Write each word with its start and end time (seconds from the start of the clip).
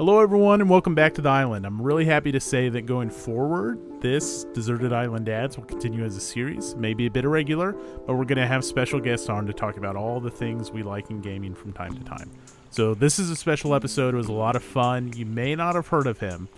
Hello, 0.00 0.18
everyone, 0.18 0.62
and 0.62 0.70
welcome 0.70 0.94
back 0.94 1.12
to 1.12 1.20
the 1.20 1.28
island. 1.28 1.66
I'm 1.66 1.82
really 1.82 2.06
happy 2.06 2.32
to 2.32 2.40
say 2.40 2.70
that 2.70 2.86
going 2.86 3.10
forward, 3.10 4.00
this 4.00 4.44
Deserted 4.54 4.94
Island 4.94 5.26
Dads 5.26 5.58
will 5.58 5.66
continue 5.66 6.06
as 6.06 6.16
a 6.16 6.20
series, 6.20 6.74
maybe 6.76 7.04
a 7.04 7.10
bit 7.10 7.26
irregular, 7.26 7.72
but 8.06 8.14
we're 8.14 8.24
going 8.24 8.38
to 8.38 8.46
have 8.46 8.64
special 8.64 8.98
guests 8.98 9.28
on 9.28 9.44
to 9.44 9.52
talk 9.52 9.76
about 9.76 9.96
all 9.96 10.18
the 10.18 10.30
things 10.30 10.70
we 10.70 10.82
like 10.82 11.10
in 11.10 11.20
gaming 11.20 11.54
from 11.54 11.74
time 11.74 11.92
to 11.98 12.02
time. 12.02 12.30
So, 12.70 12.94
this 12.94 13.18
is 13.18 13.28
a 13.28 13.36
special 13.36 13.74
episode. 13.74 14.14
It 14.14 14.16
was 14.16 14.28
a 14.28 14.32
lot 14.32 14.56
of 14.56 14.62
fun. 14.62 15.12
You 15.12 15.26
may 15.26 15.54
not 15.54 15.74
have 15.74 15.88
heard 15.88 16.06
of 16.06 16.18
him, 16.18 16.48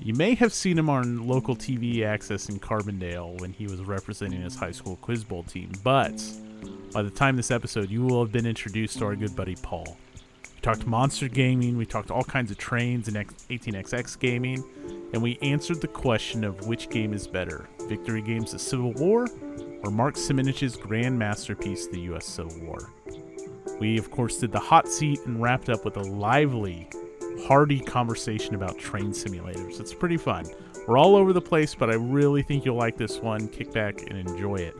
you 0.00 0.14
may 0.14 0.34
have 0.34 0.54
seen 0.54 0.78
him 0.78 0.88
on 0.88 1.28
local 1.28 1.54
TV 1.54 2.02
access 2.02 2.48
in 2.48 2.58
Carbondale 2.58 3.38
when 3.42 3.52
he 3.52 3.66
was 3.66 3.80
representing 3.80 4.40
his 4.40 4.56
high 4.56 4.72
school 4.72 4.96
quiz 5.02 5.22
bowl 5.22 5.42
team, 5.42 5.70
but 5.84 6.18
by 6.94 7.02
the 7.02 7.10
time 7.10 7.36
this 7.36 7.50
episode, 7.50 7.90
you 7.90 8.04
will 8.04 8.24
have 8.24 8.32
been 8.32 8.46
introduced 8.46 8.96
to 9.00 9.04
our 9.04 9.16
good 9.16 9.36
buddy 9.36 9.56
Paul 9.56 9.98
talked 10.66 10.84
monster 10.84 11.28
gaming, 11.28 11.76
we 11.76 11.86
talked 11.86 12.10
all 12.10 12.24
kinds 12.24 12.50
of 12.50 12.58
trains 12.58 13.06
and 13.06 13.16
18xx 13.16 14.18
gaming, 14.18 14.64
and 15.12 15.22
we 15.22 15.38
answered 15.40 15.80
the 15.80 15.86
question 15.86 16.42
of 16.42 16.66
which 16.66 16.90
game 16.90 17.12
is 17.12 17.28
better 17.28 17.68
Victory 17.88 18.20
Games 18.20 18.50
The 18.50 18.58
Civil 18.58 18.92
War 18.94 19.28
or 19.84 19.92
Mark 19.92 20.16
Simonitch's 20.16 20.74
grand 20.74 21.16
masterpiece, 21.16 21.86
The 21.86 22.00
U.S. 22.00 22.26
Civil 22.26 22.58
War. 22.64 22.90
We, 23.78 23.96
of 23.96 24.10
course, 24.10 24.38
did 24.38 24.50
the 24.50 24.58
hot 24.58 24.88
seat 24.88 25.20
and 25.26 25.40
wrapped 25.40 25.68
up 25.68 25.84
with 25.84 25.98
a 25.98 26.02
lively, 26.02 26.88
hearty 27.46 27.78
conversation 27.78 28.56
about 28.56 28.76
train 28.76 29.12
simulators. 29.12 29.78
It's 29.78 29.94
pretty 29.94 30.16
fun. 30.16 30.46
We're 30.88 30.98
all 30.98 31.14
over 31.14 31.32
the 31.32 31.40
place, 31.40 31.76
but 31.76 31.90
I 31.90 31.94
really 31.94 32.42
think 32.42 32.64
you'll 32.64 32.74
like 32.74 32.96
this 32.96 33.20
one. 33.20 33.46
Kick 33.46 33.72
back 33.72 34.00
and 34.10 34.18
enjoy 34.18 34.56
it. 34.56 34.74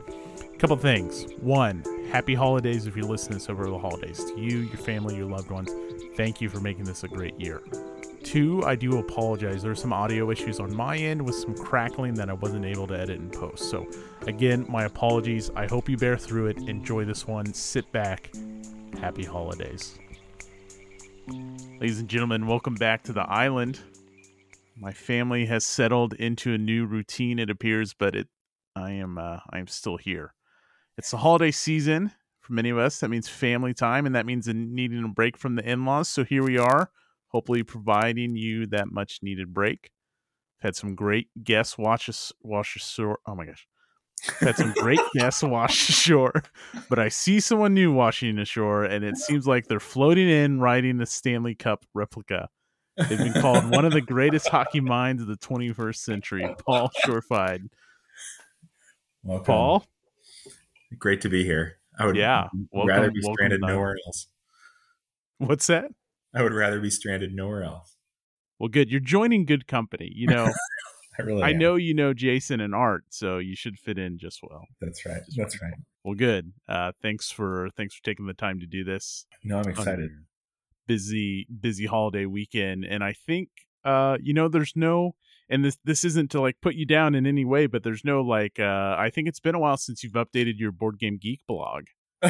Couple 0.59 0.75
things. 0.75 1.27
One, 1.39 1.83
happy 2.11 2.33
holidays 2.33 2.87
if 2.87 2.97
you 2.97 3.03
listen 3.03 3.33
to 3.33 3.37
this 3.37 3.47
over 3.47 3.69
the 3.69 3.77
holidays. 3.77 4.25
To 4.25 4.39
you, 4.39 4.61
your 4.61 4.77
family, 4.77 5.15
your 5.15 5.27
loved 5.27 5.51
ones, 5.51 5.69
thank 6.15 6.41
you 6.41 6.49
for 6.49 6.59
making 6.59 6.85
this 6.85 7.03
a 7.03 7.07
great 7.07 7.39
year. 7.39 7.61
Two, 8.23 8.63
I 8.63 8.75
do 8.75 8.97
apologize. 8.97 9.61
There 9.61 9.71
are 9.71 9.75
some 9.75 9.93
audio 9.93 10.31
issues 10.31 10.59
on 10.59 10.75
my 10.75 10.97
end 10.97 11.21
with 11.21 11.35
some 11.35 11.55
crackling 11.55 12.15
that 12.15 12.31
I 12.31 12.33
wasn't 12.33 12.65
able 12.65 12.87
to 12.87 12.99
edit 12.99 13.19
and 13.19 13.31
post. 13.31 13.69
So, 13.69 13.85
again, 14.25 14.65
my 14.67 14.85
apologies. 14.85 15.51
I 15.55 15.67
hope 15.67 15.87
you 15.87 15.95
bear 15.95 16.17
through 16.17 16.47
it. 16.47 16.57
Enjoy 16.67 17.05
this 17.05 17.27
one. 17.27 17.53
Sit 17.53 17.91
back. 17.91 18.31
Happy 18.99 19.25
holidays. 19.25 19.99
Ladies 21.27 21.99
and 21.99 22.09
gentlemen, 22.09 22.47
welcome 22.47 22.73
back 22.73 23.03
to 23.03 23.13
the 23.13 23.29
island. 23.29 23.79
My 24.75 24.91
family 24.91 25.45
has 25.45 25.63
settled 25.63 26.13
into 26.15 26.51
a 26.51 26.57
new 26.57 26.87
routine, 26.87 27.37
it 27.37 27.51
appears, 27.51 27.93
but 27.93 28.15
it 28.15 28.27
I 28.75 28.91
am 28.93 29.19
uh, 29.19 29.39
I 29.51 29.59
am 29.59 29.67
still 29.67 29.97
here. 29.97 30.33
It's 30.97 31.11
the 31.11 31.17
holiday 31.17 31.51
season 31.51 32.11
for 32.39 32.53
many 32.53 32.69
of 32.69 32.77
us. 32.79 32.99
That 32.99 33.09
means 33.09 33.27
family 33.27 33.73
time, 33.73 34.05
and 34.05 34.15
that 34.15 34.25
means 34.25 34.47
needing 34.47 35.03
a 35.03 35.07
break 35.07 35.37
from 35.37 35.55
the 35.55 35.69
in 35.69 35.85
laws. 35.85 36.09
So 36.09 36.23
here 36.23 36.43
we 36.43 36.57
are, 36.57 36.89
hopefully 37.27 37.61
providing 37.61 38.35
you 38.35 38.65
that 38.67 38.91
much 38.91 39.19
needed 39.21 39.53
break. 39.53 39.91
I've 40.59 40.69
had 40.69 40.75
some 40.75 40.95
great 40.95 41.27
guests 41.43 41.77
watch 41.77 42.09
us 42.09 42.33
wash 42.41 42.75
ashore. 42.75 43.19
Oh 43.27 43.35
my 43.35 43.45
gosh. 43.45 43.67
Had 44.39 44.55
some 44.55 44.73
great 44.73 44.99
guests 45.13 45.43
wash 45.43 45.87
ashore, 45.89 46.41
but 46.89 46.97
I 46.97 47.09
see 47.09 47.39
someone 47.39 47.75
new 47.75 47.91
washing 47.91 48.39
ashore, 48.39 48.83
and 48.83 49.05
it 49.05 49.17
seems 49.17 49.45
like 49.45 49.67
they're 49.67 49.79
floating 49.79 50.27
in 50.27 50.59
riding 50.59 50.97
the 50.97 51.05
Stanley 51.05 51.53
Cup 51.53 51.85
replica. 51.93 52.49
They've 52.97 53.19
been 53.19 53.33
called 53.33 53.69
one 53.69 53.85
of 53.85 53.93
the 53.93 54.01
greatest 54.01 54.47
hockey 54.47 54.79
minds 54.79 55.21
of 55.21 55.27
the 55.27 55.37
21st 55.37 55.97
century, 55.97 56.55
Paul 56.65 56.89
Shorefide. 57.05 57.67
Welcome. 59.21 59.45
Paul, 59.45 59.85
Great 60.97 61.21
to 61.21 61.29
be 61.29 61.43
here. 61.43 61.77
I 61.99 62.05
would 62.05 62.15
yeah, 62.15 62.47
welcome, 62.71 62.87
rather 62.87 63.11
be 63.11 63.21
stranded 63.21 63.61
nowhere 63.61 63.97
else. 64.05 64.27
What's 65.39 65.67
that? 65.67 65.91
I 66.33 66.43
would 66.43 66.53
rather 66.53 66.79
be 66.79 66.89
stranded 66.89 67.33
nowhere 67.33 67.63
else. 67.63 67.95
Well, 68.59 68.69
good. 68.69 68.91
You're 68.91 68.99
joining 68.99 69.45
good 69.45 69.67
company. 69.67 70.11
You 70.13 70.27
know, 70.27 70.45
I 71.19 71.21
really 71.23 71.43
I 71.43 71.53
know 71.53 71.75
you 71.75 71.93
know 71.93 72.13
Jason 72.13 72.61
and 72.61 72.75
Art, 72.75 73.05
so 73.09 73.39
you 73.39 73.55
should 73.55 73.79
fit 73.79 73.97
in 73.97 74.17
just 74.17 74.39
well. 74.43 74.65
That's 74.79 75.05
right. 75.05 75.21
That's 75.35 75.61
right. 75.61 75.73
Well, 76.03 76.15
good. 76.15 76.53
Uh, 76.69 76.91
thanks 77.01 77.31
for 77.31 77.69
thanks 77.75 77.95
for 77.95 78.03
taking 78.03 78.27
the 78.27 78.33
time 78.33 78.59
to 78.59 78.67
do 78.67 78.83
this. 78.83 79.25
No, 79.43 79.59
I'm 79.59 79.67
excited. 79.67 80.11
Busy 80.85 81.47
busy 81.59 81.85
holiday 81.85 82.25
weekend, 82.25 82.85
and 82.85 83.03
I 83.03 83.13
think 83.13 83.49
uh, 83.83 84.17
you 84.21 84.33
know, 84.33 84.47
there's 84.47 84.73
no 84.75 85.15
and 85.49 85.63
this 85.63 85.77
this 85.83 86.03
isn't 86.03 86.31
to 86.31 86.41
like 86.41 86.57
put 86.61 86.75
you 86.75 86.85
down 86.85 87.15
in 87.15 87.25
any 87.25 87.45
way, 87.45 87.67
but 87.67 87.83
there's 87.83 88.03
no 88.03 88.21
like 88.21 88.59
uh 88.59 88.95
I 88.97 89.09
think 89.13 89.27
it's 89.27 89.39
been 89.39 89.55
a 89.55 89.59
while 89.59 89.77
since 89.77 90.03
you've 90.03 90.13
updated 90.13 90.57
your 90.57 90.71
board 90.71 90.99
game 90.99 91.17
geek 91.21 91.41
blog. 91.47 91.85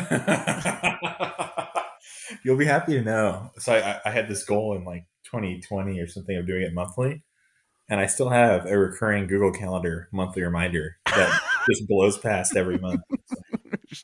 You'll 2.44 2.57
be 2.57 2.66
happy 2.66 2.94
to 2.94 3.01
know. 3.01 3.51
So 3.57 3.73
I, 3.73 4.00
I 4.05 4.11
had 4.11 4.28
this 4.28 4.44
goal 4.44 4.75
in 4.75 4.83
like 4.83 5.05
2020 5.25 6.00
or 6.00 6.07
something 6.07 6.35
of 6.35 6.45
doing 6.45 6.61
it 6.61 6.73
monthly, 6.73 7.23
and 7.89 8.00
I 8.00 8.05
still 8.05 8.29
have 8.29 8.66
a 8.66 8.78
recurring 8.78 9.28
Google 9.28 9.51
Calendar 9.51 10.09
monthly 10.11 10.44
reminder 10.44 10.97
that 11.05 11.41
just 11.69 11.88
blows 11.88 12.17
past 12.17 12.55
every 12.55 12.78
month. 12.78 13.01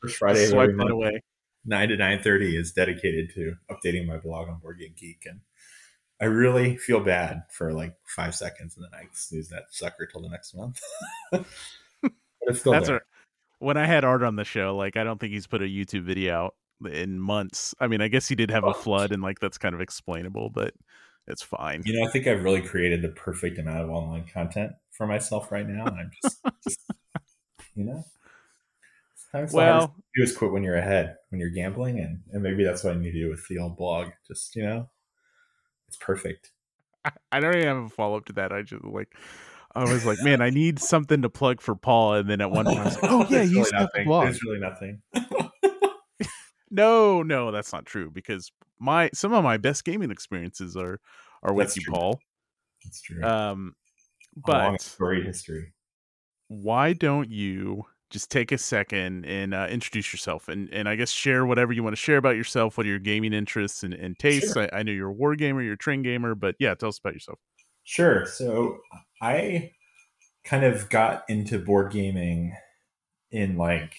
First 0.01 0.17
Friday 0.17 0.45
of 0.45 0.53
every 0.53 0.73
month, 0.73 0.91
away. 0.91 1.21
nine 1.65 1.89
to 1.89 1.97
nine 1.97 2.21
thirty 2.21 2.57
is 2.57 2.71
dedicated 2.71 3.31
to 3.35 3.55
updating 3.69 4.07
my 4.07 4.17
blog 4.17 4.49
on 4.49 4.59
Board 4.59 4.79
Game 4.79 4.93
Geek, 4.97 5.23
and 5.25 5.41
I 6.23 6.27
really 6.27 6.77
feel 6.77 7.01
bad 7.01 7.43
for 7.49 7.73
like 7.73 7.97
five 8.05 8.33
seconds, 8.33 8.77
and 8.77 8.85
then 8.85 8.97
I 8.97 9.09
snooze 9.11 9.49
that 9.49 9.63
sucker 9.71 10.07
till 10.09 10.21
the 10.21 10.29
next 10.29 10.55
month. 10.55 10.79
it's 11.33 12.59
still 12.61 12.71
That's 12.71 12.87
there. 12.87 12.97
A, 12.97 13.01
when 13.59 13.75
I 13.75 13.85
had 13.85 14.05
Art 14.05 14.23
on 14.23 14.37
the 14.37 14.45
show, 14.45 14.73
like 14.77 14.95
I 14.95 15.03
don't 15.03 15.19
think 15.19 15.33
he's 15.33 15.47
put 15.47 15.61
a 15.61 15.65
YouTube 15.65 16.03
video 16.03 16.33
out 16.33 16.55
in 16.89 17.19
months. 17.19 17.75
I 17.77 17.87
mean, 17.87 17.99
I 17.99 18.07
guess 18.07 18.25
he 18.25 18.35
did 18.35 18.51
have 18.51 18.63
a 18.63 18.73
flood, 18.73 19.11
and 19.11 19.21
like 19.21 19.41
that's 19.41 19.57
kind 19.57 19.75
of 19.75 19.81
explainable, 19.81 20.49
but 20.49 20.73
it's 21.27 21.41
fine. 21.41 21.83
You 21.85 21.99
know, 21.99 22.07
I 22.07 22.09
think 22.09 22.25
I've 22.25 22.41
really 22.41 22.61
created 22.61 23.01
the 23.01 23.09
perfect 23.09 23.59
amount 23.59 23.79
of 23.79 23.89
online 23.89 24.25
content 24.33 24.71
for 24.91 25.05
myself 25.05 25.51
right 25.51 25.67
now, 25.67 25.87
and 25.87 25.97
I'm 25.97 26.11
just, 26.23 26.37
just 26.65 26.79
you 27.75 27.83
know. 27.83 28.05
Sometimes 29.29 29.51
well, 29.51 29.93
do 30.15 30.23
is 30.23 30.37
quit 30.37 30.53
when 30.53 30.63
you're 30.63 30.77
ahead, 30.77 31.17
when 31.31 31.41
you're 31.41 31.49
gambling, 31.49 31.99
and, 31.99 32.21
and 32.31 32.41
maybe 32.41 32.63
that's 32.63 32.81
what 32.81 32.95
I 32.95 32.97
need 32.97 33.11
to 33.11 33.19
do 33.19 33.29
with 33.29 33.45
the 33.49 33.57
old 33.57 33.75
blog. 33.75 34.11
Just 34.25 34.55
you 34.55 34.63
know, 34.63 34.89
it's 35.93 36.03
perfect. 36.03 36.51
I, 37.05 37.11
I 37.31 37.39
don't 37.39 37.55
even 37.55 37.67
have 37.67 37.77
a 37.77 37.89
follow 37.89 38.17
up 38.17 38.25
to 38.25 38.33
that. 38.33 38.51
I 38.51 38.63
just 38.63 38.83
like 38.83 39.09
I 39.75 39.83
was 39.83 40.05
like, 40.05 40.19
man, 40.21 40.41
I 40.41 40.49
need 40.49 40.79
something 40.79 41.21
to 41.21 41.29
plug 41.29 41.61
for 41.61 41.75
Paul, 41.75 42.15
and 42.15 42.29
then 42.29 42.41
at 42.41 42.49
one 42.49 42.65
point 42.65 42.79
I 42.79 42.83
was 42.85 43.01
like, 43.01 43.03
oh 43.11 43.27
yeah, 43.29 43.43
he's 43.43 43.71
really 43.71 44.05
blog. 44.05 44.25
There's 44.25 44.43
really 44.43 44.59
nothing. 44.59 45.01
no, 46.71 47.21
no, 47.21 47.51
that's 47.51 47.73
not 47.73 47.85
true 47.85 48.09
because 48.11 48.51
my 48.79 49.09
some 49.13 49.33
of 49.33 49.43
my 49.43 49.57
best 49.57 49.85
gaming 49.85 50.11
experiences 50.11 50.75
are 50.75 50.99
are 51.43 51.53
with 51.53 51.67
That's 51.67 51.77
you, 51.77 51.83
true. 51.83 51.93
Paul. 51.93 52.19
That's 52.83 53.01
true. 53.01 53.23
Um, 53.23 53.75
but 54.35 54.81
story 54.81 55.23
history. 55.23 55.73
why 56.47 56.93
don't 56.93 57.29
you 57.29 57.85
just 58.13 58.29
take 58.29 58.51
a 58.51 58.57
second 58.59 59.25
and 59.25 59.55
uh, 59.55 59.65
introduce 59.69 60.13
yourself 60.13 60.47
and, 60.47 60.69
and 60.71 60.87
I 60.87 60.95
guess 60.95 61.09
share 61.09 61.47
whatever 61.47 61.73
you 61.73 61.81
want 61.81 61.95
to 61.95 62.01
share 62.01 62.17
about 62.17 62.35
yourself, 62.35 62.77
what 62.77 62.85
are 62.85 62.89
your 62.89 62.99
gaming 62.99 63.33
interests 63.33 63.81
and, 63.81 63.91
and 63.91 64.17
tastes. 64.17 64.53
Sure. 64.53 64.69
I, 64.71 64.79
I 64.79 64.83
know 64.83 64.91
you're 64.91 65.09
a 65.09 65.13
war 65.13 65.35
gamer, 65.35 65.63
you're 65.63 65.73
a 65.73 65.77
train 65.77 66.03
gamer, 66.03 66.35
but 66.35 66.55
yeah, 66.59 66.75
tell 66.75 66.89
us 66.89 66.99
about 66.99 67.13
yourself. 67.13 67.39
Sure. 67.83 68.27
So 68.27 68.77
I 69.19 69.71
kind 70.45 70.63
of 70.63 70.89
got 70.91 71.23
into 71.27 71.57
board 71.57 71.91
gaming 71.91 72.55
in 73.31 73.57
like 73.57 73.95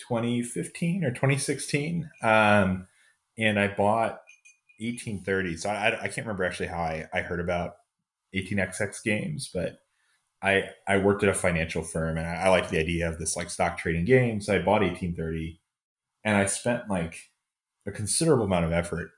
2015 0.00 1.02
or 1.02 1.10
2016. 1.10 2.10
Um, 2.22 2.86
and 3.38 3.58
I 3.58 3.68
bought 3.68 4.20
1830. 4.80 5.56
So 5.56 5.70
I, 5.70 5.98
I 5.98 6.08
can't 6.08 6.26
remember 6.26 6.44
actually 6.44 6.66
how 6.66 6.80
I, 6.80 7.08
I 7.14 7.22
heard 7.22 7.40
about 7.40 7.76
18xx 8.34 9.02
games, 9.02 9.50
but 9.52 9.78
I, 10.42 10.70
I 10.88 10.98
worked 10.98 11.22
at 11.22 11.28
a 11.28 11.34
financial 11.34 11.82
firm 11.82 12.16
and 12.16 12.26
I, 12.26 12.44
I 12.44 12.48
liked 12.48 12.70
the 12.70 12.78
idea 12.78 13.08
of 13.08 13.18
this 13.18 13.36
like 13.36 13.50
stock 13.50 13.78
trading 13.78 14.04
game. 14.04 14.40
So 14.40 14.54
I 14.54 14.58
bought 14.58 14.82
1830 14.82 15.60
and 16.24 16.36
I 16.36 16.46
spent 16.46 16.88
like 16.88 17.30
a 17.86 17.90
considerable 17.90 18.44
amount 18.44 18.64
of 18.64 18.72
effort 18.72 19.10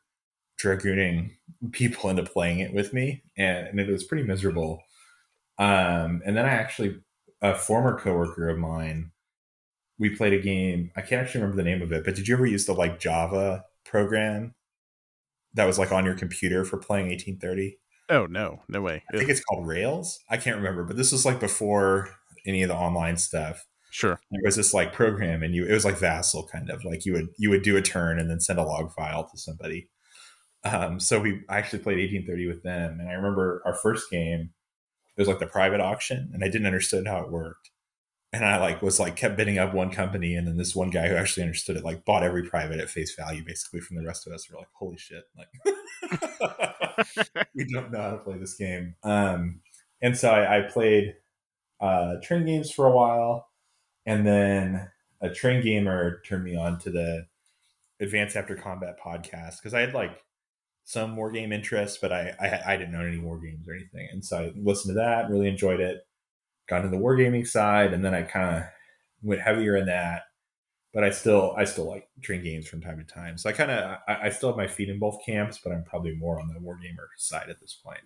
dragooning 0.62 1.33
people 1.72 2.10
into 2.10 2.22
playing 2.22 2.60
it 2.60 2.72
with 2.72 2.92
me, 2.92 3.22
and, 3.36 3.66
and 3.69 3.80
it 3.80 3.91
was 3.91 4.04
pretty 4.04 4.24
miserable. 4.24 4.83
Um, 5.59 6.22
and 6.24 6.36
then 6.36 6.45
I 6.45 6.51
actually, 6.51 7.01
a 7.41 7.54
former 7.54 7.98
coworker 7.98 8.48
of 8.48 8.59
mine, 8.59 9.10
we 9.98 10.10
played 10.10 10.33
a 10.33 10.41
game. 10.41 10.91
I 10.97 11.03
can't 11.03 11.22
actually 11.22 11.42
remember 11.42 11.63
the 11.63 11.69
name 11.69 11.83
of 11.83 11.92
it, 11.92 12.04
but 12.04 12.15
did 12.15 12.28
you 12.28 12.34
ever 12.34 12.47
use 12.47 12.66
the 12.66 12.72
like 12.72 13.01
Java 13.01 13.65
program 13.84 14.54
that 15.54 15.66
was 15.66 15.78
like 15.78 15.92
on 15.92 16.04
your 16.04 16.15
computer 16.15 16.65
for 16.65 16.78
playing 16.78 17.09
1830? 17.09 17.78
Oh 18.09 18.27
no, 18.27 18.63
no 18.69 18.83
way. 18.83 19.03
I 19.13 19.16
think 19.16 19.31
it's 19.31 19.43
called 19.45 19.66
Rails. 19.66 20.19
I 20.28 20.37
can't 20.37 20.57
remember, 20.57 20.84
but 20.84 20.97
this 20.97 21.13
was 21.13 21.25
like 21.25 21.41
before 21.41 22.10
any 22.47 22.63
of 22.63 22.69
the 22.69 22.77
online 22.77 23.16
stuff. 23.16 23.65
Sure. 23.91 24.19
There 24.31 24.41
was 24.45 24.57
this 24.57 24.75
like 24.75 24.93
program, 24.93 25.43
and 25.43 25.54
you 25.54 25.66
it 25.66 25.72
was 25.72 25.84
like 25.84 25.99
Vassal 25.99 26.47
kind 26.49 26.71
of 26.71 26.84
like 26.84 27.04
you 27.07 27.13
would 27.15 27.28
you 27.39 27.51
would 27.51 27.63
do 27.63 27.77
a 27.77 27.83
turn 27.83 28.19
and 28.19 28.28
then 28.31 28.41
send 28.41 28.59
a 28.59 28.65
log 28.65 28.93
file 28.93 29.28
to 29.28 29.39
somebody. 29.39 29.89
Um, 30.65 31.01
so 31.01 31.21
we 31.21 31.43
actually 31.51 31.81
played 31.81 31.99
1830 31.99 32.47
with 32.47 32.63
them, 32.63 33.01
and 33.01 33.09
I 33.09 33.13
remember 33.15 33.63
our 33.66 33.75
first 33.75 34.10
game. 34.10 34.51
It 35.16 35.21
was 35.21 35.28
like 35.28 35.41
the 35.41 35.47
private 35.47 35.81
auction, 35.81 36.31
and 36.34 36.43
I 36.45 36.48
didn't 36.48 36.66
understand 36.66 37.07
how 37.09 37.21
it 37.22 37.31
worked. 37.31 37.71
and 38.33 38.45
I 38.47 38.59
like 38.59 38.83
was 38.83 38.98
like 39.01 39.16
kept 39.16 39.37
bidding 39.37 39.59
up 39.59 39.75
one 39.75 39.91
company, 39.91 40.34
and 40.37 40.47
then 40.48 40.57
this 40.57 40.75
one 40.75 40.91
guy 40.91 41.09
who 41.09 41.16
actually 41.16 41.43
understood 41.45 41.77
it 41.77 41.84
like 41.84 42.05
bought 42.05 42.22
every 42.22 42.45
private 42.48 42.81
at 42.81 42.91
face 42.91 43.15
value, 43.15 43.45
basically 43.45 43.81
from 43.81 43.97
the 43.97 44.05
rest 44.07 44.27
of 44.27 44.33
us. 44.33 44.48
We're 44.51 44.59
like, 44.59 44.69
holy 44.75 44.97
shit, 44.98 45.25
like 45.37 45.48
we 47.54 47.65
don't 47.72 47.93
know 47.93 48.01
how 48.01 48.10
to 48.13 48.19
play 48.19 48.39
this 48.39 48.54
game. 48.54 48.95
Um, 49.03 49.60
and 50.03 50.16
so 50.16 50.31
I, 50.31 50.59
I 50.59 50.63
played 50.63 51.15
uh, 51.81 52.15
train 52.22 52.47
games 52.47 52.71
for 52.71 52.87
a 52.87 52.93
while, 52.93 53.49
and 54.07 54.27
then 54.27 54.89
a 55.21 55.31
train 55.31 55.63
gamer 55.63 56.21
turned 56.27 56.45
me 56.45 56.57
on 56.57 56.78
to 56.81 56.91
the 56.91 57.27
Advance 58.01 58.37
After 58.37 58.57
Combat 58.57 58.97
podcast 59.04 59.57
because 59.59 59.75
I 59.75 59.81
had 59.81 59.95
like 59.95 60.19
some 60.84 61.16
war 61.16 61.31
game 61.31 61.53
interest, 61.53 62.01
but 62.01 62.13
I, 62.13 62.34
I 62.41 62.75
I 62.75 62.77
didn't 62.77 62.93
know 62.93 63.05
any 63.05 63.19
war 63.19 63.39
games 63.41 63.69
or 63.69 63.75
anything, 63.75 64.09
and 64.13 64.25
so 64.25 64.39
I 64.39 64.53
listened 64.57 64.91
to 64.91 65.01
that, 65.01 65.31
really 65.31 65.48
enjoyed 65.48 65.81
it 65.81 66.03
got 66.69 66.84
into 66.84 66.97
the 66.97 67.03
wargaming 67.03 67.47
side, 67.47 67.93
and 67.93 68.05
then 68.05 68.15
I 68.15 68.22
kind 68.22 68.57
of 68.57 68.63
went 69.22 69.43
heavier 69.43 69.77
in 69.77 69.87
that. 69.87 70.22
But 70.92 71.04
I 71.04 71.10
still 71.10 71.54
I 71.56 71.65
still 71.65 71.89
like 71.89 72.09
train 72.22 72.42
games 72.42 72.68
from 72.68 72.80
time 72.80 72.98
to 72.98 73.04
time. 73.04 73.39
So 73.39 73.48
I 73.48 73.53
kind 73.53 73.71
of 73.71 73.98
I, 74.06 74.27
I, 74.27 74.28
still 74.28 74.50
have 74.50 74.59
my 74.59 74.66
feet 74.66 74.91
in 74.91 74.98
both 74.98 75.24
camps, 75.24 75.59
but 75.62 75.72
I'm 75.72 75.84
probably 75.84 76.15
more 76.15 76.39
on 76.39 76.48
the 76.48 76.60
wargamer 76.60 77.09
side 77.16 77.48
at 77.48 77.60
this 77.60 77.72
point. 77.83 78.00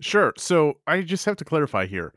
Sure. 0.00 0.32
So 0.36 0.80
I 0.86 1.02
just 1.02 1.24
have 1.26 1.36
to 1.36 1.44
clarify 1.44 1.86
here: 1.86 2.12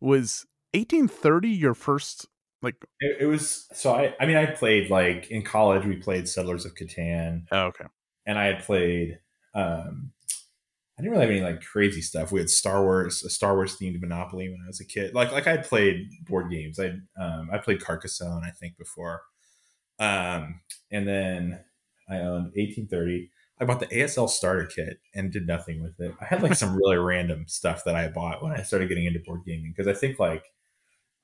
was 0.00 0.46
1830 0.72 1.48
your 1.48 1.74
first 1.74 2.26
like? 2.62 2.76
It, 3.00 3.22
it 3.22 3.26
was. 3.26 3.66
So 3.72 3.94
I 3.94 4.14
I 4.20 4.26
mean 4.26 4.36
I 4.36 4.46
played 4.46 4.90
like 4.90 5.30
in 5.30 5.42
college 5.42 5.86
we 5.86 5.96
played 5.96 6.28
Settlers 6.28 6.66
of 6.66 6.74
Catan. 6.74 7.46
Oh, 7.50 7.66
okay. 7.66 7.86
And 8.26 8.38
I 8.38 8.44
had 8.44 8.62
played 8.62 9.18
um 9.54 10.12
I 10.96 11.02
didn't 11.02 11.12
really 11.12 11.26
have 11.26 11.30
any 11.30 11.42
like 11.42 11.64
crazy 11.64 12.00
stuff. 12.00 12.30
We 12.30 12.38
had 12.38 12.50
Star 12.50 12.82
Wars, 12.82 13.24
a 13.24 13.30
Star 13.30 13.54
Wars 13.54 13.76
themed 13.76 14.00
Monopoly 14.00 14.48
when 14.48 14.60
I 14.62 14.68
was 14.68 14.80
a 14.80 14.84
kid. 14.84 15.14
Like 15.14 15.32
like 15.32 15.46
I 15.46 15.52
had 15.52 15.64
played 15.64 16.08
board 16.26 16.50
games. 16.50 16.78
I 16.78 16.92
um 17.20 17.50
I 17.52 17.58
played 17.58 17.80
Carcassonne 17.80 18.44
I 18.44 18.50
think 18.50 18.76
before, 18.78 19.22
um 19.98 20.60
and 20.92 21.06
then 21.08 21.60
I 22.08 22.18
owned 22.18 22.52
1830. 22.54 23.30
I 23.60 23.64
bought 23.64 23.80
the 23.80 23.86
ASL 23.86 24.28
starter 24.28 24.66
kit 24.66 24.98
and 25.14 25.32
did 25.32 25.46
nothing 25.46 25.82
with 25.82 25.98
it. 26.00 26.14
I 26.20 26.26
had 26.26 26.42
like 26.42 26.54
some 26.54 26.76
really 26.76 26.96
random 26.96 27.46
stuff 27.48 27.84
that 27.84 27.96
I 27.96 28.08
bought 28.08 28.42
when 28.42 28.52
I 28.52 28.62
started 28.62 28.88
getting 28.88 29.06
into 29.06 29.20
board 29.20 29.42
gaming 29.44 29.72
because 29.76 29.88
I 29.88 29.98
think 29.98 30.18
like 30.18 30.44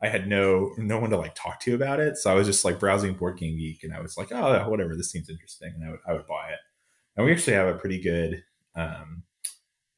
I 0.03 0.09
had 0.09 0.27
no 0.27 0.73
no 0.79 0.99
one 0.99 1.11
to 1.11 1.17
like 1.17 1.35
talk 1.37 1.61
to 1.61 1.75
about 1.77 2.01
it. 2.01 2.17
So 2.17 2.31
I 2.31 2.35
was 2.35 2.47
just 2.47 2.65
like 2.65 2.81
browsing 2.81 3.15
Board 3.15 3.39
Game 3.39 3.57
Geek 3.57 3.85
and 3.85 3.95
I 3.95 4.01
was 4.01 4.17
like, 4.17 4.33
oh 4.33 4.69
whatever, 4.69 4.97
this 4.97 5.13
seems 5.13 5.31
interesting, 5.31 5.73
and 5.77 5.85
I 5.85 5.91
would 5.93 6.01
I 6.09 6.13
would 6.15 6.27
buy 6.27 6.49
it. 6.51 6.59
And 7.17 7.27
we 7.27 7.33
actually 7.33 7.55
have 7.55 7.69
a 7.69 7.79
pretty 7.79 8.01
good 8.01 8.43
um, 8.75 9.25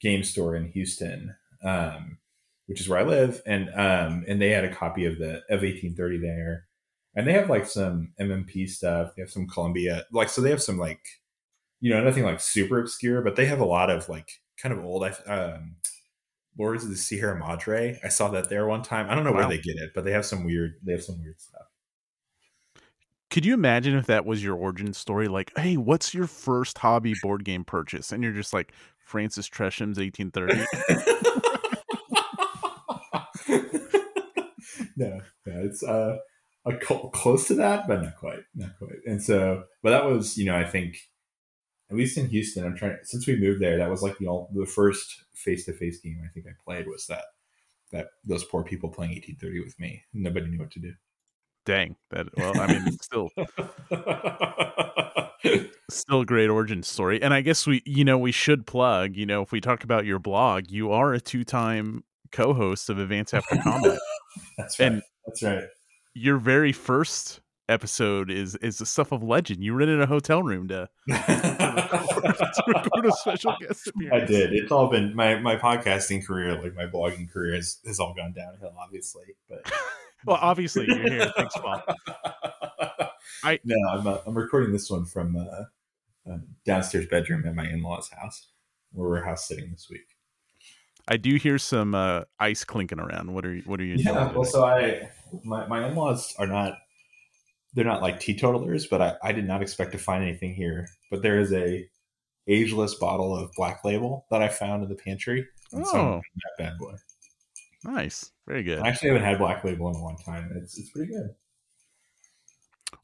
game 0.03 0.25
store 0.25 0.57
in 0.57 0.69
Houston, 0.73 1.35
um, 1.65 2.19
which 2.67 2.81
is 2.81 2.89
where 2.89 2.99
I 2.99 3.05
live, 3.05 3.41
and 3.47 3.69
um, 3.71 4.25
and 4.29 4.41
they 4.41 4.51
had 4.51 4.65
a 4.65 4.75
copy 4.75 5.05
of 5.07 5.19
the 5.19 5.43
of 5.49 5.63
1830 5.63 6.19
there, 6.19 6.67
and 7.15 7.27
they 7.27 7.33
have 7.33 7.49
like 7.49 7.67
some 7.67 8.13
MMP 8.21 8.69
stuff. 8.69 9.13
They 9.17 9.23
have 9.23 9.31
some 9.31 9.47
Columbia, 9.47 10.05
like 10.13 10.29
so 10.29 10.41
they 10.41 10.51
have 10.51 10.63
some 10.63 10.79
like, 10.79 11.01
you 11.81 11.93
know, 11.93 12.03
nothing 12.03 12.25
like 12.25 12.41
super 12.41 12.81
obscure, 12.81 13.23
but 13.23 13.37
they 13.37 13.47
have 13.47 13.61
a 13.61 13.65
lot 13.65 13.91
of 13.91 14.09
like 14.09 14.31
kind 14.61 14.77
of 14.77 14.85
old. 14.85 15.05
Um, 15.27 15.77
Lords 16.59 16.85
of 16.85 16.91
the 16.91 16.97
Sierra 16.97 17.39
Madre. 17.39 17.99
I 18.05 18.09
saw 18.09 18.29
that 18.29 18.51
there 18.51 18.67
one 18.67 18.83
time. 18.83 19.09
I 19.09 19.15
don't 19.15 19.25
know 19.25 19.33
wow. 19.33 19.39
where 19.39 19.49
they 19.49 19.59
get 19.59 19.77
it, 19.77 19.93
but 19.95 20.05
they 20.05 20.13
have 20.13 20.27
some 20.27 20.45
weird. 20.45 20.75
They 20.83 20.93
have 20.93 21.03
some 21.03 21.19
weird 21.19 21.41
stuff. 21.41 21.63
Could 23.31 23.47
you 23.47 23.55
imagine 23.55 23.97
if 23.97 24.05
that 24.09 24.27
was 24.27 24.45
your 24.45 24.57
origin 24.57 24.93
story? 24.93 25.27
Like, 25.27 25.53
hey, 25.57 25.79
what's 25.79 26.13
your 26.13 26.27
first 26.27 26.77
hobby 26.77 27.15
board 27.23 27.45
game 27.45 27.65
purchase? 27.65 28.13
And 28.13 28.23
you're 28.23 28.35
just 28.35 28.53
like, 28.53 28.75
Francis 29.05 29.47
Tresham's 29.47 29.99
1830? 29.99 30.67
no, 34.97 35.21
no, 35.47 35.65
it's 35.65 35.83
uh, 35.83 36.19
a 36.65 36.77
close 36.77 37.47
to 37.49 37.55
that, 37.55 37.87
but 37.89 38.03
not 38.03 38.17
quite, 38.17 38.45
not 38.55 38.79
quite. 38.79 38.99
And 39.07 39.23
so, 39.23 39.65
but 39.83 39.91
that 39.91 40.05
was, 40.05 40.37
you 40.37 40.47
know, 40.47 40.57
I 40.57 40.65
think 40.65 40.97
at 41.93 41.99
least 41.99 42.17
in 42.17 42.29
Houston, 42.29 42.65
I'm 42.65 42.75
trying. 42.75 42.97
Since 43.03 43.27
we 43.27 43.39
moved 43.39 43.61
there, 43.61 43.77
that 43.77 43.91
was 43.91 44.03
like 44.03 44.17
the 44.19 44.27
all, 44.27 44.51
the 44.55 44.65
first 44.65 45.25
face 45.35 45.67
to 45.67 45.75
face 45.75 46.01
game 46.01 46.23
I 46.25 46.29
think 46.33 46.47
I 46.47 46.53
played 46.65 46.87
was 46.87 47.07
that 47.07 47.25
that 47.91 48.09
those 48.25 48.45
poor 48.45 48.65
people 48.65 48.89
playing 48.89 49.13
1830 49.13 49.61
with 49.63 49.79
me. 49.79 50.03
Nobody 50.15 50.49
knew 50.49 50.59
what 50.59 50.71
to 50.71 50.81
do. 50.81 50.95
Dang 51.65 51.97
that. 52.11 52.27
Well, 52.37 52.61
I 52.61 52.67
mean, 52.67 52.99
still. 53.01 53.31
still 55.91 56.21
a 56.21 56.27
great 56.27 56.49
origin 56.49 56.83
story 56.83 57.21
and 57.21 57.35
i 57.35 57.41
guess 57.41 57.67
we 57.67 57.83
you 57.85 58.05
know 58.05 58.17
we 58.17 58.33
should 58.33 58.67
plug 58.67 59.17
you 59.17 59.27
know 59.27 59.43
if 59.43 59.53
we 59.53 59.61
talk 59.61 59.85
about 59.85 60.07
your 60.07 60.19
blog 60.19 60.71
you 60.71 60.91
are 60.91 61.13
a 61.13 61.21
two-time 61.21 62.03
co-host 62.31 62.89
of 62.89 62.99
advance 62.99 63.35
after 63.35 63.57
combat 63.57 63.99
that's 64.59 64.79
right 64.79 64.93
and 64.93 65.03
that's 65.27 65.43
right 65.43 65.65
your 66.15 66.39
very 66.39 66.73
first 66.73 67.41
episode 67.69 68.31
is 68.31 68.57
is 68.57 68.79
the 68.79 68.87
stuff 68.87 69.13
of 69.13 69.23
legend 69.23 69.63
you 69.63 69.75
rented 69.75 70.01
a 70.01 70.07
hotel 70.07 70.43
room 70.43 70.69
to, 70.69 70.89
to, 71.09 71.15
record, 71.15 72.53
to 72.55 72.63
record 72.67 73.07
a 73.07 73.13
special 73.13 73.55
guest 73.61 73.87
appearance 73.87 74.23
i 74.23 74.27
did 74.27 74.53
it's 74.53 74.73
all 74.73 74.89
been 74.89 75.15
my 75.15 75.39
my 75.39 75.57
podcasting 75.57 76.25
career 76.25 76.61
like 76.61 76.75
my 76.75 76.87
blogging 76.87 77.31
career 77.31 77.55
has, 77.55 77.79
has 77.87 78.01
all 78.01 78.15
gone 78.15 78.33
downhill 78.33 78.75
obviously 78.79 79.25
but 79.49 79.71
well 80.27 80.39
obviously 80.41 80.87
you're 80.87 81.11
here 81.11 81.33
thanks 81.37 81.55
paul 81.57 81.83
I 83.43 83.59
no, 83.65 83.77
I'm 83.91 84.07
uh, 84.07 84.19
I'm 84.27 84.35
recording 84.35 84.73
this 84.73 84.91
one 84.91 85.05
from 85.05 85.37
uh, 85.37 86.31
uh, 86.31 86.39
downstairs 86.65 87.07
bedroom 87.07 87.47
at 87.47 87.55
my 87.55 87.69
in 87.69 87.83
laws' 87.83 88.11
house, 88.11 88.49
where 88.93 89.09
we're 89.09 89.25
house 89.25 89.49
sitting 89.49 89.71
this 89.71 89.89
week. 89.91 90.07
I 91.09 91.17
do 91.17 91.35
hear 91.37 91.59
some 91.59 91.95
uh, 91.95 92.23
ice 92.39 92.65
clinking 92.65 93.01
around. 93.01 93.33
What 93.35 93.45
are 93.45 93.55
you, 93.55 93.63
what 93.67 93.81
are 93.81 93.85
you? 93.85 93.97
Yeah, 93.97 94.33
well, 94.33 94.45
so 94.45 94.65
I 94.65 95.11
my 95.45 95.67
my 95.67 95.87
in 95.87 95.95
laws 95.95 96.35
are 96.39 96.47
not 96.47 96.79
they're 97.75 97.85
not 97.85 98.03
like 98.03 98.21
teetotalers, 98.21 98.87
but 98.87 99.03
I, 99.03 99.17
I 99.23 99.33
did 99.33 99.47
not 99.47 99.63
expect 99.63 99.93
to 99.93 99.99
find 99.99 100.23
anything 100.23 100.55
here. 100.55 100.89
But 101.11 101.23
there 101.23 101.41
is 101.41 101.53
a 101.53 101.89
ageless 102.47 102.95
bottle 102.95 103.37
of 103.37 103.51
Black 103.57 103.85
Label 103.85 104.27
that 104.31 104.43
I 104.43 104.49
found 104.49 104.83
in 104.83 104.89
the 104.89 104.95
pantry. 104.95 105.47
And 105.73 105.85
oh, 105.87 105.91
so 105.93 106.21
that 106.37 106.65
bad 106.65 106.79
boy. 106.79 106.95
Nice, 107.85 108.31
very 108.47 108.63
good. 108.63 108.79
I 108.81 108.89
actually 108.89 109.09
haven't 109.09 109.25
had 109.25 109.39
Black 109.39 109.65
Label 109.65 109.89
in 109.89 109.97
a 109.97 110.03
long 110.03 110.17
time. 110.25 110.53
It's 110.57 110.79
it's 110.79 110.91
pretty 110.91 111.13
good. 111.13 111.35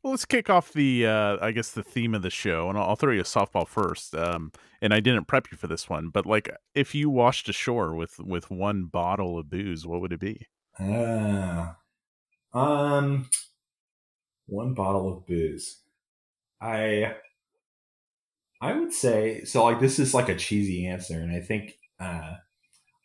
Well, 0.02 0.12
let's 0.12 0.24
kick 0.24 0.48
off 0.48 0.72
the, 0.72 1.06
uh, 1.06 1.38
I 1.40 1.50
guess, 1.50 1.72
the 1.72 1.82
theme 1.82 2.14
of 2.14 2.22
the 2.22 2.30
show, 2.30 2.68
and 2.68 2.78
I'll, 2.78 2.90
I'll 2.90 2.96
throw 2.96 3.12
you 3.12 3.20
a 3.20 3.24
softball 3.24 3.66
first. 3.66 4.14
Um, 4.14 4.52
and 4.80 4.94
I 4.94 5.00
didn't 5.00 5.24
prep 5.24 5.50
you 5.50 5.58
for 5.58 5.66
this 5.66 5.88
one, 5.88 6.10
but 6.10 6.24
like, 6.24 6.48
if 6.74 6.94
you 6.94 7.10
washed 7.10 7.48
ashore 7.48 7.94
with 7.94 8.20
with 8.20 8.50
one 8.50 8.84
bottle 8.84 9.38
of 9.38 9.50
booze, 9.50 9.86
what 9.86 10.00
would 10.00 10.12
it 10.12 10.20
be? 10.20 10.46
Uh, 10.78 11.72
um, 12.54 13.28
one 14.46 14.74
bottle 14.74 15.12
of 15.12 15.26
booze. 15.26 15.80
I, 16.60 17.16
I 18.60 18.74
would 18.74 18.92
say 18.92 19.42
so. 19.44 19.64
Like, 19.64 19.80
this 19.80 19.98
is 19.98 20.14
like 20.14 20.28
a 20.28 20.36
cheesy 20.36 20.86
answer, 20.86 21.18
and 21.18 21.32
I 21.32 21.40
think, 21.40 21.78
uh, 21.98 22.34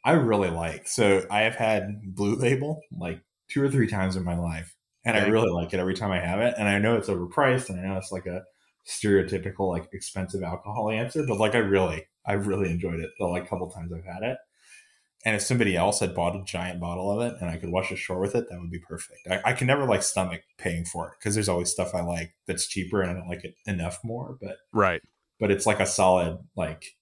I 0.03 0.13
really 0.13 0.50
like. 0.50 0.88
So 0.88 1.25
I 1.29 1.41
have 1.41 1.55
had 1.55 2.15
Blue 2.15 2.36
Label 2.36 2.81
like 2.98 3.22
two 3.50 3.62
or 3.62 3.69
three 3.69 3.88
times 3.88 4.15
in 4.15 4.24
my 4.24 4.38
life 4.38 4.75
and 5.05 5.17
I 5.17 5.27
really 5.27 5.50
like 5.50 5.74
it 5.74 5.79
every 5.79 5.95
time 5.95 6.12
I 6.12 6.19
have 6.19 6.39
it. 6.39 6.55
And 6.57 6.67
I 6.67 6.79
know 6.79 6.95
it's 6.95 7.10
overpriced, 7.10 7.69
and 7.69 7.79
I 7.79 7.88
know 7.88 7.98
it's 7.98 8.12
like 8.12 8.25
a 8.25 8.43
stereotypical 8.88 9.69
like 9.69 9.89
expensive 9.93 10.43
alcohol 10.43 10.89
answer, 10.89 11.25
but 11.27 11.39
like 11.39 11.55
I 11.55 11.60
really, 11.60 12.05
I 12.25 12.33
really 12.33 12.69
enjoyed 12.69 13.00
it 13.00 13.12
the 13.19 13.25
like 13.25 13.50
couple 13.50 13.69
times 13.69 13.91
I've 13.93 14.05
had 14.05 14.24
it. 14.24 14.38
And 15.25 15.38
if 15.38 15.41
somebody 15.41 15.77
else 15.77 16.01
had 16.01 16.13
bought 16.13 16.36
a 16.36 16.43
giant 16.43 16.81
bottle 16.81 17.10
of 17.10 17.25
it 17.25 17.39
and 17.39 17.50
I 17.50 17.55
could 17.55 17.72
wash 17.72 17.91
ashore 17.91 18.19
with 18.19 18.36
it, 18.36 18.45
that 18.50 18.60
would 18.60 18.72
be 18.72 18.79
perfect. 18.79 19.19
I, 19.29 19.41
I 19.45 19.53
can 19.53 19.67
never 19.67 19.86
like 19.86 20.03
stomach 20.03 20.41
paying 20.57 20.83
for 20.83 21.07
it 21.07 21.13
because 21.17 21.33
there's 21.33 21.48
always 21.48 21.69
stuff 21.69 21.95
I 21.95 22.01
like 22.01 22.33
that's 22.45 22.67
cheaper 22.67 23.01
and 23.01 23.12
I 23.12 23.13
don't 23.13 23.29
like 23.29 23.45
it 23.45 23.55
enough 23.65 24.00
more. 24.03 24.38
But 24.41 24.57
right, 24.74 25.01
but 25.39 25.50
it's 25.51 25.65
like 25.65 25.79
a 25.79 25.86
solid 25.86 26.39
like 26.57 26.95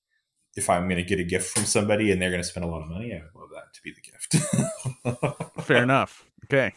if 0.56 0.70
I'm 0.70 0.88
going 0.88 0.98
to 0.98 1.04
get 1.04 1.20
a 1.20 1.24
gift 1.24 1.50
from 1.50 1.66
somebody 1.66 2.12
and 2.12 2.22
they're 2.22 2.30
going 2.30 2.42
to 2.42 2.48
spend 2.48 2.66
a 2.66 2.70
lot 2.70 2.82
of 2.82 2.90
money, 2.90 3.14
I 3.14 3.22
would 3.34 3.42
love 3.42 3.50
that 3.54 3.74
to 3.74 3.82
be 3.82 3.94
the 3.94 4.02
gift. 4.02 5.62
Fair 5.66 5.84
enough. 5.84 6.26
Okay 6.46 6.74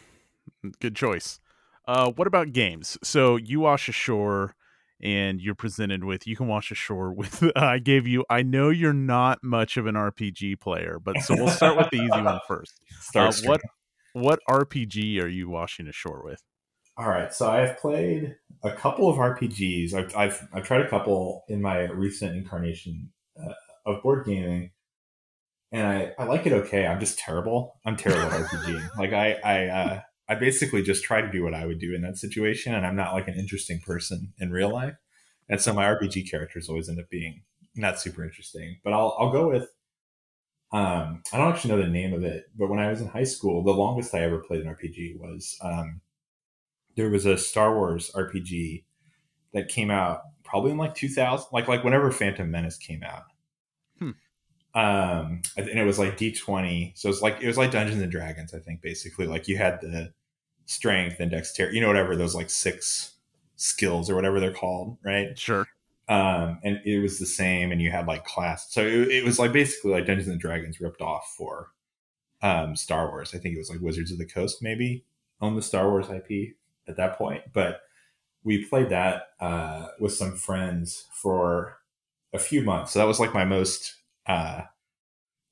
good 0.79 0.95
choice. 0.95 1.39
Uh, 1.87 2.11
what 2.11 2.27
about 2.27 2.51
games? 2.51 2.97
So 3.03 3.35
you 3.35 3.59
wash 3.59 3.87
ashore, 3.87 4.55
and 5.01 5.39
you're 5.39 5.55
presented 5.55 6.03
with 6.03 6.25
you 6.25 6.35
can 6.35 6.47
wash 6.47 6.71
ashore 6.71 7.13
with. 7.13 7.43
Uh, 7.43 7.51
I 7.55 7.79
gave 7.79 8.07
you. 8.07 8.25
I 8.29 8.43
know 8.43 8.69
you're 8.69 8.93
not 8.93 9.43
much 9.43 9.77
of 9.77 9.85
an 9.85 9.95
RPG 9.95 10.59
player, 10.59 10.99
but 11.03 11.19
so 11.21 11.35
we'll 11.35 11.49
start 11.49 11.77
with 11.77 11.89
the 11.91 11.97
easy 11.97 12.21
one 12.21 12.39
first. 12.47 12.79
Uh, 13.15 13.31
what 13.43 13.61
what 14.13 14.39
RPG 14.49 15.21
are 15.21 15.27
you 15.27 15.49
washing 15.49 15.87
ashore 15.87 16.23
with? 16.23 16.41
All 16.97 17.09
right, 17.09 17.33
so 17.33 17.49
I've 17.49 17.77
played 17.77 18.35
a 18.63 18.71
couple 18.71 19.09
of 19.09 19.17
RPGs. 19.17 19.93
I've 19.93 20.15
I've, 20.15 20.47
I've 20.53 20.65
tried 20.65 20.81
a 20.81 20.89
couple 20.89 21.43
in 21.49 21.61
my 21.61 21.81
recent 21.89 22.35
incarnation 22.35 23.09
uh, 23.37 23.53
of 23.85 24.01
board 24.03 24.25
gaming, 24.25 24.71
and 25.71 25.87
I, 25.87 26.11
I 26.17 26.25
like 26.25 26.45
it 26.45 26.53
okay. 26.53 26.85
I'm 26.87 26.99
just 26.99 27.19
terrible. 27.19 27.79
I'm 27.85 27.97
terrible 27.97 28.23
at 28.31 28.31
RPG. 28.31 28.89
Like 28.97 29.13
I 29.13 29.33
I 29.43 29.65
uh, 29.67 30.01
I 30.29 30.35
basically 30.35 30.83
just 30.83 31.03
try 31.03 31.21
to 31.21 31.31
do 31.31 31.43
what 31.43 31.53
I 31.53 31.65
would 31.65 31.79
do 31.79 31.93
in 31.95 32.01
that 32.01 32.17
situation, 32.17 32.73
and 32.73 32.85
I'm 32.85 32.95
not 32.95 33.13
like 33.13 33.27
an 33.27 33.35
interesting 33.35 33.79
person 33.85 34.33
in 34.39 34.51
real 34.51 34.71
life. 34.71 34.95
And 35.49 35.61
so 35.61 35.73
my 35.73 35.85
RPG 35.85 36.29
characters 36.29 36.69
always 36.69 36.89
end 36.89 36.99
up 36.99 37.09
being 37.09 37.43
not 37.75 37.99
super 37.99 38.23
interesting. 38.23 38.79
But 38.83 38.93
I'll 38.93 39.15
I'll 39.19 39.31
go 39.31 39.49
with 39.49 39.69
Um, 40.71 41.21
I 41.31 41.37
don't 41.37 41.53
actually 41.53 41.71
know 41.75 41.81
the 41.81 41.87
name 41.89 42.13
of 42.13 42.23
it, 42.23 42.45
but 42.55 42.69
when 42.69 42.79
I 42.79 42.89
was 42.89 43.01
in 43.01 43.07
high 43.07 43.23
school, 43.23 43.63
the 43.63 43.71
longest 43.71 44.13
I 44.13 44.19
ever 44.21 44.39
played 44.39 44.61
an 44.61 44.73
RPG 44.75 45.17
was 45.19 45.57
um, 45.61 46.01
there 46.97 47.09
was 47.09 47.25
a 47.25 47.37
Star 47.37 47.75
Wars 47.75 48.11
RPG 48.15 48.85
that 49.53 49.69
came 49.69 49.91
out 49.91 50.21
probably 50.43 50.71
in 50.71 50.77
like 50.77 50.95
2000, 50.95 51.47
like 51.53 51.67
like 51.67 51.83
whenever 51.83 52.11
Phantom 52.11 52.49
Menace 52.49 52.77
came 52.77 53.03
out. 53.03 53.23
Hmm. 53.99 54.11
Um, 54.73 55.41
and 55.55 55.69
it 55.69 55.85
was 55.85 55.97
like 55.97 56.17
D20, 56.17 56.97
so 56.97 57.09
it's 57.09 57.21
like 57.21 57.41
it 57.41 57.47
was 57.47 57.57
like 57.57 57.71
Dungeons 57.71 58.01
and 58.01 58.11
Dragons. 58.11 58.53
I 58.53 58.59
think 58.59 58.81
basically 58.81 59.25
like 59.25 59.47
you 59.47 59.57
had 59.57 59.79
the 59.81 60.13
strength 60.65 61.19
and 61.19 61.31
dexterity, 61.31 61.75
you 61.75 61.81
know, 61.81 61.87
whatever 61.87 62.15
those 62.15 62.35
like 62.35 62.49
six 62.49 63.15
skills 63.55 64.09
or 64.09 64.15
whatever 64.15 64.39
they're 64.39 64.51
called, 64.51 64.97
right? 65.03 65.37
Sure. 65.37 65.65
Um, 66.07 66.59
and 66.63 66.81
it 66.85 66.99
was 66.99 67.19
the 67.19 67.25
same, 67.25 67.71
and 67.71 67.81
you 67.81 67.89
had 67.89 68.05
like 68.05 68.25
class. 68.25 68.71
So 68.71 68.81
it, 68.81 69.09
it 69.09 69.23
was 69.23 69.39
like 69.39 69.53
basically 69.53 69.91
like 69.91 70.05
Dungeons 70.05 70.27
and 70.27 70.39
Dragons 70.39 70.81
ripped 70.81 71.01
off 71.01 71.33
for 71.37 71.69
um, 72.41 72.75
Star 72.75 73.07
Wars. 73.09 73.33
I 73.33 73.39
think 73.39 73.55
it 73.55 73.59
was 73.59 73.69
like 73.69 73.79
Wizards 73.79 74.11
of 74.11 74.17
the 74.17 74.25
Coast 74.25 74.61
maybe 74.61 75.05
on 75.41 75.55
the 75.55 75.61
Star 75.61 75.89
Wars 75.89 76.09
IP 76.09 76.55
at 76.87 76.97
that 76.97 77.17
point, 77.17 77.43
but 77.53 77.81
we 78.43 78.63
played 78.65 78.89
that 78.89 79.29
uh, 79.39 79.87
with 79.99 80.13
some 80.13 80.35
friends 80.35 81.07
for 81.11 81.79
a 82.35 82.39
few 82.39 82.61
months. 82.61 82.93
So 82.93 82.99
that 82.99 83.07
was 83.07 83.19
like 83.19 83.33
my 83.33 83.45
most 83.45 83.95
uh, 84.27 84.61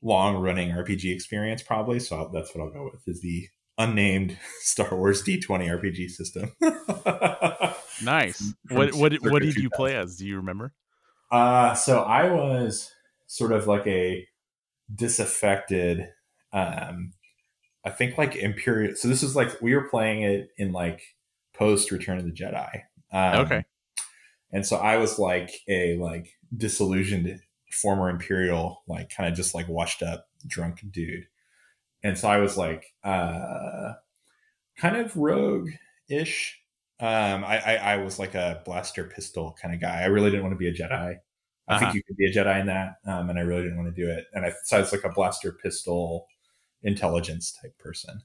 long 0.02 0.38
running 0.38 0.72
RPG 0.72 1.14
experience, 1.14 1.64
probably. 1.64 2.00
So 2.00 2.30
that's 2.34 2.54
what 2.54 2.64
I'll 2.64 2.74
go 2.74 2.90
with 2.92 3.08
is 3.08 3.22
the 3.22 3.48
unnamed 3.78 4.38
Star 4.60 4.96
Wars 4.96 5.24
D20 5.24 5.48
RPG 5.48 6.10
system. 6.10 6.52
nice. 8.04 8.54
What 8.70 8.94
what 8.94 9.14
what 9.22 9.42
did 9.42 9.56
you 9.56 9.70
play 9.70 9.96
as? 9.96 10.18
Do 10.18 10.28
you 10.28 10.38
remember? 10.38 10.74
Uh, 11.32 11.74
so 11.74 12.02
I 12.02 12.30
was 12.32 12.92
sort 13.26 13.52
of 13.52 13.66
like 13.66 13.88
a 13.88 14.28
disaffected, 14.94 16.10
um, 16.52 17.14
I 17.84 17.90
think 17.90 18.18
like 18.18 18.36
Imperial. 18.36 18.96
So 18.96 19.08
this 19.08 19.24
is 19.24 19.36
like, 19.36 19.60
we 19.60 19.74
were 19.74 19.90
playing 19.90 20.22
it 20.22 20.50
in 20.58 20.72
like 20.72 21.02
post 21.56 21.92
Return 21.92 22.20
of 22.20 22.26
the 22.26 22.32
Jedi. 22.32 22.84
Um, 23.12 23.46
Okay. 23.46 23.66
And 24.54 24.66
so 24.68 24.78
I 24.78 24.98
was 24.98 25.20
like 25.20 25.52
a 25.70 25.98
like 26.00 26.40
disillusioned 26.58 27.42
former 27.72 28.10
Imperial, 28.10 28.84
like 28.88 29.10
kind 29.12 29.30
of 29.30 29.36
just 29.38 29.56
like 29.56 29.70
washed 29.70 30.04
up 30.04 30.28
drunk 30.48 30.84
dude. 30.92 31.26
And 32.04 32.18
so 32.18 32.30
I 32.30 32.40
was 32.40 32.58
like, 32.58 32.94
uh, 33.04 33.94
kind 34.78 34.98
of 34.98 35.16
rogue 35.16 35.70
ish. 36.10 36.62
Um, 37.00 37.44
I, 37.44 37.60
I, 37.60 37.76
I 37.76 37.98
was 37.98 38.20
like 38.20 38.36
a 38.36 38.62
blaster 38.66 39.04
pistol 39.06 39.56
kind 39.62 39.74
of 39.74 39.82
guy. 39.82 40.02
I 40.02 40.06
really 40.06 40.30
didn't 40.32 40.44
want 40.44 40.54
to 40.54 40.58
be 40.58 40.68
a 40.70 40.74
Jedi. 40.74 41.18
I 41.68 41.76
Uh-huh. 41.76 41.80
think 41.80 41.94
you 41.94 42.04
could 42.04 42.18
be 42.18 42.28
a 42.28 42.34
Jedi 42.34 42.62
in 42.62 42.68
that. 42.68 42.96
Um, 43.06 43.30
and 43.30 43.40
I 43.40 43.44
really 43.44 43.64
didn't 43.64 43.78
want 43.78 43.94
to 43.96 44.02
do 44.02 44.10
it. 44.10 44.26
And 44.34 44.46
I, 44.46 44.54
so 44.66 44.78
I 44.78 44.80
was 44.82 44.92
like 44.92 45.04
a 45.04 45.10
blaster 45.10 45.52
pistol 45.54 46.28
intelligence 46.84 47.52
type 47.62 47.78
person 47.80 48.22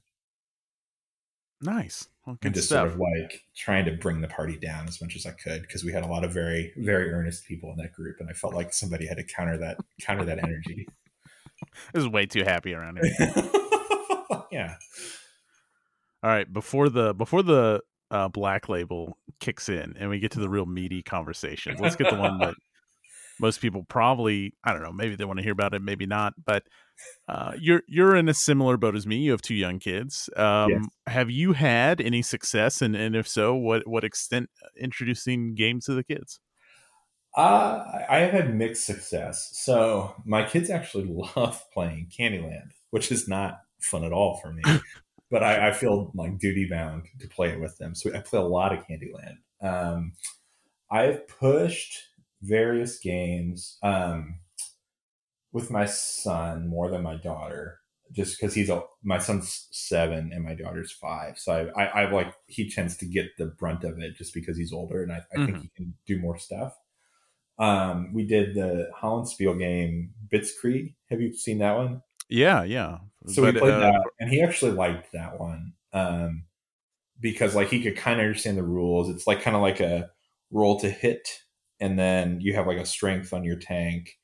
Nice. 1.61 2.09
Well, 2.29 2.37
and 2.43 2.53
just 2.53 2.67
stuff. 2.67 2.91
sort 2.91 2.93
of 2.93 2.99
like 2.99 3.43
trying 3.55 3.85
to 3.85 3.91
bring 3.93 4.21
the 4.21 4.27
party 4.27 4.55
down 4.55 4.87
as 4.87 5.01
much 5.01 5.15
as 5.15 5.25
I 5.25 5.31
could 5.31 5.63
because 5.63 5.83
we 5.83 5.91
had 5.91 6.03
a 6.03 6.07
lot 6.07 6.23
of 6.23 6.31
very 6.31 6.71
very 6.77 7.11
earnest 7.11 7.45
people 7.47 7.71
in 7.71 7.77
that 7.77 7.91
group 7.91 8.17
and 8.19 8.29
I 8.29 8.33
felt 8.33 8.53
like 8.53 8.71
somebody 8.71 9.07
had 9.07 9.17
to 9.17 9.23
counter 9.23 9.57
that 9.57 9.77
counter 10.01 10.25
that 10.25 10.37
energy. 10.43 10.87
This 11.93 12.03
is 12.03 12.07
way 12.07 12.25
too 12.25 12.43
happy 12.45 12.73
around 12.73 12.99
here. 13.03 13.33
yeah. 14.51 14.75
All 16.23 16.29
right, 16.29 16.51
before 16.51 16.87
the 16.87 17.13
before 17.13 17.43
the 17.43 17.81
uh, 18.11 18.29
black 18.29 18.69
label 18.69 19.17
kicks 19.41 19.67
in 19.67 19.93
and 19.99 20.09
we 20.09 20.19
get 20.19 20.31
to 20.31 20.39
the 20.39 20.47
real 20.47 20.65
meaty 20.65 21.03
conversations, 21.03 21.81
let's 21.81 21.97
get 21.97 22.09
the 22.09 22.15
one 22.15 22.37
that 22.37 22.55
most 23.39 23.61
people 23.61 23.83
probably 23.87 24.53
I 24.63 24.73
don't 24.73 24.83
know 24.83 24.91
maybe 24.91 25.15
they 25.15 25.25
want 25.25 25.37
to 25.37 25.43
hear 25.43 25.53
about 25.53 25.73
it, 25.73 25.81
maybe 25.81 26.05
not. 26.05 26.33
But 26.43 26.63
uh, 27.27 27.53
you're 27.59 27.83
you're 27.87 28.15
in 28.15 28.29
a 28.29 28.33
similar 28.33 28.77
boat 28.77 28.95
as 28.95 29.07
me. 29.07 29.17
You 29.17 29.31
have 29.31 29.41
two 29.41 29.55
young 29.55 29.79
kids. 29.79 30.29
Um, 30.35 30.69
Yes. 30.69 30.85
Have 31.07 31.31
you 31.31 31.53
had 31.53 32.01
any 32.01 32.21
success, 32.21 32.81
and 32.81 32.95
and 32.95 33.15
if 33.15 33.27
so, 33.27 33.55
what 33.55 33.87
what 33.87 34.03
extent 34.03 34.49
uh, 34.63 34.67
introducing 34.79 35.55
games 35.55 35.85
to 35.85 35.93
the 35.93 36.03
kids? 36.03 36.39
Uh, 37.37 37.83
I 38.09 38.19
have 38.19 38.31
had 38.31 38.55
mixed 38.55 38.85
success. 38.85 39.49
So 39.53 40.15
my 40.25 40.43
kids 40.45 40.69
actually 40.69 41.05
love 41.35 41.63
playing 41.73 42.11
Candyland, 42.17 42.71
which 42.89 43.11
is 43.11 43.27
not 43.27 43.59
fun 43.81 44.03
at 44.03 44.11
all 44.11 44.37
for 44.41 44.51
me. 44.51 44.63
but 45.31 45.43
I, 45.43 45.69
I 45.69 45.71
feel 45.71 46.11
like 46.15 46.39
duty 46.39 46.67
bound 46.69 47.03
to 47.19 47.27
play 47.27 47.49
it 47.49 47.59
with 47.59 47.77
them. 47.77 47.95
So 47.95 48.13
I 48.13 48.19
play 48.19 48.39
a 48.39 48.43
lot 48.43 48.73
of 48.73 48.85
Candyland. 48.85 49.37
Um, 49.61 50.13
I've 50.91 51.27
pushed 51.27 51.99
various 52.41 52.99
games 52.99 53.77
um, 53.83 54.39
with 55.51 55.71
my 55.71 55.85
son 55.85 56.67
more 56.67 56.89
than 56.89 57.01
my 57.01 57.15
daughter, 57.15 57.79
just 58.11 58.39
because 58.39 58.53
he's 58.53 58.69
a 58.69 58.83
my 59.03 59.17
son's 59.17 59.67
seven 59.71 60.31
and 60.33 60.43
my 60.43 60.53
daughter's 60.55 60.91
five. 60.91 61.37
So 61.37 61.71
I, 61.75 61.83
I, 61.83 62.03
I 62.03 62.11
like 62.11 62.33
he 62.47 62.69
tends 62.69 62.97
to 62.97 63.05
get 63.05 63.37
the 63.37 63.47
brunt 63.47 63.83
of 63.83 63.99
it 63.99 64.15
just 64.15 64.33
because 64.33 64.57
he's 64.57 64.73
older, 64.73 65.01
and 65.03 65.11
I, 65.11 65.23
I 65.33 65.37
think 65.39 65.57
Mhm. 65.57 65.61
he 65.61 65.69
can 65.75 65.95
do 66.05 66.19
more 66.19 66.37
stuff. 66.37 66.77
Um, 67.59 68.13
we 68.13 68.25
did 68.25 68.55
the 68.55 68.91
Hollandspiele 68.99 69.59
game 69.59 70.13
Blitzkrieg. 70.31 70.95
Have 71.09 71.21
you 71.21 71.33
seen 71.33 71.59
that 71.59 71.77
one? 71.77 72.03
Yeah, 72.29 72.63
yeah. 72.63 72.99
So 73.25 73.41
But, 73.41 73.53
we 73.53 73.57
played 73.59 73.75
uh, 73.75 73.79
that, 73.79 74.01
and 74.19 74.29
he 74.29 74.41
actually 74.41 74.71
liked 74.71 75.11
that 75.11 75.39
one 75.39 75.73
um, 75.93 76.45
because 77.19 77.55
like 77.55 77.69
he 77.69 77.83
could 77.83 77.97
kind 77.97 78.19
of 78.19 78.25
understand 78.25 78.57
the 78.57 78.63
rules. 78.63 79.09
It's 79.09 79.27
like 79.27 79.41
kind 79.41 79.55
of 79.55 79.61
like 79.63 79.79
a 79.81 80.11
roll 80.51 80.79
to 80.81 80.89
hit, 80.89 81.43
and 81.79 81.97
then 81.97 82.39
you 82.41 82.53
have 82.53 82.67
like 82.67 82.77
a 82.77 82.85
strength 82.85 83.33
on 83.33 83.43
your 83.43 83.57
tank, 83.57 84.17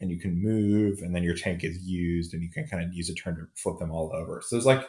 and 0.00 0.10
you 0.10 0.18
can 0.18 0.42
move, 0.42 1.00
and 1.02 1.14
then 1.14 1.22
your 1.22 1.34
tank 1.34 1.64
is 1.64 1.78
used, 1.82 2.34
and 2.34 2.42
you 2.42 2.50
can 2.50 2.66
kind 2.66 2.84
of 2.84 2.92
use 2.92 3.10
a 3.10 3.14
turn 3.14 3.36
to 3.36 3.46
flip 3.56 3.78
them 3.78 3.90
all 3.90 4.12
over. 4.14 4.42
So 4.44 4.56
there's 4.56 4.66
like 4.66 4.88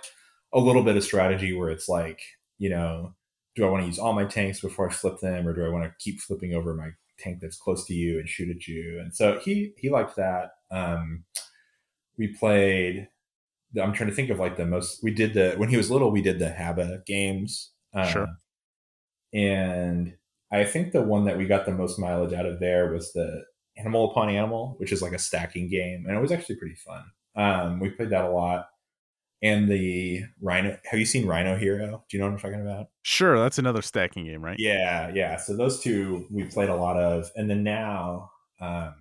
a 0.54 0.60
little 0.60 0.84
bit 0.84 0.98
of 0.98 1.04
strategy 1.04 1.54
where 1.54 1.70
it's 1.70 1.90
like 1.90 2.22
you 2.58 2.70
know, 2.70 3.16
do 3.56 3.66
I 3.66 3.70
want 3.70 3.84
to 3.84 3.88
use 3.88 4.00
all 4.00 4.14
my 4.14 4.26
tanks 4.26 4.60
before 4.60 4.90
I 4.90 4.94
flip 4.94 5.20
them, 5.20 5.48
or 5.48 5.54
do 5.54 5.66
I 5.66 5.70
want 5.70 5.86
to 5.86 5.94
keep 6.00 6.20
flipping 6.20 6.54
over 6.54 6.74
my 6.74 6.90
tank 7.18 7.40
that's 7.42 7.58
close 7.58 7.86
to 7.88 7.94
you 7.94 8.20
and 8.20 8.28
shoot 8.30 8.50
at 8.50 8.68
you? 8.68 9.00
And 9.02 9.16
so 9.16 9.40
he 9.40 9.74
he 9.78 9.90
liked 9.90 10.16
that. 10.18 10.52
Um, 10.72 11.24
we 12.18 12.28
played 12.28 13.08
I'm 13.82 13.94
trying 13.94 14.10
to 14.10 14.16
think 14.16 14.30
of 14.30 14.40
like 14.40 14.58
the 14.58 14.66
most 14.66 15.04
we 15.04 15.12
did 15.12 15.34
the 15.34 15.54
when 15.58 15.70
he 15.70 15.78
was 15.78 15.92
little 15.92 16.12
we 16.12 16.22
did 16.22 16.40
the 16.40 16.50
Haba 16.50 17.06
games. 17.06 17.72
Uh, 17.94 18.08
Sure. 18.08 18.28
And 19.34 20.16
I 20.52 20.64
think 20.64 20.92
the 20.92 21.02
one 21.02 21.26
that 21.26 21.38
we 21.38 21.46
got 21.46 21.66
the 21.66 21.72
most 21.72 22.00
mileage 22.00 22.34
out 22.34 22.46
of 22.46 22.60
there 22.60 22.92
was 22.92 23.14
the 23.14 23.44
Animal 23.78 24.12
Upon 24.12 24.30
Animal, 24.30 24.76
which 24.78 24.92
is 24.92 25.02
like 25.02 25.14
a 25.14 25.20
stacking 25.20 25.70
game, 25.70 26.06
and 26.08 26.18
it 26.18 26.22
was 26.22 26.32
actually 26.32 26.56
pretty 26.56 26.76
fun. 26.76 27.04
Um, 27.36 27.80
we 27.80 27.90
played 27.90 28.10
that 28.10 28.26
a 28.26 28.30
lot. 28.30 28.68
And 29.42 29.70
the 29.70 30.24
Rhino, 30.42 30.78
have 30.84 31.00
you 31.00 31.06
seen 31.06 31.26
Rhino 31.26 31.56
Hero? 31.56 32.04
Do 32.10 32.18
you 32.18 32.20
know 32.22 32.30
what 32.30 32.34
I'm 32.34 32.40
talking 32.40 32.62
about? 32.62 32.88
Sure, 33.04 33.40
that's 33.40 33.58
another 33.58 33.82
stacking 33.82 34.26
game, 34.26 34.44
right? 34.44 34.58
Yeah, 34.60 35.12
yeah. 35.14 35.38
So 35.38 35.56
those 35.56 35.80
two 35.80 36.28
we 36.30 36.44
played 36.44 36.68
a 36.68 36.76
lot 36.76 36.98
of, 36.98 37.32
and 37.38 37.50
then 37.50 37.64
now 37.64 38.32
um, 38.60 38.96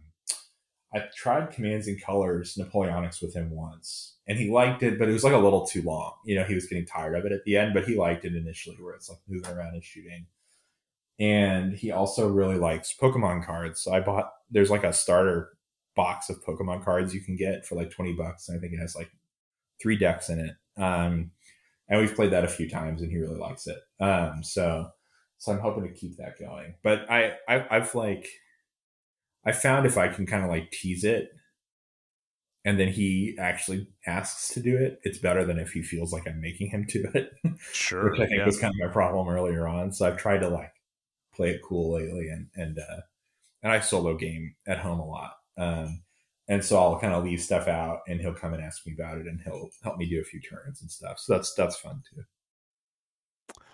I 0.95 1.03
tried 1.17 1.51
Commands 1.51 1.89
and 1.89 2.01
Colors 2.01 2.57
Napoleonics 2.57 3.21
with 3.21 3.35
him 3.35 3.51
once, 3.51 4.17
and 4.29 4.39
he 4.39 4.49
liked 4.49 4.85
it, 4.85 4.97
but 4.97 5.09
it 5.09 5.13
was 5.13 5.25
like 5.25 5.33
a 5.33 5.39
little 5.39 5.67
too 5.67 5.83
long. 5.83 6.13
You 6.25 6.37
know, 6.37 6.45
he 6.45 6.55
was 6.55 6.67
getting 6.67 6.87
tired 6.87 7.17
of 7.17 7.25
it 7.25 7.33
at 7.33 7.43
the 7.45 7.57
end, 7.57 7.75
but 7.75 7.85
he 7.85 7.97
liked 7.97 8.25
it 8.25 8.37
initially, 8.37 8.77
where 8.77 8.95
it's 8.95 9.09
like 9.09 9.19
moving 9.29 9.51
around 9.51 9.75
and 9.75 9.83
shooting. 9.83 10.27
And 11.21 11.73
he 11.73 11.91
also 11.91 12.29
really 12.29 12.57
likes 12.57 12.95
Pokemon 13.01 13.45
cards. 13.45 13.83
So 13.83 13.93
I 13.93 14.01
bought 14.01 14.31
there's 14.51 14.71
like 14.71 14.85
a 14.85 14.93
starter 14.93 15.51
box 15.97 16.31
of 16.31 16.43
Pokemon 16.45 16.85
cards 16.85 17.15
you 17.15 17.21
can 17.21 17.37
get 17.37 17.67
for 17.67 17.75
like 17.75 17.91
twenty 17.91 18.13
bucks, 18.13 18.49
and 18.49 18.57
I 18.57 18.61
think 18.61 18.73
it 18.73 18.81
has 18.81 18.95
like 18.95 19.11
three 19.83 19.97
decks 19.97 20.29
in 20.29 20.39
it. 20.39 20.55
Um, 20.81 21.33
and 21.89 22.01
we've 22.01 22.15
played 22.15 22.33
that 22.33 22.45
a 22.45 22.49
few 22.49 22.69
times, 22.69 23.03
and 23.03 23.11
he 23.11 23.19
really 23.19 23.39
likes 23.39 23.67
it. 23.67 23.79
Um, 24.01 24.43
so 24.43 24.91
so 25.39 25.53
I'm 25.53 25.61
hoping 25.61 25.85
to 25.85 25.93
keep 25.93 26.17
that 26.19 26.39
going. 26.39 26.75
But 26.83 27.11
I, 27.11 27.33
I 27.49 27.67
I've 27.71 27.95
like 27.95 28.29
I 29.45 29.53
found 29.53 29.87
if 29.87 29.99
I 29.99 30.09
can 30.09 30.27
kind 30.27 30.45
of 30.45 30.51
like 30.51 30.71
tease 30.71 31.05
it 31.05 31.31
and 32.65 32.79
then 32.79 32.89
he 32.89 33.35
actually 33.39 33.89
asks 34.07 34.53
to 34.53 34.61
do 34.61 34.77
it, 34.77 35.01
it's 35.03 35.17
better 35.17 35.45
than 35.45 35.59
if 35.59 35.71
he 35.71 35.83
feels 35.83 36.13
like 36.13 36.29
I'm 36.29 36.41
making 36.41 36.69
him 36.69 36.87
do 36.89 37.09
it. 37.15 37.31
Sure. 37.73 38.11
which 38.11 38.21
I 38.21 38.27
think 38.27 38.39
yeah. 38.39 38.47
was 38.47 38.59
kind 38.59 38.73
of 38.73 38.87
my 38.87 38.93
problem 38.93 39.27
earlier 39.29 39.67
on. 39.67 39.93
So 39.93 40.07
I've 40.07 40.17
tried 40.17 40.41
to 40.41 40.49
like 40.49 40.73
play 41.39 41.51
it 41.53 41.63
cool 41.65 41.95
lately 41.95 42.29
and 42.29 42.49
and 42.55 42.79
uh 42.79 43.01
and 43.63 43.73
I 43.73 43.81
solo 43.81 44.17
game 44.17 44.55
at 44.67 44.79
home 44.81 45.01
a 45.01 45.07
lot. 45.07 45.33
Um 45.57 46.03
and 46.49 46.65
so 46.65 46.79
I'll 46.79 47.01
kind 47.01 47.15
of 47.15 47.25
leave 47.25 47.41
stuff 47.43 47.69
out 47.69 48.01
and 48.09 48.21
he'll 48.21 48.35
come 48.35 48.55
and 48.55 48.63
ask 48.63 48.87
me 48.87 48.95
about 48.95 49.19
it 49.19 49.27
and 49.27 49.41
he'll 49.43 49.69
help 49.83 49.99
me 49.99 50.09
do 50.09 50.21
a 50.21 50.25
few 50.25 50.41
turns 50.41 50.83
and 50.83 50.91
stuff. 50.91 51.19
So 51.21 51.35
that's 51.35 51.55
that's 51.55 51.79
fun 51.79 52.03
too. 52.15 52.23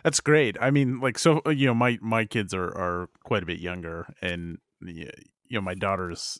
That's 0.04 0.20
great. 0.20 0.58
I 0.60 0.70
mean, 0.70 1.00
like, 1.00 1.18
so 1.18 1.40
uh, 1.46 1.50
you 1.50 1.66
know, 1.66 1.74
my 1.74 1.98
my 2.02 2.26
kids 2.26 2.52
are 2.52 2.68
are 2.76 3.08
quite 3.24 3.42
a 3.42 3.46
bit 3.46 3.58
younger, 3.58 4.12
and 4.20 4.58
you 4.82 5.08
know, 5.50 5.62
my 5.62 5.74
daughter's 5.74 6.38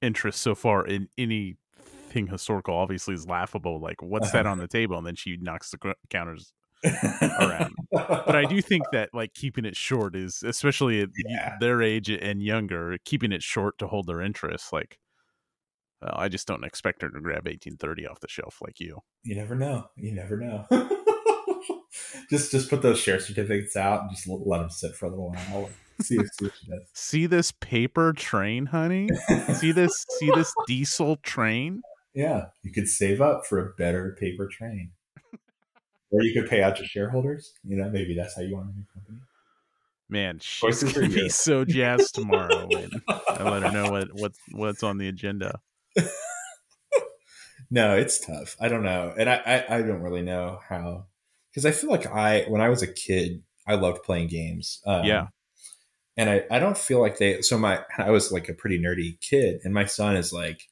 interest 0.00 0.40
so 0.40 0.54
far 0.54 0.86
in 0.86 1.08
anything 1.18 2.26
historical 2.28 2.74
obviously 2.74 3.14
is 3.14 3.26
laughable. 3.28 3.78
Like, 3.80 4.00
what's 4.00 4.30
that 4.32 4.46
on 4.46 4.58
the 4.58 4.68
table? 4.68 4.96
And 4.96 5.06
then 5.06 5.16
she 5.16 5.36
knocks 5.36 5.70
the 5.70 5.94
counters. 6.08 6.54
Around. 6.84 7.74
But 7.92 8.36
I 8.36 8.44
do 8.44 8.60
think 8.62 8.84
that 8.92 9.10
like 9.14 9.34
keeping 9.34 9.64
it 9.64 9.76
short 9.76 10.14
is, 10.16 10.42
especially 10.42 11.00
at 11.02 11.08
Yeah. 11.26 11.56
their 11.60 11.80
age 11.82 12.10
and 12.10 12.42
younger, 12.42 12.96
keeping 13.04 13.32
it 13.32 13.42
short 13.42 13.78
to 13.78 13.86
hold 13.86 14.06
their 14.06 14.20
interest. 14.20 14.72
Like, 14.72 14.98
Well, 16.02 16.14
I 16.16 16.28
just 16.28 16.46
don't 16.46 16.64
expect 16.64 17.02
her 17.02 17.08
to 17.08 17.20
grab 17.20 17.46
1830 17.46 18.06
off 18.06 18.20
the 18.20 18.28
shelf 18.28 18.58
like 18.60 18.80
you. 18.80 18.98
You 19.22 19.36
never 19.36 19.54
know. 19.54 19.86
You 19.96 20.12
never 20.14 20.36
know. 20.36 20.66
just 22.30 22.50
just 22.50 22.68
put 22.70 22.82
those 22.82 22.98
share 22.98 23.20
certificates 23.20 23.76
out 23.76 24.02
and 24.02 24.10
just 24.10 24.26
let 24.28 24.58
them 24.58 24.70
sit 24.70 24.94
for 24.94 25.06
a 25.06 25.10
little 25.10 25.30
while. 25.30 25.70
See, 26.02 26.16
if, 26.16 26.26
see 26.34 26.44
what 26.46 26.54
she 26.60 26.66
does. 26.70 26.82
See 26.92 27.26
this 27.26 27.52
paper 27.52 28.12
train, 28.12 28.66
honey? 28.66 29.08
see 29.54 29.70
this 29.72 30.04
see 30.18 30.30
this 30.34 30.52
diesel 30.66 31.16
train? 31.16 31.82
Yeah, 32.16 32.44
you 32.62 32.70
could 32.70 32.86
save 32.86 33.20
up 33.20 33.44
for 33.44 33.58
a 33.58 33.72
better 33.76 34.16
paper 34.20 34.46
train. 34.46 34.92
Or 36.14 36.22
you 36.22 36.32
could 36.32 36.48
pay 36.48 36.62
out 36.62 36.76
to 36.76 36.86
shareholders. 36.86 37.52
You 37.64 37.76
know, 37.76 37.90
maybe 37.90 38.14
that's 38.14 38.36
how 38.36 38.42
you 38.42 38.54
want 38.54 38.70
to 38.70 38.76
your 38.76 38.86
company. 38.94 39.18
Man, 40.08 40.38
she's 40.40 40.82
gonna 40.82 41.08
be 41.08 41.28
so 41.28 41.64
jazzed 41.64 42.14
tomorrow 42.14 42.66
when 42.70 42.90
I 43.08 43.50
let 43.50 43.62
her 43.62 43.72
know 43.72 43.90
what 43.90 44.08
what's 44.12 44.38
what's 44.52 44.82
on 44.82 44.98
the 44.98 45.08
agenda. 45.08 45.60
no, 47.70 47.96
it's 47.96 48.24
tough. 48.24 48.56
I 48.60 48.68
don't 48.68 48.82
know, 48.82 49.12
and 49.18 49.28
I 49.28 49.36
I, 49.46 49.76
I 49.76 49.82
don't 49.82 50.02
really 50.02 50.22
know 50.22 50.60
how 50.68 51.06
because 51.50 51.66
I 51.66 51.72
feel 51.72 51.90
like 51.90 52.06
I 52.06 52.44
when 52.48 52.60
I 52.60 52.68
was 52.68 52.82
a 52.82 52.86
kid 52.86 53.42
I 53.66 53.74
loved 53.74 54.02
playing 54.04 54.28
games. 54.28 54.80
Um, 54.86 55.04
yeah, 55.04 55.28
and 56.16 56.30
I 56.30 56.44
I 56.50 56.58
don't 56.58 56.78
feel 56.78 57.00
like 57.00 57.18
they. 57.18 57.40
So 57.40 57.58
my 57.58 57.80
I 57.98 58.10
was 58.10 58.30
like 58.30 58.48
a 58.48 58.54
pretty 58.54 58.78
nerdy 58.78 59.18
kid, 59.20 59.60
and 59.64 59.72
my 59.74 59.86
son 59.86 60.16
is 60.16 60.32
like 60.32 60.68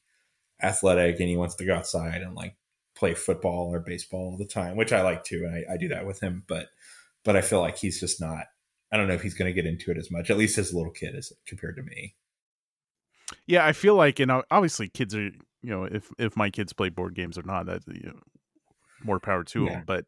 athletic 0.61 1.19
and 1.19 1.27
he 1.27 1.35
wants 1.35 1.55
to 1.55 1.65
go 1.65 1.75
outside 1.75 2.21
and 2.21 2.35
like 2.35 2.55
play 3.03 3.13
football 3.13 3.73
or 3.73 3.81
baseball 3.81 4.31
all 4.31 4.37
the 4.37 4.45
time, 4.45 4.77
which 4.77 4.93
I 4.93 5.01
like 5.01 5.25
too, 5.25 5.43
and 5.45 5.53
I, 5.53 5.73
I 5.73 5.77
do 5.77 5.89
that 5.89 6.05
with 6.05 6.21
him. 6.21 6.43
But 6.47 6.67
but 7.25 7.35
I 7.35 7.41
feel 7.41 7.59
like 7.59 7.77
he's 7.77 7.99
just 7.99 8.21
not. 8.21 8.45
I 8.93 8.97
don't 8.97 9.09
know 9.09 9.13
if 9.13 9.21
he's 9.21 9.33
going 9.33 9.53
to 9.53 9.61
get 9.61 9.69
into 9.69 9.91
it 9.91 9.97
as 9.97 10.09
much, 10.09 10.29
at 10.29 10.37
least 10.37 10.57
as 10.57 10.71
a 10.71 10.77
little 10.77 10.91
kid, 10.91 11.13
as 11.13 11.33
compared 11.45 11.75
to 11.75 11.83
me. 11.83 12.15
Yeah, 13.45 13.65
I 13.65 13.73
feel 13.73 13.95
like, 13.95 14.19
and 14.21 14.31
obviously, 14.49 14.87
kids 14.87 15.13
are 15.15 15.31
you 15.63 15.69
know, 15.69 15.83
if 15.83 16.11
if 16.17 16.37
my 16.37 16.49
kids 16.49 16.71
play 16.71 16.87
board 16.87 17.13
games 17.13 17.37
or 17.37 17.43
not, 17.43 17.65
that 17.65 17.81
you 17.87 18.07
know, 18.07 18.19
more 19.03 19.19
power 19.19 19.43
to 19.43 19.65
yeah. 19.65 19.71
them. 19.71 19.83
But 19.85 20.05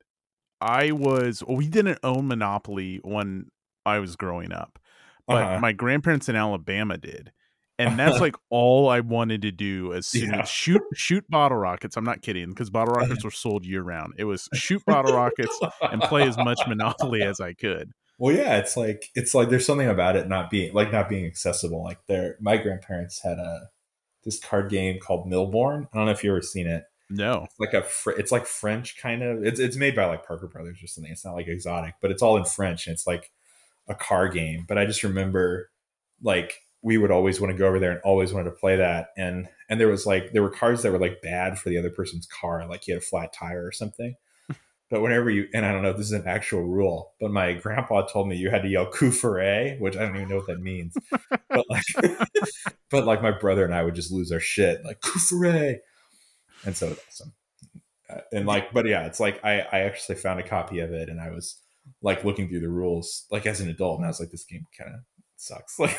I 0.61 0.91
was, 0.91 1.43
well, 1.45 1.57
we 1.57 1.67
didn't 1.67 1.99
own 2.01 2.29
Monopoly 2.29 3.01
when 3.03 3.51
I 3.85 3.99
was 3.99 4.15
growing 4.15 4.53
up, 4.53 4.79
but 5.27 5.43
uh-huh. 5.43 5.59
my 5.59 5.73
grandparents 5.73 6.29
in 6.29 6.37
Alabama 6.37 6.97
did. 6.97 7.33
And 7.77 7.99
that's 7.99 8.21
like 8.21 8.35
all 8.49 8.89
I 8.89 9.01
wanted 9.01 9.41
to 9.43 9.51
do 9.51 9.93
as 9.93 10.07
soon 10.07 10.29
yeah. 10.29 10.41
as 10.41 10.49
shoot 10.49 10.81
shoot 10.93 11.25
bottle 11.29 11.57
rockets. 11.57 11.97
I'm 11.97 12.05
not 12.05 12.21
kidding 12.21 12.49
because 12.49 12.69
bottle 12.69 12.93
rockets 12.95 13.23
were 13.23 13.31
sold 13.31 13.65
year 13.65 13.81
round. 13.81 14.13
It 14.17 14.25
was 14.25 14.47
shoot 14.53 14.83
bottle 14.85 15.13
rockets 15.13 15.59
and 15.81 16.01
play 16.01 16.23
as 16.23 16.37
much 16.37 16.59
Monopoly 16.67 17.21
as 17.21 17.39
I 17.39 17.53
could. 17.53 17.91
Well, 18.17 18.33
yeah, 18.33 18.57
it's 18.57 18.77
like 18.77 19.09
it's 19.13 19.35
like 19.35 19.49
there's 19.49 19.65
something 19.65 19.89
about 19.89 20.15
it 20.15 20.29
not 20.29 20.49
being 20.49 20.73
like 20.73 20.91
not 20.91 21.09
being 21.09 21.25
accessible. 21.25 21.83
Like 21.83 21.99
there, 22.07 22.37
my 22.39 22.57
grandparents 22.57 23.21
had 23.21 23.37
a 23.37 23.69
this 24.23 24.39
card 24.39 24.69
game 24.69 24.99
called 24.99 25.27
Mille 25.27 25.51
Bornes. 25.51 25.87
I 25.93 25.97
don't 25.97 26.05
know 26.05 26.11
if 26.11 26.23
you 26.23 26.31
ever 26.31 26.41
seen 26.41 26.67
it. 26.67 26.85
No, 27.09 27.43
it's 27.43 27.59
like 27.59 27.73
a 27.73 27.83
fr- 27.83 28.11
it's 28.11 28.31
like 28.31 28.45
French 28.45 28.97
kind 28.97 29.21
of. 29.21 29.43
It's 29.43 29.59
it's 29.59 29.75
made 29.75 29.95
by 29.95 30.05
like 30.05 30.25
Parker 30.25 30.47
Brothers 30.47 30.81
or 30.81 30.87
something. 30.87 31.11
It's 31.11 31.25
not 31.25 31.35
like 31.35 31.47
exotic, 31.47 31.95
but 32.01 32.09
it's 32.09 32.21
all 32.21 32.37
in 32.37 32.45
French 32.45 32.87
and 32.87 32.93
it's 32.93 33.05
like 33.05 33.31
a 33.87 33.95
car 33.95 34.29
game. 34.29 34.65
But 34.67 34.77
I 34.77 34.85
just 34.85 35.03
remember 35.03 35.69
like 36.23 36.61
we 36.85 36.99
would 36.99 37.09
always 37.09 37.41
want 37.41 37.51
to 37.51 37.57
go 37.57 37.65
over 37.65 37.79
there 37.79 37.91
and 37.91 37.99
always 38.03 38.31
wanted 38.31 38.51
to 38.51 38.55
play 38.55 38.75
that. 38.75 39.07
And 39.17 39.49
and 39.67 39.81
there 39.81 39.87
was 39.87 40.05
like 40.05 40.31
there 40.33 40.43
were 40.43 40.51
cars 40.51 40.83
that 40.83 40.91
were 40.91 40.99
like 40.99 41.19
bad 41.19 41.57
for 41.57 41.69
the 41.69 41.79
other 41.79 41.89
person's 41.89 42.27
car, 42.27 42.65
like 42.69 42.83
he 42.83 42.91
had 42.91 43.01
a 43.01 43.05
flat 43.05 43.33
tire 43.33 43.65
or 43.65 43.71
something. 43.73 44.15
But 44.91 45.01
whenever 45.01 45.31
you 45.31 45.47
and 45.51 45.65
I 45.65 45.71
don't 45.71 45.81
know 45.81 45.89
if 45.89 45.97
this 45.97 46.05
is 46.05 46.11
an 46.11 46.27
actual 46.27 46.61
rule, 46.61 47.13
but 47.19 47.31
my 47.31 47.53
grandpa 47.53 48.05
told 48.05 48.27
me 48.27 48.35
you 48.35 48.51
had 48.51 48.61
to 48.61 48.69
yell 48.69 48.85
"coup 48.85 49.09
which 49.79 49.97
I 49.97 50.01
don't 50.01 50.15
even 50.15 50.29
know 50.29 50.35
what 50.35 50.45
that 50.45 50.61
means. 50.61 50.95
but 51.49 51.65
like, 51.67 51.83
but 52.91 53.03
like 53.03 53.23
my 53.23 53.31
brother 53.31 53.65
and 53.65 53.73
I 53.73 53.81
would 53.81 53.95
just 53.95 54.11
lose 54.11 54.31
our 54.31 54.39
shit, 54.39 54.85
like 54.85 55.01
"coup 55.01 55.17
and 56.65 56.77
so 56.77 56.89
it's 56.89 57.01
awesome. 57.09 57.33
Uh, 58.07 58.21
and 58.31 58.45
like, 58.45 58.73
but 58.73 58.87
yeah, 58.87 59.07
it's 59.07 59.19
like 59.19 59.43
I 59.43 59.61
I 59.61 59.79
actually 59.79 60.15
found 60.15 60.39
a 60.39 60.47
copy 60.47 60.77
of 60.79 60.93
it, 60.93 61.09
and 61.09 61.19
I 61.19 61.31
was 61.31 61.59
like 62.03 62.23
looking 62.23 62.47
through 62.47 62.61
the 62.61 62.69
rules, 62.69 63.25
like 63.31 63.47
as 63.47 63.61
an 63.61 63.69
adult, 63.69 63.97
and 63.97 64.05
I 64.05 64.09
was 64.09 64.19
like, 64.19 64.29
this 64.29 64.45
game 64.45 64.67
kind 64.77 64.93
of 64.93 65.01
sucks. 65.37 65.79
Like, 65.79 65.97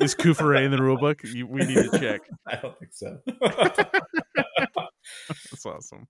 is 0.00 0.14
coup 0.14 0.34
in 0.54 0.70
the 0.70 0.82
rule 0.82 0.96
book? 0.96 1.22
You, 1.24 1.46
we 1.46 1.64
need 1.64 1.90
to 1.90 1.98
check. 1.98 2.20
I 2.46 2.56
don't 2.56 2.78
think 2.78 2.92
so. 2.92 3.18
That's 5.28 5.66
awesome 5.66 6.06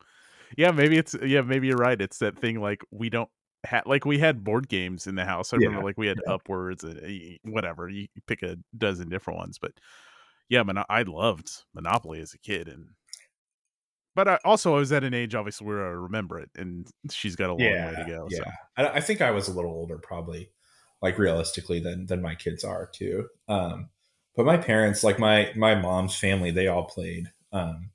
yeah, 0.56 0.70
maybe 0.70 0.96
it's 0.96 1.14
yeah, 1.22 1.42
maybe 1.42 1.68
you're 1.68 1.76
right. 1.76 2.00
It's 2.00 2.18
that 2.18 2.38
thing 2.38 2.60
like 2.60 2.82
we 2.90 3.10
don't 3.10 3.28
have 3.64 3.84
like 3.86 4.04
we 4.04 4.18
had 4.18 4.44
board 4.44 4.68
games 4.68 5.06
in 5.06 5.14
the 5.14 5.24
house. 5.24 5.52
I 5.52 5.56
remember 5.56 5.84
like 5.84 5.98
we 5.98 6.06
had 6.06 6.20
yeah. 6.26 6.34
upwards 6.34 6.84
and 6.84 7.00
eh, 7.02 7.36
whatever. 7.44 7.88
You 7.88 8.06
pick 8.26 8.42
a 8.42 8.56
dozen 8.76 9.08
different 9.08 9.38
ones, 9.38 9.58
but 9.58 9.72
yeah, 10.48 10.62
man, 10.62 10.84
I 10.88 11.02
loved 11.02 11.50
Monopoly 11.74 12.20
as 12.20 12.34
a 12.34 12.38
kid, 12.38 12.68
and 12.68 12.88
but 14.14 14.28
I, 14.28 14.38
also 14.44 14.74
I 14.74 14.78
was 14.78 14.92
at 14.92 15.04
an 15.04 15.14
age 15.14 15.34
obviously 15.34 15.66
where 15.66 15.84
I 15.84 15.90
remember 15.90 16.38
it, 16.38 16.50
and 16.56 16.86
she's 17.10 17.36
got 17.36 17.50
a 17.50 17.54
long 17.54 17.60
yeah, 17.60 17.90
way 17.90 17.96
to 17.96 18.04
go. 18.06 18.28
Yeah, 18.30 18.38
so. 18.38 18.44
I, 18.76 18.88
I, 18.96 19.00
think 19.00 19.20
I 19.20 19.30
was 19.30 19.48
a 19.48 19.52
little 19.52 19.72
older, 19.72 19.98
probably, 19.98 20.50
like 21.04 21.18
realistically 21.18 21.78
than 21.78 22.06
than 22.06 22.20
my 22.20 22.34
kids 22.34 22.64
are 22.64 22.90
too. 22.92 23.28
Um, 23.48 23.90
but 24.34 24.46
my 24.46 24.56
parents, 24.56 25.04
like 25.04 25.20
my 25.20 25.52
my 25.54 25.76
mom's 25.76 26.16
family, 26.16 26.50
they 26.50 26.66
all 26.66 26.84
played 26.84 27.30
um, 27.52 27.90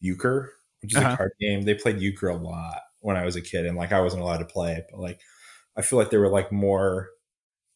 euchre 0.00 0.52
which 0.82 0.92
is 0.92 0.98
uh-huh. 0.98 1.14
a 1.14 1.16
card 1.16 1.32
game. 1.40 1.62
They 1.62 1.74
played 1.74 2.00
euchre 2.00 2.28
a 2.28 2.36
lot 2.36 2.80
when 3.00 3.16
I 3.16 3.24
was 3.24 3.36
a 3.36 3.40
kid, 3.40 3.66
and 3.66 3.76
like 3.76 3.92
I 3.92 4.00
wasn't 4.00 4.22
allowed 4.22 4.38
to 4.38 4.44
play 4.44 4.74
it, 4.74 4.86
but 4.90 5.00
like 5.00 5.20
I 5.76 5.82
feel 5.82 5.98
like 5.98 6.10
they 6.10 6.18
were 6.18 6.28
like 6.28 6.52
more 6.52 7.10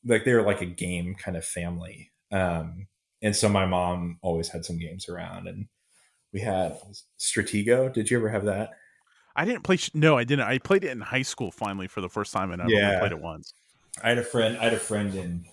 like 0.04 0.24
they 0.24 0.34
were 0.34 0.42
like 0.42 0.60
a 0.60 0.66
game 0.66 1.14
kind 1.14 1.36
of 1.36 1.44
family. 1.44 2.12
Um, 2.30 2.88
and 3.22 3.34
so 3.34 3.48
my 3.48 3.64
mom 3.64 4.18
always 4.22 4.48
had 4.48 4.64
some 4.64 4.78
games 4.78 5.08
around, 5.08 5.46
and 5.46 5.68
we 6.32 6.40
had 6.40 6.76
Stratego. 7.18 7.92
Did 7.92 8.10
you 8.10 8.18
ever 8.18 8.28
have 8.28 8.44
that? 8.44 8.70
I 9.36 9.44
didn't 9.44 9.62
play. 9.62 9.78
No, 9.94 10.18
I 10.18 10.24
didn't. 10.24 10.46
I 10.46 10.58
played 10.58 10.84
it 10.84 10.90
in 10.90 11.00
high 11.00 11.22
school 11.22 11.50
finally 11.50 11.86
for 11.86 12.00
the 12.00 12.08
first 12.08 12.32
time, 12.32 12.50
and 12.50 12.60
I 12.60 12.66
yeah. 12.68 12.86
only 12.86 12.98
played 12.98 13.12
it 13.12 13.20
once. 13.20 13.54
I 14.02 14.10
had 14.10 14.18
a 14.18 14.24
friend. 14.24 14.56
I 14.58 14.64
had 14.64 14.74
a 14.74 14.78
friend 14.78 15.14
in 15.14 15.44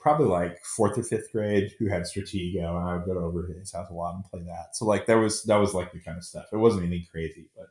probably 0.00 0.26
like 0.26 0.58
fourth 0.76 0.98
or 0.98 1.02
fifth 1.04 1.30
grade 1.32 1.72
who 1.78 1.88
had 1.88 2.02
Stratego, 2.02 2.58
and 2.58 2.88
I 2.88 2.96
would 2.96 3.06
go 3.06 3.18
over 3.18 3.46
to 3.46 3.52
his 3.52 3.72
house 3.72 3.88
a 3.90 3.94
lot 3.94 4.14
and 4.14 4.24
play 4.24 4.40
that. 4.46 4.74
So 4.74 4.84
like 4.84 5.06
that 5.06 5.14
was 5.14 5.44
that 5.44 5.56
was 5.56 5.74
like 5.74 5.92
the 5.92 6.00
kind 6.00 6.18
of 6.18 6.24
stuff. 6.24 6.46
It 6.52 6.56
wasn't 6.56 6.84
anything 6.84 7.06
crazy, 7.10 7.48
but 7.56 7.66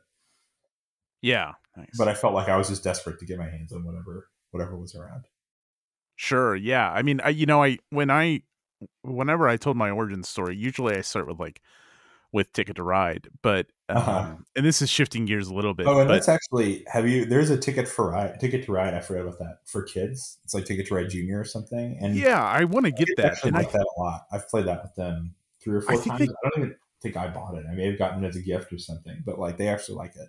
yeah, 1.20 1.52
nice. 1.76 1.90
but 1.98 2.08
I 2.08 2.14
felt 2.14 2.34
like 2.34 2.48
I 2.48 2.56
was 2.56 2.68
just 2.68 2.82
desperate 2.82 3.18
to 3.20 3.26
get 3.26 3.38
my 3.38 3.48
hands 3.48 3.72
on 3.72 3.84
whatever 3.84 4.28
whatever 4.50 4.76
was 4.76 4.94
around. 4.94 5.26
Sure, 6.16 6.56
yeah. 6.56 6.90
I 6.90 7.02
mean, 7.02 7.20
I 7.22 7.28
you 7.28 7.46
know, 7.46 7.62
I 7.62 7.78
when 7.90 8.10
I 8.10 8.42
whenever 9.02 9.48
I 9.48 9.56
told 9.56 9.76
my 9.76 9.90
origin 9.90 10.22
story, 10.22 10.56
usually 10.56 10.96
I 10.96 11.02
start 11.02 11.28
with 11.28 11.38
like 11.38 11.60
with 12.32 12.52
Ticket 12.52 12.76
to 12.76 12.82
Ride, 12.82 13.28
but 13.42 13.66
uh-huh. 13.88 14.10
um, 14.10 14.16
uh-huh. 14.16 14.34
and 14.56 14.66
this 14.66 14.82
is 14.82 14.88
shifting 14.88 15.26
gears 15.26 15.48
a 15.48 15.54
little 15.54 15.74
bit. 15.74 15.86
Oh, 15.86 15.98
and 16.00 16.08
but, 16.08 16.14
that's 16.14 16.28
actually 16.28 16.84
have 16.86 17.06
you? 17.06 17.24
There's 17.24 17.50
a 17.50 17.58
Ticket 17.58 17.86
for 17.88 18.10
Ride, 18.10 18.40
Ticket 18.40 18.64
to 18.64 18.72
Ride. 18.72 18.94
I 18.94 19.00
forgot 19.00 19.22
about 19.22 19.38
that 19.38 19.58
for 19.64 19.82
kids. 19.82 20.38
It's 20.44 20.54
like 20.54 20.64
Ticket 20.64 20.86
to 20.88 20.94
Ride 20.94 21.10
Junior 21.10 21.40
or 21.40 21.44
something. 21.44 21.98
And 22.00 22.16
yeah, 22.16 22.42
I 22.42 22.64
want 22.64 22.86
to 22.86 22.92
get 22.92 23.08
that. 23.18 23.44
And 23.44 23.54
I 23.54 23.60
like 23.60 23.72
that 23.72 23.86
a 23.96 24.00
lot. 24.00 24.22
I've 24.32 24.48
played 24.48 24.66
that 24.66 24.82
with 24.82 24.94
them 24.94 25.34
three 25.62 25.76
or 25.76 25.82
four 25.82 25.94
I 25.94 26.04
times. 26.04 26.18
They, 26.20 26.24
I 26.24 26.48
don't 26.48 26.58
even 26.58 26.76
think 27.02 27.16
I 27.16 27.28
bought 27.28 27.54
it. 27.54 27.64
I 27.70 27.74
may 27.74 27.86
have 27.86 27.98
gotten 27.98 28.24
it 28.24 28.28
as 28.28 28.36
a 28.36 28.42
gift 28.42 28.72
or 28.72 28.78
something, 28.78 29.22
but 29.26 29.38
like 29.38 29.58
they 29.58 29.68
actually 29.68 29.96
like 29.96 30.16
it. 30.16 30.28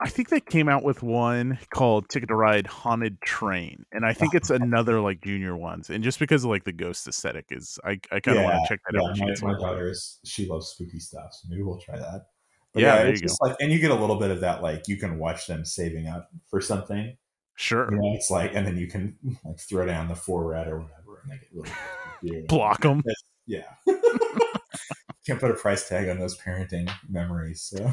I 0.00 0.08
think 0.08 0.28
they 0.28 0.40
came 0.40 0.68
out 0.68 0.84
with 0.84 1.02
one 1.02 1.58
called 1.70 2.08
Ticket 2.08 2.28
to 2.28 2.36
Ride 2.36 2.68
Haunted 2.68 3.20
Train, 3.20 3.84
and 3.90 4.06
I 4.06 4.12
think 4.12 4.32
oh, 4.34 4.36
it's 4.36 4.50
another 4.50 5.00
like 5.00 5.20
junior 5.20 5.56
ones. 5.56 5.90
And 5.90 6.04
just 6.04 6.20
because 6.20 6.44
of 6.44 6.50
like 6.50 6.62
the 6.62 6.72
ghost 6.72 7.08
aesthetic 7.08 7.46
is, 7.50 7.80
I, 7.84 7.98
I 8.12 8.20
kind 8.20 8.38
of 8.38 8.44
yeah, 8.44 8.44
want 8.44 8.64
to 8.64 8.68
check 8.68 8.80
that 8.88 9.00
yeah, 9.00 9.08
out. 9.08 9.42
My, 9.42 9.52
my 9.52 9.58
daughter's 9.58 10.20
she 10.24 10.46
loves 10.46 10.68
spooky 10.68 11.00
stuff, 11.00 11.32
so 11.32 11.48
maybe 11.50 11.62
we'll 11.62 11.80
try 11.80 11.98
that. 11.98 12.26
But 12.72 12.82
yeah, 12.82 13.02
yeah 13.02 13.08
it's 13.08 13.20
just 13.20 13.40
go. 13.40 13.48
like, 13.48 13.56
and 13.60 13.72
you 13.72 13.80
get 13.80 13.90
a 13.90 13.96
little 13.96 14.20
bit 14.20 14.30
of 14.30 14.40
that, 14.40 14.62
like 14.62 14.86
you 14.86 14.98
can 14.98 15.18
watch 15.18 15.48
them 15.48 15.64
saving 15.64 16.06
up 16.06 16.30
for 16.48 16.60
something. 16.60 17.16
Sure, 17.56 17.90
you 17.90 17.98
know, 17.98 18.14
it's 18.14 18.30
like, 18.30 18.54
and 18.54 18.64
then 18.64 18.76
you 18.76 18.86
can 18.86 19.16
like 19.44 19.58
throw 19.58 19.84
down 19.84 20.06
the 20.06 20.14
four 20.14 20.46
red 20.46 20.68
or 20.68 20.78
whatever, 20.78 21.22
and 21.24 21.32
they 21.32 21.38
get 21.38 21.74
really 22.22 22.42
block 22.46 22.82
them. 22.82 23.02
yeah, 23.46 23.64
can't 25.26 25.40
put 25.40 25.50
a 25.50 25.54
price 25.54 25.88
tag 25.88 26.08
on 26.08 26.20
those 26.20 26.38
parenting 26.38 26.88
memories. 27.08 27.62
So. 27.62 27.90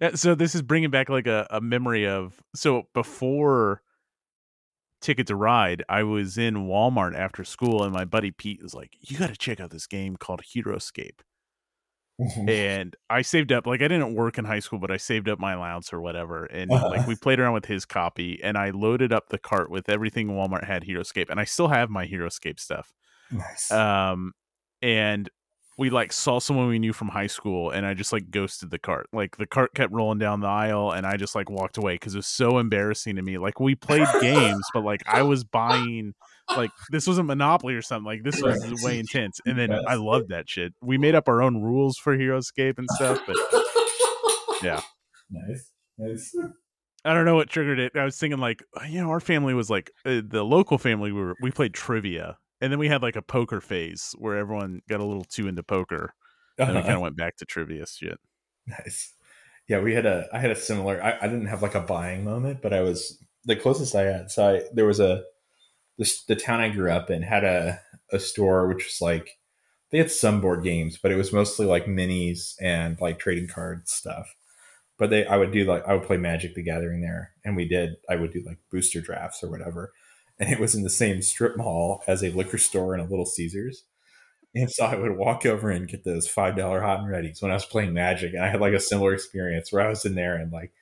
Yeah, 0.00 0.14
so 0.14 0.34
this 0.34 0.54
is 0.54 0.62
bringing 0.62 0.90
back 0.90 1.08
like 1.08 1.26
a, 1.26 1.46
a 1.50 1.60
memory 1.60 2.06
of 2.06 2.42
so 2.54 2.84
before 2.94 3.82
Ticket 5.00 5.28
to 5.28 5.36
Ride, 5.36 5.84
I 5.88 6.02
was 6.02 6.36
in 6.36 6.66
Walmart 6.66 7.16
after 7.16 7.44
school, 7.44 7.84
and 7.84 7.92
my 7.92 8.04
buddy 8.04 8.30
Pete 8.30 8.62
was 8.62 8.74
like, 8.74 8.96
"You 9.00 9.16
got 9.16 9.28
to 9.28 9.36
check 9.36 9.60
out 9.60 9.70
this 9.70 9.86
game 9.86 10.16
called 10.16 10.42
Heroscape." 10.42 11.20
and 12.48 12.96
I 13.08 13.22
saved 13.22 13.52
up 13.52 13.64
like 13.64 13.80
I 13.80 13.86
didn't 13.86 14.14
work 14.14 14.38
in 14.38 14.44
high 14.44 14.58
school, 14.58 14.80
but 14.80 14.90
I 14.90 14.96
saved 14.96 15.28
up 15.28 15.38
my 15.38 15.52
allowance 15.52 15.92
or 15.92 16.00
whatever, 16.00 16.46
and 16.46 16.70
uh-huh. 16.72 16.88
like 16.88 17.06
we 17.06 17.14
played 17.22 17.38
around 17.38 17.54
with 17.54 17.66
his 17.66 17.84
copy, 17.84 18.40
and 18.42 18.58
I 18.58 18.70
loaded 18.70 19.12
up 19.12 19.28
the 19.28 19.38
cart 19.38 19.70
with 19.70 19.88
everything 19.88 20.28
Walmart 20.28 20.64
had 20.64 20.84
Heroscape, 20.84 21.30
and 21.30 21.38
I 21.38 21.44
still 21.44 21.68
have 21.68 21.90
my 21.90 22.06
Heroscape 22.06 22.58
stuff. 22.58 22.92
Nice. 23.30 23.70
Um, 23.70 24.32
and 24.82 25.28
we 25.78 25.90
like 25.90 26.12
saw 26.12 26.40
someone 26.40 26.66
we 26.66 26.78
knew 26.80 26.92
from 26.92 27.08
high 27.08 27.28
school 27.28 27.70
and 27.70 27.86
I 27.86 27.94
just 27.94 28.12
like 28.12 28.30
ghosted 28.30 28.70
the 28.70 28.78
cart. 28.80 29.06
Like 29.12 29.36
the 29.36 29.46
cart 29.46 29.74
kept 29.74 29.92
rolling 29.92 30.18
down 30.18 30.40
the 30.40 30.48
aisle 30.48 30.90
and 30.90 31.06
I 31.06 31.16
just 31.16 31.34
like 31.36 31.48
walked 31.48 31.78
away 31.78 31.94
because 31.94 32.14
it 32.14 32.18
was 32.18 32.26
so 32.26 32.58
embarrassing 32.58 33.14
to 33.16 33.22
me. 33.22 33.38
Like 33.38 33.60
we 33.60 33.76
played 33.76 34.06
games, 34.20 34.64
but 34.74 34.82
like 34.84 35.02
I 35.06 35.22
was 35.22 35.44
buying 35.44 36.14
like 36.56 36.70
this 36.90 37.06
wasn't 37.06 37.28
Monopoly 37.28 37.74
or 37.74 37.82
something. 37.82 38.04
Like 38.06 38.24
this 38.24 38.42
was 38.42 38.60
Right. 38.60 38.74
way 38.82 38.98
intense. 38.98 39.38
And 39.46 39.56
then 39.56 39.70
Yes. 39.70 39.84
I 39.86 39.94
loved 39.94 40.30
that 40.30 40.48
shit. 40.50 40.74
We 40.82 40.98
made 40.98 41.14
up 41.14 41.28
our 41.28 41.42
own 41.42 41.62
rules 41.62 41.96
for 41.96 42.16
Heroscape 42.16 42.78
and 42.78 42.88
stuff, 42.96 43.20
but 43.26 43.36
Yeah. 44.62 44.80
Nice. 45.30 45.70
Nice. 45.98 46.34
I 47.04 47.14
don't 47.14 47.24
know 47.24 47.36
what 47.36 47.48
triggered 47.48 47.78
it. 47.78 47.92
I 47.96 48.04
was 48.04 48.18
thinking 48.18 48.40
like, 48.40 48.62
you 48.88 49.00
know, 49.00 49.10
our 49.10 49.20
family 49.20 49.54
was 49.54 49.70
like 49.70 49.92
uh, 50.04 50.20
the 50.26 50.42
local 50.42 50.78
family. 50.78 51.12
We 51.12 51.20
were 51.22 51.36
we 51.40 51.50
played 51.52 51.72
trivia, 51.72 52.36
and 52.60 52.72
then 52.72 52.78
we 52.78 52.88
had 52.88 53.02
like 53.02 53.16
a 53.16 53.22
poker 53.22 53.60
phase 53.60 54.14
where 54.18 54.36
everyone 54.36 54.80
got 54.88 55.00
a 55.00 55.04
little 55.04 55.24
too 55.24 55.48
into 55.48 55.62
poker, 55.62 56.14
and 56.58 56.68
we 56.68 56.74
uh-huh. 56.74 56.82
kind 56.82 56.94
of 56.94 57.02
went 57.02 57.16
back 57.16 57.36
to 57.36 57.44
trivia 57.44 57.86
shit. 57.86 58.18
Nice. 58.66 59.14
Yeah, 59.68 59.80
we 59.80 59.94
had 59.94 60.06
a 60.06 60.26
I 60.32 60.38
had 60.38 60.50
a 60.50 60.56
similar 60.56 61.02
I, 61.02 61.18
I 61.20 61.28
didn't 61.28 61.46
have 61.46 61.62
like 61.62 61.74
a 61.74 61.80
buying 61.80 62.24
moment, 62.24 62.62
but 62.62 62.72
I 62.72 62.80
was 62.80 63.22
the 63.44 63.56
closest 63.56 63.94
I 63.94 64.02
had. 64.02 64.30
So 64.30 64.56
I 64.56 64.62
there 64.72 64.86
was 64.86 65.00
a 65.00 65.22
this 65.98 66.24
the 66.24 66.36
town 66.36 66.60
I 66.60 66.70
grew 66.70 66.90
up 66.90 67.10
in 67.10 67.22
had 67.22 67.44
a 67.44 67.80
a 68.10 68.18
store 68.18 68.66
which 68.66 68.84
was 68.84 68.98
like 69.00 69.38
they 69.90 69.98
had 69.98 70.10
some 70.10 70.40
board 70.40 70.64
games, 70.64 70.98
but 71.02 71.12
it 71.12 71.16
was 71.16 71.32
mostly 71.32 71.66
like 71.66 71.86
minis 71.86 72.54
and 72.60 73.00
like 73.00 73.18
trading 73.18 73.48
card 73.48 73.88
stuff. 73.88 74.34
But 74.98 75.10
they 75.10 75.26
I 75.26 75.36
would 75.36 75.52
do 75.52 75.64
like 75.64 75.86
I 75.86 75.94
would 75.94 76.06
play 76.06 76.16
Magic 76.16 76.54
the 76.54 76.62
Gathering 76.62 77.02
there 77.02 77.32
and 77.44 77.54
we 77.54 77.68
did 77.68 77.96
I 78.08 78.16
would 78.16 78.32
do 78.32 78.42
like 78.46 78.58
booster 78.70 79.00
drafts 79.02 79.42
or 79.42 79.50
whatever. 79.50 79.92
And 80.40 80.50
it 80.52 80.60
was 80.60 80.74
in 80.74 80.84
the 80.84 80.90
same 80.90 81.22
strip 81.22 81.56
mall 81.56 82.02
as 82.06 82.22
a 82.22 82.30
liquor 82.30 82.58
store 82.58 82.94
and 82.94 83.02
a 83.02 83.06
little 83.08 83.26
Caesars. 83.26 83.84
And 84.54 84.70
so 84.70 84.84
I 84.86 84.96
would 84.96 85.16
walk 85.16 85.46
over 85.46 85.70
and 85.70 85.88
get 85.88 86.04
those 86.04 86.28
five 86.28 86.56
dollar 86.56 86.80
hot 86.80 87.00
and 87.00 87.08
readies 87.08 87.42
when 87.42 87.50
I 87.50 87.54
was 87.54 87.66
playing 87.66 87.92
Magic, 87.94 88.34
and 88.34 88.42
I 88.44 88.48
had 88.48 88.60
like 88.60 88.72
a 88.72 88.80
similar 88.80 89.14
experience 89.14 89.72
where 89.72 89.84
I 89.86 89.88
was 89.90 90.04
in 90.04 90.14
there 90.14 90.36
and 90.36 90.52
like 90.52 90.72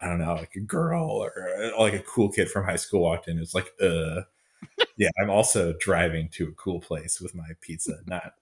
I 0.00 0.08
don't 0.08 0.18
know, 0.18 0.34
like 0.34 0.54
a 0.56 0.60
girl 0.60 1.08
or 1.10 1.32
uh, 1.62 1.80
like 1.80 1.94
a 1.94 2.00
cool 2.00 2.30
kid 2.30 2.50
from 2.50 2.64
high 2.66 2.76
school 2.76 3.02
walked 3.02 3.28
in. 3.28 3.36
It 3.38 3.40
was 3.40 3.54
like, 3.54 3.72
uh, 3.80 4.22
yeah, 4.96 5.10
I'm 5.20 5.30
also 5.30 5.74
driving 5.80 6.28
to 6.34 6.48
a 6.48 6.52
cool 6.52 6.80
place 6.80 7.20
with 7.20 7.34
my 7.34 7.48
pizza, 7.60 7.98
not 8.06 8.34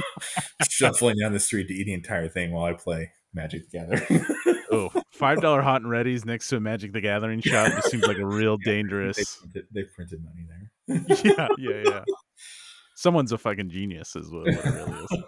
shuffling 0.68 1.16
down 1.18 1.32
the 1.32 1.40
street 1.40 1.68
to 1.68 1.74
eat 1.74 1.84
the 1.84 1.94
entire 1.94 2.28
thing 2.28 2.52
while 2.52 2.64
I 2.66 2.74
play 2.74 3.12
Magic 3.34 3.64
together. 3.70 4.06
Oh, 4.72 4.90
five 5.10 5.40
dollar 5.40 5.60
hot 5.60 5.82
and 5.82 5.90
ready's 5.90 6.24
next 6.24 6.48
to 6.48 6.56
a 6.56 6.60
Magic 6.60 6.92
the 6.92 7.00
Gathering 7.00 7.40
shop. 7.40 7.72
This 7.74 7.84
seems 7.86 8.06
like 8.06 8.18
a 8.18 8.26
real 8.26 8.56
they, 8.56 8.72
dangerous. 8.72 9.36
printed, 9.36 9.66
they 9.72 9.82
printed 9.94 10.24
money 10.24 10.46
there. 10.48 11.16
yeah, 11.36 11.48
yeah, 11.58 11.82
yeah. 11.84 12.04
Someone's 12.94 13.32
a 13.32 13.38
fucking 13.38 13.68
genius, 13.68 14.16
is 14.16 14.30
what 14.30 14.48
it 14.48 14.64
really 14.64 15.04
is. 15.04 15.22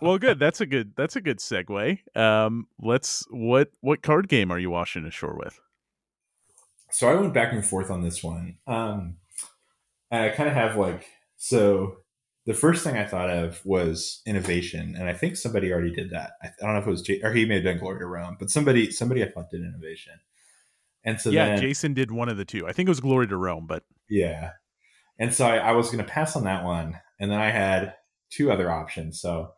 Well, 0.00 0.18
good. 0.18 0.38
That's 0.38 0.60
a 0.60 0.66
good. 0.66 0.92
That's 0.96 1.16
a 1.16 1.20
good 1.20 1.38
segue. 1.38 1.98
Um, 2.16 2.66
let's. 2.80 3.26
What 3.30 3.70
what 3.80 4.02
card 4.02 4.28
game 4.28 4.50
are 4.50 4.58
you 4.58 4.70
washing 4.70 5.04
ashore 5.04 5.36
with? 5.36 5.60
so 6.90 7.08
I 7.08 7.14
went 7.14 7.34
back 7.34 7.52
and 7.52 7.64
forth 7.64 7.90
on 7.90 8.02
this 8.02 8.22
one. 8.22 8.56
Um, 8.66 9.16
I 10.10 10.30
kind 10.30 10.48
of 10.48 10.54
have 10.54 10.76
like 10.76 11.06
so. 11.36 11.96
The 12.46 12.54
first 12.54 12.84
thing 12.84 12.96
I 12.96 13.04
thought 13.04 13.28
of 13.28 13.60
was 13.64 14.22
innovation, 14.24 14.94
and 14.96 15.08
I 15.08 15.12
think 15.12 15.36
somebody 15.36 15.72
already 15.72 15.92
did 15.92 16.10
that. 16.10 16.32
I, 16.42 16.50
don't 16.60 16.74
know 16.74 16.78
if 16.78 16.86
it 16.86 16.90
was 16.90 17.02
J- 17.02 17.20
or 17.22 17.32
he 17.32 17.44
may 17.44 17.56
have 17.56 17.64
done 17.64 17.78
Glory 17.78 17.98
to 17.98 18.06
Rome, 18.06 18.36
but 18.38 18.50
somebody 18.50 18.90
somebody 18.92 19.22
I 19.24 19.28
thought 19.28 19.50
did 19.50 19.62
innovation. 19.62 20.14
And 21.04 21.20
so 21.20 21.30
yeah, 21.30 21.46
then, 21.46 21.60
Jason 21.60 21.92
did 21.92 22.10
one 22.10 22.28
of 22.28 22.36
the 22.36 22.44
two. 22.44 22.66
I 22.66 22.72
think 22.72 22.88
it 22.88 22.90
was 22.90 23.00
Glory 23.00 23.26
to 23.28 23.36
Rome, 23.36 23.66
but 23.66 23.82
yeah, 24.08 24.52
and 25.18 25.34
so 25.34 25.46
I, 25.46 25.56
I 25.56 25.72
was 25.72 25.86
going 25.86 26.04
to 26.04 26.10
pass 26.10 26.36
on 26.36 26.44
that 26.44 26.64
one, 26.64 27.00
and 27.18 27.30
then 27.30 27.40
I 27.40 27.50
had 27.50 27.94
two 28.30 28.50
other 28.50 28.70
options. 28.70 29.20
So 29.20 29.52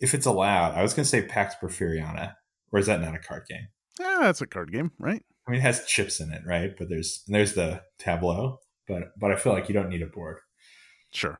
if 0.00 0.14
it's 0.14 0.26
allowed, 0.26 0.74
I 0.74 0.82
was 0.82 0.94
going 0.94 1.04
to 1.04 1.08
say 1.08 1.22
Pax 1.22 1.54
Porfiriana, 1.60 2.34
or 2.72 2.78
is 2.78 2.86
that 2.86 3.00
not 3.00 3.14
a 3.14 3.18
card 3.18 3.46
game? 3.48 3.68
Yeah, 4.00 4.18
that's 4.22 4.40
a 4.40 4.46
card 4.46 4.72
game, 4.72 4.92
right? 4.98 5.22
I 5.46 5.50
mean, 5.50 5.60
it 5.60 5.62
has 5.62 5.86
chips 5.86 6.20
in 6.20 6.32
it, 6.32 6.42
right? 6.44 6.74
But 6.76 6.88
there's 6.88 7.22
and 7.26 7.34
there's 7.34 7.54
the 7.54 7.82
tableau, 7.98 8.60
but 8.88 9.12
but 9.18 9.30
I 9.30 9.36
feel 9.36 9.52
like 9.52 9.68
you 9.68 9.74
don't 9.74 9.88
need 9.88 10.02
a 10.02 10.06
board. 10.06 10.38
Sure. 11.12 11.38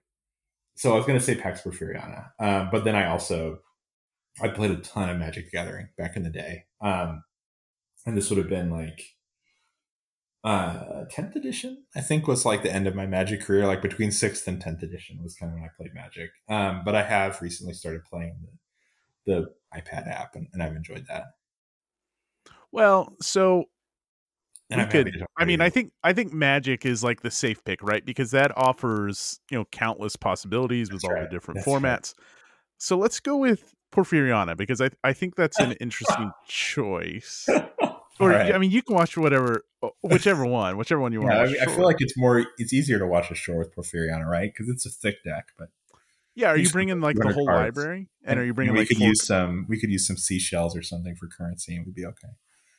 So 0.77 0.93
I 0.93 0.97
was 0.97 1.07
going 1.07 1.19
to 1.19 1.25
say 1.25 1.35
Pax 1.35 1.62
Porfiriana, 1.62 2.31
um, 2.39 2.69
but 2.71 2.85
then 2.85 2.95
I 2.95 3.09
also 3.09 3.61
I 4.41 4.49
played 4.49 4.71
a 4.71 4.77
ton 4.77 5.09
of 5.09 5.19
Magic 5.19 5.51
Gathering 5.51 5.89
back 5.97 6.17
in 6.17 6.23
the 6.23 6.31
day, 6.31 6.65
um, 6.83 7.25
and 8.05 8.17
this 8.17 8.31
would 8.31 8.39
have 8.39 8.49
been 8.49 8.71
like 8.71 9.17
uh 10.45 11.05
10th 11.11 11.35
edition 11.35 11.83
i 11.97 12.01
think 12.01 12.29
was 12.29 12.45
like 12.45 12.62
the 12.62 12.73
end 12.73 12.87
of 12.87 12.95
my 12.95 13.05
magic 13.05 13.41
career. 13.41 13.67
Like 13.67 13.83
between 13.83 14.11
6th 14.11 14.47
and 14.47 14.62
10th 14.62 14.83
edition 14.83 15.19
was 15.21 15.35
kind 15.35 15.51
of 15.51 15.59
when 15.59 15.65
i 15.65 15.73
played 15.77 15.93
magic. 15.93 16.31
Um 16.49 16.83
but 16.85 16.95
i 16.95 17.03
have 17.03 17.43
recently 17.43 17.73
started 17.75 18.05
playing 18.05 18.37
the, 19.27 19.33
the 19.33 19.51
ipad 19.77 20.09
app 20.09 20.37
and, 20.37 20.47
and 20.53 20.62
i've 20.62 20.77
enjoyed 20.77 21.07
that. 21.09 21.25
Well, 22.71 23.17
so 23.21 23.65
and 24.70 24.79
we 24.79 24.85
I'm 24.85 24.90
could. 24.90 25.26
I 25.37 25.44
mean. 25.44 25.61
I 25.61 25.70
think 25.70 25.92
I 26.02 26.12
think 26.12 26.33
Magic 26.33 26.85
is 26.85 27.05
like 27.05 27.22
the 27.22 27.31
safe 27.31 27.64
pick, 27.64 27.83
right? 27.83 28.05
Because 28.05 28.31
that 28.33 28.57
offers 28.57 29.40
you 29.50 29.59
know 29.59 29.64
countless 29.70 30.16
possibilities 30.16 30.92
with 30.92 31.02
That's 31.02 31.11
all 31.11 31.14
right. 31.14 31.31
the 31.31 31.35
different 31.35 31.59
That's 31.59 31.68
right. 31.68 31.83
formats. 31.83 32.14
So 32.79 32.98
let's 32.98 33.20
go 33.20 33.37
with 33.37 33.74
Porfiriana 33.92 34.57
because 34.57 34.81
I 34.81 34.90
I 35.05 35.12
think 35.12 35.37
that's 35.37 35.59
an 35.59 35.72
interesting 35.72 36.31
choice. 36.48 37.48
Or 38.18 38.31
right. 38.31 38.55
I 38.55 38.59
mean, 38.59 38.70
you 38.70 38.83
can 38.83 38.94
watch 38.94 39.16
whatever, 39.18 39.66
whichever 40.00 40.46
one, 40.46 40.79
whichever 40.79 41.02
one 41.02 41.12
you 41.12 41.20
want. 41.20 41.35
yeah, 41.35 41.40
I, 41.40 41.46
mean, 41.46 41.57
I 41.61 41.66
feel 41.66 41.85
like 41.85 41.96
it's 41.98 42.16
more 42.16 42.46
it's 42.57 42.72
easier 42.72 42.98
to 42.98 43.07
watch 43.07 43.31
a 43.31 43.35
show 43.35 43.57
with 43.57 43.74
porfiriana 43.76 44.24
right 44.24 44.50
because 44.50 44.70
it's 44.70 44.87
a 44.87 44.90
thick 44.90 45.22
deck 45.22 45.48
but 45.59 45.68
yeah. 46.35 46.50
Are 46.50 46.57
you 46.57 46.68
bringing 46.68 47.00
like 47.00 47.16
the 47.16 47.33
whole 47.33 47.46
cards. 47.46 47.76
library, 47.76 48.09
and 48.24 48.38
are 48.38 48.44
you 48.44 48.52
bringing 48.52 48.74
we 48.74 48.81
like 48.81 48.88
could 48.88 49.00
use 49.00 49.24
some 49.24 49.66
we 49.68 49.81
could 49.81 49.90
use 49.90 50.07
some 50.07 50.16
seashells 50.16 50.76
or 50.76 50.83
something 50.83 51.16
for 51.16 51.29
currency 51.29 51.76
and 51.76 51.87
we'd 51.87 51.94
be 51.94 52.05
okay 52.05 52.29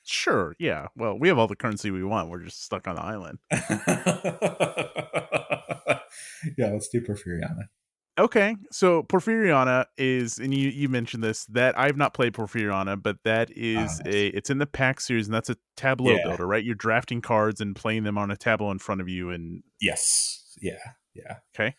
Sure, 0.09 0.55
yeah. 0.57 0.87
Well, 0.95 1.19
we 1.19 1.27
have 1.27 1.37
all 1.37 1.47
the 1.47 1.55
currency 1.55 1.91
we 1.91 2.03
want. 2.03 2.29
We're 2.29 2.43
just 2.43 2.63
stuck 2.63 2.87
on 2.87 2.95
the 2.95 3.03
island. 3.03 3.39
yeah 6.57 6.67
let's 6.71 6.87
do 6.89 7.01
porfiriana 7.01 7.67
Okay, 8.19 8.55
so 8.71 9.03
Porfiriana 9.03 9.85
is, 9.95 10.39
and 10.39 10.51
you 10.51 10.69
you 10.69 10.89
mentioned 10.89 11.23
this 11.23 11.45
that 11.51 11.77
I've 11.77 11.97
not 11.97 12.15
played 12.15 12.33
Porfiriana, 12.33 12.99
but 12.99 13.17
that 13.25 13.51
is 13.55 13.77
Ah, 13.77 14.03
nice. 14.05 14.15
a 14.15 14.27
it's 14.29 14.49
in 14.49 14.57
the 14.57 14.65
pack 14.65 14.99
series, 14.99 15.27
and 15.27 15.35
that's 15.35 15.51
a 15.51 15.55
tableau 15.75 16.15
Yeah. 16.15 16.23
builder, 16.23 16.47
right? 16.47 16.65
You're 16.65 16.73
drafting 16.73 17.21
cards 17.21 17.61
and 17.61 17.75
playing 17.75 18.05
them 18.05 18.17
on 18.17 18.31
a 18.31 18.35
tableau 18.35 18.71
in 18.71 18.79
front 18.79 19.01
of 19.01 19.07
you, 19.07 19.29
and 19.29 19.61
Yes. 19.79 20.43
Yeah. 20.59 20.79
Yeah. 21.13 21.35
Okay. 21.55 21.75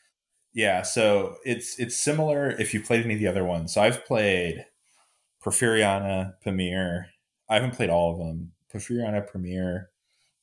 Yeah. 0.54 0.82
So 0.82 1.38
it's 1.44 1.76
it's 1.80 1.96
similar 1.96 2.50
if 2.50 2.72
you 2.72 2.82
played 2.84 3.04
any 3.04 3.14
of 3.14 3.20
the 3.20 3.26
other 3.26 3.44
ones. 3.44 3.74
So 3.74 3.82
I've 3.82 4.04
played 4.06 4.64
Porfiriana, 5.44 6.34
Pamir. 6.46 7.06
I 7.48 7.54
haven't 7.54 7.74
played 7.74 7.90
all 7.90 8.12
of 8.12 8.18
them. 8.18 8.52
Porfiriana, 8.72 9.30
Pamir, 9.30 9.86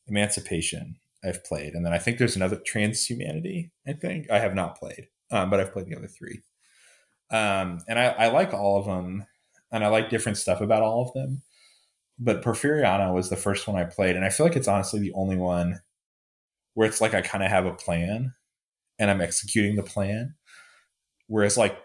Emancipation. 0.08 0.98
I've 1.24 1.44
played, 1.44 1.74
and 1.74 1.84
then 1.86 1.94
I 1.94 1.98
think 1.98 2.18
there's 2.18 2.36
another 2.36 2.58
Transhumanity. 2.58 3.72
I 3.88 3.94
think 3.94 4.30
I 4.30 4.39
have 4.39 4.54
not 4.54 4.78
played, 4.78 5.08
um, 5.32 5.50
but 5.50 5.60
I've 5.60 5.74
played 5.74 5.88
the 5.88 5.96
other 5.96 6.08
three. 6.08 6.44
Um, 7.32 7.80
and 7.88 7.98
I, 7.98 8.06
I 8.10 8.28
like 8.28 8.54
all 8.54 8.78
of 8.80 8.86
them, 8.86 9.26
and 9.72 9.84
I 9.84 9.88
like 9.88 10.10
different 10.10 10.38
stuff 10.38 10.62
about 10.62 10.84
all 10.84 11.02
of 11.02 11.13
them. 11.13 11.41
But 12.20 12.44
Porfiriana 12.44 13.12
was 13.13 13.30
the 13.30 13.36
first 13.36 13.68
one 13.68 13.76
I 13.76 13.86
played, 13.86 14.15
and 14.15 14.24
I 14.24 14.30
feel 14.30 14.46
like 14.46 14.56
it's 14.56 14.68
honestly 14.68 15.00
the 15.00 15.13
only 15.13 15.36
one 15.36 15.82
where 16.76 16.88
it's 16.88 17.02
like 17.02 17.13
I 17.13 17.22
kind 17.22 17.44
of 17.44 17.50
have 17.50 17.65
a 17.65 17.74
plan 17.74 18.34
and 19.00 19.10
I'm 19.10 19.22
executing 19.22 19.76
the 19.76 19.84
plan. 19.84 20.36
Whereas 21.28 21.58
like 21.58 21.78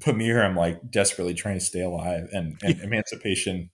Pamir, 0.00 0.44
I'm 0.44 0.56
like 0.56 0.90
desperately 0.90 1.34
trying 1.34 1.58
to 1.58 1.64
stay 1.64 1.82
alive, 1.82 2.28
and, 2.32 2.58
and 2.62 2.80
Emancipation, 2.80 3.70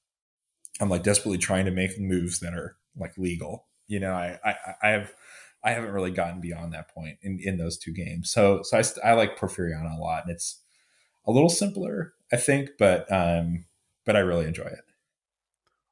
I'm 0.80 0.88
like 0.88 1.02
desperately 1.02 1.38
trying 1.38 1.66
to 1.66 1.70
make 1.70 1.98
moves 1.98 2.40
that 2.40 2.54
are 2.54 2.76
like 2.96 3.16
legal. 3.18 3.66
You 3.86 4.00
know, 4.00 4.12
I 4.12 4.38
I, 4.44 4.54
I 4.82 4.88
have 4.90 5.12
I 5.62 5.70
haven't 5.72 5.92
really 5.92 6.10
gotten 6.10 6.40
beyond 6.40 6.72
that 6.72 6.88
point 6.94 7.18
in, 7.22 7.38
in 7.42 7.58
those 7.58 7.78
two 7.78 7.92
games. 7.92 8.30
So 8.30 8.62
so 8.62 8.78
I, 8.78 9.10
I 9.10 9.12
like 9.14 9.38
Porfiriana 9.38 9.96
a 9.96 10.00
lot, 10.00 10.22
and 10.24 10.32
it's 10.32 10.62
a 11.26 11.32
little 11.32 11.50
simpler, 11.50 12.14
I 12.32 12.36
think, 12.36 12.70
but 12.78 13.10
um, 13.12 13.66
but 14.06 14.16
I 14.16 14.20
really 14.20 14.46
enjoy 14.46 14.64
it. 14.64 14.84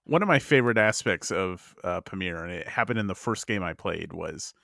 one 0.05 0.23
of 0.23 0.29
my 0.29 0.39
favorite 0.39 0.79
aspects 0.79 1.31
of 1.31 1.75
uh, 1.85 2.01
Pamir, 2.01 2.43
and 2.43 2.51
it 2.51 2.67
happened 2.67 2.99
in 2.99 3.07
the 3.09 3.15
first 3.15 3.47
game 3.47 3.63
I 3.63 3.75
played, 3.75 4.13
was 4.13 4.55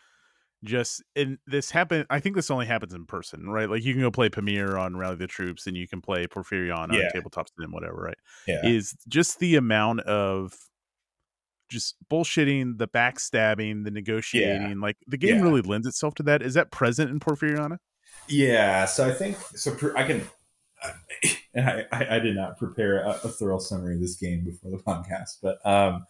just 0.64 1.02
and 1.14 1.38
this 1.46 1.70
happened. 1.70 2.06
I 2.10 2.18
think 2.20 2.34
this 2.36 2.50
only 2.50 2.66
happens 2.66 2.94
in 2.94 3.04
person, 3.06 3.48
right? 3.48 3.68
Like 3.70 3.84
you 3.84 3.92
can 3.92 4.02
go 4.02 4.10
play 4.10 4.28
Pamir 4.28 4.76
on 4.78 4.96
Rally 4.96 5.16
the 5.16 5.26
Troops, 5.26 5.66
and 5.66 5.76
you 5.76 5.86
can 5.86 6.00
play 6.00 6.26
Porfiriana 6.26 6.92
Yeah. 6.94 7.04
on 7.06 7.10
Tabletop 7.12 7.46
Sim, 7.60 7.70
whatever, 7.70 7.96
right? 7.96 8.16
Yeah, 8.46 8.66
is 8.66 8.96
just 9.08 9.38
the 9.38 9.56
amount 9.56 10.00
of 10.00 10.54
just 11.70 11.96
bullshitting, 12.10 12.78
the 12.78 12.88
backstabbing, 12.88 13.84
the 13.84 13.90
negotiating. 13.90 14.80
Like 14.80 14.96
the 15.06 15.16
game 15.16 15.36
Yeah. 15.36 15.42
really 15.42 15.62
lends 15.62 15.86
itself 15.86 16.14
to 16.16 16.22
that. 16.24 16.42
Is 16.42 16.54
that 16.54 16.70
present 16.70 17.10
in 17.10 17.20
Porfiriana? 17.20 17.78
Yeah, 18.28 18.84
so 18.86 19.08
I 19.08 19.12
think 19.12 19.36
so. 19.54 19.76
I 19.96 20.04
can, 20.04 20.22
and 21.54 21.68
I, 21.68 21.84
I, 21.92 22.16
I 22.16 22.18
did 22.20 22.36
not 22.36 22.58
prepare 22.58 23.00
a, 23.02 23.10
a 23.24 23.28
thorough 23.28 23.58
summary 23.58 23.94
of 23.96 24.00
this 24.00 24.16
game 24.16 24.44
before 24.44 24.70
the 24.70 24.78
podcast, 24.82 25.38
but 25.42 25.58
um, 25.66 26.04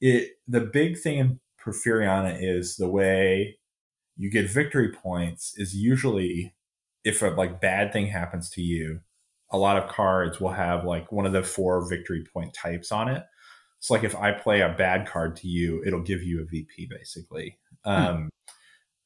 it 0.00 0.32
the 0.46 0.60
big 0.60 0.98
thing 0.98 1.18
in 1.18 1.40
Porfiriana 1.64 2.36
is 2.40 2.76
the 2.76 2.88
way 2.88 3.58
you 4.22 4.30
get 4.30 4.48
victory 4.48 4.92
points 4.92 5.52
is 5.58 5.74
usually 5.74 6.54
if 7.02 7.22
a 7.22 7.26
like 7.26 7.60
bad 7.60 7.92
thing 7.92 8.06
happens 8.06 8.48
to 8.50 8.62
you, 8.62 9.00
a 9.50 9.58
lot 9.58 9.76
of 9.76 9.90
cards 9.90 10.40
will 10.40 10.52
have 10.52 10.84
like 10.84 11.10
one 11.10 11.26
of 11.26 11.32
the 11.32 11.42
four 11.42 11.88
victory 11.88 12.24
point 12.32 12.54
types 12.54 12.92
on 12.92 13.08
it. 13.08 13.24
So 13.80 13.94
like 13.94 14.04
if 14.04 14.14
I 14.14 14.30
play 14.30 14.60
a 14.60 14.68
bad 14.68 15.08
card 15.08 15.34
to 15.38 15.48
you, 15.48 15.82
it'll 15.84 16.02
give 16.02 16.22
you 16.22 16.40
a 16.40 16.44
VP 16.44 16.86
basically. 16.88 17.58
Um, 17.84 18.30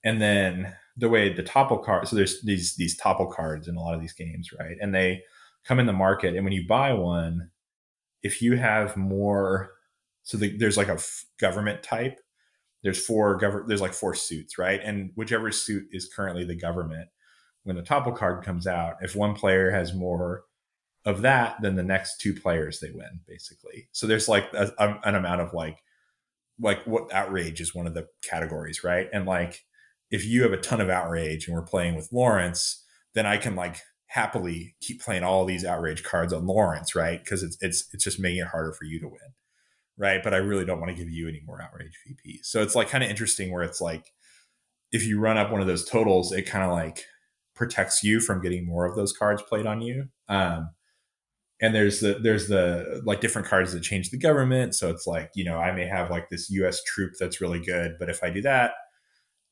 and 0.05 0.21
then 0.21 0.75
the 0.99 1.09
way 1.09 1.33
the 1.33 1.43
topple 1.43 1.79
card 1.79 2.07
so 2.07 2.15
there's 2.15 2.43
these 2.43 2.77
these 2.77 2.95
topple 2.95 3.33
cards 3.33 3.69
in 3.69 3.77
a 3.77 3.81
lot 3.81 3.95
of 3.95 4.03
these 4.03 4.13
games 4.13 4.51
right 4.59 4.77
and 4.83 4.95
they 4.95 5.23
come 5.65 5.81
in 5.81 5.87
the 5.87 5.95
market 5.95 6.35
and 6.35 6.45
when 6.45 6.53
you 6.53 6.67
buy 6.67 6.93
one 6.93 7.51
if 8.23 8.43
you 8.43 8.57
have 8.57 8.99
more 8.99 9.71
so 10.25 10.37
the, 10.37 10.55
there's 10.59 10.77
like 10.77 10.89
a 10.89 10.93
f- 10.93 11.25
government 11.41 11.83
type 11.83 12.21
there's 12.87 13.05
four 13.05 13.39
there's 13.67 13.81
like 13.81 13.93
four 13.93 14.15
suits 14.15 14.59
right? 14.59 14.81
And 14.83 15.11
whichever 15.17 15.51
suit 15.51 15.89
is 15.91 16.09
currently 16.09 16.45
the 16.45 16.55
government 16.55 17.09
when 17.65 17.75
the 17.75 17.83
topple 17.83 18.13
card 18.13 18.45
comes 18.45 18.67
out 18.67 18.95
if 19.01 19.17
one 19.17 19.35
player 19.35 19.73
has 19.73 19.93
more 19.93 20.45
of 21.05 21.23
that 21.23 21.57
then 21.61 21.75
the 21.75 21.83
next 21.83 22.21
two 22.21 22.33
players 22.33 22.79
they 22.79 22.91
win 22.91 23.21
basically. 23.27 23.89
So 23.91 24.07
there's 24.07 24.29
like 24.29 24.53
a, 24.55 24.73
a, 24.79 25.01
an 25.03 25.17
amount 25.17 25.41
of 25.41 25.53
like 25.53 25.79
like 26.61 26.87
what 26.87 27.13
outrage 27.13 27.61
is 27.61 27.75
one 27.75 27.89
of 27.89 27.95
the 27.95 28.07
categories 28.23 28.85
right? 28.85 29.09
And 29.13 29.27
like 29.27 29.65
if 30.13 30.25
you 30.25 30.45
have 30.45 30.53
a 30.53 30.59
ton 30.59 30.81
of 30.81 30.89
outrage 30.89 31.49
and 31.49 31.57
we're 31.57 31.63
playing 31.63 31.97
with 31.97 32.13
lawrence 32.13 32.85
then 33.15 33.27
i 33.27 33.37
can 33.37 33.57
like 33.57 33.79
happily 34.07 34.77
keep 34.81 35.03
playing 35.03 35.25
all 35.25 35.45
these 35.45 35.65
outrage 35.65 36.05
cards 36.05 36.33
on 36.33 36.47
lawrence 36.47 36.95
right? 36.95 37.23
Because 37.25 37.43
it's 37.43 37.59
it's 37.61 37.89
it's 37.93 38.05
just 38.05 38.21
making 38.21 38.43
it 38.43 38.47
harder 38.47 38.73
for 38.73 38.85
you 38.85 39.01
to 39.01 39.09
win 39.09 39.35
right? 39.99 40.23
But 40.23 40.35
i 40.35 40.39
really 40.39 40.65
don't 40.65 40.81
want 40.81 40.91
to 40.91 40.97
give 40.97 41.11
you 41.11 41.29
any 41.29 41.43
more 41.47 41.63
outrage 41.63 41.99
vp 42.07 42.41
so 42.43 42.63
it's 42.63 42.75
like 42.75 42.89
kind 42.89 43.03
of 43.03 43.11
interesting 43.11 43.53
where 43.53 43.63
it's 43.63 43.81
like 43.81 44.13
if 44.93 45.05
you 45.05 45.19
run 45.19 45.39
up 45.39 45.51
one 45.51 45.61
of 45.61 45.67
those 45.67 45.85
totals 45.85 46.33
it 46.33 46.43
kind 46.43 46.65
of 46.65 46.71
like 46.71 47.05
protects 47.57 48.05
you 48.05 48.21
from 48.21 48.41
getting 48.41 48.65
more 48.65 48.85
of 48.85 48.95
those 48.95 49.13
cards 49.13 49.43
played 49.43 49.67
on 49.67 49.81
you. 49.81 50.09
Um 50.29 50.71
and 51.61 51.75
there's 51.75 52.01
the 52.01 52.19
there's 52.23 52.49
the 52.49 53.03
like 53.05 53.23
different 53.23 53.49
cards 53.49 53.73
that 53.73 53.83
change 53.83 54.11
the 54.11 54.19
government. 54.19 54.75
So 54.75 54.91
it's 54.91 55.07
like 55.07 55.31
you 55.35 55.45
know 55.45 55.59
i 55.59 55.73
may 55.73 55.87
have 55.87 56.11
like 56.11 56.29
this 56.29 56.51
us 56.51 56.83
troop 56.85 57.15
that's 57.19 57.41
really 57.41 57.61
good 57.61 57.97
but 57.99 58.11
if 58.11 58.23
i 58.23 58.31
do 58.31 58.43
that 58.43 58.73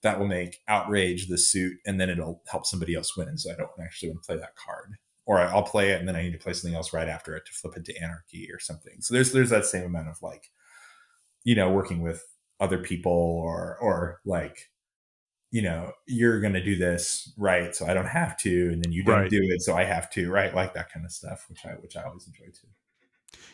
that 0.03 0.19
will 0.19 0.29
make 0.29 0.59
outrage 0.69 1.29
the 1.29 1.39
suit 1.39 1.79
and 1.87 1.99
then 1.99 2.11
it'll 2.11 2.43
help 2.47 2.67
somebody 2.67 2.95
else 2.95 3.17
win. 3.17 3.39
So 3.39 3.51
i 3.51 3.57
don't 3.57 3.71
actually 3.83 4.11
want 4.11 4.23
to 4.23 4.27
play 4.27 4.37
that 4.37 4.55
card 4.55 4.97
or 5.27 5.41
i'll 5.41 5.63
play 5.63 5.91
it 5.91 5.99
and 5.99 6.09
then 6.09 6.17
i 6.17 6.23
need 6.23 6.33
to 6.33 6.39
play 6.39 6.53
something 6.53 6.77
else 6.77 6.93
right 6.93 7.09
after 7.09 7.37
it 7.37 7.45
to 7.47 7.53
flip 7.53 7.77
it 7.77 7.85
to 7.85 7.97
anarchy 8.03 8.49
or 8.53 8.59
something 8.59 9.01
so 9.01 9.15
there's 9.15 9.33
there's 9.33 9.51
that 9.51 9.65
same 9.65 9.85
amount 9.85 10.09
of 10.09 10.21
like 10.23 10.51
you 11.45 11.55
know 11.55 11.71
working 11.71 12.01
with 12.01 12.25
other 12.61 12.79
people 12.79 13.13
or 13.13 13.77
or 13.81 14.21
like 14.25 14.71
you 15.55 15.63
know, 15.63 15.93
you're 16.09 16.41
going 16.41 16.55
to 16.55 16.65
do 16.65 16.75
this 16.75 17.33
right, 17.39 17.77
so 17.77 17.87
I 17.87 17.95
don't 17.95 18.09
have 18.09 18.37
to, 18.39 18.71
and 18.73 18.83
then 18.83 18.91
you 18.91 19.05
don't 19.05 19.21
right. 19.21 19.31
do 19.31 19.39
it, 19.41 19.63
so 19.63 19.77
I 19.77 19.85
have 19.85 20.11
to, 20.11 20.29
right? 20.29 20.53
Like 20.53 20.75
that 20.75 20.93
kind 20.93 21.07
of 21.07 21.13
stuff, 21.13 21.47
which 21.49 21.65
I 21.65 21.75
which 21.75 21.97
I 21.97 22.03
always 22.03 22.27
enjoy 22.27 22.47
too. 22.47 22.67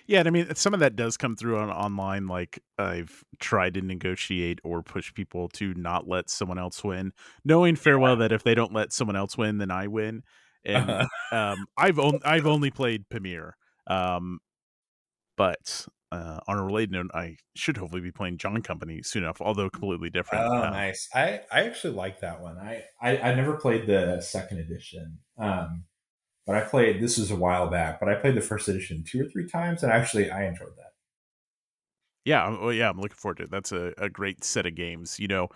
Yeah, 0.07 0.21
and 0.21 0.29
I 0.29 0.31
mean, 0.31 0.55
some 0.55 0.73
of 0.73 0.81
that 0.81 0.97
does 0.97 1.19
come 1.19 1.37
through 1.37 1.59
on 1.59 1.69
online. 1.69 2.27
Like 2.27 2.59
I've 2.79 3.23
tried 3.39 3.75
to 3.75 3.83
negotiate 3.83 4.61
or 4.65 4.83
push 4.83 5.13
people 5.13 5.51
to 5.51 5.75
not 5.75 6.09
let 6.09 6.31
someone 6.31 6.59
else 6.59 6.83
win, 6.83 7.13
knowing 7.45 7.77
farewell 7.77 8.17
that 8.17 8.33
if 8.33 8.45
they 8.45 8.55
don't 8.55 8.73
let 8.73 8.95
someone 8.95 9.17
else 9.17 9.37
win, 9.37 9.59
then 9.59 9.71
I 9.71 9.87
win. 9.87 10.23
And 10.65 10.91
uh-huh. 10.91 11.37
um, 11.37 11.67
I've 11.77 11.99
only 11.99 12.21
I've 12.25 12.47
only 12.47 12.71
played 12.71 13.09
Pamir, 13.09 13.53
um, 13.87 14.41
but 15.37 15.87
uh, 16.13 16.41
on 16.49 16.59
a 16.59 16.65
related 16.65 16.91
note, 16.93 17.11
I 17.15 17.37
should 17.55 17.77
hopefully 17.77 18.03
be 18.03 18.11
playing 18.11 18.39
John 18.39 18.63
Company 18.63 19.01
soon 19.03 19.23
enough, 19.23 19.41
although 19.41 19.71
completely 19.71 20.11
different. 20.11 20.45
Oh, 20.45 20.63
uh, 20.63 20.71
nice! 20.71 21.09
I 21.15 21.41
I 21.51 21.63
actually 21.63 21.95
like 21.95 22.21
that 22.21 22.41
one. 22.41 22.59
I, 22.59 22.83
I 23.01 23.19
I 23.19 23.35
never 23.35 23.55
played 23.57 23.87
the 23.87 24.21
second 24.21 24.59
edition, 24.59 25.19
um, 25.39 25.85
but 26.47 26.57
I 26.57 26.63
played. 26.63 27.01
This 27.01 27.17
was 27.17 27.31
a 27.31 27.37
while 27.37 27.69
back, 27.69 28.01
but 28.01 28.09
I 28.09 28.17
played 28.17 28.35
the 28.35 28.41
first 28.41 28.69
edition 28.69 29.05
two 29.07 29.23
or 29.23 29.29
three 29.29 29.49
times, 29.49 29.83
and 29.83 29.93
actually 29.93 30.31
I 30.31 30.45
enjoyed 30.45 30.77
that. 30.77 30.93
Yeah, 32.25 32.59
well, 32.61 32.73
yeah, 32.73 32.91
I'm 32.91 33.01
looking 33.01 33.17
forward 33.17 33.39
to 33.39 33.45
it. 33.45 33.51
That's 33.51 33.73
a, 33.73 33.95
a 33.97 34.11
great 34.11 34.45
set 34.45 34.67
of 34.67 34.75
games. 34.75 35.19
You 35.19 35.29
know, 35.29 35.49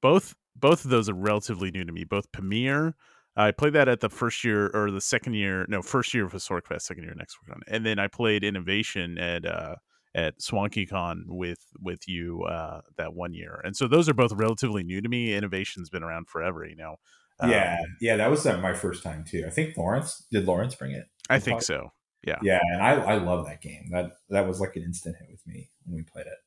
both 0.00 0.34
both 0.56 0.84
of 0.84 0.90
those 0.90 1.08
are 1.08 1.14
relatively 1.14 1.70
new 1.70 1.84
to 1.84 1.92
me. 1.92 2.04
Both 2.04 2.30
Pamir 2.32 2.94
I 3.36 3.50
played 3.50 3.72
that 3.72 3.88
at 3.88 4.00
the 4.00 4.08
first 4.08 4.44
year 4.44 4.70
or 4.72 4.90
the 4.90 5.00
second 5.00 5.34
year, 5.34 5.66
no, 5.68 5.82
first 5.82 6.14
year 6.14 6.24
of 6.24 6.32
Historic 6.32 6.66
Fest, 6.66 6.86
second 6.86 7.02
year 7.02 7.14
next 7.16 7.36
week 7.46 7.56
and 7.66 7.84
then 7.84 7.98
I 7.98 8.06
played 8.06 8.44
Innovation 8.44 9.18
at 9.18 9.44
uh, 9.44 9.76
at 10.14 10.38
SwankyCon 10.38 11.24
with 11.26 11.58
with 11.80 12.06
you 12.06 12.44
uh, 12.44 12.80
that 12.96 13.14
one 13.14 13.34
year, 13.34 13.60
and 13.64 13.76
so 13.76 13.88
those 13.88 14.08
are 14.08 14.14
both 14.14 14.32
relatively 14.32 14.84
new 14.84 15.00
to 15.00 15.08
me. 15.08 15.34
Innovation's 15.34 15.90
been 15.90 16.02
around 16.02 16.28
forever, 16.28 16.64
you 16.64 16.76
know. 16.76 16.96
Um, 17.40 17.50
yeah, 17.50 17.78
yeah, 18.00 18.16
that 18.16 18.30
was 18.30 18.46
uh, 18.46 18.58
my 18.58 18.74
first 18.74 19.02
time 19.02 19.24
too. 19.28 19.44
I 19.46 19.50
think 19.50 19.76
Lawrence 19.76 20.24
did 20.30 20.46
Lawrence 20.46 20.76
bring 20.76 20.92
it. 20.92 21.06
I 21.28 21.40
think 21.40 21.62
so. 21.62 21.92
Yeah, 22.24 22.38
yeah, 22.42 22.60
and 22.72 22.80
I 22.80 22.92
I 22.92 23.14
love 23.16 23.46
that 23.46 23.60
game. 23.60 23.88
That 23.90 24.12
that 24.30 24.46
was 24.46 24.60
like 24.60 24.76
an 24.76 24.82
instant 24.82 25.16
hit 25.18 25.28
with 25.30 25.44
me 25.46 25.70
when 25.84 25.96
we 25.96 26.02
played 26.02 26.26
it. 26.26 26.38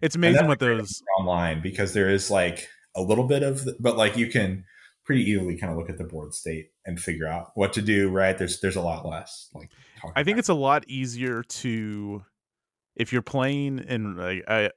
It's 0.00 0.16
amazing 0.16 0.46
what 0.46 0.58
those 0.58 1.02
online 1.18 1.62
because 1.62 1.92
there 1.92 2.08
is 2.08 2.30
like 2.30 2.68
a 2.96 3.02
little 3.02 3.24
bit 3.24 3.42
of, 3.42 3.64
the, 3.64 3.76
but 3.78 3.96
like 3.96 4.16
you 4.16 4.28
can 4.28 4.64
pretty 5.04 5.22
easily 5.22 5.56
kind 5.56 5.72
of 5.72 5.78
look 5.78 5.90
at 5.90 5.98
the 5.98 6.04
board 6.04 6.34
state 6.34 6.70
and 6.86 7.00
figure 7.00 7.26
out 7.26 7.50
what 7.54 7.72
to 7.72 7.82
do 7.82 8.08
right 8.10 8.38
there's 8.38 8.60
there's 8.60 8.76
a 8.76 8.80
lot 8.80 9.06
less 9.06 9.48
like 9.54 9.70
i 10.14 10.22
think 10.22 10.38
it's 10.38 10.48
a 10.48 10.54
lot 10.54 10.84
easier 10.88 11.42
to 11.42 12.22
if 12.96 13.12
you're 13.12 13.22
playing 13.22 13.84
and 13.88 14.16
like 14.16 14.44
I, 14.48 14.70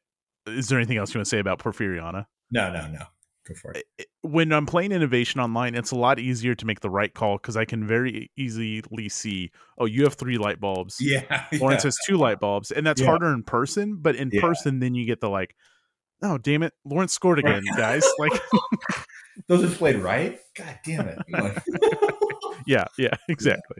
is 0.47 0.67
there 0.69 0.79
anything 0.79 0.97
else 0.97 1.13
you 1.13 1.19
want 1.19 1.25
to 1.25 1.29
say 1.29 1.39
about 1.39 1.59
porfiriana 1.59 2.25
no 2.51 2.71
no 2.71 2.87
no 2.87 3.01
go 3.47 3.53
for 3.53 3.71
it 3.73 3.85
when 4.21 4.51
i'm 4.51 4.65
playing 4.65 4.91
innovation 4.91 5.39
online 5.39 5.75
it's 5.75 5.91
a 5.91 5.95
lot 5.95 6.17
easier 6.17 6.55
to 6.55 6.65
make 6.65 6.79
the 6.79 6.89
right 6.89 7.13
call 7.13 7.37
because 7.37 7.55
i 7.55 7.65
can 7.65 7.85
very 7.85 8.31
easily 8.35 8.81
see 9.09 9.51
oh 9.77 9.85
you 9.85 10.03
have 10.03 10.15
three 10.15 10.37
light 10.37 10.59
bulbs 10.59 10.97
yeah 10.99 11.45
lawrence 11.59 11.83
yeah. 11.83 11.87
has 11.87 11.97
two 12.05 12.17
light 12.17 12.39
bulbs 12.39 12.71
and 12.71 12.85
that's 12.85 13.01
yeah. 13.01 13.07
harder 13.07 13.31
in 13.31 13.43
person 13.43 13.97
but 14.01 14.15
in 14.15 14.31
yeah. 14.33 14.41
person 14.41 14.79
then 14.79 14.95
you 14.95 15.05
get 15.05 15.21
the 15.21 15.29
like 15.29 15.55
oh 16.21 16.37
damn 16.37 16.63
it 16.63 16.73
lawrence 16.85 17.13
scored 17.13 17.39
again 17.39 17.63
guys 17.77 18.03
like 18.19 18.31
those 19.47 19.63
are 19.63 19.75
played 19.75 19.97
right. 19.97 20.39
God 20.55 20.79
damn 20.85 21.07
it! 21.07 21.19
Like, 21.29 21.63
yeah, 22.65 22.85
yeah, 22.97 23.15
exactly. 23.27 23.77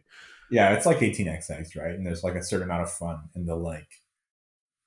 Yeah. 0.51 0.73
it's 0.73 0.85
like 0.85 0.99
18xx, 0.99 1.75
right? 1.77 1.95
And 1.95 2.05
there's 2.05 2.23
like 2.23 2.35
a 2.35 2.43
certain 2.43 2.69
amount 2.69 2.83
of 2.83 2.91
fun 2.91 3.19
in 3.35 3.45
the 3.45 3.55
like, 3.55 3.87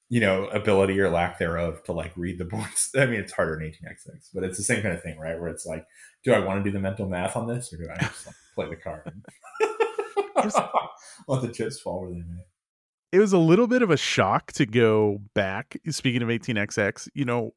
you 0.08 0.20
know, 0.20 0.46
ability 0.48 0.98
or 1.00 1.10
lack 1.10 1.38
thereof 1.38 1.82
to 1.84 1.92
like 1.92 2.12
read 2.16 2.38
the 2.38 2.44
boards. 2.44 2.90
I 2.96 3.06
mean, 3.06 3.20
it's 3.20 3.32
harder 3.32 3.60
in 3.60 3.70
18xx, 3.70 4.28
but 4.32 4.44
it's 4.44 4.58
the 4.58 4.64
same 4.64 4.82
kind 4.82 4.94
of 4.94 5.02
thing, 5.02 5.18
right? 5.18 5.38
Where 5.38 5.48
it's 5.48 5.66
like, 5.66 5.86
do 6.24 6.32
I 6.32 6.38
want 6.38 6.62
to 6.62 6.70
do 6.70 6.72
the 6.72 6.80
mental 6.80 7.08
math 7.08 7.36
on 7.36 7.48
this, 7.48 7.72
or 7.72 7.78
do 7.78 7.88
I 7.90 7.98
just 7.98 8.26
like, 8.26 8.36
play 8.54 8.68
the 8.68 8.76
card? 8.76 9.10
Let 11.26 11.42
the 11.42 11.52
chips 11.52 11.80
fall 11.80 12.02
where 12.02 12.10
they 12.10 12.16
may 12.16 12.42
it 13.12 13.18
was 13.18 13.32
a 13.32 13.38
little 13.38 13.66
bit 13.66 13.82
of 13.82 13.90
a 13.90 13.96
shock 13.96 14.52
to 14.52 14.66
go 14.66 15.20
back. 15.34 15.78
Speaking 15.90 16.22
of 16.22 16.28
18xx, 16.28 17.08
you 17.14 17.24
know, 17.24 17.54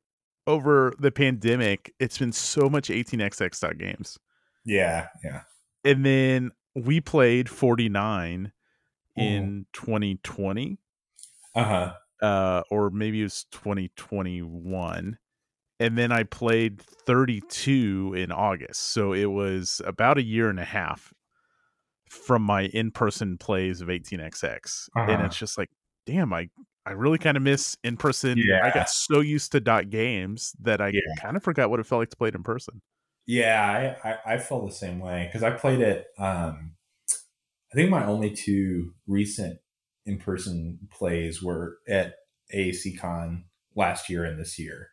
over 0.47 0.93
the 0.97 1.11
pandemic, 1.11 1.93
it's 1.99 2.17
been 2.17 2.31
so 2.31 2.69
much 2.69 2.89
18xx 2.89 3.77
games. 3.77 4.17
Yeah, 4.65 5.07
yeah. 5.23 5.41
And 5.83 6.05
then 6.05 6.51
we 6.75 7.01
played 7.01 7.49
49 7.49 8.51
in 9.17 9.65
2020. 9.73 10.77
Uh-huh. 11.53 11.93
Uh 12.21 12.61
or 12.69 12.89
maybe 12.91 13.21
it 13.21 13.23
was 13.23 13.45
2021. 13.51 15.17
And 15.79 15.97
then 15.97 16.11
I 16.11 16.23
played 16.23 16.79
32 16.79 18.13
in 18.15 18.31
August. 18.31 18.91
So 18.91 19.13
it 19.13 19.25
was 19.25 19.81
about 19.83 20.19
a 20.19 20.23
year 20.23 20.47
and 20.49 20.59
a 20.59 20.65
half 20.65 21.11
from 22.11 22.41
my 22.41 22.63
in-person 22.63 23.37
plays 23.37 23.79
of 23.79 23.87
18xx. 23.87 24.89
Uh-huh. 24.95 25.11
And 25.11 25.25
it's 25.25 25.37
just 25.37 25.57
like, 25.57 25.69
damn, 26.05 26.33
I 26.33 26.49
I 26.85 26.91
really 26.91 27.19
kind 27.19 27.37
of 27.37 27.43
miss 27.43 27.77
in 27.83 27.95
person. 27.95 28.37
Yeah. 28.37 28.65
I 28.65 28.71
got 28.71 28.89
so 28.89 29.19
used 29.19 29.51
to 29.51 29.59
dot 29.59 29.89
games 29.89 30.53
that 30.61 30.81
I 30.81 30.89
yeah. 30.89 31.01
kind 31.19 31.37
of 31.37 31.43
forgot 31.43 31.69
what 31.69 31.79
it 31.79 31.85
felt 31.85 31.99
like 31.99 32.09
to 32.09 32.17
play 32.17 32.29
it 32.29 32.35
in 32.35 32.43
person. 32.43 32.81
Yeah, 33.27 33.95
I, 34.03 34.09
I, 34.09 34.33
I 34.33 34.37
felt 34.39 34.67
the 34.67 34.73
same 34.73 34.99
way 34.99 35.27
because 35.27 35.43
I 35.43 35.51
played 35.51 35.79
it. 35.79 36.07
Um, 36.17 36.73
I 37.71 37.75
think 37.75 37.91
my 37.91 38.03
only 38.03 38.31
two 38.31 38.93
recent 39.07 39.59
in 40.05 40.17
person 40.17 40.79
plays 40.91 41.41
were 41.41 41.77
at 41.87 42.15
AAC 42.53 42.99
Con 42.99 43.45
last 43.75 44.09
year 44.09 44.25
and 44.25 44.39
this 44.39 44.57
year. 44.57 44.89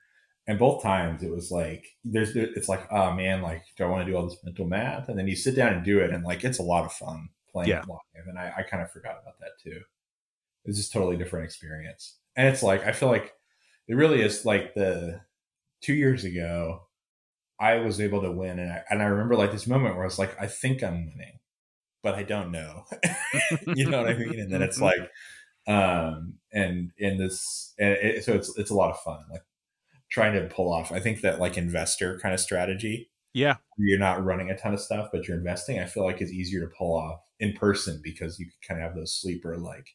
And 0.48 0.58
both 0.58 0.82
times 0.82 1.22
it 1.22 1.30
was 1.30 1.52
like, 1.52 1.87
there's, 2.04 2.34
it's 2.34 2.68
like, 2.68 2.90
oh 2.90 3.12
man, 3.12 3.42
like, 3.42 3.62
do 3.76 3.84
I 3.84 3.88
want 3.88 4.04
to 4.04 4.11
do 4.11 4.16
all 4.16 4.26
this 4.26 4.38
mental 4.42 4.66
math? 4.66 5.08
And 5.08 5.16
then 5.16 5.28
you 5.28 5.37
sit 5.37 5.54
down 5.54 5.74
and 5.74 5.84
do 5.84 6.00
it. 6.00 6.11
And 6.11 6.24
like, 6.24 6.42
it's 6.42 6.58
a 6.58 6.62
lot 6.64 6.84
of 6.84 6.92
fun 6.92 7.28
playing 7.52 7.68
yeah. 7.68 7.84
live. 7.87 8.26
And 8.26 8.38
I, 8.38 8.52
I 8.56 8.62
kind 8.62 8.82
of 8.82 8.90
forgot 8.90 9.20
about 9.22 9.38
that 9.40 9.52
too 9.62 9.80
it's 10.68 10.78
just 10.78 10.92
totally 10.92 11.16
different 11.16 11.46
experience. 11.46 12.18
And 12.37 12.46
it's 12.46 12.62
like 12.62 12.87
I 12.87 12.92
feel 12.92 13.08
like 13.08 13.32
it 13.88 13.94
really 13.94 14.20
is 14.20 14.44
like 14.44 14.74
the 14.74 15.20
two 15.80 15.94
years 15.94 16.24
ago, 16.24 16.82
I 17.58 17.76
was 17.76 18.00
able 18.00 18.22
to 18.22 18.30
win, 18.30 18.58
and 18.58 18.70
I, 18.70 18.84
and 18.90 19.02
I 19.02 19.06
remember 19.06 19.34
like 19.34 19.50
this 19.50 19.66
moment 19.66 19.94
where 19.94 20.04
I 20.04 20.06
was 20.06 20.18
like, 20.18 20.40
I 20.40 20.46
think 20.46 20.84
I'm 20.84 21.06
winning, 21.06 21.40
but 22.02 22.14
I 22.14 22.22
don't 22.22 22.52
know. 22.52 22.84
you 23.74 23.88
know 23.88 24.02
what 24.02 24.11
I 24.11 24.14
mean? 24.16 24.38
And 24.38 24.52
then 24.52 24.62
it's 24.62 24.80
like, 24.80 25.11
um, 25.66 26.34
and 26.52 26.92
in 26.98 27.16
this, 27.16 27.74
and 27.78 27.90
it, 27.94 28.24
so 28.24 28.34
it's 28.34 28.56
it's 28.58 28.70
a 28.70 28.74
lot 28.74 28.90
of 28.90 29.00
fun, 29.00 29.24
like 29.30 29.42
trying 30.11 30.35
to 30.35 30.55
pull 30.55 30.73
off. 30.73 30.92
I 30.92 31.01
think 31.01 31.21
that 31.23 31.38
like 31.38 31.57
investor 31.57 32.18
kind 32.18 32.35
of 32.35 32.40
strategy. 32.40 33.11
Yeah, 33.35 33.57
you're 33.77 33.99
not 33.99 34.25
running 34.25 34.51
a 34.51 34.57
ton 34.57 34.75
of 34.75 34.81
stuff, 34.81 35.09
but 35.12 35.29
you're 35.29 35.37
investing. 35.37 35.79
I 35.79 35.85
feel 35.85 36.05
like 36.05 36.23
is 36.23 36.33
easier 36.33 36.61
to 36.61 36.73
pull 36.77 36.97
off 36.97 37.21
in 37.38 37.53
person 37.53 38.01
because 38.03 38.38
you 38.38 38.47
can 38.47 38.77
kind 38.77 38.81
of 38.83 38.88
have 38.88 38.97
those 38.97 39.14
sleeper 39.14 39.57
like 39.57 39.87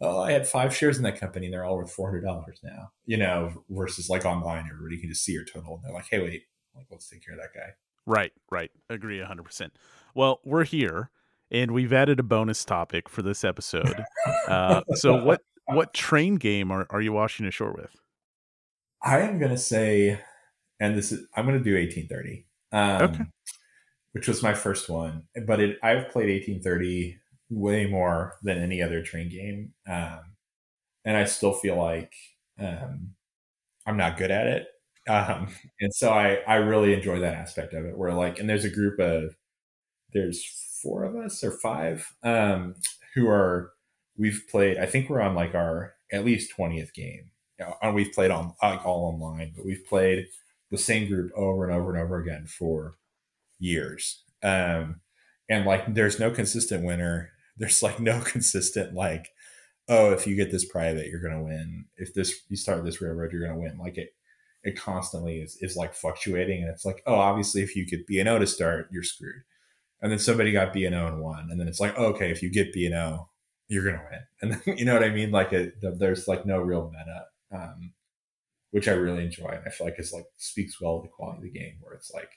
oh, 0.00 0.20
I 0.20 0.32
had 0.32 0.46
five 0.46 0.74
shares 0.74 0.96
in 0.96 1.02
that 1.04 1.18
company 1.18 1.46
and 1.46 1.52
they're 1.52 1.64
all 1.64 1.76
worth 1.76 1.92
four 1.92 2.08
hundred 2.08 2.22
dollars 2.22 2.60
now. 2.62 2.90
You 3.06 3.16
know, 3.16 3.64
versus 3.70 4.08
like 4.08 4.24
online, 4.24 4.68
everybody 4.70 5.00
can 5.00 5.08
just 5.08 5.24
see 5.24 5.32
your 5.32 5.44
total 5.44 5.76
and 5.76 5.84
they're 5.84 5.94
like, 5.94 6.08
hey, 6.10 6.20
wait, 6.20 6.42
Like, 6.74 6.86
let's 6.90 7.08
take 7.08 7.24
care 7.24 7.34
of 7.34 7.40
that 7.40 7.54
guy. 7.54 7.72
Right, 8.06 8.32
right. 8.50 8.70
Agree 8.90 9.18
100%. 9.18 9.70
Well, 10.14 10.40
we're 10.44 10.64
here 10.64 11.10
and 11.50 11.70
we've 11.70 11.92
added 11.92 12.20
a 12.20 12.22
bonus 12.22 12.64
topic 12.64 13.08
for 13.08 13.22
this 13.22 13.44
episode. 13.44 14.04
Uh, 14.46 14.82
so 14.94 15.24
what 15.24 15.40
what 15.66 15.94
train 15.94 16.34
game 16.34 16.70
are, 16.70 16.86
are 16.90 17.00
you 17.00 17.12
washing 17.12 17.46
ashore 17.46 17.72
with? 17.72 17.96
I 19.04 19.20
am 19.20 19.38
gonna 19.38 19.58
say, 19.58 20.20
and 20.80 20.96
this 20.96 21.12
is 21.12 21.26
I'm 21.36 21.46
gonna 21.46 21.60
do 21.60 21.74
1830. 21.76 22.46
Um, 22.72 23.02
okay. 23.10 23.24
Which 24.12 24.28
was 24.28 24.42
my 24.42 24.54
first 24.54 24.88
one, 24.88 25.24
but 25.46 25.60
it 25.60 25.78
I've 25.82 26.10
played 26.10 26.30
1830 26.30 27.18
way 27.50 27.86
more 27.86 28.34
than 28.42 28.58
any 28.58 28.82
other 28.82 29.02
train 29.02 29.28
game, 29.30 29.74
um, 29.88 30.20
and 31.04 31.16
I 31.16 31.24
still 31.26 31.52
feel 31.54 31.76
like 31.76 32.12
um, 32.60 33.14
I'm 33.86 33.96
not 33.96 34.18
good 34.18 34.30
at 34.30 34.46
it. 34.48 34.66
Um, 35.08 35.48
and 35.80 35.94
so 35.94 36.10
I 36.12 36.40
I 36.48 36.56
really 36.56 36.94
enjoy 36.94 37.20
that 37.20 37.34
aspect 37.34 37.74
of 37.74 37.86
it. 37.86 37.98
Where 37.98 38.12
like, 38.14 38.38
and 38.38 38.48
there's 38.48 38.64
a 38.66 38.70
group 38.70 39.00
of 39.00 39.36
there's 40.12 40.44
four 40.82 41.04
of 41.04 41.16
us 41.16 41.44
or 41.44 41.52
five 41.52 42.06
um, 42.24 42.74
who 43.14 43.28
are 43.28 43.72
we've 44.18 44.44
played. 44.50 44.78
I 44.78 44.86
think 44.86 45.10
we're 45.10 45.20
on 45.22 45.34
like 45.34 45.54
our 45.54 45.94
at 46.12 46.24
least 46.24 46.52
twentieth 46.56 46.94
game. 46.94 47.30
You 47.58 47.66
know, 47.66 47.76
and 47.82 47.94
we've 47.94 48.12
played 48.12 48.30
on 48.30 48.54
like 48.62 48.84
all 48.84 49.12
online, 49.14 49.52
but 49.56 49.64
we've 49.64 49.84
played 49.86 50.26
the 50.70 50.78
same 50.78 51.08
group 51.08 51.30
over 51.36 51.64
and 51.64 51.72
over 51.72 51.94
and 51.94 52.02
over 52.02 52.18
again 52.18 52.46
for 52.46 52.96
years. 53.58 54.22
Um, 54.42 55.00
and 55.48 55.64
like, 55.64 55.94
there's 55.94 56.18
no 56.18 56.30
consistent 56.30 56.84
winner. 56.84 57.30
There's 57.56 57.84
like 57.84 58.00
no 58.00 58.20
consistent 58.20 58.94
like, 58.94 59.28
oh, 59.88 60.10
if 60.10 60.26
you 60.26 60.34
get 60.34 60.50
this 60.50 60.64
private, 60.64 61.06
you're 61.06 61.22
gonna 61.22 61.44
win. 61.44 61.84
If 61.96 62.12
this 62.12 62.34
you 62.48 62.56
start 62.56 62.84
this 62.84 63.00
railroad, 63.00 63.30
you're 63.30 63.46
gonna 63.46 63.60
win. 63.60 63.78
Like 63.78 63.96
it, 63.96 64.08
it 64.64 64.76
constantly 64.76 65.38
is 65.38 65.56
is 65.60 65.76
like 65.76 65.94
fluctuating, 65.94 66.62
and 66.62 66.70
it's 66.70 66.84
like, 66.84 67.00
oh, 67.06 67.14
obviously, 67.14 67.62
if 67.62 67.76
you 67.76 67.86
get 67.86 68.08
B 68.08 68.18
and 68.18 68.28
O 68.28 68.40
to 68.40 68.46
start, 68.48 68.88
you're 68.90 69.04
screwed 69.04 69.44
and 70.04 70.12
then 70.12 70.18
somebody 70.18 70.52
got 70.52 70.74
B 70.74 70.84
and 70.84 70.94
O 70.94 71.06
and 71.06 71.18
won, 71.18 71.48
and 71.50 71.58
then 71.58 71.66
it's 71.66 71.80
like, 71.80 71.96
okay, 71.98 72.30
if 72.30 72.42
you 72.42 72.50
get 72.50 72.74
B 72.74 72.84
and 72.84 72.94
O, 72.94 73.26
you're 73.68 73.84
gonna 73.84 74.04
win, 74.10 74.20
and 74.42 74.52
then, 74.52 74.76
you 74.76 74.84
know 74.84 74.92
what 74.92 75.02
I 75.02 75.08
mean? 75.08 75.30
Like, 75.30 75.52
a, 75.54 75.72
there's 75.80 76.28
like 76.28 76.44
no 76.44 76.58
real 76.58 76.92
meta, 76.92 77.24
um, 77.54 77.92
which 78.70 78.88
I 78.88 78.92
really 78.92 79.24
enjoy, 79.24 79.48
and 79.48 79.62
I 79.66 79.70
feel 79.70 79.86
like 79.86 79.98
it's 79.98 80.12
like 80.12 80.26
speaks 80.36 80.80
well 80.80 81.00
to 81.00 81.02
the 81.02 81.12
quality 81.12 81.38
of 81.38 81.52
the 81.52 81.58
game, 81.58 81.76
where 81.80 81.94
it's 81.94 82.10
like 82.12 82.30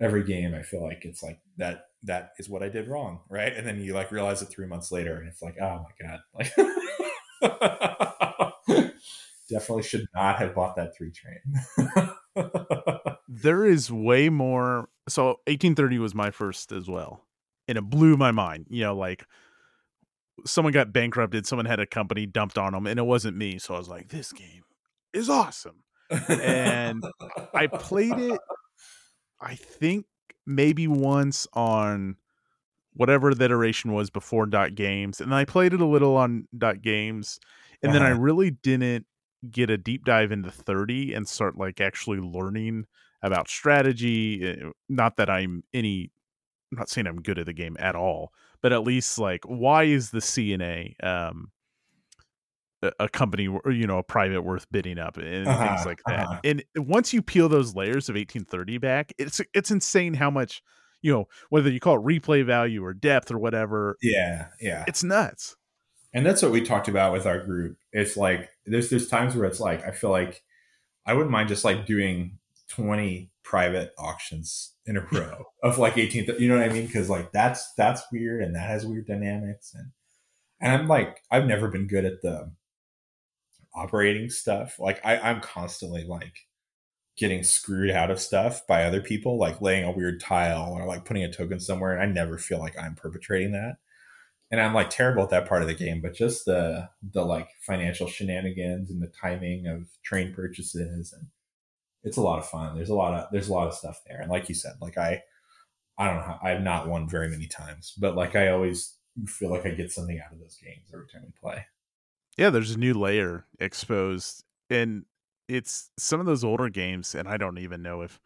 every 0.00 0.24
game, 0.24 0.54
I 0.54 0.62
feel 0.62 0.82
like 0.82 1.04
it's 1.04 1.22
like 1.22 1.38
that 1.58 1.84
that 2.04 2.32
is 2.38 2.48
what 2.48 2.62
I 2.62 2.68
did 2.68 2.88
wrong, 2.88 3.20
right? 3.30 3.52
And 3.52 3.66
then 3.66 3.80
you 3.80 3.94
like 3.94 4.10
realize 4.10 4.42
it 4.42 4.46
three 4.46 4.66
months 4.66 4.90
later, 4.90 5.16
and 5.16 5.28
it's 5.28 5.42
like, 5.42 5.56
oh 5.60 5.84
my 5.84 6.08
god, 6.08 6.20
like 6.34 6.52
definitely 9.50 9.82
should 9.84 10.06
not 10.14 10.38
have 10.38 10.54
bought 10.54 10.76
that 10.76 10.96
three 10.96 11.12
train. 11.12 11.40
there 13.28 13.64
is 13.64 13.92
way 13.92 14.28
more. 14.28 14.88
So 15.08 15.26
1830 15.46 15.98
was 15.98 16.14
my 16.14 16.30
first 16.30 16.72
as 16.72 16.88
well, 16.88 17.24
and 17.68 17.78
it 17.78 17.82
blew 17.82 18.16
my 18.16 18.32
mind. 18.32 18.66
You 18.68 18.84
know, 18.84 18.96
like 18.96 19.24
someone 20.44 20.72
got 20.72 20.92
bankrupted, 20.92 21.46
someone 21.46 21.66
had 21.66 21.80
a 21.80 21.86
company 21.86 22.26
dumped 22.26 22.58
on 22.58 22.72
them, 22.72 22.86
and 22.86 22.98
it 22.98 23.04
wasn't 23.04 23.36
me. 23.36 23.58
So 23.58 23.74
I 23.74 23.78
was 23.78 23.88
like, 23.88 24.08
this 24.08 24.32
game 24.32 24.62
is 25.12 25.28
awesome, 25.28 25.84
and 26.28 27.04
I 27.54 27.66
played 27.66 28.18
it. 28.18 28.40
I 29.40 29.54
think 29.54 30.06
maybe 30.46 30.86
once 30.86 31.46
on 31.52 32.16
whatever 32.94 33.34
the 33.34 33.44
iteration 33.44 33.92
was 33.92 34.10
before 34.10 34.44
dot 34.44 34.74
games 34.74 35.20
and 35.20 35.34
i 35.34 35.44
played 35.44 35.72
it 35.72 35.80
a 35.80 35.86
little 35.86 36.16
on 36.16 36.46
dot 36.58 36.82
games 36.82 37.38
and 37.80 37.90
uh-huh. 37.90 37.98
then 37.98 38.06
i 38.06 38.10
uh-huh. 38.10 38.20
really 38.20 38.50
didn't 38.50 39.06
get 39.50 39.70
a 39.70 39.78
deep 39.78 40.04
dive 40.04 40.32
into 40.32 40.50
30 40.50 41.14
and 41.14 41.28
start 41.28 41.58
like 41.58 41.80
actually 41.80 42.18
learning 42.18 42.86
about 43.22 43.48
strategy. 43.48 44.44
Eh, 44.44 44.70
not 44.88 45.16
that 45.16 45.28
I'm 45.28 45.64
any, 45.72 46.10
I'm 46.70 46.78
not 46.78 46.88
saying 46.88 47.06
I'm 47.06 47.22
good 47.22 47.38
at 47.38 47.46
the 47.46 47.52
game 47.52 47.76
at 47.78 47.96
all, 47.96 48.32
but 48.62 48.72
at 48.72 48.84
least 48.84 49.18
like, 49.18 49.44
why 49.44 49.84
is 49.84 50.10
the 50.10 50.20
CNA 50.20 50.94
um, 51.04 51.50
a, 52.98 53.08
company 53.08 53.48
or 53.48 53.70
you 53.70 53.86
know 53.86 53.98
a 53.98 54.02
private 54.02 54.42
worth 54.42 54.66
bidding 54.70 54.98
up 54.98 55.16
and 55.16 55.46
uh-huh, 55.46 55.66
things 55.66 55.86
like 55.86 56.00
that? 56.06 56.26
Uh-huh. 56.26 56.40
And 56.44 56.64
once 56.76 57.12
you 57.12 57.22
peel 57.22 57.48
those 57.48 57.74
layers 57.74 58.08
of 58.08 58.14
1830 58.14 58.78
back, 58.78 59.12
it's 59.18 59.40
it's 59.52 59.70
insane 59.70 60.14
how 60.14 60.30
much 60.30 60.62
you 61.02 61.12
know 61.12 61.26
whether 61.50 61.70
you 61.70 61.80
call 61.80 61.96
it 61.96 62.02
replay 62.02 62.44
value 62.46 62.84
or 62.84 62.94
depth 62.94 63.30
or 63.30 63.38
whatever. 63.38 63.96
Yeah, 64.00 64.46
yeah, 64.60 64.84
it's 64.86 65.02
nuts. 65.02 65.56
And 66.14 66.26
that's 66.26 66.42
what 66.42 66.52
we 66.52 66.62
talked 66.62 66.88
about 66.88 67.12
with 67.12 67.26
our 67.26 67.42
group. 67.42 67.78
It's 67.92 68.16
like 68.16 68.50
there's 68.64 68.90
there's 68.90 69.08
times 69.08 69.34
where 69.34 69.46
it's 69.46 69.60
like 69.60 69.84
I 69.84 69.90
feel 69.90 70.10
like 70.10 70.42
I 71.04 71.14
wouldn't 71.14 71.32
mind 71.32 71.48
just 71.48 71.64
like 71.64 71.86
doing 71.86 72.38
20 72.68 73.31
private 73.44 73.92
auctions 73.98 74.74
in 74.86 74.96
a 74.96 75.06
row 75.12 75.44
of 75.62 75.78
like 75.78 75.98
18 75.98 76.36
you 76.38 76.48
know 76.48 76.56
what 76.58 76.68
i 76.68 76.72
mean? 76.72 76.86
Because 76.86 77.10
like 77.10 77.32
that's 77.32 77.72
that's 77.74 78.02
weird 78.12 78.42
and 78.42 78.54
that 78.54 78.68
has 78.68 78.86
weird 78.86 79.06
dynamics 79.06 79.72
and 79.74 79.90
and 80.60 80.72
i'm 80.72 80.88
like 80.88 81.20
i've 81.30 81.46
never 81.46 81.68
been 81.68 81.86
good 81.86 82.04
at 82.04 82.22
the 82.22 82.52
operating 83.74 84.28
stuff. 84.28 84.78
Like 84.78 85.00
I, 85.04 85.18
i'm 85.18 85.40
constantly 85.40 86.04
like 86.04 86.34
getting 87.16 87.42
screwed 87.42 87.90
out 87.90 88.10
of 88.10 88.20
stuff 88.20 88.66
by 88.66 88.84
other 88.84 89.00
people 89.00 89.38
like 89.38 89.60
laying 89.60 89.84
a 89.84 89.92
weird 89.92 90.20
tile 90.20 90.72
or 90.72 90.86
like 90.86 91.04
putting 91.04 91.24
a 91.24 91.32
token 91.32 91.60
somewhere 91.60 91.92
and 91.92 92.02
i 92.02 92.06
never 92.06 92.38
feel 92.38 92.58
like 92.58 92.78
i'm 92.78 92.94
perpetrating 92.94 93.52
that. 93.52 93.76
And 94.50 94.60
i'm 94.60 94.74
like 94.74 94.90
terrible 94.90 95.22
at 95.22 95.30
that 95.30 95.48
part 95.48 95.62
of 95.62 95.68
the 95.68 95.74
game 95.74 96.00
but 96.00 96.14
just 96.14 96.44
the 96.44 96.88
the 97.02 97.24
like 97.24 97.48
financial 97.66 98.06
shenanigans 98.06 98.90
and 98.90 99.02
the 99.02 99.12
timing 99.20 99.66
of 99.66 99.88
train 100.02 100.34
purchases 100.34 101.12
and 101.12 101.26
it's 102.04 102.16
a 102.16 102.22
lot 102.22 102.38
of 102.38 102.48
fun. 102.48 102.74
There's 102.74 102.90
a 102.90 102.94
lot 102.94 103.14
of 103.14 103.26
there's 103.32 103.48
a 103.48 103.52
lot 103.52 103.68
of 103.68 103.74
stuff 103.74 104.00
there, 104.06 104.20
and 104.20 104.30
like 104.30 104.48
you 104.48 104.54
said, 104.54 104.74
like 104.80 104.98
I 104.98 105.22
I 105.98 106.06
don't 106.06 106.16
know 106.16 106.22
how, 106.22 106.40
I 106.42 106.50
have 106.50 106.62
not 106.62 106.88
won 106.88 107.08
very 107.08 107.28
many 107.28 107.46
times, 107.46 107.94
but 107.98 108.16
like 108.16 108.34
I 108.34 108.48
always 108.48 108.96
feel 109.26 109.50
like 109.50 109.66
I 109.66 109.70
get 109.70 109.92
something 109.92 110.18
out 110.18 110.32
of 110.32 110.40
those 110.40 110.58
games 110.62 110.90
every 110.92 111.06
time 111.06 111.22
we 111.24 111.32
play. 111.40 111.66
Yeah, 112.38 112.50
there's 112.50 112.72
a 112.72 112.78
new 112.78 112.94
layer 112.94 113.46
exposed, 113.60 114.44
and 114.70 115.04
it's 115.48 115.90
some 115.98 116.18
of 116.18 116.26
those 116.26 116.44
older 116.44 116.68
games, 116.68 117.14
and 117.14 117.28
I 117.28 117.36
don't 117.36 117.58
even 117.58 117.82
know 117.82 118.02
if 118.02 118.20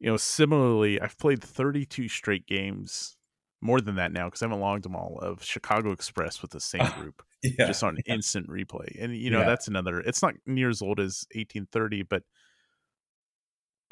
you 0.00 0.10
know. 0.10 0.16
Similarly, 0.16 1.00
I've 1.00 1.18
played 1.18 1.42
32 1.42 2.08
straight 2.08 2.46
games, 2.46 3.16
more 3.60 3.80
than 3.80 3.94
that 3.94 4.12
now 4.12 4.26
because 4.26 4.42
I 4.42 4.46
haven't 4.46 4.60
logged 4.60 4.84
them 4.84 4.96
all 4.96 5.18
of 5.22 5.44
Chicago 5.44 5.92
Express 5.92 6.42
with 6.42 6.50
the 6.50 6.60
same 6.60 6.86
group, 6.98 7.22
yeah. 7.42 7.66
just 7.66 7.84
on 7.84 7.96
instant 8.06 8.48
replay, 8.48 9.02
and 9.02 9.16
you 9.16 9.30
know 9.30 9.40
yeah. 9.40 9.46
that's 9.46 9.68
another. 9.68 10.00
It's 10.00 10.22
not 10.22 10.34
near 10.46 10.68
as 10.68 10.82
old 10.82 10.98
as 10.98 11.24
1830, 11.34 12.02
but 12.02 12.24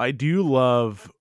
I 0.01 0.09
do 0.09 0.41
love 0.41 1.11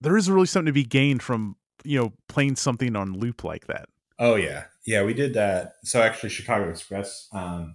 there 0.00 0.16
is 0.16 0.30
really 0.30 0.46
something 0.46 0.66
to 0.66 0.72
be 0.72 0.84
gained 0.84 1.22
from 1.22 1.56
you 1.84 2.00
know 2.00 2.12
playing 2.28 2.56
something 2.56 2.94
on 2.94 3.18
loop 3.18 3.42
like 3.42 3.66
that. 3.66 3.88
Oh 4.18 4.36
yeah, 4.36 4.64
yeah, 4.86 5.02
we 5.02 5.12
did 5.12 5.34
that. 5.34 5.74
So 5.82 6.00
actually, 6.00 6.28
Chicago 6.28 6.70
Express 6.70 7.28
um, 7.32 7.74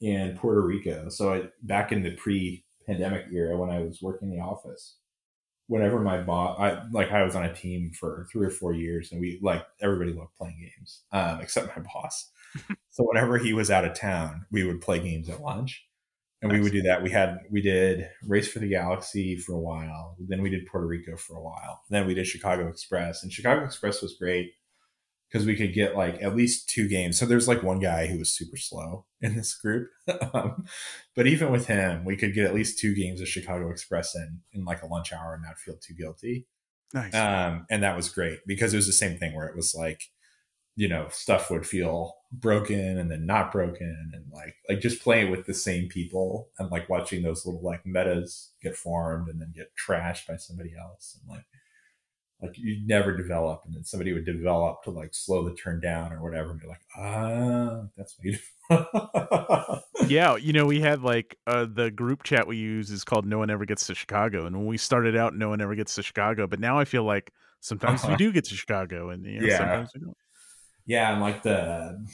in 0.00 0.36
Puerto 0.38 0.60
Rico. 0.60 1.08
So 1.08 1.34
I, 1.34 1.42
back 1.62 1.90
in 1.90 2.04
the 2.04 2.12
pre-pandemic 2.12 3.26
era, 3.32 3.56
when 3.58 3.70
I 3.70 3.80
was 3.80 4.00
working 4.00 4.30
in 4.30 4.36
the 4.36 4.42
office, 4.42 4.98
whenever 5.66 5.98
my 5.98 6.18
boss, 6.22 6.56
I 6.60 6.82
like 6.92 7.10
I 7.10 7.24
was 7.24 7.34
on 7.34 7.44
a 7.44 7.52
team 7.52 7.90
for 7.98 8.28
three 8.30 8.46
or 8.46 8.50
four 8.50 8.72
years, 8.72 9.10
and 9.10 9.20
we 9.20 9.40
like 9.42 9.66
everybody 9.80 10.12
loved 10.12 10.36
playing 10.38 10.60
games, 10.60 11.02
um, 11.10 11.40
except 11.40 11.76
my 11.76 11.82
boss. 11.92 12.30
so 12.90 13.02
whenever 13.02 13.36
he 13.36 13.52
was 13.52 13.68
out 13.68 13.84
of 13.84 13.94
town, 13.94 14.46
we 14.52 14.62
would 14.62 14.80
play 14.80 15.00
games 15.00 15.28
at 15.28 15.42
lunch 15.42 15.84
and 16.42 16.52
we 16.52 16.60
would 16.60 16.72
do 16.72 16.82
that. 16.82 17.02
We 17.02 17.10
had 17.10 17.38
we 17.50 17.62
did 17.62 18.08
Race 18.26 18.48
for 18.48 18.58
the 18.58 18.68
Galaxy 18.68 19.36
for 19.36 19.54
a 19.54 19.60
while. 19.60 20.16
Then 20.18 20.42
we 20.42 20.50
did 20.50 20.66
Puerto 20.66 20.86
Rico 20.86 21.16
for 21.16 21.36
a 21.36 21.42
while. 21.42 21.82
Then 21.88 22.06
we 22.06 22.14
did 22.14 22.26
Chicago 22.26 22.68
Express, 22.68 23.22
and 23.22 23.32
Chicago 23.32 23.64
Express 23.64 24.02
was 24.02 24.16
great 24.18 24.52
because 25.30 25.46
we 25.46 25.56
could 25.56 25.72
get 25.72 25.96
like 25.96 26.20
at 26.20 26.36
least 26.36 26.68
two 26.68 26.88
games. 26.88 27.18
So 27.18 27.26
there's 27.26 27.46
like 27.46 27.62
one 27.62 27.78
guy 27.78 28.08
who 28.08 28.18
was 28.18 28.34
super 28.34 28.56
slow 28.56 29.06
in 29.20 29.36
this 29.36 29.54
group, 29.54 29.88
um, 30.34 30.64
but 31.14 31.28
even 31.28 31.52
with 31.52 31.68
him, 31.68 32.04
we 32.04 32.16
could 32.16 32.34
get 32.34 32.46
at 32.46 32.54
least 32.54 32.78
two 32.78 32.94
games 32.94 33.20
of 33.20 33.28
Chicago 33.28 33.70
Express 33.70 34.14
in 34.16 34.40
in 34.52 34.64
like 34.64 34.82
a 34.82 34.86
lunch 34.86 35.12
hour 35.12 35.34
and 35.34 35.44
not 35.44 35.58
feel 35.58 35.76
too 35.76 35.94
guilty. 35.94 36.48
Nice. 36.92 37.14
Um, 37.14 37.66
and 37.70 37.84
that 37.84 37.96
was 37.96 38.08
great 38.08 38.40
because 38.46 38.74
it 38.74 38.76
was 38.76 38.88
the 38.88 38.92
same 38.92 39.16
thing 39.16 39.34
where 39.34 39.46
it 39.46 39.56
was 39.56 39.74
like 39.74 40.02
you 40.74 40.88
know 40.88 41.06
stuff 41.10 41.50
would 41.50 41.66
feel 41.66 42.16
broken 42.32 42.98
and 42.98 43.10
then 43.10 43.26
not 43.26 43.52
broken 43.52 44.10
and 44.14 44.24
like 44.32 44.56
like 44.68 44.80
just 44.80 45.02
playing 45.02 45.30
with 45.30 45.44
the 45.44 45.52
same 45.52 45.86
people 45.88 46.48
and 46.58 46.70
like 46.70 46.88
watching 46.88 47.22
those 47.22 47.44
little 47.44 47.60
like 47.60 47.84
metas 47.84 48.52
get 48.62 48.74
formed 48.74 49.28
and 49.28 49.40
then 49.40 49.52
get 49.54 49.70
trashed 49.76 50.26
by 50.26 50.36
somebody 50.36 50.72
else 50.78 51.18
and 51.20 51.30
like 51.30 51.44
like 52.40 52.56
you 52.56 52.80
never 52.86 53.14
develop 53.14 53.62
and 53.66 53.74
then 53.74 53.84
somebody 53.84 54.14
would 54.14 54.24
develop 54.24 54.82
to 54.82 54.90
like 54.90 55.12
slow 55.12 55.46
the 55.46 55.54
turn 55.54 55.78
down 55.78 56.10
or 56.10 56.22
whatever 56.22 56.50
and 56.50 56.60
be 56.60 56.66
like 56.66 56.80
ah 56.96 57.82
that's 57.98 58.16
what 58.18 59.82
you 60.00 60.08
yeah 60.08 60.34
you 60.36 60.54
know 60.54 60.64
we 60.64 60.80
had 60.80 61.02
like 61.02 61.36
uh 61.46 61.66
the 61.70 61.90
group 61.90 62.22
chat 62.22 62.46
we 62.46 62.56
use 62.56 62.90
is 62.90 63.04
called 63.04 63.26
no 63.26 63.38
one 63.38 63.50
ever 63.50 63.66
gets 63.66 63.86
to 63.86 63.94
chicago 63.94 64.46
and 64.46 64.56
when 64.56 64.66
we 64.66 64.78
started 64.78 65.16
out 65.16 65.34
no 65.34 65.50
one 65.50 65.60
ever 65.60 65.74
gets 65.74 65.94
to 65.94 66.02
chicago 66.02 66.46
but 66.46 66.58
now 66.58 66.78
i 66.78 66.84
feel 66.84 67.04
like 67.04 67.30
sometimes 67.60 68.02
uh-huh. 68.02 68.12
we 68.12 68.16
do 68.16 68.32
get 68.32 68.44
to 68.44 68.54
chicago 68.54 69.10
and 69.10 69.26
you 69.26 69.38
know, 69.38 69.46
yeah. 69.46 69.58
sometimes 69.58 69.90
we 69.94 70.00
don't 70.00 70.16
yeah, 70.86 71.12
and 71.12 71.20
like 71.20 71.42
the 71.42 72.04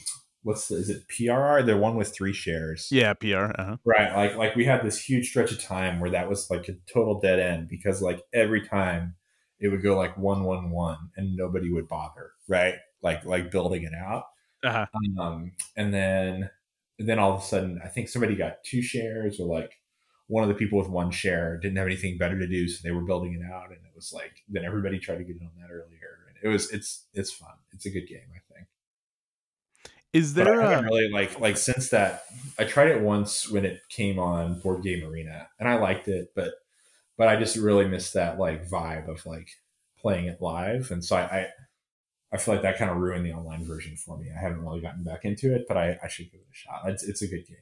what's 0.43 0.67
the, 0.67 0.75
is 0.75 0.89
it 0.89 1.03
PRR? 1.07 1.65
The 1.65 1.77
one 1.77 1.95
with 1.95 2.13
three 2.13 2.33
shares. 2.33 2.87
Yeah, 2.91 3.13
PR. 3.13 3.51
Uh-huh. 3.57 3.77
Right. 3.85 4.15
Like 4.15 4.35
like 4.35 4.55
we 4.55 4.65
had 4.65 4.83
this 4.83 5.01
huge 5.01 5.29
stretch 5.29 5.51
of 5.51 5.61
time 5.61 5.99
where 5.99 6.11
that 6.11 6.29
was 6.29 6.49
like 6.49 6.67
a 6.69 6.75
total 6.91 7.19
dead 7.19 7.39
end 7.39 7.69
because 7.69 8.01
like 8.01 8.21
every 8.33 8.65
time 8.65 9.15
it 9.59 9.67
would 9.67 9.83
go 9.83 9.97
like 9.97 10.17
one 10.17 10.43
one 10.43 10.71
one 10.71 10.97
and 11.17 11.35
nobody 11.35 11.71
would 11.71 11.87
bother. 11.87 12.31
Right. 12.47 12.75
Like 13.01 13.25
like 13.25 13.51
building 13.51 13.83
it 13.83 13.93
out. 13.93 14.23
Uh-huh. 14.63 14.85
Um, 15.19 15.51
and 15.77 15.93
then 15.93 16.49
and 16.99 17.07
then 17.07 17.17
all 17.17 17.33
of 17.33 17.41
a 17.41 17.45
sudden, 17.45 17.79
I 17.83 17.87
think 17.87 18.09
somebody 18.09 18.35
got 18.35 18.63
two 18.63 18.81
shares, 18.81 19.39
or 19.39 19.47
like 19.47 19.71
one 20.27 20.43
of 20.43 20.49
the 20.49 20.55
people 20.55 20.77
with 20.77 20.89
one 20.89 21.11
share 21.11 21.57
didn't 21.57 21.77
have 21.77 21.87
anything 21.87 22.17
better 22.17 22.37
to 22.37 22.47
do, 22.47 22.67
so 22.67 22.81
they 22.83 22.91
were 22.91 23.05
building 23.05 23.33
it 23.33 23.51
out, 23.51 23.67
and 23.67 23.77
it 23.77 23.95
was 23.95 24.11
like 24.13 24.43
then 24.49 24.65
everybody 24.65 24.99
tried 24.99 25.17
to 25.17 25.23
get 25.23 25.37
in 25.37 25.47
on 25.47 25.53
that 25.61 25.73
earlier, 25.73 25.98
it 26.43 26.47
was 26.47 26.71
it's 26.71 27.05
it's 27.13 27.31
fun. 27.31 27.53
It's 27.71 27.85
a 27.85 27.89
good 27.89 28.07
game, 28.07 28.27
I 28.35 28.53
think. 28.53 28.67
Is 30.11 30.33
there 30.33 30.59
a, 30.59 30.81
really 30.81 31.09
like 31.09 31.39
like 31.39 31.57
since 31.57 31.89
that 31.89 32.23
I 32.57 32.63
tried 32.63 32.87
it 32.89 33.01
once 33.01 33.49
when 33.49 33.65
it 33.65 33.81
came 33.89 34.17
on 34.17 34.59
Board 34.59 34.83
Game 34.83 35.05
Arena, 35.05 35.47
and 35.59 35.69
I 35.69 35.75
liked 35.75 36.07
it, 36.07 36.31
but 36.35 36.53
but 37.17 37.27
I 37.27 37.35
just 37.35 37.55
really 37.55 37.87
missed 37.87 38.13
that 38.15 38.39
like 38.39 38.67
vibe 38.67 39.07
of 39.07 39.25
like 39.25 39.49
playing 39.99 40.25
it 40.25 40.41
live, 40.41 40.89
and 40.91 41.05
so 41.05 41.15
I, 41.15 41.21
I 41.21 41.47
I 42.31 42.37
feel 42.37 42.55
like 42.55 42.63
that 42.63 42.77
kind 42.77 42.89
of 42.91 42.97
ruined 42.97 43.25
the 43.25 43.33
online 43.33 43.65
version 43.65 43.95
for 43.95 44.17
me. 44.17 44.27
I 44.35 44.39
haven't 44.39 44.61
really 44.61 44.81
gotten 44.81 45.03
back 45.03 45.25
into 45.25 45.53
it, 45.53 45.65
but 45.67 45.77
I, 45.77 45.97
I 46.03 46.07
should 46.07 46.31
give 46.31 46.41
it 46.41 46.47
a 46.51 46.55
shot. 46.55 46.81
It's, 46.85 47.03
it's 47.03 47.21
a 47.23 47.27
good 47.27 47.45
game. 47.47 47.57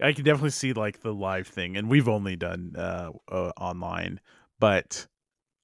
I 0.00 0.12
can 0.12 0.24
definitely 0.24 0.50
see 0.50 0.72
like 0.72 1.00
the 1.00 1.14
live 1.14 1.46
thing, 1.46 1.76
and 1.76 1.88
we've 1.88 2.08
only 2.08 2.36
done 2.36 2.74
uh, 2.76 3.10
uh, 3.30 3.52
online, 3.56 4.20
but 4.60 5.06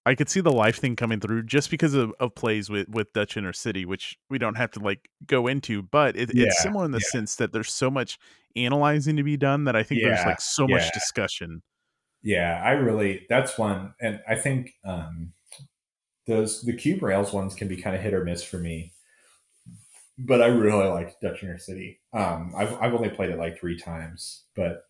I 0.07 0.15
could 0.15 0.29
see 0.31 0.41
the 0.41 0.53
life 0.53 0.79
thing 0.79 0.97
coming 0.97 1.21
through 1.21 1.43
just 1.45 1.71
because 1.71 1.95
of, 1.95 2.13
of 2.21 2.35
plays 2.35 2.71
with 2.71 2.89
with 2.89 3.13
Dutch 3.13 3.37
Inner 3.37 3.53
City, 3.53 3.85
which 3.85 4.19
we 4.31 4.39
don't 4.39 4.57
have 4.57 4.71
to 4.73 4.81
like 4.81 5.11
go 5.27 5.47
into, 5.47 5.83
but 5.83 6.17
it, 6.17 6.31
Yeah, 6.33 6.47
it's 6.47 6.63
similar 6.63 6.85
in 6.87 6.91
the 6.93 6.99
yeah. 6.99 7.11
sense 7.11 7.37
that 7.37 7.53
there's 7.53 7.73
so 7.73 7.91
much 7.91 8.19
analyzing 8.57 9.17
to 9.17 9.23
be 9.23 9.37
done 9.37 9.65
that 9.65 9.77
I 9.77 9.83
think 9.83 10.03
there's 10.03 10.25
like 10.25 10.41
so 10.41 10.67
much 10.67 10.91
discussion. 10.93 11.63
Yeah, 12.23 12.61
I 12.65 12.73
really 12.73 13.27
that's 13.29 13.59
one, 13.59 13.95
and 14.01 14.21
I 14.29 14.35
think 14.37 14.73
um, 14.85 15.33
those 16.27 16.63
the 16.63 16.73
cube 16.73 17.03
rails 17.03 17.33
ones 17.33 17.55
can 17.55 17.69
be 17.69 17.77
kind 17.77 17.95
of 17.97 18.03
hit 18.03 18.15
or 18.15 18.25
miss 18.25 18.43
for 18.43 18.59
me. 18.59 18.93
But 20.19 20.43
I 20.43 20.47
really 20.47 20.87
like 20.89 21.19
Dutch 21.21 21.43
Inner 21.43 21.59
City. 21.59 22.01
Um, 22.13 22.53
I've 22.57 22.75
I've 22.75 22.95
only 22.95 23.09
played 23.11 23.31
it 23.31 23.39
like 23.39 23.59
three 23.59 23.79
times, 23.79 24.45
but 24.55 24.85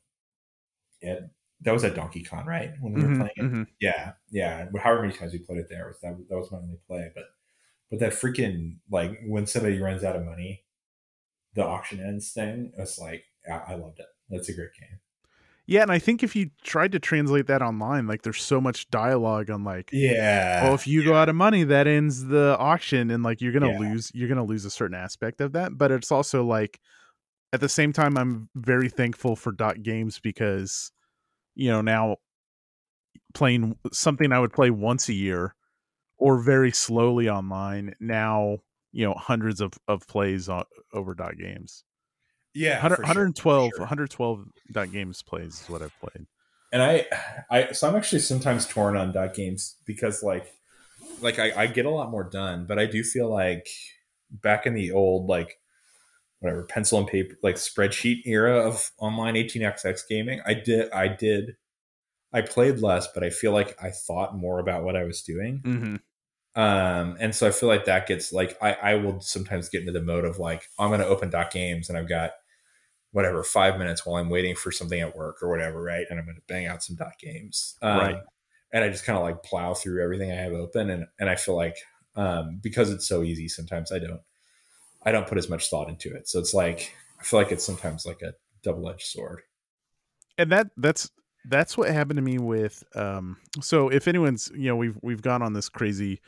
it 1.00 1.22
that 1.62 1.72
was 1.72 1.84
at 1.84 1.94
Donkey 1.94 2.24
Kong, 2.24 2.46
right? 2.46 2.72
When 2.80 2.92
we 2.94 3.02
were 3.02 3.11
Mhm, 3.11 3.18
playing 3.18 3.32
it. 3.36 3.44
mhm. 3.44 3.66
Yeah, 3.80 4.14
yeah. 4.30 4.68
However 4.80 5.02
many 5.02 5.14
times 5.14 5.32
we 5.32 5.38
played 5.40 5.58
it 5.58 5.68
there 5.68 5.86
was 5.86 6.00
that 6.00 6.16
that 6.28 6.36
was 6.36 6.50
my 6.52 6.58
only 6.58 6.78
play. 6.86 7.11
But 7.14 7.24
but 7.90 8.00
that 8.00 8.12
freaking 8.14 8.78
like 8.90 9.20
when 9.26 9.46
somebody 9.46 9.80
runs 9.80 10.04
out 10.04 10.16
of 10.16 10.24
money, 10.24 10.64
the 11.54 11.64
auction 11.64 12.00
ends 12.00 12.32
thing. 12.32 12.72
It's 12.78 12.98
like 12.98 13.24
I, 13.50 13.72
I 13.72 13.74
loved 13.76 14.00
it. 14.00 14.06
That's 14.28 14.48
a 14.48 14.54
great 14.54 14.74
game. 14.78 15.00
Yeah, 15.66 15.82
and 15.82 15.92
I 15.92 15.98
think 15.98 16.22
if 16.22 16.34
you 16.34 16.50
tried 16.62 16.92
to 16.92 16.98
translate 16.98 17.46
that 17.46 17.62
online, 17.62 18.06
like 18.06 18.22
there's 18.22 18.42
so 18.42 18.61
much 18.61 18.88
dialogue 18.90 19.50
on 19.50 19.62
like 19.64 19.92
Yeah. 19.92 20.61
well 20.61 20.74
if 20.74 20.86
you 20.86 21.04
go 21.04 21.14
out 21.14 21.28
of 21.28 21.36
money 21.36 21.64
that 21.64 21.86
ends 21.86 22.26
the 22.26 22.56
auction 22.58 23.11
and 23.11 23.22
like 23.24 23.40
you're 23.40 23.52
gonna 23.52 23.68
Yeah. 23.68 23.72
lose 23.72 24.11
you're 24.14 24.28
gonna 24.28 24.44
lose 24.44 24.64
a 24.64 24.70
certain 24.70 24.96
aspect 24.96 25.40
of 25.40 25.52
that 25.52 25.78
but 25.78 25.90
it's 25.92 26.12
also 26.12 26.44
like 26.44 26.80
at 27.52 27.61
the 27.61 27.68
same 27.68 27.92
time 27.92 28.16
i'm 28.18 28.48
very 28.56 28.88
thankful 28.90 29.36
for 29.36 29.52
dot 29.52 29.82
games 29.82 30.20
because 30.20 30.92
you 31.55 31.70
know 31.70 31.80
now 31.80 32.16
playing 33.34 33.76
something 33.92 34.32
i 34.32 34.38
would 34.38 34.53
play 34.53 34.70
once 34.70 35.09
a 35.09 35.14
year 35.14 35.55
or 36.18 36.40
very 36.40 36.70
slowly 36.70 37.28
online 37.28 37.94
now 38.01 38.59
you 38.92 39.07
know 39.07 39.14
hundreds 39.14 39.61
of, 39.61 39.72
of 39.88 40.07
plays 40.07 40.48
on, 40.48 40.64
over 40.92 41.14
dot 41.14 41.36
games 41.36 41.84
yeah. 42.53 42.72
100, 42.72 42.96
sure, 42.96 43.03
112 43.05 43.70
sure. 43.70 43.80
112 43.80 44.44
dot 44.72 44.90
games 44.90 45.22
plays 45.22 45.61
is 45.62 45.70
what 45.70 45.82
i've 45.82 45.98
played 46.01 46.26
and 46.72 46.82
I, 46.82 47.07
I, 47.51 47.72
so 47.72 47.88
I'm 47.88 47.96
actually 47.96 48.20
sometimes 48.20 48.66
torn 48.66 48.96
on 48.96 49.12
dot 49.12 49.34
games 49.34 49.76
because 49.86 50.22
like, 50.22 50.55
like 51.20 51.38
I, 51.38 51.62
I 51.62 51.66
get 51.66 51.86
a 51.86 51.90
lot 51.90 52.11
more 52.11 52.24
done, 52.24 52.64
but 52.66 52.78
I 52.78 52.86
do 52.86 53.03
feel 53.03 53.28
like 53.28 53.68
back 54.30 54.66
in 54.66 54.74
the 54.74 54.92
old 54.92 55.26
like, 55.26 55.59
whatever 56.41 56.64
pencil 56.64 56.99
and 56.99 57.07
paper 57.07 57.36
like 57.43 57.57
spreadsheet 57.57 58.22
era 58.26 58.66
of 58.66 58.91
online 58.99 59.34
18xx 59.34 60.01
gaming, 60.09 60.41
I 60.45 60.55
did, 60.55 60.91
I 60.93 61.09
did, 61.09 61.57
I 62.32 62.43
played 62.43 62.80
less, 62.80 63.09
but 63.12 63.22
I 63.22 63.30
feel 63.30 63.53
like 63.53 63.76
I 63.82 63.91
thought 63.91 64.36
more 64.36 64.59
about 64.59 64.84
what 64.84 64.97
I 64.97 65.05
was 65.05 65.22
doing. 65.22 65.62
mm-hmm. 65.64 65.97
Um, 66.57 67.16
and 67.20 67.32
so 67.32 67.47
I 67.47 67.53
feel 67.53 67.68
like 67.68 67.84
that 67.84 68.09
gets 68.09 68.32
like 68.32 68.57
I, 68.61 68.72
I 68.72 68.95
will 68.97 69.20
sometimes 69.20 69.68
get 69.68 69.82
into 69.82 69.93
the 69.93 70.03
mode 70.03 70.24
of 70.24 70.41
like 70.41 70.64
I'm 70.80 70.88
going 70.88 70.99
to 70.99 71.07
open 71.07 71.30
dot 71.30 71.53
games 71.53 71.88
and 71.88 71.97
I've 71.97 72.09
got 72.09 72.32
whatever 73.12 73.43
five 73.45 73.78
minutes 73.78 74.05
while 74.05 74.16
I'm 74.16 74.30
waiting 74.30 74.55
for 74.55 74.72
something 74.72 75.01
at 75.01 75.16
work 75.16 75.43
or 75.43 75.49
whatever, 75.49 75.82
right? 75.82 76.07
And 76.11 76.18
I'm 76.18 76.24
going 76.24 76.36
to 76.36 76.43
bang 76.49 76.66
out 76.66 76.82
some 76.82 76.97
dot 76.97 77.18
games, 77.20 77.76
um, 77.82 77.99
Right. 77.99 78.16
And 78.72 78.84
I 78.84 78.88
just 78.88 79.05
kind 79.05 79.16
of 79.16 79.24
like 79.24 79.43
plow 79.43 79.74
through 79.74 80.03
everything 80.03 80.30
I 80.30 80.36
have 80.36 80.53
open, 80.53 80.91
and 80.91 81.07
and 81.18 81.28
I 81.28 81.34
feel 81.34 81.57
like 81.57 81.76
um, 82.14 82.61
because 82.62 82.91
it's 82.91 83.07
so 83.07 83.22
easy, 83.22 83.49
sometimes 83.49 83.91
I 83.91 83.99
don't 83.99 84.20
I 85.05 85.12
don't 85.12 85.26
put 85.26 85.38
as 85.38 85.48
much 85.48 85.70
thought 85.70 85.88
into 85.88 86.14
it. 86.14 86.28
So 86.28 86.38
it's 86.38 86.55
like 86.55 86.94
I 87.20 87.22
feel 87.24 87.40
like 87.40 87.53
it's 87.53 87.64
sometimes 87.64 88.05
like 88.07 88.20
a 88.22 88.32
double 88.62 88.88
edged 88.90 89.07
sword. 89.07 89.40
and 90.38 90.51
that 90.53 90.68
that's 90.76 91.11
that's 91.48 91.76
what 91.78 91.88
happened 91.90 92.16
to 92.18 92.22
me 92.22 92.36
with 92.38 92.84
um 92.94 93.38
so 93.62 93.88
if 93.88 94.07
anyone's 94.07 94.51
you 94.55 94.68
know 94.68 94.76
we've 94.76 94.98
we've 95.03 95.22
gone 95.22 95.40
on 95.42 95.55
this 95.55 95.70
crazy 95.70 96.20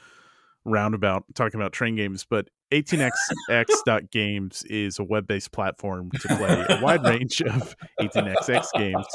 roundabout 0.64 1.24
talking 1.34 1.60
about 1.60 1.72
train 1.72 1.96
games 1.96 2.24
but 2.28 2.48
18xx.games 2.70 4.64
is 4.64 4.98
a 4.98 5.04
web-based 5.04 5.52
platform 5.52 6.10
to 6.20 6.28
play 6.36 6.64
a 6.68 6.80
wide 6.82 7.04
range 7.06 7.42
of 7.42 7.74
18xx 8.00 8.66
games 8.74 9.06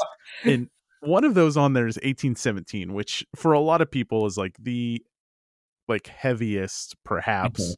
and 0.44 0.68
one 1.00 1.24
of 1.24 1.34
those 1.34 1.56
on 1.56 1.72
there 1.72 1.86
is 1.86 1.96
1817 1.96 2.92
which 2.92 3.26
for 3.34 3.52
a 3.52 3.60
lot 3.60 3.80
of 3.80 3.90
people 3.90 4.26
is 4.26 4.36
like 4.36 4.56
the 4.60 5.02
like 5.88 6.06
heaviest 6.08 6.96
perhaps 7.04 7.60
Mhm. 7.62 7.74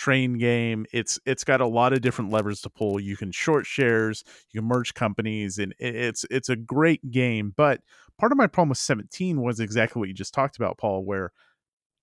Train 0.00 0.38
game 0.38 0.86
it's 0.94 1.20
it's 1.26 1.44
got 1.44 1.60
a 1.60 1.66
lot 1.66 1.92
of 1.92 2.00
different 2.00 2.32
levers 2.32 2.62
to 2.62 2.70
pull. 2.70 2.98
You 2.98 3.18
can 3.18 3.30
short 3.30 3.66
shares 3.66 4.24
you 4.50 4.60
can 4.60 4.66
merge 4.66 4.94
companies 4.94 5.58
and 5.58 5.74
it's 5.78 6.24
it's 6.30 6.48
a 6.48 6.56
great 6.56 7.10
game 7.10 7.52
but 7.54 7.82
part 8.16 8.32
of 8.32 8.38
my 8.38 8.46
problem 8.46 8.70
with 8.70 8.78
17 8.78 9.42
was 9.42 9.60
exactly 9.60 10.00
what 10.00 10.08
you 10.08 10.14
just 10.14 10.32
talked 10.32 10.56
about 10.56 10.78
paul 10.78 11.04
where 11.04 11.32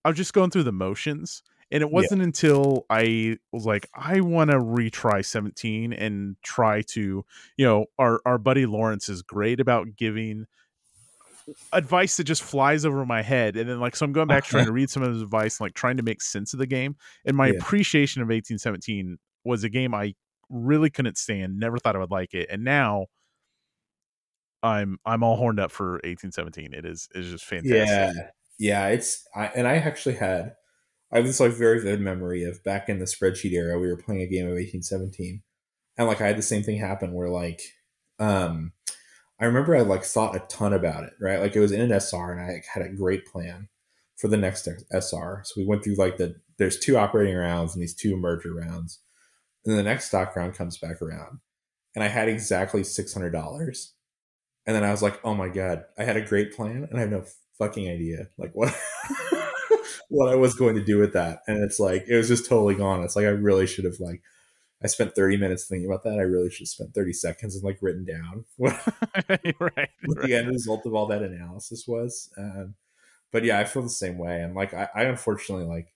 i 0.06 0.10
was 0.10 0.18
just 0.18 0.34
going 0.34 0.52
through 0.52 0.62
the 0.62 0.72
motions 0.72 1.42
and 1.72 1.82
it 1.82 1.90
wasn't 1.90 2.22
until 2.22 2.86
i 2.92 3.36
was 3.52 3.66
like 3.66 3.90
i 3.96 4.20
want 4.20 4.52
to 4.52 4.58
retry 4.58 5.26
17 5.26 5.92
and 5.92 6.36
try 6.44 6.84
to 6.84 7.26
you 7.58 7.66
know 7.66 7.88
our 7.98 8.22
our 8.28 8.38
buddy 8.38 8.68
lawrence 8.68 9.10
is 9.10 9.24
great 9.24 9.60
about 9.60 9.96
giving 9.96 10.46
advice 11.74 12.18
that 12.18 12.26
just 12.26 12.44
flies 12.44 12.86
over 12.86 13.06
my 13.06 13.22
head 13.22 13.56
and 13.56 13.70
then 13.70 13.80
like 13.80 13.96
so 13.96 14.06
i'm 14.06 14.12
going 14.14 14.28
back 14.28 14.44
trying 14.44 14.66
to 14.66 14.72
read 14.74 14.90
some 14.90 15.04
of 15.04 15.14
his 15.14 15.22
advice 15.22 15.60
and 15.60 15.66
like 15.66 15.74
trying 15.74 15.98
to 15.98 16.04
make 16.04 16.22
sense 16.22 16.54
of 16.54 16.60
the 16.60 16.68
game 16.68 16.96
and 17.26 17.38
my 17.38 17.48
Yeah. 17.48 17.60
appreciation 17.60 18.22
of 18.22 18.30
1817 18.30 19.18
was 19.46 19.64
a 19.64 19.70
game 19.70 19.94
i 19.94 20.14
really 20.50 20.90
couldn't 20.90 21.18
stand 21.18 21.58
never 21.60 21.78
thought 21.78 21.96
i 21.96 22.00
would 22.00 22.12
like 22.12 22.34
it 22.34 22.48
and 22.50 22.64
now 22.64 23.06
i'm 24.64 24.98
i'm 25.06 25.24
all 25.24 25.36
horned 25.36 25.60
up 25.60 25.72
for 25.72 26.00
1817 26.04 26.74
it 26.74 26.86
is 26.86 27.08
it's 27.14 27.30
just 27.30 27.46
fantastic 27.46 28.10
Yeah, 28.10 28.30
yeah. 28.60 28.88
It's 28.90 29.28
I, 29.36 29.48
and 29.48 29.68
I 29.68 29.76
actually 29.78 30.16
had 30.16 30.56
I 31.12 31.18
have 31.18 31.26
this 31.26 31.40
like 31.40 31.54
very 31.54 31.82
vivid 31.82 32.02
memory 32.02 32.44
of 32.44 32.64
back 32.64 32.90
in 32.90 33.00
the 33.00 33.06
spreadsheet 33.06 33.54
era. 33.54 33.80
We 33.80 33.88
were 33.88 33.98
playing 33.98 34.22
a 34.22 34.28
game 34.28 34.48
of 34.50 34.58
eighteen 34.58 34.84
seventeen, 34.84 35.44
and 35.98 36.08
like 36.08 36.22
I 36.22 36.28
had 36.28 36.38
the 36.38 36.44
same 36.44 36.64
thing 36.64 36.80
happen 36.80 37.14
where 37.14 37.30
like 37.30 37.62
um 38.20 38.74
I 39.40 39.46
remember 39.46 39.76
I 39.76 39.82
like 39.82 40.04
thought 40.04 40.36
a 40.36 40.40
ton 40.50 40.74
about 40.74 41.04
it. 41.04 41.14
Right, 41.20 41.40
like 41.40 41.56
it 41.56 41.60
was 41.60 41.72
in 41.72 41.82
an 41.82 41.92
SR, 41.92 42.32
and 42.32 42.42
I 42.42 42.62
had 42.74 42.84
a 42.84 42.94
great 42.94 43.26
plan 43.26 43.70
for 44.18 44.28
the 44.28 44.38
next 44.38 44.68
SR. 44.68 45.42
So 45.46 45.54
we 45.58 45.66
went 45.66 45.84
through 45.84 45.96
like 45.96 46.18
the 46.18 46.36
there's 46.58 46.80
two 46.80 46.98
operating 46.98 47.36
rounds 47.36 47.74
and 47.74 47.82
these 47.82 47.94
two 47.96 48.18
merger 48.18 48.54
rounds, 48.54 49.00
and 49.64 49.72
then 49.72 49.78
the 49.78 49.90
next 49.90 50.06
stock 50.06 50.36
round 50.36 50.56
comes 50.56 50.78
back 50.78 51.02
around, 51.02 51.40
and 51.96 52.04
I 52.04 52.08
had 52.08 52.30
exactly 52.30 52.84
six 52.84 53.14
hundred 53.14 53.32
dollars. 53.32 53.94
And 54.66 54.76
then 54.76 54.84
I 54.84 54.92
was 54.92 55.02
like, 55.02 55.20
"Oh 55.24 55.34
my 55.36 55.50
god, 55.50 55.86
I 55.98 56.04
had 56.04 56.18
a 56.18 56.26
great 56.26 56.54
plan, 56.54 56.88
and 56.90 56.98
I 56.98 57.02
have 57.02 57.12
no 57.12 57.24
fucking 57.58 57.90
idea 57.90 58.28
like 58.38 58.52
what 58.54 58.76
what 60.10 60.30
I 60.30 60.36
was 60.36 60.56
going 60.56 60.76
to 60.76 60.84
do 60.84 60.98
with 60.98 61.14
that." 61.14 61.42
And 61.48 61.64
it's 61.64 61.80
like 61.80 62.06
it 62.08 62.18
was 62.18 62.28
just 62.28 62.48
totally 62.48 62.76
gone. 62.76 63.04
It's 63.04 63.16
like 63.16 63.26
I 63.26 63.30
really 63.30 63.68
should 63.68 63.86
have 63.86 64.00
like 64.00 64.22
I 64.84 64.88
spent 64.88 65.16
thirty 65.16 65.38
minutes 65.38 65.66
thinking 65.66 65.90
about 65.90 66.04
that. 66.04 66.20
I 66.20 66.24
really 66.24 66.50
should 66.50 66.62
have 66.62 66.70
spent 66.70 66.94
thirty 66.94 67.14
seconds 67.14 67.56
and 67.56 67.64
like 67.64 67.80
written 67.82 68.06
down 68.06 68.46
what, 68.58 68.74
right, 69.30 69.56
what 70.06 70.18
right. 70.18 70.28
the 70.28 70.36
end 70.36 70.50
result 70.50 70.86
of 70.86 70.94
all 70.94 71.08
that 71.08 71.24
analysis 71.24 71.86
was. 71.88 72.30
Um, 72.38 72.76
but 73.32 73.44
yeah, 73.44 73.60
I 73.60 73.66
feel 73.66 73.82
the 73.82 73.90
same 73.90 74.18
way. 74.18 74.42
And 74.42 74.56
like 74.56 74.74
I, 74.74 74.90
I 74.96 75.04
unfortunately 75.04 75.66
like 75.66 75.94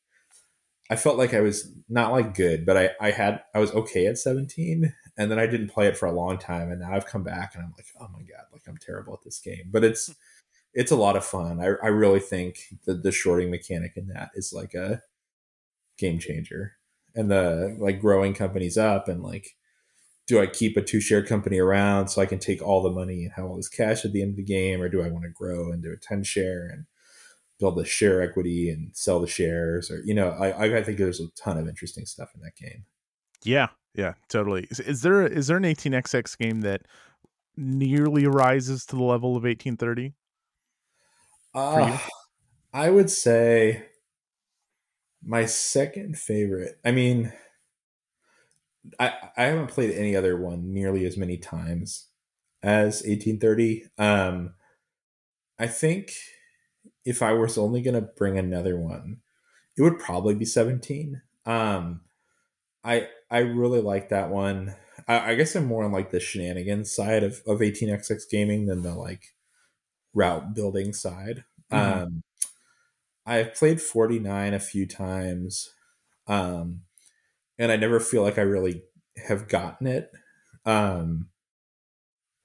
I 0.90 0.96
felt 0.98 1.18
like 1.18 1.34
I 1.34 1.40
was 1.40 1.72
not 1.88 2.12
like 2.12 2.34
good, 2.34 2.66
but 2.66 2.76
I 2.76 2.90
I 3.00 3.12
had 3.12 3.44
I 3.56 3.60
was 3.60 3.72
okay 3.72 4.08
at 4.08 4.18
seventeen, 4.18 4.94
and 5.18 5.32
then 5.32 5.40
I 5.40 5.48
didn't 5.48 5.70
play 5.70 5.88
it 5.88 5.98
for 5.98 6.08
a 6.08 6.12
long 6.12 6.38
time, 6.38 6.72
and 6.72 6.82
now 6.82 6.94
I've 6.94 7.06
come 7.06 7.24
back 7.24 7.56
and 7.56 7.64
I'm 7.64 7.74
like, 7.78 7.88
oh 8.00 8.10
my 8.12 8.20
god, 8.20 8.46
like 8.52 8.64
I'm 8.68 8.78
terrible 8.78 9.14
at 9.14 9.24
this 9.24 9.40
game. 9.40 9.70
But 9.72 9.84
it's 9.84 10.14
it's 10.74 10.92
a 10.92 10.98
lot 10.98 11.16
of 11.16 11.24
fun. 11.24 11.62
I 11.62 11.76
I 11.84 11.88
really 11.88 12.20
think 12.20 12.58
the 12.86 12.94
the 12.94 13.12
shorting 13.12 13.52
mechanic 13.52 13.94
in 13.96 14.08
that 14.08 14.32
is 14.36 14.52
like 14.54 14.74
a 14.74 15.02
game 15.98 16.20
changer, 16.20 16.74
and 17.16 17.30
the 17.30 17.76
like 17.80 18.00
growing 18.00 18.34
companies 18.34 18.78
up 18.78 19.08
and 19.08 19.22
like 19.22 19.56
do 20.32 20.40
I 20.40 20.48
keep 20.48 20.78
a 20.78 20.82
two 20.82 21.02
share 21.02 21.26
company 21.26 21.60
around 21.60 22.08
so 22.08 22.22
I 22.22 22.26
can 22.26 22.40
take 22.40 22.62
all 22.62 22.82
the 22.82 22.90
money 22.90 23.26
and 23.26 23.34
have 23.34 23.46
all 23.46 23.58
this 23.58 23.68
cash 23.68 24.06
at 24.06 24.14
the 24.14 24.22
end 24.22 24.32
of 24.32 24.38
the 24.38 24.44
game, 24.44 24.82
or 24.82 24.88
do 24.88 25.04
I 25.04 25.10
want 25.10 25.26
to 25.26 25.30
grow 25.30 25.72
and 25.72 25.84
do 25.84 25.92
a 25.92 25.98
10 25.98 26.24
share 26.24 26.70
and 26.72 26.86
build 27.60 27.78
the 27.78 27.84
share 27.84 28.22
equity 28.22 28.70
and 28.70 28.96
sell 28.96 29.20
the 29.20 29.28
shares? 29.28 29.92
Or, 29.92 30.02
you 30.06 30.14
know, 30.14 30.30
I, 30.30 30.78
I 30.78 30.84
think 30.84 30.98
there's 30.98 31.20
a 31.20 31.28
ton 31.36 31.58
of 31.58 31.68
interesting 31.68 32.06
stuff 32.06 32.30
in 32.34 32.42
that 32.42 32.56
game. 32.56 32.86
Yeah, 33.44 33.68
yeah, 33.94 34.14
totally. 34.30 34.68
Is, 34.72 34.80
is 34.80 35.02
there 35.02 35.26
is 35.26 35.48
there 35.48 35.58
an 35.58 35.64
18xx 35.64 36.38
game 36.38 36.62
that 36.62 36.84
nearly 37.58 38.26
rises 38.26 38.86
to 38.86 38.96
the 38.96 39.04
level 39.04 39.32
of 39.32 39.44
1830? 39.44 40.14
Uh, 41.54 41.98
I 42.74 42.90
would 42.90 43.10
say 43.10 43.88
my 45.24 45.46
second 45.46 46.18
favorite. 46.18 46.80
I 46.84 46.92
mean, 46.92 47.34
I 49.00 49.14
I 49.38 49.44
haven't 49.44 49.68
played 49.68 49.92
any 49.92 50.16
other 50.16 50.38
one 50.38 50.74
nearly 50.74 51.06
as 51.06 51.18
many 51.18 51.38
times 51.38 52.08
as 52.64 53.02
1830. 53.04 53.86
Um, 53.98 54.54
I 55.60 55.68
think 55.68 56.14
if 57.06 57.22
I 57.22 57.34
was 57.34 57.58
only 57.58 57.82
going 57.82 57.96
to 57.96 58.02
bring 58.02 58.38
another 58.38 58.78
one, 58.80 59.18
it 59.78 59.82
would 59.82 60.00
probably 60.00 60.36
be 60.36 60.46
17. 60.46 61.22
Um, 61.46 62.02
I 62.84 63.08
I 63.30 63.40
really 63.40 63.82
like 63.82 64.10
that 64.10 64.30
one. 64.30 64.76
I, 65.08 65.32
I, 65.32 65.36
guess 65.36 65.56
I'm 65.56 65.66
more 65.66 65.84
on 65.84 65.92
like 65.92 66.12
the 66.12 66.20
shenanigans 66.20 66.94
side 66.94 67.24
of, 67.24 67.42
of 67.48 67.60
18xx 67.60 68.24
gaming 68.30 68.68
than 68.68 68.84
the 68.84 68.94
like 68.94 69.24
route 70.14 70.54
building 70.54 70.94
side. 70.94 71.44
Mm-hmm. 71.72 72.04
Um, 72.04 72.24
I've 73.26 73.54
played 73.56 73.82
49 73.82 74.54
a 74.54 74.60
few 74.60 74.86
times. 74.86 75.70
Um, 76.28 76.82
and 77.58 77.72
I 77.72 77.76
never 77.76 78.00
feel 78.00 78.24
like 78.24 78.38
I 78.38 78.44
really 78.44 78.84
have 79.28 79.48
gotten 79.48 79.88
it. 79.88 80.12
Um, 80.66 81.30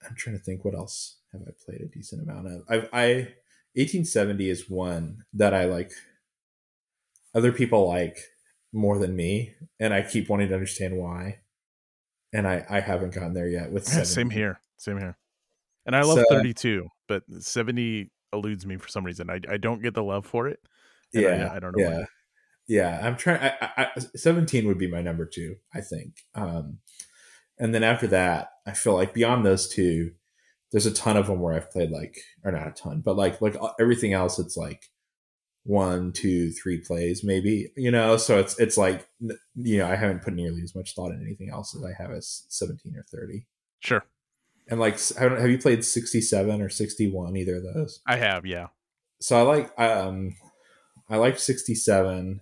I'm 0.05 0.15
trying 0.17 0.37
to 0.37 0.43
think 0.43 0.65
what 0.65 0.75
else 0.75 1.19
have 1.33 1.43
I 1.43 1.51
played 1.65 1.81
a 1.81 1.87
decent 1.87 2.23
amount 2.23 2.47
of. 2.49 2.63
I've, 2.69 2.89
I 2.93 3.35
1870 3.75 4.51
is 4.51 4.71
one 4.71 5.25
that 5.33 5.55
I 5.55 5.65
like. 5.65 5.93
Other 7.35 7.53
people 7.53 7.87
like 7.87 8.19
more 8.73 8.99
than 8.99 9.15
me, 9.15 9.55
and 9.79 9.93
I 9.93 10.03
keep 10.03 10.29
wanting 10.29 10.49
to 10.49 10.55
understand 10.55 10.97
why. 10.97 11.41
And 12.33 12.47
I 12.47 12.65
I 12.69 12.81
haven't 12.81 13.15
gotten 13.15 13.35
there 13.35 13.49
yet 13.49 13.71
with 13.71 13.89
yeah, 13.93 14.03
same 14.05 14.31
here, 14.31 14.61
same 14.79 14.99
here. 14.99 15.17
And 15.85 15.95
I 15.95 16.03
love 16.03 16.19
so, 16.19 16.25
32, 16.29 16.89
but 17.07 17.23
70 17.39 18.11
eludes 18.37 18.67
me 18.67 18.77
for 18.77 18.89
some 18.89 19.05
reason. 19.05 19.31
I 19.31 19.41
I 19.49 19.57
don't 19.57 19.83
get 19.83 19.95
the 19.95 20.05
love 20.05 20.27
for 20.27 20.49
it. 20.49 20.61
Yeah, 21.13 21.49
I, 21.51 21.57
I, 21.57 21.59
don't 21.61 21.77
know. 21.77 21.85
Yeah. 21.85 21.99
Why 21.99 22.05
yeah, 22.69 23.01
I'm 23.03 23.17
trying. 23.17 23.41
I, 23.61 23.69
I, 23.77 24.01
17 24.17 24.67
would 24.67 24.79
be 24.79 24.91
my 24.91 25.01
number 25.01 25.25
two, 25.25 25.57
I 25.75 25.81
think. 25.81 26.23
Um, 26.35 26.79
and 27.59 27.75
then 27.75 27.85
after 27.85 28.07
that, 28.09 28.49
I 28.67 28.73
feel 28.73 28.95
like 28.95 29.15
beyond 29.15 29.47
those 29.47 29.69
two, 29.69 30.13
there's 30.73 30.87
a 30.87 30.93
ton 30.93 31.17
of 31.17 31.29
them 31.29 31.41
where 31.41 31.55
I've 31.55 31.71
played 31.71 31.91
like, 31.91 32.19
or 32.45 32.51
not 32.51 32.67
a 32.67 32.73
ton, 32.73 33.03
but 33.05 33.17
like 33.17 33.41
like 33.41 33.57
uh, 33.61 33.73
everything 33.81 34.13
else, 34.13 34.39
it's 34.39 34.57
like 34.57 34.91
one, 35.63 36.13
two, 36.13 36.51
three 36.53 36.79
plays 36.79 37.23
maybe. 37.23 37.71
You 37.77 37.93
know, 37.93 38.17
so 38.17 38.39
it's 38.41 38.59
it's 38.59 38.77
like 38.77 39.07
you 39.55 39.79
know 39.79 39.87
I 39.87 39.95
haven't 39.95 40.23
put 40.23 40.35
nearly 40.35 40.63
as 40.63 40.75
much 40.75 40.95
thought 40.95 41.13
in 41.13 41.23
anything 41.23 41.51
else 41.51 41.75
as 41.77 41.85
I 41.85 41.93
have 42.03 42.11
as 42.11 42.47
17 42.49 42.97
or 42.97 43.05
30. 43.05 43.47
Sure. 43.79 44.05
And 44.69 44.81
like, 44.81 44.99
have 45.17 45.49
you 45.49 45.59
played 45.59 45.85
67 45.85 46.61
or 46.61 46.69
61? 46.69 47.37
Either 47.37 47.57
of 47.57 47.63
those? 47.63 48.01
I 48.07 48.17
have, 48.17 48.45
yeah. 48.45 48.69
So 49.21 49.39
I 49.39 49.43
like 49.43 49.79
um, 49.81 50.37
I 51.09 51.17
like 51.17 51.39
67 51.39 52.41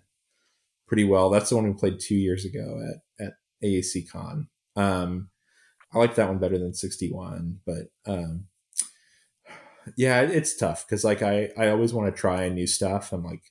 pretty 0.86 1.04
well. 1.04 1.30
That's 1.30 1.50
the 1.50 1.56
one 1.56 1.66
we 1.66 1.74
played 1.74 2.00
two 2.00 2.16
years 2.16 2.44
ago 2.44 2.82
at 2.88 3.26
at 3.26 3.32
AAC 3.62 4.10
Con. 4.10 4.48
Um, 4.76 5.30
I 5.92 5.98
like 5.98 6.16
that 6.16 6.28
one 6.28 6.38
better 6.38 6.58
than 6.58 6.74
61, 6.74 7.60
but 7.64 7.86
um, 8.06 8.46
yeah, 9.96 10.22
it's 10.22 10.56
tough 10.56 10.86
because 10.86 11.04
like 11.04 11.22
I 11.22 11.50
I 11.56 11.68
always 11.68 11.92
want 11.92 12.12
to 12.12 12.20
try 12.20 12.48
new 12.48 12.66
stuff 12.66 13.12
and 13.12 13.22
like 13.22 13.42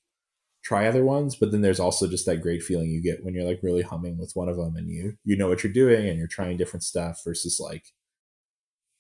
try 0.64 0.88
other 0.88 1.04
ones, 1.04 1.36
but 1.36 1.52
then 1.52 1.62
there's 1.62 1.80
also 1.80 2.08
just 2.08 2.26
that 2.26 2.42
great 2.42 2.64
feeling 2.64 2.90
you 2.90 3.02
get 3.02 3.24
when 3.24 3.34
you're 3.34 3.46
like 3.46 3.60
really 3.62 3.82
humming 3.82 4.18
with 4.18 4.32
one 4.34 4.50
of 4.50 4.58
them 4.58 4.76
and 4.76 4.90
you 4.90 5.14
you 5.24 5.38
know 5.38 5.48
what 5.48 5.64
you're 5.64 5.74
doing 5.74 6.08
and 6.08 6.18
you're 6.18 6.28
trying 6.28 6.58
different 6.58 6.84
stuff 6.84 7.22
versus 7.24 7.60
like 7.60 7.86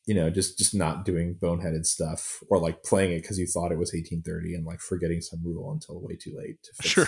you 0.06 0.14
know 0.14 0.30
just 0.30 0.58
just 0.58 0.76
not 0.76 1.06
doing 1.06 1.36
boneheaded 1.36 1.86
stuff 1.86 2.43
or 2.49 2.60
like 2.60 2.84
playing 2.84 3.14
it 3.14 3.22
because 3.22 3.39
you 3.39 3.47
thought 3.47 3.72
it 3.72 3.78
was 3.78 3.93
1830 3.93 4.56
and 4.56 4.66
like 4.66 4.80
forgetting 4.80 5.22
some 5.22 5.39
rule 5.43 5.72
until 5.72 6.01
way 6.01 6.16
too 6.16 6.36
late 6.38 6.62
to 6.64 6.74
fix 6.74 6.89
sure 6.89 7.08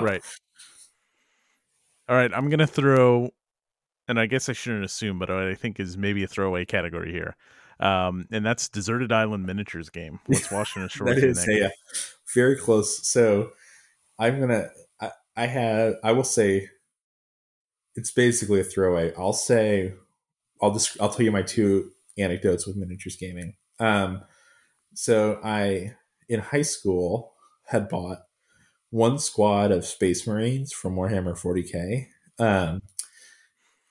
right. 0.00 0.22
All 2.06 2.16
right, 2.16 2.32
I'm 2.34 2.50
gonna 2.50 2.66
throw, 2.66 3.30
and 4.08 4.20
I 4.20 4.26
guess 4.26 4.50
I 4.50 4.52
shouldn't 4.52 4.84
assume, 4.84 5.18
but 5.18 5.30
I 5.30 5.54
think 5.54 5.80
is 5.80 5.96
maybe 5.96 6.22
a 6.22 6.26
throwaway 6.26 6.66
category 6.66 7.10
here, 7.12 7.34
um, 7.80 8.26
and 8.30 8.44
that's 8.44 8.68
Deserted 8.68 9.10
Island 9.10 9.46
Miniatures 9.46 9.88
game. 9.88 10.20
What's 10.26 10.50
Washington 10.50 10.88
Shores? 10.92 11.16
that 11.16 11.24
is, 11.24 11.46
yeah, 11.48 11.70
very 12.34 12.56
close. 12.56 13.08
So 13.08 13.52
I'm 14.18 14.38
gonna, 14.38 14.68
I, 15.00 15.12
I 15.34 15.46
have, 15.46 15.94
I 16.04 16.12
will 16.12 16.24
say, 16.24 16.68
it's 17.94 18.12
basically 18.12 18.60
a 18.60 18.64
throwaway. 18.64 19.14
I'll 19.16 19.32
say, 19.32 19.94
I'll 20.60 20.74
just, 20.74 21.00
I'll 21.00 21.08
tell 21.08 21.24
you 21.24 21.32
my 21.32 21.42
two 21.42 21.90
anecdotes 22.18 22.66
with 22.66 22.76
miniatures 22.76 23.16
gaming. 23.16 23.54
Um, 23.78 24.22
so 24.94 25.40
I 25.42 25.94
in 26.28 26.40
high 26.40 26.62
school 26.62 27.34
had 27.66 27.88
bought 27.88 28.18
one 28.90 29.18
squad 29.18 29.72
of 29.72 29.84
Space 29.84 30.26
Marines 30.26 30.72
from 30.72 30.94
Warhammer 30.94 31.36
40k, 31.36 32.06
um, 32.38 32.82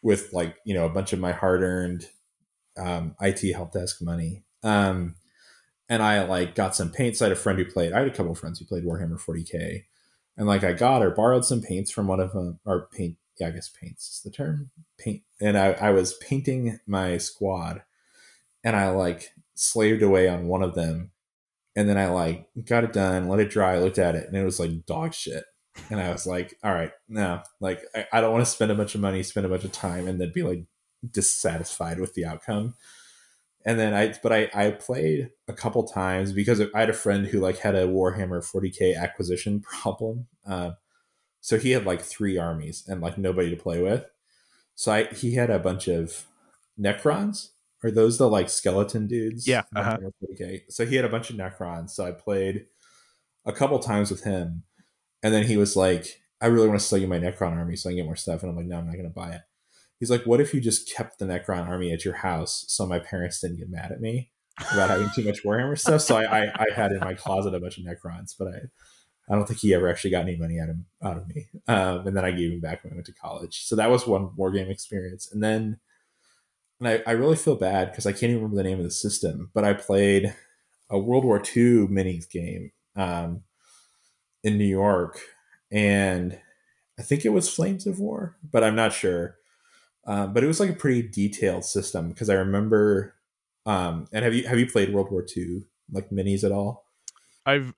with 0.01 0.31
like 0.33 0.57
you 0.65 0.73
know 0.73 0.85
a 0.85 0.89
bunch 0.89 1.13
of 1.13 1.19
my 1.19 1.31
hard-earned 1.31 2.07
um, 2.77 3.15
IT 3.19 3.41
help 3.53 3.73
desk 3.73 4.01
money. 4.01 4.43
Um, 4.63 5.15
and 5.89 6.01
I 6.01 6.23
like 6.23 6.55
got 6.55 6.75
some 6.75 6.89
paints. 6.89 7.21
I 7.21 7.25
had 7.25 7.31
a 7.33 7.35
friend 7.35 7.59
who 7.59 7.65
played. 7.65 7.93
I 7.93 7.99
had 7.99 8.07
a 8.07 8.11
couple 8.11 8.31
of 8.31 8.39
friends 8.39 8.59
who 8.59 8.65
played 8.65 8.85
Warhammer 8.85 9.19
40k, 9.19 9.83
and 10.37 10.47
like 10.47 10.63
I 10.63 10.73
got 10.73 11.03
or 11.03 11.11
borrowed 11.11 11.45
some 11.45 11.61
paints 11.61 11.91
from 11.91 12.07
one 12.07 12.19
of 12.19 12.31
them, 12.31 12.59
or 12.65 12.87
paint. 12.91 13.17
Yeah, 13.39 13.47
I 13.47 13.51
guess 13.51 13.69
paints 13.69 14.07
is 14.09 14.21
the 14.23 14.29
term. 14.29 14.69
Paint, 14.99 15.23
and 15.41 15.57
I, 15.57 15.71
I 15.73 15.89
was 15.89 16.13
painting 16.13 16.79
my 16.85 17.17
squad, 17.17 17.81
and 18.63 18.75
I 18.75 18.89
like 18.89 19.33
slaved 19.55 20.01
away 20.01 20.27
on 20.27 20.47
one 20.47 20.63
of 20.63 20.75
them 20.75 21.11
and 21.75 21.89
then 21.89 21.97
I 21.97 22.07
like 22.07 22.47
got 22.65 22.83
it 22.83 22.93
done, 22.93 23.27
let 23.27 23.39
it 23.39 23.49
dry, 23.49 23.79
looked 23.79 23.97
at 23.97 24.15
it, 24.15 24.27
and 24.27 24.35
it 24.35 24.43
was 24.43 24.59
like 24.59 24.85
dog 24.85 25.13
shit. 25.13 25.43
And 25.89 25.99
I 25.99 26.11
was 26.11 26.27
like, 26.27 26.55
all 26.63 26.73
right, 26.73 26.91
no, 27.09 27.41
like 27.59 27.83
I, 27.95 28.05
I 28.13 28.21
don't 28.21 28.31
want 28.31 28.45
to 28.45 28.51
spend 28.51 28.71
a 28.71 28.75
bunch 28.75 28.93
of 28.93 29.01
money, 29.01 29.23
spend 29.23 29.45
a 29.45 29.49
bunch 29.49 29.63
of 29.63 29.71
time, 29.71 30.07
and 30.07 30.21
then 30.21 30.31
be 30.33 30.43
like 30.43 30.65
dissatisfied 31.09 31.99
with 31.99 32.13
the 32.13 32.25
outcome. 32.25 32.75
And 33.65 33.79
then 33.79 33.93
I, 33.93 34.13
but 34.21 34.31
I, 34.31 34.49
I 34.53 34.71
played 34.71 35.31
a 35.47 35.53
couple 35.53 35.83
times 35.83 36.31
because 36.31 36.61
I 36.61 36.67
had 36.79 36.89
a 36.89 36.93
friend 36.93 37.25
who 37.25 37.39
like 37.39 37.59
had 37.59 37.75
a 37.75 37.87
Warhammer 37.87 38.43
40k 38.43 38.95
acquisition 38.95 39.61
problem. 39.81 40.27
Uh, 40.47 40.71
so 41.41 41.57
he 41.57 41.71
had 41.71 41.85
like 41.85 42.01
three 42.01 42.37
armies 42.37 42.83
and 42.87 43.01
like 43.01 43.17
nobody 43.17 43.49
to 43.49 43.61
play 43.61 43.81
with. 43.81 44.05
So 44.75 44.91
I, 44.91 45.05
he 45.05 45.35
had 45.35 45.49
a 45.49 45.59
bunch 45.59 45.87
of 45.87 46.25
Necrons 46.79 47.49
are 47.83 47.91
those 47.91 48.17
the 48.17 48.29
like 48.29 48.49
skeleton 48.49 49.07
dudes? 49.07 49.47
Yeah. 49.47 49.63
Uh-huh. 49.75 49.97
Okay. 50.33 50.63
So 50.69 50.85
he 50.85 50.95
had 50.95 51.05
a 51.05 51.09
bunch 51.09 51.29
of 51.29 51.35
Necrons. 51.35 51.91
So 51.91 52.05
I 52.05 52.11
played 52.11 52.65
a 53.45 53.51
couple 53.51 53.77
times 53.79 54.09
with 54.09 54.23
him. 54.23 54.63
And 55.21 55.33
then 55.33 55.45
he 55.45 55.57
was 55.57 55.75
like, 55.75 56.21
I 56.41 56.47
really 56.47 56.67
want 56.67 56.79
to 56.79 56.85
sell 56.85 56.99
you 56.99 57.07
my 57.07 57.19
Necron 57.19 57.55
army 57.55 57.75
so 57.75 57.89
I 57.89 57.91
can 57.91 57.97
get 57.97 58.05
more 58.05 58.15
stuff. 58.15 58.41
And 58.41 58.49
I'm 58.49 58.57
like, 58.57 58.65
no, 58.65 58.77
I'm 58.77 58.85
not 58.85 58.95
going 58.95 59.05
to 59.05 59.09
buy 59.09 59.31
it. 59.31 59.41
He's 59.99 60.09
like, 60.09 60.23
what 60.23 60.41
if 60.41 60.53
you 60.53 60.59
just 60.59 60.93
kept 60.93 61.19
the 61.19 61.25
Necron 61.25 61.67
army 61.67 61.93
at 61.93 62.03
your 62.03 62.15
house 62.15 62.65
so 62.67 62.85
my 62.85 62.99
parents 62.99 63.39
didn't 63.39 63.57
get 63.57 63.69
mad 63.69 63.91
at 63.91 64.01
me 64.01 64.31
about 64.73 64.89
having 64.89 65.09
too 65.15 65.23
much 65.23 65.43
Warhammer 65.43 65.79
stuff? 65.79 66.01
So 66.01 66.17
I, 66.17 66.41
I, 66.41 66.51
I, 66.55 66.65
had 66.75 66.91
in 66.91 66.99
my 66.99 67.13
closet 67.13 67.53
a 67.53 67.59
bunch 67.61 67.77
of 67.77 67.85
Necrons, 67.85 68.35
but 68.37 68.49
I, 68.49 68.57
I 69.29 69.35
don't 69.35 69.47
think 69.47 69.61
he 69.61 69.73
ever 69.73 69.89
actually 69.89 70.11
got 70.11 70.23
any 70.23 70.35
money 70.35 70.59
out 70.59 70.69
of, 70.69 70.75
out 71.01 71.17
of 71.17 71.27
me. 71.29 71.47
Um, 71.69 72.07
and 72.07 72.17
then 72.17 72.25
I 72.25 72.31
gave 72.31 72.51
him 72.51 72.59
back 72.59 72.83
when 72.83 72.91
I 72.91 72.95
went 72.95 73.05
to 73.05 73.13
college. 73.13 73.63
So 73.63 73.77
that 73.77 73.89
was 73.89 74.05
one 74.05 74.35
war 74.35 74.51
game 74.51 74.69
experience. 74.69 75.31
And 75.31 75.41
then 75.41 75.79
and 76.83 77.01
I, 77.05 77.09
I 77.09 77.13
really 77.13 77.35
feel 77.35 77.55
bad 77.55 77.91
because 77.91 78.05
I 78.05 78.11
can't 78.11 78.23
even 78.23 78.35
remember 78.37 78.57
the 78.57 78.63
name 78.63 78.77
of 78.77 78.83
the 78.83 78.91
system, 78.91 79.49
but 79.53 79.63
I 79.63 79.73
played 79.73 80.35
a 80.89 80.99
World 80.99 81.23
War 81.23 81.37
II 81.37 81.87
minis 81.87 82.29
game 82.29 82.71
um, 82.95 83.43
in 84.43 84.57
New 84.57 84.65
York, 84.65 85.19
and 85.71 86.39
I 86.99 87.01
think 87.01 87.25
it 87.25 87.29
was 87.29 87.49
Flames 87.49 87.87
of 87.87 87.99
War, 87.99 88.37
but 88.43 88.63
I'm 88.63 88.75
not 88.75 88.93
sure. 88.93 89.37
Um, 90.05 90.33
but 90.33 90.43
it 90.43 90.47
was 90.47 90.59
like 90.59 90.69
a 90.69 90.73
pretty 90.73 91.01
detailed 91.01 91.63
system 91.63 92.09
because 92.09 92.29
I 92.29 92.35
remember. 92.35 93.15
Um, 93.65 94.07
and 94.11 94.25
have 94.25 94.33
you 94.33 94.45
have 94.45 94.59
you 94.59 94.69
played 94.69 94.93
World 94.93 95.09
War 95.09 95.25
II 95.35 95.63
like 95.89 96.09
minis 96.09 96.43
at 96.43 96.51
all? 96.51 96.85
I've 97.45 97.73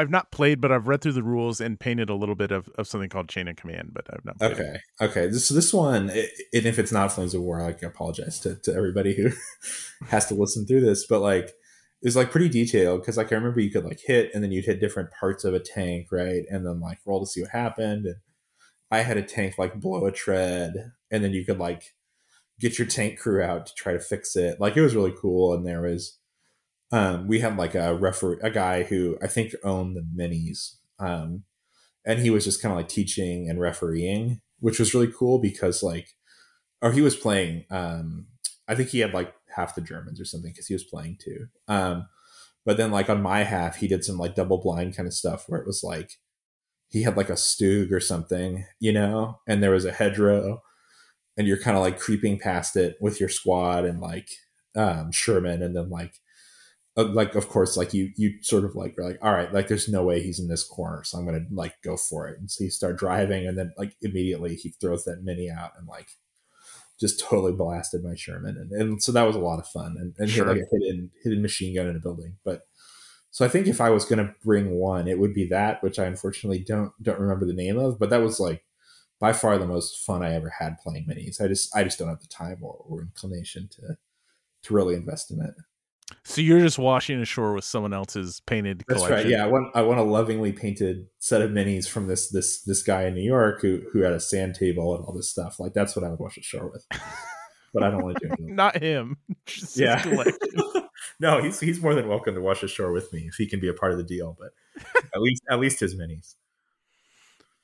I've 0.00 0.10
not 0.10 0.32
played, 0.32 0.62
but 0.62 0.72
I've 0.72 0.88
read 0.88 1.02
through 1.02 1.12
the 1.12 1.22
rules 1.22 1.60
and 1.60 1.78
painted 1.78 2.08
a 2.08 2.14
little 2.14 2.34
bit 2.34 2.50
of, 2.50 2.70
of 2.78 2.86
something 2.86 3.10
called 3.10 3.28
Chain 3.28 3.48
of 3.48 3.56
Command, 3.56 3.90
but 3.92 4.06
I've 4.10 4.24
not. 4.24 4.40
okay, 4.40 4.80
okay. 4.98 5.26
This, 5.26 5.50
this 5.50 5.74
one, 5.74 6.08
it, 6.08 6.30
and 6.54 6.64
if 6.64 6.78
it's 6.78 6.90
not 6.90 7.12
Flames 7.12 7.34
of 7.34 7.42
War, 7.42 7.60
I 7.60 7.76
apologize 7.86 8.40
to, 8.40 8.56
to 8.62 8.74
everybody 8.74 9.14
who 9.14 9.30
has 10.06 10.26
to 10.26 10.34
listen 10.34 10.66
through 10.66 10.80
this. 10.80 11.06
But 11.06 11.20
like, 11.20 11.52
it's 12.00 12.16
like 12.16 12.30
pretty 12.30 12.48
detailed 12.48 13.02
because 13.02 13.18
like 13.18 13.30
I 13.30 13.34
remember 13.34 13.60
you 13.60 13.70
could 13.70 13.84
like 13.84 14.00
hit, 14.02 14.30
and 14.32 14.42
then 14.42 14.52
you'd 14.52 14.64
hit 14.64 14.80
different 14.80 15.10
parts 15.18 15.44
of 15.44 15.52
a 15.52 15.60
tank, 15.60 16.06
right, 16.10 16.44
and 16.48 16.64
then 16.64 16.80
like 16.80 17.00
roll 17.04 17.20
to 17.20 17.26
see 17.26 17.42
what 17.42 17.50
happened. 17.50 18.06
And 18.06 18.16
I 18.90 19.00
had 19.00 19.18
a 19.18 19.22
tank 19.22 19.58
like 19.58 19.80
blow 19.80 20.06
a 20.06 20.12
tread, 20.12 20.92
and 21.10 21.22
then 21.22 21.32
you 21.32 21.44
could 21.44 21.58
like 21.58 21.94
get 22.58 22.78
your 22.78 22.86
tank 22.86 23.18
crew 23.18 23.42
out 23.42 23.66
to 23.66 23.74
try 23.74 23.92
to 23.92 23.98
fix 23.98 24.36
it. 24.36 24.60
Like 24.60 24.76
it 24.76 24.82
was 24.82 24.94
really 24.94 25.14
cool. 25.20 25.52
And 25.52 25.66
there 25.66 25.82
was, 25.82 26.18
um, 26.92 27.28
we 27.28 27.40
had 27.40 27.56
like 27.56 27.74
a 27.74 27.94
referee, 27.94 28.38
a 28.42 28.50
guy 28.50 28.82
who 28.82 29.16
I 29.22 29.26
think 29.26 29.54
owned 29.62 29.96
the 29.96 30.02
minis. 30.02 30.76
Um, 30.98 31.44
and 32.04 32.18
he 32.18 32.30
was 32.30 32.44
just 32.44 32.60
kind 32.60 32.72
of 32.72 32.76
like 32.76 32.88
teaching 32.88 33.48
and 33.48 33.60
refereeing, 33.60 34.40
which 34.58 34.78
was 34.78 34.94
really 34.94 35.12
cool 35.12 35.38
because 35.38 35.82
like, 35.82 36.08
or 36.82 36.92
he 36.92 37.02
was 37.02 37.16
playing, 37.16 37.64
um, 37.70 38.26
I 38.66 38.74
think 38.74 38.88
he 38.88 39.00
had 39.00 39.14
like 39.14 39.34
half 39.54 39.74
the 39.74 39.80
Germans 39.80 40.20
or 40.20 40.24
something 40.24 40.50
because 40.50 40.66
he 40.66 40.74
was 40.74 40.84
playing 40.84 41.18
too. 41.22 41.46
Um, 41.68 42.08
but 42.64 42.76
then 42.76 42.90
like 42.90 43.08
on 43.08 43.22
my 43.22 43.44
half, 43.44 43.76
he 43.76 43.88
did 43.88 44.04
some 44.04 44.18
like 44.18 44.34
double 44.34 44.58
blind 44.58 44.96
kind 44.96 45.06
of 45.06 45.14
stuff 45.14 45.44
where 45.46 45.60
it 45.60 45.66
was 45.66 45.82
like, 45.82 46.12
he 46.88 47.02
had 47.02 47.16
like 47.16 47.30
a 47.30 47.34
Stug 47.34 47.92
or 47.92 48.00
something, 48.00 48.64
you 48.80 48.92
know, 48.92 49.38
and 49.46 49.62
there 49.62 49.70
was 49.70 49.84
a 49.84 49.92
hedgerow 49.92 50.60
and 51.36 51.46
you're 51.46 51.56
kind 51.56 51.76
of 51.76 51.82
like 51.82 51.98
creeping 51.98 52.38
past 52.38 52.76
it 52.76 52.96
with 53.00 53.20
your 53.20 53.28
squad 53.28 53.84
and 53.84 54.00
like 54.00 54.28
um, 54.76 55.12
Sherman, 55.12 55.62
and 55.62 55.74
then 55.76 55.88
like 55.88 56.14
Uh, 57.00 57.04
like 57.04 57.34
of 57.34 57.48
course 57.48 57.76
like 57.76 57.94
you 57.94 58.10
you 58.16 58.34
sort 58.42 58.64
of 58.64 58.74
like 58.74 58.96
are 58.98 59.04
like 59.04 59.18
all 59.22 59.32
right 59.32 59.52
like 59.54 59.68
there's 59.68 59.88
no 59.88 60.02
way 60.02 60.22
he's 60.22 60.38
in 60.38 60.48
this 60.48 60.62
corner 60.62 61.02
so 61.02 61.18
i'm 61.18 61.24
gonna 61.24 61.44
like 61.50 61.80
go 61.82 61.96
for 61.96 62.28
it 62.28 62.38
and 62.38 62.50
so 62.50 62.62
you 62.62 62.70
start 62.70 62.98
driving 62.98 63.46
and 63.46 63.56
then 63.56 63.72
like 63.78 63.96
immediately 64.02 64.54
he 64.54 64.70
throws 64.70 65.04
that 65.04 65.22
mini 65.22 65.50
out 65.50 65.72
and 65.78 65.88
like 65.88 66.10
just 67.00 67.18
totally 67.18 67.52
blasted 67.52 68.04
my 68.04 68.14
sherman 68.14 68.56
and, 68.56 68.72
and 68.72 69.02
so 69.02 69.12
that 69.12 69.26
was 69.26 69.36
a 69.36 69.40
lot 69.40 69.58
of 69.58 69.66
fun 69.66 69.96
and, 69.98 70.14
and 70.18 70.28
sure. 70.28 70.44
he 70.44 70.52
like 70.52 70.60
a 70.60 70.76
hidden 70.76 71.10
hidden 71.22 71.42
machine 71.42 71.74
gun 71.74 71.86
in 71.86 71.96
a 71.96 72.00
building 72.00 72.36
but 72.44 72.62
so 73.30 73.44
i 73.44 73.48
think 73.48 73.66
if 73.66 73.80
i 73.80 73.88
was 73.88 74.04
gonna 74.04 74.34
bring 74.44 74.70
one 74.72 75.08
it 75.08 75.18
would 75.18 75.32
be 75.32 75.46
that 75.46 75.82
which 75.82 75.98
i 75.98 76.04
unfortunately 76.04 76.58
don't 76.58 76.92
don't 77.02 77.20
remember 77.20 77.46
the 77.46 77.52
name 77.52 77.78
of 77.78 77.98
but 77.98 78.10
that 78.10 78.22
was 78.22 78.38
like 78.38 78.64
by 79.20 79.34
far 79.34 79.58
the 79.58 79.66
most 79.66 79.98
fun 79.98 80.24
I 80.24 80.32
ever 80.32 80.48
had 80.48 80.78
playing 80.78 81.06
minis. 81.06 81.40
I 81.40 81.46
just 81.46 81.76
I 81.76 81.84
just 81.84 81.98
don't 81.98 82.08
have 82.08 82.20
the 82.20 82.26
time 82.26 82.58
or, 82.62 82.82
or 82.88 83.02
inclination 83.02 83.68
to 83.72 83.98
to 84.62 84.74
really 84.74 84.94
invest 84.94 85.30
in 85.30 85.40
it. 85.42 85.54
So 86.24 86.40
you're 86.40 86.60
just 86.60 86.78
washing 86.78 87.20
ashore 87.20 87.54
with 87.54 87.64
someone 87.64 87.92
else's 87.92 88.40
painted. 88.40 88.84
That's 88.88 89.02
collection. 89.02 89.30
right. 89.30 89.38
Yeah, 89.38 89.44
I 89.44 89.48
want 89.48 89.74
I 89.74 89.82
want 89.82 90.00
a 90.00 90.04
lovingly 90.04 90.52
painted 90.52 91.06
set 91.18 91.42
of 91.42 91.50
minis 91.50 91.88
from 91.88 92.06
this 92.06 92.28
this 92.28 92.62
this 92.62 92.82
guy 92.82 93.04
in 93.04 93.14
New 93.14 93.22
York 93.22 93.60
who 93.62 93.82
who 93.92 94.00
had 94.00 94.12
a 94.12 94.20
sand 94.20 94.54
table 94.54 94.94
and 94.94 95.04
all 95.04 95.14
this 95.14 95.28
stuff. 95.28 95.60
Like 95.60 95.72
that's 95.72 95.96
what 95.96 96.04
I 96.04 96.10
would 96.10 96.20
wash 96.20 96.36
ashore 96.36 96.68
with. 96.68 96.86
but 97.74 97.82
I 97.82 97.90
don't 97.90 98.02
want 98.02 98.18
to 98.18 98.28
do 98.28 98.32
it. 98.32 98.40
Not 98.40 98.82
him. 98.82 99.16
Just 99.46 99.78
yeah. 99.78 100.04
no, 101.20 101.42
he's 101.42 101.60
he's 101.60 101.80
more 101.80 101.94
than 101.94 102.08
welcome 102.08 102.34
to 102.34 102.40
wash 102.40 102.62
ashore 102.62 102.92
with 102.92 103.12
me 103.12 103.26
if 103.28 103.34
he 103.34 103.46
can 103.46 103.60
be 103.60 103.68
a 103.68 103.74
part 103.74 103.92
of 103.92 103.98
the 103.98 104.04
deal. 104.04 104.36
But 104.38 104.50
at 105.14 105.20
least 105.20 105.42
at 105.50 105.60
least 105.60 105.80
his 105.80 105.94
minis. 105.94 106.34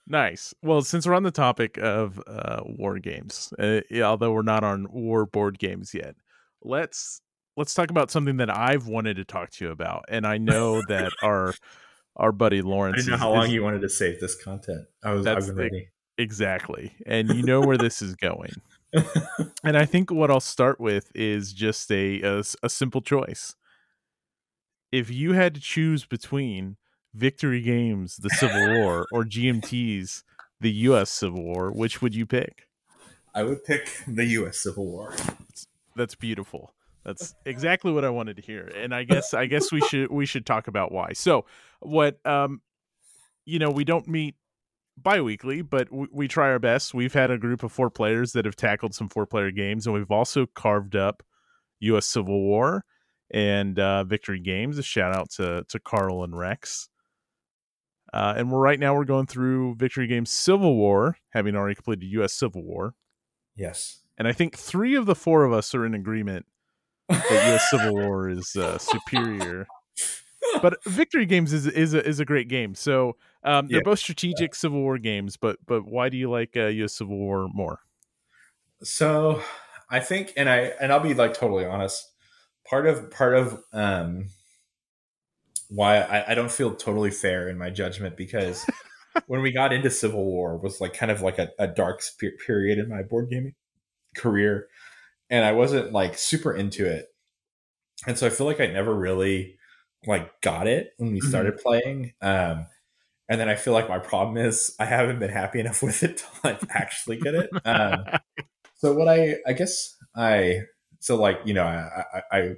Nice. 0.09 0.55
Well, 0.63 0.83
since 0.83 1.07
we're 1.07 1.15
on 1.15 1.25
the 1.25 1.33
topic 1.33 1.79
of 1.79 2.23
uh, 2.29 2.61
war 2.65 2.99
games, 3.01 3.53
uh, 3.59 3.81
although 4.03 4.33
we're 4.33 4.43
not 4.43 4.63
on 4.63 4.87
war 4.91 5.27
board 5.27 5.59
games 5.59 5.93
yet, 5.95 6.15
let's 6.63 7.21
let's 7.57 7.75
talk 7.75 7.91
about 7.91 8.11
something 8.11 8.37
that 8.37 8.55
I've 8.55 8.87
wanted 8.87 9.17
to 9.17 9.25
talk 9.25 9.51
to 9.53 9.65
you 9.65 9.71
about, 9.71 10.05
and 10.09 10.27
I 10.27 10.39
know 10.39 10.83
that 10.89 11.13
our 11.23 11.55
our 12.17 12.33
buddy 12.33 12.63
Lawrence. 12.63 12.97
I 12.97 12.99
didn't 12.99 13.11
know 13.13 13.17
how 13.19 13.33
is, 13.33 13.37
long 13.37 13.51
you 13.51 13.63
wanted 13.63 13.83
to 13.83 13.89
save 13.89 14.21
this 14.21 14.41
content. 14.41 14.87
I 15.03 15.13
was. 15.13 15.25
That's 15.25 15.51
ready. 15.51 15.89
Exactly, 16.19 16.93
and 17.05 17.29
you 17.31 17.43
know 17.43 17.61
where 17.61 17.79
this 17.79 18.01
is 18.01 18.15
going. 18.17 18.53
and 19.65 19.77
I 19.77 19.85
think 19.85 20.11
what 20.11 20.31
I'll 20.31 20.41
start 20.41 20.81
with 20.81 21.11
is 21.15 21.53
just 21.53 21.91
a, 21.91 22.23
a 22.23 22.43
a 22.63 22.69
simple 22.69 23.01
choice. 23.01 23.55
If 24.93 25.11
you 25.11 25.33
had 25.33 25.55
to 25.55 25.61
choose 25.61 26.07
between 26.07 26.77
Victory 27.13 27.61
Games, 27.61 28.17
the 28.17 28.31
Civil 28.31 28.81
War, 28.81 29.07
or 29.13 29.25
GMT's, 29.25 30.23
the 30.61 30.73
U.S. 30.73 31.11
Civil 31.11 31.43
War, 31.43 31.71
which 31.71 32.01
would 32.01 32.15
you 32.15 32.25
pick? 32.25 32.69
I 33.35 33.43
would 33.43 33.65
pick 33.65 33.91
the 34.07 34.25
U.S. 34.25 34.59
Civil 34.59 34.87
War. 34.87 35.15
That's 35.97 36.15
beautiful. 36.15 36.73
That's 37.07 37.35
exactly 37.47 37.93
what 37.93 38.05
I 38.05 38.11
wanted 38.11 38.37
to 38.37 38.43
hear, 38.43 38.71
and 38.77 38.95
I 38.95 39.05
guess 39.05 39.33
I 39.33 39.47
guess 39.47 39.73
we 39.73 39.81
should 39.81 40.11
we 40.11 40.27
should 40.27 40.45
talk 40.45 40.69
about 40.69 40.93
why. 40.93 41.13
So, 41.13 41.47
what 41.81 42.19
um, 42.27 42.61
you 43.45 43.59
know, 43.59 43.71
we 43.71 43.85
don't 43.85 44.07
meet 44.09 44.35
bi-weekly 44.99 45.61
but 45.61 45.93
we, 45.93 46.07
we 46.11 46.27
try 46.27 46.47
our 46.47 46.59
best 46.59 46.95
we've 46.95 47.13
had 47.13 47.31
a 47.31 47.37
group 47.37 47.63
of 47.63 47.71
four 47.71 47.91
players 47.91 48.33
that 48.33 48.47
have 48.47 48.57
tackled 48.57 48.95
some 48.95 49.11
four 49.11 49.27
player 49.27 49.51
games 49.51 49.87
and 49.87 49.95
we've 49.95 50.11
also 50.11 50.47
carved 50.55 50.97
up 50.97 51.23
us 51.83 52.07
civil 52.07 52.41
war 52.41 52.83
and 53.31 53.79
uh, 53.79 54.03
victory 54.05 54.41
games 54.41 54.79
a 54.79 54.83
shout 54.83 55.15
out 55.15 55.29
to 55.29 55.63
to 55.69 55.79
carl 55.79 56.25
and 56.25 56.39
rex 56.39 56.89
uh, 58.13 58.35
and 58.37 58.51
we're 58.51 58.61
right 58.61 58.81
now 58.81 58.95
we're 58.95 59.05
going 59.05 59.27
through 59.27 59.75
Victory 59.75 60.07
Games 60.07 60.31
Civil 60.31 60.77
War, 60.77 61.19
having 61.31 61.57
already 61.57 61.75
completed 61.75 62.07
U.S. 62.13 62.33
Civil 62.33 62.63
War. 62.63 62.95
Yes, 63.55 64.03
and 64.17 64.29
I 64.29 64.33
think 64.33 64.57
three 64.57 64.95
of 64.95 65.07
the 65.07 65.15
four 65.15 65.45
of 65.45 65.53
us 65.53 65.75
are 65.75 65.85
in 65.85 65.93
agreement 65.93 66.47
that 67.09 67.31
U.S. 67.31 67.71
Civil 67.71 67.95
War 67.95 68.29
is 68.29 68.55
uh, 68.57 68.79
superior. 68.79 69.67
But 70.63 70.83
Victory 70.85 71.27
Games 71.27 71.53
is 71.53 71.67
is 71.67 71.95
a, 71.95 72.07
is 72.07 72.21
a 72.21 72.25
great 72.25 72.49
game. 72.49 72.75
So 72.75 73.17
um, 73.43 73.69
they're 73.69 73.79
yeah. 73.79 73.85
both 73.85 73.99
strategic 73.99 74.53
yeah. 74.53 74.57
Civil 74.57 74.81
War 74.81 74.99
games. 74.99 75.37
But 75.37 75.59
but 75.67 75.85
why 75.87 76.09
do 76.09 76.17
you 76.17 76.31
like 76.31 76.57
uh, 76.57 76.67
U.S. 76.67 76.95
Civil 76.95 77.17
War 77.17 77.49
more? 77.53 77.81
So 78.83 79.43
I 79.91 80.01
think, 80.01 80.33
and 80.37 80.49
I 80.49 80.73
and 80.81 80.93
I'll 80.93 81.01
be 81.01 81.15
like 81.15 81.35
totally 81.35 81.65
honest. 81.65 82.13
Part 82.69 82.87
of 82.87 83.11
part 83.11 83.35
of 83.35 83.63
um, 83.73 84.31
why 85.69 85.99
I, 85.99 86.33
I 86.33 86.35
don't 86.35 86.51
feel 86.51 86.75
totally 86.75 87.11
fair 87.11 87.49
in 87.49 87.59
my 87.59 87.71
judgment 87.71 88.17
because 88.17 88.65
when 89.27 89.43
we 89.43 89.53
got 89.53 89.73
into 89.73 89.91
Civil 89.91 90.25
War 90.25 90.57
was 90.57 90.81
like 90.81 90.95
kind 90.95 91.11
of 91.13 91.23
like 91.23 91.39
a, 91.39 91.51
a 91.59 91.67
dark 91.67 92.03
period 92.45 92.79
in 92.79 92.89
my 92.89 93.03
board 93.03 93.31
gaming 93.31 93.55
career, 94.17 94.69
and 95.31 95.45
I 95.45 95.53
wasn't 95.53 95.93
like 95.93 96.19
super 96.19 96.55
into 96.55 96.87
it, 96.87 97.07
and 98.07 98.17
so 98.19 98.27
I 98.27 98.31
feel 98.31 98.47
like 98.47 98.61
I 98.61 98.67
never 98.67 98.95
really 98.95 99.57
like 100.07 100.41
got 100.41 100.67
it 100.67 100.91
when 100.99 101.13
we 101.13 101.21
mm-hmm. 101.21 101.29
started 101.29 101.59
playing. 101.59 102.13
Um, 102.21 102.67
and 103.29 103.41
then 103.41 103.49
I 103.49 103.57
feel 103.57 103.73
like 103.73 103.89
my 103.89 103.99
problem 103.99 104.37
is 104.37 104.75
I 104.79 104.85
haven't 104.85 105.19
been 105.19 105.31
happy 105.31 105.61
enough 105.61 105.83
with 105.83 106.03
it 106.03 106.19
to 106.19 106.25
like 106.45 106.61
actually 106.71 107.19
get 107.19 107.35
it. 107.35 107.51
Um, 107.65 108.05
so 108.77 108.95
what 108.95 109.09
I 109.09 109.37
I 109.47 109.53
guess 109.53 109.97
I 110.15 110.63
so 111.01 111.17
like 111.17 111.41
you 111.45 111.55
know 111.55 111.65
I 111.65 112.03
I, 112.15 112.23
I 112.33 112.55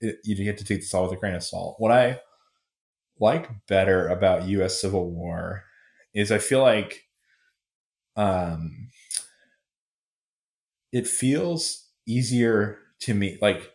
it, 0.00 0.16
you 0.24 0.36
get 0.36 0.58
to 0.58 0.64
take 0.64 0.80
this 0.80 0.92
all 0.94 1.04
with 1.04 1.12
a 1.12 1.16
grain 1.16 1.34
of 1.34 1.42
salt. 1.42 1.76
What 1.78 1.92
I 1.92 2.20
like 3.18 3.48
better 3.66 4.08
about 4.08 4.46
U.S. 4.48 4.80
Civil 4.80 5.10
War 5.10 5.64
is 6.14 6.30
I 6.30 6.38
feel 6.38 6.60
like 6.60 7.02
um, 8.16 8.88
it 10.96 11.06
feels 11.06 11.86
easier 12.06 12.78
to 13.00 13.14
me. 13.14 13.38
Like 13.40 13.70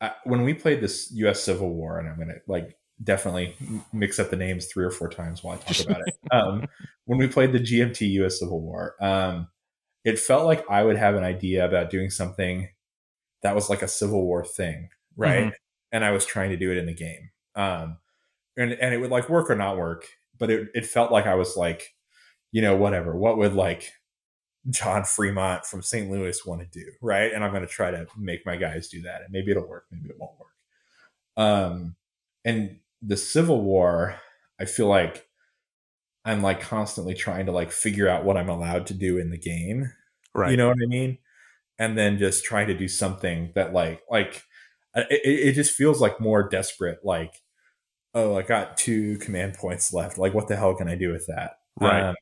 I, 0.00 0.12
when 0.24 0.42
we 0.42 0.54
played 0.54 0.80
this 0.80 1.10
U.S. 1.12 1.42
Civil 1.42 1.74
War, 1.74 1.98
and 1.98 2.08
I'm 2.08 2.18
gonna 2.18 2.38
like 2.46 2.76
definitely 3.02 3.56
mix 3.92 4.18
up 4.18 4.30
the 4.30 4.36
names 4.36 4.66
three 4.66 4.84
or 4.84 4.90
four 4.90 5.08
times 5.08 5.42
while 5.42 5.54
I 5.54 5.58
talk 5.58 5.86
about 5.86 6.02
it. 6.06 6.14
Um, 6.30 6.66
when 7.06 7.18
we 7.18 7.26
played 7.26 7.52
the 7.52 7.58
GMT 7.58 8.06
U.S. 8.10 8.38
Civil 8.38 8.60
War, 8.60 8.94
um, 9.00 9.48
it 10.04 10.18
felt 10.18 10.44
like 10.44 10.62
I 10.68 10.82
would 10.82 10.98
have 10.98 11.14
an 11.14 11.24
idea 11.24 11.64
about 11.64 11.88
doing 11.88 12.10
something 12.10 12.68
that 13.42 13.54
was 13.54 13.70
like 13.70 13.80
a 13.80 13.88
Civil 13.88 14.26
War 14.26 14.44
thing 14.44 14.90
right? 15.18 15.46
Mm-hmm. 15.46 15.54
And 15.92 16.04
I 16.04 16.12
was 16.12 16.24
trying 16.24 16.50
to 16.50 16.56
do 16.56 16.70
it 16.70 16.78
in 16.78 16.86
the 16.86 16.94
game, 16.94 17.30
um, 17.54 17.98
and 18.56 18.72
and 18.72 18.94
it 18.94 18.98
would 18.98 19.10
like 19.10 19.28
work 19.28 19.50
or 19.50 19.56
not 19.56 19.76
work, 19.76 20.06
but 20.38 20.50
it 20.50 20.68
it 20.74 20.86
felt 20.86 21.10
like 21.10 21.26
I 21.26 21.34
was 21.34 21.56
like, 21.56 21.94
you 22.52 22.62
know, 22.62 22.76
whatever. 22.76 23.16
What 23.16 23.36
would 23.38 23.54
like 23.54 23.92
John 24.70 25.04
Fremont 25.04 25.64
from 25.64 25.82
St. 25.82 26.10
Louis 26.10 26.44
want 26.44 26.60
to 26.60 26.78
do, 26.78 26.86
right? 27.00 27.32
And 27.32 27.44
I'm 27.44 27.50
going 27.50 27.62
to 27.62 27.68
try 27.68 27.90
to 27.90 28.06
make 28.16 28.44
my 28.44 28.56
guys 28.56 28.88
do 28.88 29.02
that, 29.02 29.22
and 29.22 29.30
maybe 29.30 29.50
it'll 29.50 29.68
work, 29.68 29.86
maybe 29.90 30.08
it 30.08 30.16
won't 30.18 30.38
work. 30.38 30.48
Um, 31.36 31.96
and 32.44 32.78
the 33.02 33.16
Civil 33.16 33.62
War, 33.62 34.16
I 34.60 34.64
feel 34.64 34.88
like 34.88 35.26
I'm 36.24 36.42
like 36.42 36.60
constantly 36.60 37.14
trying 37.14 37.46
to 37.46 37.52
like 37.52 37.70
figure 37.70 38.08
out 38.08 38.24
what 38.24 38.36
I'm 38.36 38.48
allowed 38.48 38.86
to 38.88 38.94
do 38.94 39.18
in 39.18 39.30
the 39.30 39.38
game, 39.38 39.92
right? 40.34 40.50
You 40.50 40.56
know 40.56 40.68
what 40.68 40.78
I 40.82 40.86
mean? 40.86 41.18
And 41.78 41.96
then 41.96 42.18
just 42.18 42.44
trying 42.44 42.66
to 42.66 42.76
do 42.76 42.88
something 42.88 43.52
that 43.54 43.72
like 43.72 44.02
like 44.10 44.42
it, 44.94 45.20
it 45.22 45.52
just 45.52 45.72
feels 45.72 46.00
like 46.00 46.20
more 46.20 46.48
desperate. 46.48 46.98
Like, 47.04 47.34
oh, 48.14 48.36
I 48.36 48.42
got 48.42 48.76
two 48.76 49.18
command 49.18 49.54
points 49.54 49.92
left. 49.92 50.18
Like, 50.18 50.34
what 50.34 50.48
the 50.48 50.56
hell 50.56 50.74
can 50.74 50.88
I 50.88 50.96
do 50.96 51.12
with 51.12 51.26
that? 51.28 51.58
Right. 51.80 52.02
Um, 52.02 52.16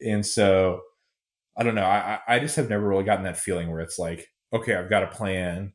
and 0.00 0.24
so, 0.24 0.82
I 1.56 1.62
don't 1.62 1.74
know. 1.74 1.84
I 1.84 2.20
I 2.26 2.38
just 2.40 2.56
have 2.56 2.68
never 2.68 2.86
really 2.88 3.04
gotten 3.04 3.24
that 3.24 3.38
feeling 3.38 3.70
where 3.70 3.80
it's 3.80 3.98
like, 3.98 4.28
okay, 4.52 4.74
I've 4.74 4.90
got 4.90 5.02
a 5.04 5.08
plan, 5.08 5.72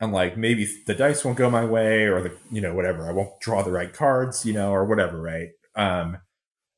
and 0.00 0.12
like 0.12 0.36
maybe 0.36 0.68
the 0.86 0.94
dice 0.94 1.24
won't 1.24 1.38
go 1.38 1.50
my 1.50 1.64
way, 1.64 2.04
or 2.04 2.22
the 2.22 2.32
you 2.50 2.60
know 2.60 2.74
whatever, 2.74 3.08
I 3.08 3.12
won't 3.12 3.40
draw 3.40 3.62
the 3.62 3.72
right 3.72 3.92
cards, 3.92 4.46
you 4.46 4.52
know, 4.54 4.72
or 4.72 4.84
whatever, 4.86 5.20
right? 5.20 5.50
Um, 5.76 6.18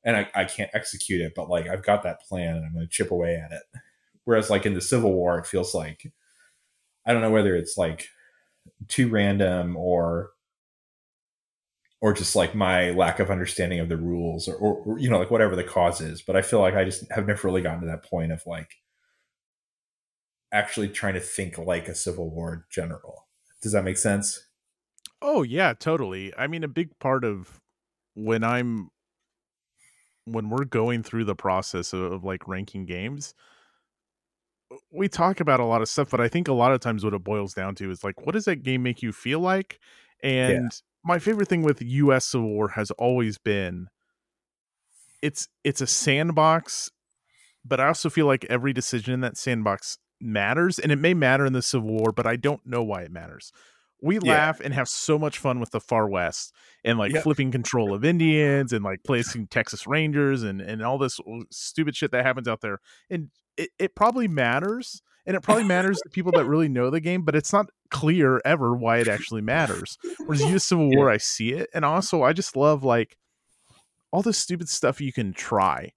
and 0.05 0.17
I, 0.17 0.31
I 0.35 0.45
can't 0.47 0.71
execute 0.75 1.21
it, 1.23 1.35
but 1.37 1.51
like 1.51 1.69
I've 1.69 1.85
got 1.85 2.03
that 2.05 2.23
plan, 2.23 2.57
and 2.57 2.67
I'm 2.67 2.75
going 2.75 2.87
to 2.87 2.91
chip 2.93 3.11
away 3.13 3.37
at 3.37 3.53
it. 3.53 3.63
Whereas 4.25 4.51
like 4.51 4.67
in 4.67 4.75
the 4.75 4.81
Civil 4.83 5.13
War, 5.15 5.39
it 5.39 5.47
feels 5.47 5.75
like 5.75 6.13
I 7.07 7.13
don't 7.13 7.23
know 7.23 7.31
whether 7.31 7.57
it's 7.57 7.77
like 7.79 8.09
too 8.89 9.09
random 9.09 9.77
or 9.77 10.31
or 12.01 12.13
just 12.13 12.37
like 12.37 12.55
my 12.55 12.91
lack 12.91 13.19
of 13.19 13.31
understanding 13.31 13.81
of 13.81 13.89
the 13.89 13.97
rules 13.97 14.47
or, 14.49 14.55
or, 14.55 14.75
or, 14.85 14.99
you 14.99 15.11
know 15.11 15.19
like 15.19 15.31
whatever 15.31 15.57
the 15.57 15.65
cause 15.65 16.01
is 16.01 16.23
but 16.23 16.37
i 16.37 16.43
feel 16.43 16.61
like 16.61 16.75
i 16.75 16.85
just 16.85 17.11
have 17.11 17.27
never 17.27 17.49
really 17.49 17.63
gotten 17.63 17.81
to 17.81 17.87
that 17.87 18.05
point 18.05 18.33
of 18.33 18.41
like 18.47 18.77
actually 20.53 20.89
trying 20.89 21.15
to 21.15 21.21
think 21.21 21.59
like 21.59 21.89
a 21.89 21.95
Civil 21.95 22.31
War 22.31 22.67
general. 22.71 23.27
Does 23.63 23.73
that 23.73 23.85
make 23.85 23.99
sense? 23.99 24.47
Oh 25.21 25.43
yeah, 25.43 25.75
totally. 25.75 26.33
I 26.37 26.47
mean, 26.47 26.65
a 26.65 26.69
big 26.69 26.97
part 26.99 27.25
of 27.25 27.61
when 28.15 28.45
I'm 28.45 28.91
when 30.25 30.51
we're 30.51 30.65
going 30.65 31.03
through 31.03 31.25
the 31.25 31.35
process 31.35 31.93
of, 31.93 32.13
of, 32.13 32.25
like 32.25 32.47
ranking 32.47 32.85
games, 32.85 33.35
we 34.93 35.09
talk 35.09 35.41
about 35.41 35.59
a 35.59 35.65
lot 35.65 35.81
of 35.81 35.89
stuff, 35.89 36.11
but 36.11 36.21
I 36.21 36.29
think 36.29 36.49
a 36.49 36.53
lot 36.53 36.73
of 36.73 36.81
times 36.81 37.03
what 37.03 37.15
it 37.15 37.25
boils 37.25 37.55
down 37.55 37.75
to 37.77 37.91
is 37.91 38.05
like, 38.05 38.27
what 38.27 38.33
does 38.33 38.45
that 38.45 38.63
game 38.63 38.83
make 38.83 39.03
you 39.03 39.11
feel 39.11 39.41
like? 39.41 39.81
And 40.23 40.65
yeah. 40.65 40.69
My 41.05 41.19
favorite 41.19 41.49
thing 41.49 41.63
with 41.63 41.83
U.S. 41.83 42.27
Civil 42.27 42.49
War 42.49 42.69
has 42.71 42.91
always 42.93 43.39
been 43.39 43.89
it's 45.23 45.49
it's 45.65 45.81
a 45.81 45.87
sandbox, 45.87 46.91
but 47.65 47.81
I 47.81 47.87
also 47.87 48.11
feel 48.11 48.27
like 48.27 48.45
every 48.47 48.73
decision 48.73 49.15
in 49.15 49.21
that 49.21 49.37
sandbox 49.37 49.99
matters, 50.21 50.79
and 50.79 50.93
it 50.93 50.97
may 50.97 51.15
matter 51.15 51.47
in 51.47 51.53
the 51.53 51.63
Civil 51.63 51.91
War, 51.91 52.13
but 52.13 52.27
I 52.27 52.37
don't 52.37 52.65
know 52.65 52.83
why 52.83 53.03
it 53.03 53.11
matters 53.11 53.53
we 54.03 54.19
yeah. 54.23 54.33
laugh 54.33 54.61
and 54.61 54.73
have 54.75 54.89
so 54.89 55.19
much 55.19 55.39
fun 55.39 55.61
with 55.61 55.71
the 55.71 55.81
far 55.81 56.09
west 56.09 56.55
and 56.85 56.99
like 56.99 57.15
flipping 57.23 57.51
control 57.51 57.95
of 57.95 58.05
indians 58.05 58.73
and 58.73 58.85
like 58.85 59.01
placing 59.05 59.47
texas 59.47 59.87
rangers 59.87 60.43
and 60.43 60.61
and 60.61 60.83
all 60.83 60.99
this 60.99 61.19
stupid 61.51 61.97
shit 61.97 62.11
that 62.13 62.25
happens 62.25 62.49
out 62.49 62.61
there 62.61 62.79
and 63.11 63.31
it, 63.57 63.71
it 63.79 63.95
probably 63.95 64.29
matters 64.29 65.03
and 65.29 65.37
it 65.37 65.43
probably 65.43 65.63
matters 65.63 66.01
to 66.01 66.09
people 66.09 66.33
that 66.33 66.47
really 66.47 66.69
know 66.69 66.91
the 66.91 67.01
game 67.01 67.23
but 67.23 67.37
it's 67.37 67.53
not 67.53 67.67
clear 67.91 68.41
ever 68.45 68.75
why 68.75 68.99
it 68.99 69.07
actually 69.07 69.43
matters. 69.43 69.97
Whereas 70.27 70.43
U.S. 70.51 70.65
civil 70.65 70.91
war 70.91 71.09
i 71.09 71.19
see 71.19 71.53
it 71.53 71.71
and 71.73 71.85
also 71.85 72.23
i 72.25 72.33
just 72.33 72.57
love 72.57 72.83
like 72.83 73.17
all 74.11 74.23
the 74.23 74.33
stupid 74.33 74.69
stuff 74.69 75.01
you 75.01 75.13
can 75.13 75.33
try 75.33 75.93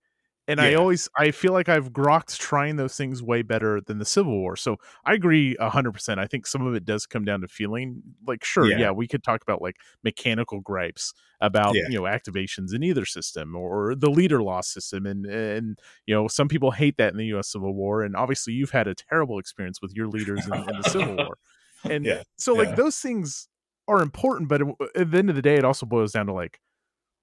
and 0.51 0.59
yeah. 0.59 0.67
I 0.67 0.73
always 0.73 1.07
I 1.17 1.31
feel 1.31 1.53
like 1.53 1.69
I've 1.69 1.93
grokked 1.93 2.37
trying 2.37 2.75
those 2.75 2.97
things 2.97 3.23
way 3.23 3.41
better 3.41 3.79
than 3.79 3.99
the 3.99 4.05
Civil 4.05 4.37
War. 4.37 4.57
So 4.57 4.77
I 5.05 5.13
agree 5.13 5.55
hundred 5.55 5.93
percent. 5.93 6.19
I 6.19 6.27
think 6.27 6.45
some 6.45 6.67
of 6.67 6.75
it 6.75 6.83
does 6.83 7.05
come 7.05 7.23
down 7.23 7.39
to 7.41 7.47
feeling. 7.47 8.03
Like, 8.27 8.43
sure, 8.43 8.65
yeah, 8.65 8.77
yeah 8.77 8.91
we 8.91 9.07
could 9.07 9.23
talk 9.23 9.41
about 9.41 9.61
like 9.61 9.77
mechanical 10.03 10.59
gripes 10.59 11.13
about 11.39 11.73
yeah. 11.75 11.83
you 11.87 11.97
know 11.97 12.03
activations 12.03 12.73
in 12.73 12.83
either 12.83 13.05
system 13.05 13.55
or 13.55 13.95
the 13.95 14.09
leader 14.09 14.43
loss 14.43 14.67
system, 14.67 15.05
and 15.05 15.25
and 15.25 15.79
you 16.05 16.13
know 16.13 16.27
some 16.27 16.49
people 16.49 16.71
hate 16.71 16.97
that 16.97 17.13
in 17.13 17.17
the 17.17 17.27
U.S. 17.27 17.49
Civil 17.49 17.73
War, 17.73 18.03
and 18.03 18.15
obviously 18.15 18.51
you've 18.51 18.71
had 18.71 18.87
a 18.87 18.95
terrible 18.95 19.39
experience 19.39 19.81
with 19.81 19.93
your 19.95 20.07
leaders 20.07 20.45
in, 20.47 20.53
in 20.53 20.81
the 20.81 20.89
Civil 20.89 21.15
War, 21.15 21.37
and 21.85 22.05
yeah, 22.05 22.23
so 22.37 22.53
like 22.53 22.75
those 22.75 22.97
things 22.97 23.47
are 23.87 24.01
important, 24.01 24.49
but 24.49 24.61
at 24.95 25.11
the 25.11 25.17
end 25.17 25.29
of 25.29 25.35
the 25.35 25.41
day, 25.41 25.55
it 25.55 25.63
also 25.63 25.85
boils 25.85 26.11
down 26.11 26.25
to 26.25 26.33
like 26.33 26.59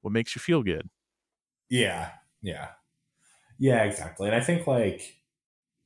what 0.00 0.12
makes 0.12 0.34
you 0.34 0.40
feel 0.40 0.62
good. 0.62 0.88
Yeah, 1.68 2.10
yeah. 2.40 2.68
Yeah, 3.58 3.82
exactly. 3.84 4.26
And 4.28 4.36
I 4.36 4.40
think 4.40 4.66
like 4.66 5.16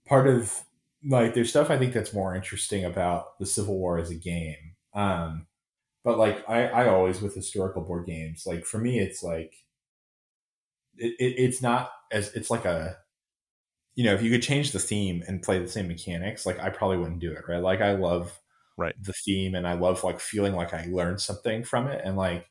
part 0.07 0.29
of 0.29 0.63
like 1.09 1.35
there's 1.35 1.51
stuff 1.51 1.71
I 1.71 1.79
think 1.79 1.95
that's 1.95 2.15
more 2.15 2.35
interesting 2.37 2.85
about 2.85 3.39
the 3.39 3.47
Civil 3.47 3.79
War 3.79 3.99
as 3.99 4.11
a 4.11 4.17
game. 4.17 4.77
Um, 4.95 5.47
but 6.05 6.19
like 6.19 6.49
I, 6.49 6.67
I 6.69 6.89
always 6.89 7.23
with 7.23 7.35
historical 7.37 7.83
board 7.83 8.07
games, 8.07 8.45
like 8.47 8.67
for 8.67 8.79
me, 8.79 9.01
it's 9.01 9.23
like 9.23 9.55
it, 10.97 11.15
it, 11.19 11.35
it's 11.39 11.63
not 11.63 11.91
as 12.11 12.35
it's 12.35 12.51
like 12.51 12.65
a 12.65 12.97
you 13.95 14.05
know 14.05 14.15
if 14.15 14.23
you 14.23 14.31
could 14.31 14.43
change 14.43 14.73
the 14.73 14.79
theme 14.79 15.23
and 15.29 15.43
play 15.43 15.59
the 15.59 15.69
same 15.69 15.89
mechanics, 15.89 16.47
like 16.47 16.61
I 16.61 16.71
probably 16.71 16.99
wouldn't 16.99 17.21
do 17.21 17.33
it, 17.33 17.45
right? 17.49 17.63
Like 17.63 17.81
I 17.81 17.93
love 17.95 18.39
right 18.79 18.95
the 19.03 19.13
theme 19.15 19.55
and 19.55 19.67
I 19.69 19.75
love 19.75 20.05
like 20.05 20.21
feeling 20.21 20.55
like 20.55 20.75
I 20.75 20.87
learned 20.91 21.21
something 21.21 21.65
from 21.65 21.89
it, 21.89 22.03
and 22.05 22.17
like 22.17 22.47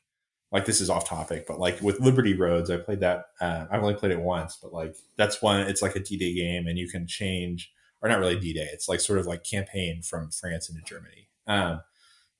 like 0.52 0.66
this 0.66 0.80
is 0.82 0.90
off 0.90 1.08
topic, 1.08 1.46
but 1.48 1.58
like 1.58 1.80
with 1.80 1.98
Liberty 2.00 2.34
Roads, 2.34 2.70
I 2.70 2.76
played 2.76 3.00
that. 3.00 3.24
Uh, 3.40 3.64
I've 3.70 3.82
only 3.82 3.94
played 3.94 4.12
it 4.12 4.20
once, 4.20 4.58
but 4.62 4.72
like 4.72 4.94
that's 5.16 5.40
one. 5.40 5.60
It's 5.60 5.80
like 5.80 5.96
a 5.96 6.00
D 6.00 6.18
Day 6.18 6.34
game, 6.34 6.66
and 6.66 6.78
you 6.78 6.88
can 6.88 7.06
change, 7.06 7.72
or 8.02 8.08
not 8.08 8.18
really 8.18 8.38
D 8.38 8.52
Day. 8.52 8.68
It's 8.70 8.88
like 8.88 9.00
sort 9.00 9.18
of 9.18 9.26
like 9.26 9.44
campaign 9.44 10.02
from 10.02 10.30
France 10.30 10.68
into 10.68 10.82
Germany. 10.82 11.28
Um, 11.46 11.80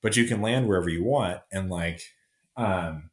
but 0.01 0.15
you 0.15 0.25
can 0.25 0.41
land 0.41 0.67
wherever 0.67 0.89
you 0.89 1.03
want, 1.03 1.39
and 1.51 1.69
like, 1.69 2.01
um, 2.55 3.09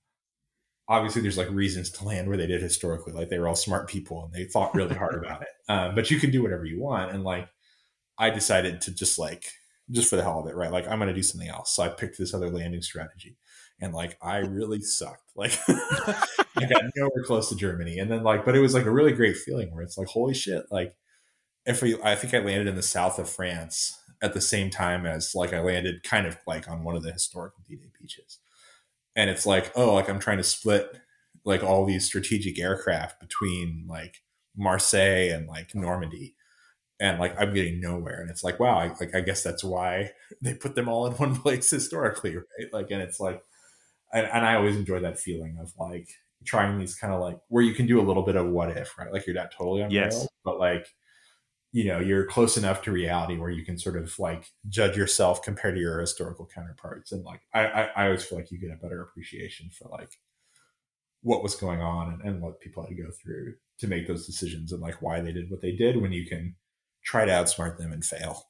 obviously 0.86 1.22
there's 1.22 1.38
like 1.38 1.50
reasons 1.50 1.88
to 1.90 2.04
land 2.04 2.28
where 2.28 2.36
they 2.36 2.46
did 2.46 2.60
historically. 2.60 3.14
Like 3.14 3.30
they 3.30 3.38
were 3.38 3.48
all 3.48 3.56
smart 3.56 3.88
people 3.88 4.24
and 4.24 4.34
they 4.34 4.44
thought 4.44 4.74
really 4.74 4.96
hard 4.96 5.14
about 5.14 5.42
it. 5.42 5.48
Um, 5.70 5.94
but 5.94 6.10
you 6.10 6.18
can 6.18 6.32
do 6.32 6.42
whatever 6.42 6.64
you 6.64 6.80
want, 6.80 7.12
and 7.12 7.22
like, 7.22 7.48
I 8.18 8.30
decided 8.30 8.80
to 8.80 8.92
just 8.92 9.20
like 9.20 9.44
just 9.88 10.10
for 10.10 10.16
the 10.16 10.22
hell 10.24 10.40
of 10.40 10.48
it, 10.48 10.56
right? 10.56 10.72
Like 10.72 10.88
I'm 10.88 10.98
going 10.98 11.08
to 11.08 11.14
do 11.14 11.22
something 11.22 11.48
else. 11.48 11.76
So 11.76 11.84
I 11.84 11.88
picked 11.88 12.18
this 12.18 12.34
other 12.34 12.50
landing 12.50 12.82
strategy 12.82 13.36
and 13.80 13.94
like 13.94 14.16
I 14.22 14.38
really 14.38 14.80
sucked. 14.80 15.22
Like 15.36 15.58
I 15.68 16.66
got 16.68 16.82
nowhere 16.96 17.24
close 17.24 17.48
to 17.48 17.56
Germany, 17.56 17.98
and 17.98 18.10
then 18.10 18.22
like, 18.22 18.44
but 18.44 18.54
it 18.54 18.60
was 18.60 18.74
like 18.74 18.84
a 18.84 18.90
really 18.90 19.12
great 19.12 19.38
feeling 19.38 19.72
where 19.72 19.82
it's 19.82 19.96
like, 19.96 20.08
holy 20.08 20.34
shit! 20.34 20.66
Like, 20.70 20.94
if 21.64 21.80
we, 21.80 21.98
I 22.02 22.14
think 22.14 22.34
I 22.34 22.40
landed 22.40 22.66
in 22.66 22.74
the 22.74 22.82
south 22.82 23.18
of 23.18 23.26
France 23.26 23.98
at 24.20 24.34
the 24.34 24.40
same 24.42 24.68
time 24.68 25.06
as 25.06 25.34
like 25.34 25.54
I 25.54 25.60
landed 25.60 26.02
kind 26.02 26.26
of 26.26 26.36
like 26.46 26.68
on 26.68 26.84
one 26.84 26.94
of 26.94 27.02
the 27.02 27.12
historical 27.12 27.64
D-Day 27.66 27.90
beaches, 27.98 28.38
and 29.16 29.30
it's 29.30 29.46
like, 29.46 29.72
oh, 29.74 29.94
like 29.94 30.10
I'm 30.10 30.18
trying 30.18 30.38
to 30.38 30.44
split 30.44 31.00
like 31.46 31.62
all 31.62 31.86
these 31.86 32.04
strategic 32.04 32.58
aircraft 32.58 33.18
between 33.18 33.86
like 33.88 34.18
Marseille 34.54 35.30
and 35.32 35.46
like 35.46 35.74
Normandy 35.74 36.34
and 37.00 37.18
like 37.18 37.34
I'm 37.40 37.54
getting 37.54 37.80
nowhere. 37.80 38.20
And 38.20 38.30
it's 38.30 38.44
like, 38.44 38.60
wow, 38.60 38.78
I, 38.78 38.88
like 39.00 39.14
I 39.14 39.22
guess 39.22 39.42
that's 39.42 39.64
why 39.64 40.10
they 40.42 40.54
put 40.54 40.74
them 40.74 40.88
all 40.88 41.06
in 41.06 41.14
one 41.14 41.34
place 41.34 41.70
historically, 41.70 42.36
right? 42.36 42.72
Like, 42.72 42.90
and 42.90 43.00
it's 43.00 43.18
like 43.18 43.42
and, 44.12 44.26
and 44.26 44.44
I 44.44 44.56
always 44.56 44.76
enjoy 44.76 45.00
that 45.00 45.18
feeling 45.18 45.58
of 45.60 45.72
like 45.78 46.08
trying 46.44 46.78
these 46.78 46.94
kind 46.94 47.12
of 47.12 47.20
like 47.20 47.38
where 47.48 47.62
you 47.62 47.74
can 47.74 47.86
do 47.86 48.00
a 48.00 48.02
little 48.02 48.22
bit 48.22 48.36
of 48.36 48.48
what 48.48 48.76
if, 48.76 48.96
right? 48.98 49.12
Like 49.12 49.26
you're 49.26 49.36
not 49.36 49.52
totally 49.52 49.82
on 49.82 49.90
yes. 49.90 50.14
rails, 50.14 50.28
but 50.44 50.58
like 50.58 50.86
you 51.72 51.84
know 51.84 52.00
you're 52.00 52.26
close 52.26 52.56
enough 52.56 52.82
to 52.82 52.90
reality 52.90 53.38
where 53.38 53.50
you 53.50 53.64
can 53.64 53.78
sort 53.78 53.96
of 53.96 54.18
like 54.18 54.46
judge 54.68 54.96
yourself 54.96 55.42
compared 55.42 55.74
to 55.76 55.80
your 55.80 56.00
historical 56.00 56.48
counterparts, 56.52 57.12
and 57.12 57.24
like 57.24 57.42
I 57.54 57.66
I, 57.66 57.82
I 57.96 58.04
always 58.06 58.24
feel 58.24 58.38
like 58.38 58.50
you 58.50 58.58
get 58.58 58.72
a 58.72 58.82
better 58.82 59.02
appreciation 59.02 59.70
for 59.70 59.88
like 59.88 60.10
what 61.22 61.42
was 61.42 61.54
going 61.54 61.80
on 61.80 62.12
and, 62.12 62.22
and 62.22 62.42
what 62.42 62.60
people 62.60 62.82
had 62.82 62.88
to 62.88 63.02
go 63.02 63.10
through 63.22 63.54
to 63.78 63.86
make 63.86 64.06
those 64.06 64.26
decisions 64.26 64.72
and 64.72 64.80
like 64.80 65.02
why 65.02 65.20
they 65.20 65.32
did 65.32 65.50
what 65.50 65.60
they 65.60 65.72
did 65.72 66.00
when 66.00 66.12
you 66.12 66.26
can 66.26 66.54
try 67.04 67.24
to 67.24 67.32
outsmart 67.32 67.78
them 67.78 67.92
and 67.92 68.04
fail. 68.04 68.46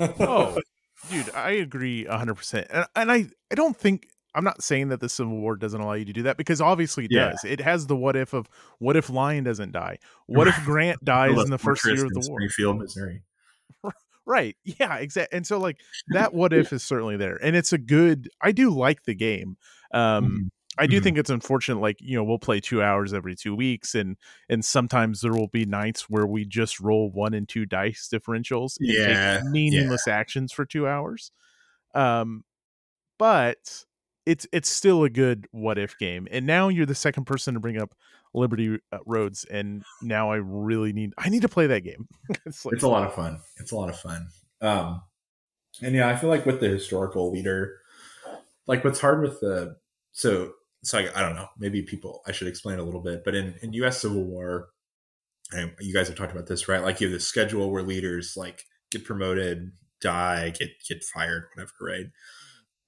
oh, 0.00 0.58
dude, 1.10 1.30
I 1.34 1.50
agree 1.52 2.04
100%. 2.04 2.66
And, 2.70 2.86
and 2.94 3.12
I, 3.12 3.26
I 3.50 3.54
don't 3.54 3.76
think 3.76 4.08
I'm 4.36 4.44
not 4.44 4.62
saying 4.62 4.88
that 4.90 5.00
the 5.00 5.08
Civil 5.08 5.38
War 5.38 5.56
doesn't 5.56 5.80
allow 5.80 5.94
you 5.94 6.04
to 6.04 6.12
do 6.12 6.22
that 6.24 6.36
because 6.36 6.60
obviously 6.60 7.06
it 7.06 7.12
yeah. 7.12 7.30
does. 7.30 7.44
It 7.44 7.60
has 7.60 7.86
the 7.86 7.96
what 7.96 8.14
if 8.16 8.34
of 8.34 8.48
what 8.78 8.96
if 8.96 9.08
Lyon 9.10 9.44
doesn't 9.44 9.72
die? 9.72 9.98
What 10.26 10.48
if 10.48 10.56
Grant 10.64 11.04
dies 11.04 11.40
in 11.40 11.50
the 11.50 11.58
first 11.58 11.84
year 11.84 12.04
of 12.04 12.12
the 12.12 12.26
war? 12.28 12.40
Springfield, 12.40 12.78
Missouri. 12.78 13.22
Right. 14.26 14.56
Yeah, 14.64 14.96
exactly. 14.96 15.36
And 15.36 15.46
so 15.46 15.58
like 15.58 15.78
that 16.08 16.34
what 16.34 16.52
if 16.52 16.72
is 16.72 16.82
certainly 16.82 17.16
there. 17.16 17.36
And 17.36 17.54
it's 17.56 17.72
a 17.72 17.78
good 17.78 18.28
I 18.42 18.52
do 18.52 18.70
like 18.70 19.04
the 19.04 19.14
game. 19.14 19.56
Um 19.92 20.24
mm-hmm. 20.24 20.36
I 20.78 20.86
do 20.86 20.96
mm-hmm. 20.96 21.04
think 21.04 21.18
it's 21.18 21.30
unfortunate 21.30 21.80
like, 21.80 21.96
you 22.00 22.18
know, 22.18 22.24
we'll 22.24 22.38
play 22.38 22.60
2 22.60 22.82
hours 22.82 23.14
every 23.14 23.34
2 23.36 23.54
weeks 23.54 23.94
and 23.94 24.16
and 24.48 24.64
sometimes 24.64 25.20
there 25.20 25.32
will 25.32 25.48
be 25.48 25.64
nights 25.64 26.10
where 26.10 26.26
we 26.26 26.44
just 26.44 26.80
roll 26.80 27.10
one 27.10 27.32
and 27.34 27.48
two 27.48 27.64
dice 27.64 28.10
differentials 28.12 28.78
and 28.80 28.88
yeah, 28.88 29.38
take 29.38 29.44
meaningless 29.50 30.02
yeah. 30.06 30.14
actions 30.14 30.52
for 30.52 30.66
2 30.66 30.88
hours. 30.88 31.30
Um 31.94 32.42
but 33.16 33.84
it's 34.26 34.46
it's 34.52 34.68
still 34.68 35.04
a 35.04 35.10
good 35.10 35.46
what 35.52 35.78
if 35.78 35.96
game. 35.98 36.26
And 36.30 36.46
now 36.46 36.68
you're 36.68 36.86
the 36.86 36.94
second 36.94 37.24
person 37.24 37.54
to 37.54 37.60
bring 37.60 37.80
up 37.80 37.94
Liberty 38.34 38.78
uh, 38.92 38.98
Roads, 39.06 39.44
and 39.44 39.82
now 40.02 40.30
I 40.30 40.36
really 40.36 40.92
need 40.92 41.14
I 41.16 41.28
need 41.28 41.42
to 41.42 41.48
play 41.48 41.68
that 41.68 41.80
game. 41.82 42.08
it's, 42.44 42.64
like, 42.64 42.74
it's 42.74 42.82
a 42.82 42.88
lot 42.88 43.06
of 43.06 43.14
fun. 43.14 43.40
It's 43.58 43.72
a 43.72 43.76
lot 43.76 43.88
of 43.88 43.98
fun. 43.98 44.28
Um, 44.60 45.02
and 45.82 45.94
yeah, 45.94 46.08
I 46.08 46.16
feel 46.16 46.28
like 46.28 46.44
with 46.44 46.60
the 46.60 46.68
historical 46.68 47.30
leader, 47.30 47.78
like 48.66 48.84
what's 48.84 49.00
hard 49.00 49.22
with 49.22 49.40
the 49.40 49.76
so 50.12 50.52
so 50.82 50.98
I, 50.98 51.08
I 51.14 51.22
don't 51.22 51.34
know 51.34 51.48
maybe 51.58 51.82
people 51.82 52.22
I 52.26 52.32
should 52.32 52.48
explain 52.48 52.78
a 52.78 52.84
little 52.84 53.02
bit, 53.02 53.22
but 53.24 53.34
in 53.34 53.54
in 53.62 53.72
U.S. 53.74 54.00
Civil 54.00 54.24
War, 54.24 54.68
you 55.80 55.94
guys 55.94 56.08
have 56.08 56.16
talked 56.16 56.32
about 56.32 56.46
this, 56.46 56.68
right? 56.68 56.82
Like 56.82 57.00
you 57.00 57.06
have 57.06 57.14
this 57.14 57.26
schedule 57.26 57.70
where 57.70 57.82
leaders 57.82 58.34
like 58.36 58.64
get 58.90 59.04
promoted, 59.04 59.72
die, 60.00 60.50
get 60.50 60.70
get 60.88 61.04
fired, 61.04 61.44
whatever, 61.54 61.72
right? 61.80 62.06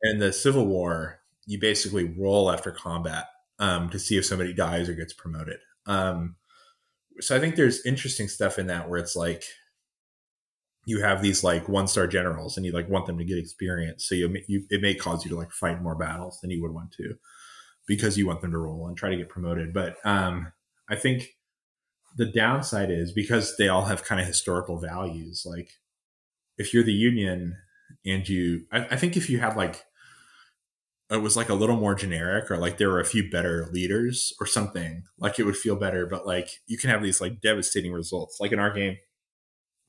And 0.03 0.20
the 0.20 0.32
Civil 0.32 0.66
War, 0.66 1.20
you 1.49 1.59
basically 1.59 2.05
roll 2.05 2.53
after 2.53 2.70
combat 2.70 3.24
um, 3.59 3.88
to 3.88 3.99
see 3.99 4.18
if 4.18 4.26
somebody 4.26 4.53
dies 4.53 4.86
or 4.88 4.92
gets 4.92 5.14
promoted. 5.14 5.59
Um, 5.86 6.36
so 7.20 7.34
I 7.34 7.40
think 7.40 7.57
there's 7.57 7.84
interesting 7.86 8.28
stuff 8.28 8.59
in 8.59 8.66
that 8.66 8.88
where 8.88 9.01
it's 9.01 9.16
like 9.16 9.42
you 10.84 11.01
have 11.01 11.22
these 11.22 11.42
like 11.42 11.66
one 11.66 11.88
star 11.88 12.07
generals 12.07 12.57
and 12.57 12.66
you 12.66 12.72
like 12.72 12.90
want 12.90 13.07
them 13.07 13.16
to 13.16 13.24
get 13.24 13.38
experience. 13.38 14.07
So 14.07 14.14
you, 14.14 14.36
you 14.46 14.64
it 14.68 14.82
may 14.82 14.94
cause 14.94 15.24
you 15.24 15.30
to 15.30 15.36
like 15.36 15.51
fight 15.51 15.82
more 15.82 15.96
battles 15.96 16.38
than 16.40 16.51
you 16.51 16.61
would 16.61 16.74
want 16.74 16.92
to 16.92 17.14
because 17.86 18.18
you 18.18 18.26
want 18.26 18.42
them 18.42 18.53
to 18.53 18.59
roll 18.59 18.86
and 18.86 18.96
try 18.96 19.09
to 19.09 19.16
get 19.16 19.30
promoted. 19.30 19.72
But 19.72 19.96
um, 20.05 20.53
I 20.90 20.96
think 20.96 21.30
the 22.18 22.30
downside 22.30 22.90
is 22.90 23.11
because 23.12 23.57
they 23.57 23.68
all 23.68 23.86
have 23.86 24.05
kind 24.05 24.20
of 24.20 24.26
historical 24.26 24.78
values. 24.78 25.46
Like 25.46 25.70
if 26.59 26.74
you're 26.74 26.84
the 26.84 26.92
Union 26.92 27.57
and 28.05 28.28
you, 28.28 28.66
I, 28.70 28.80
I 28.90 28.96
think 28.96 29.16
if 29.16 29.30
you 29.30 29.38
had 29.38 29.57
like 29.57 29.82
it 31.11 31.22
was 31.22 31.36
like 31.36 31.48
a 31.48 31.54
little 31.54 31.76
more 31.76 31.94
generic 31.94 32.50
or 32.50 32.56
like 32.59 32.76
there 32.78 32.90
were 32.90 33.00
a 33.00 33.04
few 33.04 33.30
better 33.30 33.66
leaders 33.72 34.32
or 34.40 34.46
something 34.46 35.04
like 35.18 35.38
it 35.38 35.44
would 35.44 35.56
feel 35.56 35.74
better 35.76 36.04
but 36.06 36.26
like 36.26 36.48
you 36.66 36.76
can 36.76 36.90
have 36.90 37.02
these 37.02 37.20
like 37.20 37.40
devastating 37.40 37.92
results 37.92 38.38
like 38.40 38.52
in 38.52 38.59
our 38.59 38.72
game 38.72 38.96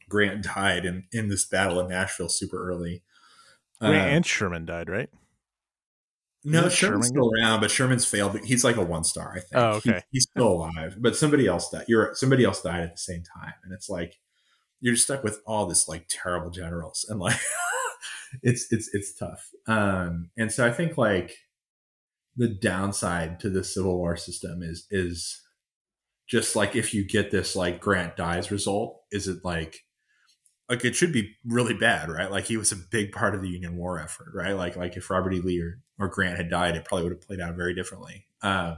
Grant 0.07 0.43
died 0.43 0.85
in 0.85 1.03
in 1.11 1.29
this 1.29 1.45
battle 1.45 1.79
in 1.79 1.89
Nashville 1.89 2.29
super 2.29 2.67
early. 2.67 3.03
Grant 3.79 3.95
Uh, 3.95 4.15
and 4.15 4.25
Sherman 4.25 4.65
died, 4.65 4.89
right? 4.89 5.09
no, 6.43 6.59
Isn't 6.59 6.71
Sherman's 6.71 6.77
Sherman 6.77 7.03
still 7.03 7.31
around, 7.31 7.59
but 7.61 7.69
Sherman's 7.69 8.05
failed. 8.05 8.33
But 8.33 8.45
he's 8.45 8.63
like 8.63 8.77
a 8.77 8.83
one 8.83 9.03
star, 9.03 9.33
I 9.35 9.39
think. 9.41 9.51
Oh, 9.53 9.79
He- 9.83 9.91
okay. 9.91 10.01
he's 10.11 10.23
still 10.23 10.47
alive, 10.47 10.95
but 10.99 11.15
somebody 11.15 11.45
else 11.45 11.69
died. 11.69 11.85
You're 11.87 12.15
somebody 12.15 12.43
else 12.43 12.61
died 12.63 12.81
at 12.81 12.91
the 12.91 12.97
same 12.97 13.21
time, 13.21 13.53
and 13.63 13.71
it's 13.71 13.87
like 13.87 14.15
you're 14.79 14.95
stuck 14.95 15.23
with 15.23 15.41
all 15.45 15.67
this 15.67 15.87
like 15.87 16.07
terrible 16.09 16.49
generals, 16.49 17.05
and 17.07 17.19
like 17.19 17.37
it's 18.41 18.71
it's 18.71 18.89
it's 18.93 19.13
tough. 19.13 19.49
Um, 19.67 20.29
and 20.37 20.51
so 20.51 20.65
I 20.65 20.71
think 20.71 20.97
like 20.97 21.35
the 22.35 22.47
downside 22.47 23.39
to 23.41 23.49
the 23.49 23.63
Civil 23.63 23.97
War 23.97 24.15
system 24.15 24.61
is 24.63 24.87
is 24.91 25.41
just 26.27 26.55
like 26.55 26.75
if 26.75 26.93
you 26.93 27.05
get 27.05 27.31
this 27.31 27.55
like 27.55 27.81
Grant 27.81 28.15
dies 28.15 28.51
result, 28.51 29.01
is 29.11 29.27
it 29.27 29.39
like 29.43 29.83
like 30.69 30.85
it 30.85 30.95
should 30.95 31.11
be 31.11 31.35
really 31.45 31.73
bad, 31.73 32.09
right? 32.09 32.29
Like 32.29 32.45
he 32.45 32.57
was 32.57 32.71
a 32.71 32.75
big 32.75 33.11
part 33.11 33.33
of 33.33 33.41
the 33.41 33.49
Union 33.49 33.75
War 33.75 33.99
effort, 33.99 34.31
right? 34.33 34.53
Like 34.53 34.75
like 34.75 34.95
if 34.95 35.09
Robert 35.09 35.33
E. 35.33 35.41
Lee 35.41 35.61
or, 35.61 35.79
or 35.99 36.07
Grant 36.07 36.37
had 36.37 36.49
died, 36.49 36.75
it 36.75 36.85
probably 36.85 37.03
would 37.03 37.13
have 37.13 37.21
played 37.27 37.41
out 37.41 37.55
very 37.55 37.73
differently. 37.73 38.25
Uh, 38.41 38.75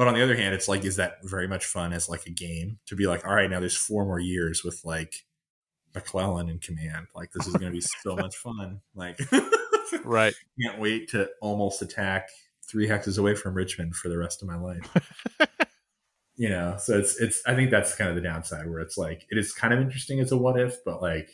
but 0.00 0.08
on 0.08 0.14
the 0.14 0.22
other 0.22 0.36
hand, 0.36 0.54
it's 0.54 0.66
like, 0.66 0.86
is 0.86 0.96
that 0.96 1.18
very 1.24 1.46
much 1.46 1.66
fun 1.66 1.92
as 1.92 2.08
like 2.08 2.24
a 2.24 2.30
game 2.30 2.78
to 2.86 2.96
be 2.96 3.06
like, 3.06 3.26
all 3.26 3.34
right, 3.34 3.50
now 3.50 3.60
there's 3.60 3.76
four 3.76 4.06
more 4.06 4.18
years 4.18 4.64
with 4.64 4.80
like 4.82 5.26
McClellan 5.94 6.48
in 6.48 6.58
command. 6.58 7.06
Like 7.14 7.30
this 7.32 7.46
is 7.46 7.54
going 7.54 7.72
to 7.72 7.76
be 7.78 7.80
so 7.80 8.16
much 8.16 8.36
fun. 8.36 8.80
Like 8.94 9.18
Right. 10.04 10.34
can't 10.62 10.78
wait 10.78 11.10
to 11.10 11.28
almost 11.40 11.82
attack 11.82 12.28
three 12.68 12.86
hexes 12.86 13.18
away 13.18 13.34
from 13.34 13.54
Richmond 13.54 13.96
for 13.96 14.08
the 14.08 14.18
rest 14.18 14.42
of 14.42 14.48
my 14.48 14.56
life. 14.56 14.88
you 16.36 16.48
know, 16.48 16.76
so 16.78 16.98
it's 16.98 17.20
it's 17.20 17.42
I 17.46 17.54
think 17.54 17.70
that's 17.70 17.94
kind 17.94 18.10
of 18.10 18.16
the 18.16 18.22
downside 18.22 18.68
where 18.68 18.80
it's 18.80 18.96
like 18.96 19.26
it 19.30 19.38
is 19.38 19.52
kind 19.52 19.74
of 19.74 19.80
interesting 19.80 20.20
as 20.20 20.32
a 20.32 20.36
what 20.36 20.58
if, 20.58 20.76
but 20.84 21.02
like 21.02 21.30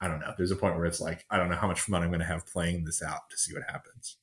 I 0.00 0.08
don't 0.08 0.20
know. 0.20 0.32
There's 0.36 0.50
a 0.50 0.56
point 0.56 0.76
where 0.76 0.86
it's 0.86 1.00
like 1.00 1.24
I 1.30 1.36
don't 1.36 1.48
know 1.48 1.56
how 1.56 1.68
much 1.68 1.80
fun 1.80 2.02
I'm 2.02 2.08
going 2.08 2.20
to 2.20 2.26
have 2.26 2.46
playing 2.46 2.84
this 2.84 3.02
out 3.02 3.30
to 3.30 3.38
see 3.38 3.54
what 3.54 3.62
happens. 3.68 4.16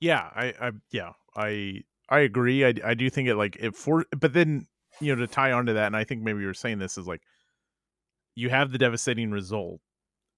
Yeah, 0.00 0.28
I, 0.34 0.54
I 0.60 0.72
yeah, 0.90 1.12
I 1.34 1.82
I 2.08 2.20
agree. 2.20 2.64
I, 2.64 2.74
I 2.84 2.94
do 2.94 3.08
think 3.10 3.28
it 3.28 3.36
like 3.36 3.56
it 3.58 3.74
for 3.74 4.04
but 4.16 4.32
then 4.32 4.66
you 5.00 5.14
know 5.14 5.20
to 5.20 5.32
tie 5.32 5.52
onto 5.52 5.74
that, 5.74 5.86
and 5.86 5.96
I 5.96 6.04
think 6.04 6.22
maybe 6.22 6.40
you 6.40 6.46
were 6.46 6.54
saying 6.54 6.78
this 6.78 6.98
is 6.98 7.06
like 7.06 7.22
you 8.34 8.50
have 8.50 8.70
the 8.70 8.78
devastating 8.78 9.30
result, 9.30 9.80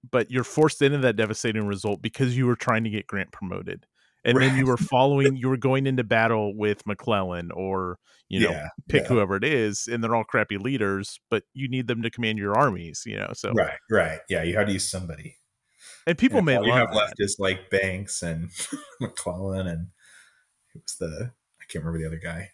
but 0.09 0.31
you're 0.31 0.43
forced 0.43 0.81
into 0.81 0.97
that 0.99 1.15
devastating 1.15 1.67
result 1.67 2.01
because 2.01 2.35
you 2.35 2.47
were 2.47 2.55
trying 2.55 2.83
to 2.83 2.89
get 2.89 3.07
Grant 3.07 3.31
promoted, 3.31 3.85
and 4.23 4.39
then 4.39 4.57
you 4.57 4.65
were 4.65 4.77
following, 4.77 5.35
you 5.35 5.49
were 5.49 5.57
going 5.57 5.87
into 5.87 6.03
battle 6.03 6.55
with 6.55 6.85
McClellan 6.85 7.51
or 7.51 7.97
you 8.29 8.39
know 8.39 8.51
yeah, 8.51 8.67
pick 8.87 9.03
yeah. 9.03 9.07
whoever 9.07 9.35
it 9.35 9.43
is, 9.43 9.87
and 9.91 10.03
they're 10.03 10.15
all 10.15 10.23
crappy 10.23 10.57
leaders, 10.57 11.19
but 11.29 11.43
you 11.53 11.67
need 11.67 11.87
them 11.87 12.01
to 12.01 12.09
command 12.09 12.37
your 12.37 12.57
armies, 12.57 13.03
you 13.05 13.17
know. 13.17 13.31
So 13.33 13.51
right, 13.53 13.77
right, 13.89 14.19
yeah. 14.29 14.43
You 14.43 14.57
had 14.57 14.67
to 14.67 14.73
use 14.73 14.89
somebody. 14.89 15.37
and 16.07 16.17
people 16.17 16.37
And 16.37 16.45
may 16.45 16.55
all 16.55 16.65
you 16.65 16.71
have 16.71 16.89
that. 16.91 16.95
left 16.95 17.15
is 17.17 17.37
like 17.39 17.69
Banks 17.69 18.21
and 18.21 18.49
McClellan 19.01 19.67
and 19.67 19.87
it 20.73 20.81
was 20.83 20.95
the 20.99 21.31
I 21.61 21.65
can't 21.69 21.83
remember 21.83 21.99
the 21.99 22.07
other 22.07 22.21
guy, 22.23 22.51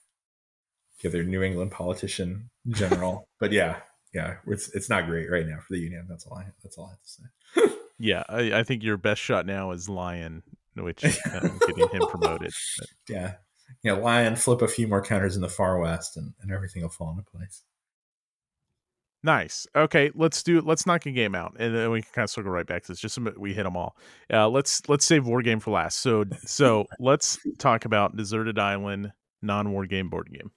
the 1.01 1.09
other 1.09 1.23
New 1.23 1.41
England 1.43 1.71
politician 1.71 2.49
general. 2.69 3.27
but 3.39 3.51
yeah, 3.51 3.77
yeah, 4.13 4.35
it's 4.47 4.69
it's 4.75 4.89
not 4.89 5.05
great 5.05 5.29
right 5.29 5.45
now 5.47 5.57
for 5.57 5.73
the 5.73 5.79
Union. 5.79 6.05
That's 6.09 6.25
all 6.25 6.37
I 6.37 6.45
that's 6.63 6.77
all 6.77 6.87
I 6.87 6.91
have 6.91 7.01
to 7.01 7.09
say. 7.71 7.75
Yeah, 7.99 8.23
I, 8.29 8.59
I 8.59 8.63
think 8.63 8.83
your 8.83 8.97
best 8.97 9.19
shot 9.19 9.47
now 9.47 9.71
is 9.71 9.89
Lyon, 9.89 10.43
which 10.75 11.03
uh, 11.03 11.09
getting 11.67 11.89
him 11.89 12.07
promoted. 12.07 12.53
But- 12.77 12.87
Yeah, 13.09 13.33
yeah. 13.83 13.93
Lyon 13.93 14.35
flip 14.35 14.61
a 14.61 14.67
few 14.67 14.87
more 14.87 15.01
counters 15.01 15.35
in 15.35 15.41
the 15.41 15.49
far 15.49 15.79
west, 15.79 16.15
and, 16.15 16.31
and 16.39 16.51
everything 16.51 16.83
will 16.83 16.89
fall 16.89 17.09
into 17.09 17.23
place. 17.23 17.63
Nice. 19.23 19.65
Okay, 19.75 20.11
let's 20.13 20.43
do. 20.43 20.61
Let's 20.61 20.85
knock 20.85 21.07
a 21.07 21.11
game 21.11 21.33
out, 21.33 21.55
and 21.59 21.75
then 21.75 21.89
we 21.89 22.03
can 22.03 22.11
kind 22.13 22.23
of 22.23 22.29
circle 22.29 22.51
right 22.51 22.67
back 22.67 22.83
to 22.83 22.91
this. 22.91 22.99
Just 22.99 23.15
so 23.15 23.33
we 23.35 23.53
hit 23.53 23.63
them 23.63 23.75
all. 23.75 23.97
Uh, 24.31 24.47
let's 24.47 24.87
let's 24.87 25.03
save 25.05 25.25
war 25.25 25.41
game 25.41 25.59
for 25.59 25.71
last. 25.71 25.99
So 25.99 26.23
so 26.45 26.85
let's 26.99 27.39
talk 27.57 27.85
about 27.85 28.15
deserted 28.15 28.59
island 28.59 29.11
non 29.41 29.71
war 29.71 29.87
game 29.87 30.09
board 30.09 30.29
game. 30.31 30.51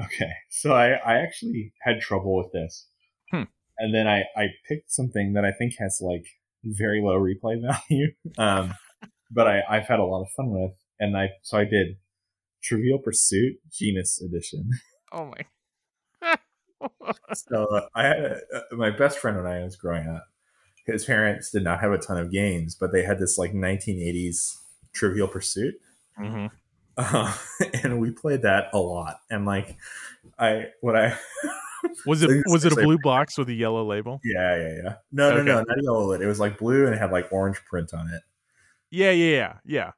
Okay, 0.00 0.30
so 0.50 0.72
I, 0.74 0.92
I 0.92 1.14
actually 1.18 1.72
had 1.82 2.00
trouble 2.00 2.36
with 2.36 2.52
this, 2.52 2.86
Hmm. 3.30 3.44
and 3.78 3.94
then 3.94 4.06
I, 4.06 4.24
I 4.36 4.48
picked 4.68 4.90
something 4.92 5.32
that 5.32 5.44
I 5.44 5.52
think 5.52 5.74
has 5.78 6.00
like 6.02 6.26
very 6.64 7.00
low 7.02 7.18
replay 7.18 7.60
value, 7.90 8.08
um, 8.38 8.74
but 9.30 9.46
I, 9.46 9.62
I've 9.68 9.86
had 9.86 9.98
a 9.98 10.04
lot 10.04 10.22
of 10.22 10.28
fun 10.36 10.50
with, 10.50 10.72
and 11.00 11.16
I 11.16 11.30
so 11.42 11.58
I 11.58 11.64
did 11.64 11.96
Trivial 12.62 12.98
Pursuit 12.98 13.56
Genus 13.72 14.20
Edition. 14.20 14.70
Oh 15.12 15.26
my. 16.22 16.36
So 17.34 17.64
uh, 17.64 17.86
I 17.94 18.02
had 18.04 18.18
a, 18.18 18.36
uh, 18.54 18.60
my 18.72 18.90
best 18.90 19.18
friend 19.18 19.36
when 19.36 19.46
I 19.46 19.62
was 19.62 19.76
growing 19.76 20.08
up. 20.08 20.24
His 20.86 21.04
parents 21.04 21.50
did 21.50 21.64
not 21.64 21.80
have 21.80 21.92
a 21.92 21.98
ton 21.98 22.18
of 22.18 22.30
games, 22.30 22.76
but 22.78 22.92
they 22.92 23.02
had 23.02 23.18
this 23.18 23.38
like 23.38 23.52
1980s 23.52 24.56
Trivial 24.94 25.26
Pursuit, 25.28 25.74
hmm 26.16 26.46
uh, 26.96 27.36
and 27.82 28.00
we 28.00 28.10
played 28.10 28.42
that 28.42 28.68
a 28.72 28.78
lot. 28.78 29.20
And 29.30 29.46
like, 29.46 29.76
I 30.38 30.66
what 30.80 30.96
I 30.96 31.18
Was 32.06 32.22
it 32.22 32.30
was 32.46 32.64
it 32.64 32.72
a 32.72 32.76
blue 32.76 32.98
box 32.98 33.38
with 33.38 33.48
a 33.48 33.54
yellow 33.54 33.84
label? 33.84 34.20
Yeah, 34.24 34.56
yeah, 34.56 34.74
yeah. 34.82 34.94
No, 35.12 35.30
no, 35.30 35.36
Okay. 35.36 35.44
no, 35.44 35.62
not 35.62 35.82
yellow. 35.82 36.12
It 36.12 36.26
was 36.26 36.40
like 36.40 36.58
blue 36.58 36.86
and 36.86 36.94
it 36.94 36.98
had 36.98 37.12
like 37.12 37.32
orange 37.32 37.62
print 37.64 37.94
on 37.94 38.08
it. 38.08 38.22
Yeah, 38.90 39.10
yeah, 39.10 39.36
yeah, 39.36 39.52
yeah. 39.64 39.90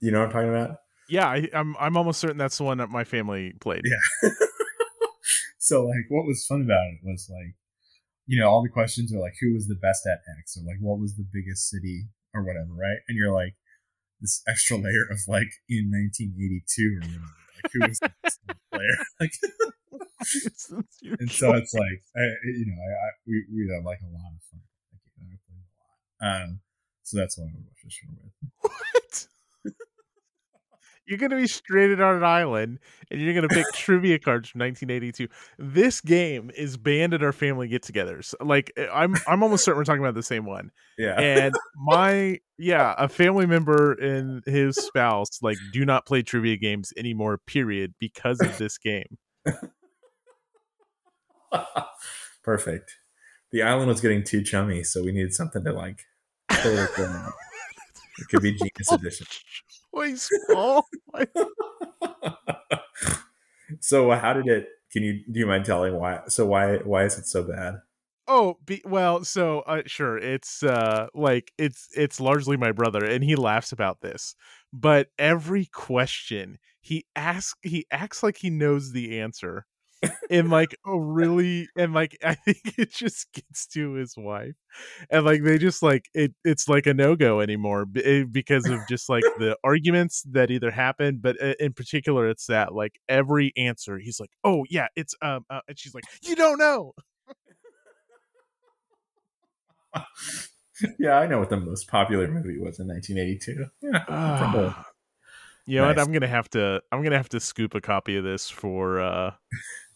You 0.00 0.10
know 0.10 0.20
what 0.20 0.26
I'm 0.26 0.32
talking 0.32 0.48
about? 0.50 0.78
Yeah, 1.08 1.26
I, 1.26 1.48
I'm 1.54 1.76
I'm 1.78 1.96
almost 1.96 2.20
certain 2.20 2.36
that's 2.36 2.58
the 2.58 2.64
one 2.64 2.78
that 2.78 2.90
my 2.90 3.04
family 3.04 3.54
played. 3.60 3.82
Yeah. 3.84 4.30
so 5.58 5.86
like 5.86 6.06
what 6.08 6.26
was 6.26 6.44
fun 6.46 6.62
about 6.62 6.86
it 6.88 6.98
was 7.02 7.28
like, 7.30 7.54
you 8.26 8.38
know, 8.38 8.48
all 8.48 8.62
the 8.62 8.68
questions 8.68 9.12
are 9.14 9.18
like 9.18 9.34
who 9.40 9.54
was 9.54 9.66
the 9.66 9.76
best 9.76 10.06
at 10.06 10.18
X 10.38 10.56
or 10.56 10.64
like 10.66 10.78
what 10.80 10.98
was 10.98 11.16
the 11.16 11.26
biggest 11.32 11.70
city 11.70 12.04
or 12.34 12.42
whatever, 12.42 12.72
right? 12.72 12.98
And 13.08 13.16
you're 13.16 13.32
like 13.32 13.54
this 14.20 14.42
extra 14.48 14.76
layer 14.76 15.04
of 15.10 15.20
like 15.28 15.50
in 15.68 15.90
1982 15.90 16.96
or 16.96 17.00
whatever. 17.00 17.30
Like 17.54 17.72
who 17.72 17.80
was 17.80 17.98
the 18.00 18.56
player? 18.72 18.98
Like 19.20 19.32
and 21.20 21.30
so 21.30 21.52
it's 21.52 21.74
like 21.74 22.02
I, 22.16 22.22
you 22.44 22.66
know 22.66 22.78
I, 22.80 22.90
I 22.90 23.08
we 23.26 23.44
we 23.52 23.70
had 23.72 23.84
like 23.84 24.00
a 24.00 24.10
lot 24.12 24.32
of 24.32 24.42
fun. 24.50 24.62
Like, 24.90 25.04
I 25.04 25.10
played 25.18 25.38
a 25.38 25.54
lot. 25.84 26.42
Um, 26.42 26.60
so 27.02 27.18
that's 27.18 27.36
what 27.38 27.44
I 27.44 27.52
would 27.54 27.64
watch 27.64 27.82
this 27.84 27.92
show 27.92 28.08
with. 28.10 28.72
You're 31.06 31.18
gonna 31.18 31.36
be 31.36 31.46
stranded 31.46 32.00
on 32.00 32.16
an 32.16 32.24
island, 32.24 32.78
and 33.10 33.20
you're 33.20 33.34
gonna 33.34 33.48
pick 33.48 33.66
trivia 33.74 34.18
cards 34.18 34.48
from 34.48 34.60
1982. 34.60 35.28
This 35.58 36.00
game 36.00 36.50
is 36.56 36.76
banned 36.76 37.14
at 37.14 37.22
our 37.22 37.32
family 37.32 37.68
get-togethers. 37.68 38.34
Like 38.40 38.72
eh, 38.76 38.86
I'm, 38.92 39.14
I'm 39.26 39.42
almost 39.42 39.64
certain 39.64 39.78
we're 39.78 39.84
talking 39.84 40.02
about 40.02 40.14
the 40.14 40.22
same 40.22 40.46
one. 40.46 40.70
Yeah. 40.98 41.20
And 41.20 41.54
my, 41.76 42.40
yeah, 42.58 42.94
a 42.98 43.08
family 43.08 43.46
member 43.46 43.92
and 43.92 44.42
his 44.46 44.76
spouse 44.76 45.42
like 45.42 45.58
do 45.72 45.84
not 45.84 46.06
play 46.06 46.22
trivia 46.22 46.56
games 46.56 46.92
anymore. 46.96 47.38
Period, 47.38 47.94
because 47.98 48.40
of 48.40 48.56
this 48.58 48.78
game. 48.78 49.18
Perfect. 52.42 52.96
The 53.52 53.62
island 53.62 53.88
was 53.88 54.00
getting 54.00 54.24
too 54.24 54.42
chummy, 54.42 54.82
so 54.82 55.02
we 55.04 55.12
needed 55.12 55.32
something 55.32 55.62
to 55.64 55.72
like. 55.72 56.04
fill 56.50 56.78
it. 56.78 56.90
It 58.18 58.28
could 58.28 58.42
be 58.42 58.52
Genus 58.52 58.92
Edition. 58.92 59.26
Choice, 59.94 60.28
Paul. 60.50 60.86
so 63.80 64.10
how 64.10 64.32
did 64.32 64.46
it? 64.46 64.68
Can 64.90 65.02
you 65.02 65.22
do 65.30 65.40
you 65.40 65.46
mind 65.46 65.64
telling 65.64 65.94
why? 65.94 66.20
So 66.28 66.46
why 66.46 66.76
why 66.78 67.04
is 67.04 67.18
it 67.18 67.26
so 67.26 67.42
bad? 67.42 67.80
Oh, 68.26 68.56
be, 68.64 68.80
well, 68.86 69.22
so 69.24 69.60
uh, 69.60 69.82
sure, 69.86 70.16
it's 70.16 70.62
uh 70.62 71.08
like 71.14 71.52
it's 71.58 71.88
it's 71.94 72.20
largely 72.20 72.56
my 72.56 72.72
brother, 72.72 73.04
and 73.04 73.22
he 73.22 73.36
laughs 73.36 73.72
about 73.72 74.00
this. 74.00 74.34
But 74.72 75.08
every 75.18 75.66
question 75.66 76.58
he 76.80 77.06
asks, 77.16 77.58
he 77.62 77.86
acts 77.90 78.22
like 78.22 78.38
he 78.38 78.50
knows 78.50 78.92
the 78.92 79.20
answer, 79.20 79.66
in 80.30 80.50
like 80.50 80.76
a 80.86 80.98
really 80.98 81.68
and 81.76 81.92
like 81.92 82.18
I 82.24 82.34
think 82.34 82.78
it 82.78 82.92
just 82.92 83.32
gets 83.32 83.66
to 83.68 83.92
his 83.92 84.14
wife, 84.16 84.54
and 85.10 85.24
like 85.24 85.42
they 85.42 85.58
just 85.58 85.82
like 85.82 86.08
it. 86.14 86.34
It's 86.44 86.68
like 86.68 86.86
a 86.86 86.94
no 86.94 87.16
go 87.16 87.40
anymore 87.40 87.86
eh, 87.96 88.24
because 88.30 88.68
of 88.68 88.80
just 88.88 89.08
like 89.08 89.24
the 89.38 89.56
arguments 89.64 90.22
that 90.30 90.50
either 90.50 90.70
happen, 90.70 91.18
but 91.20 91.40
uh, 91.42 91.54
in 91.60 91.72
particular, 91.72 92.28
it's 92.28 92.46
that 92.46 92.74
like 92.74 93.00
every 93.08 93.52
answer 93.56 93.98
he's 93.98 94.20
like, 94.20 94.30
oh 94.44 94.64
yeah, 94.70 94.88
it's 94.96 95.14
um, 95.22 95.44
uh, 95.50 95.60
and 95.68 95.78
she's 95.78 95.94
like, 95.94 96.04
you 96.22 96.36
don't 96.36 96.58
know. 96.58 96.94
yeah, 100.98 101.18
I 101.18 101.26
know 101.26 101.38
what 101.38 101.50
the 101.50 101.56
most 101.56 101.88
popular 101.88 102.28
movie 102.28 102.58
was 102.58 102.78
in 102.80 102.88
1982. 102.88 103.66
Yeah. 103.82 104.04
Ah. 104.08 104.86
you 105.66 105.78
know 105.78 105.86
what? 105.86 105.98
I'm 105.98 106.12
gonna 106.12 106.26
have 106.26 106.48
to. 106.50 106.82
I'm 106.90 107.02
gonna 107.02 107.16
have 107.16 107.28
to 107.30 107.40
scoop 107.40 107.74
a 107.74 107.80
copy 107.80 108.16
of 108.16 108.24
this 108.24 108.50
for 108.50 109.00
uh 109.00 109.32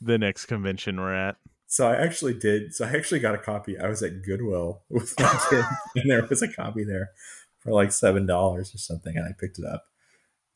the 0.01 0.18
next 0.18 0.46
convention 0.46 1.01
we're 1.01 1.14
at. 1.14 1.36
So 1.66 1.86
I 1.86 1.96
actually 1.96 2.34
did. 2.34 2.74
So 2.74 2.86
I 2.86 2.90
actually 2.90 3.20
got 3.20 3.34
a 3.34 3.38
copy. 3.38 3.78
I 3.78 3.88
was 3.88 4.03
at 4.03 4.22
Goodwill 4.22 4.82
with 4.88 5.18
my 5.18 5.40
kid, 5.51 5.64
and 5.96 6.11
there 6.11 6.26
was 6.26 6.42
a 6.42 6.49
copy 6.49 6.84
there 6.84 7.11
for 7.59 7.72
like 7.72 7.92
seven 7.92 8.26
dollars 8.26 8.74
or 8.74 8.78
something, 8.78 9.16
and 9.16 9.26
I 9.26 9.32
picked 9.38 9.59
it 9.59 9.64
up. 9.64 9.84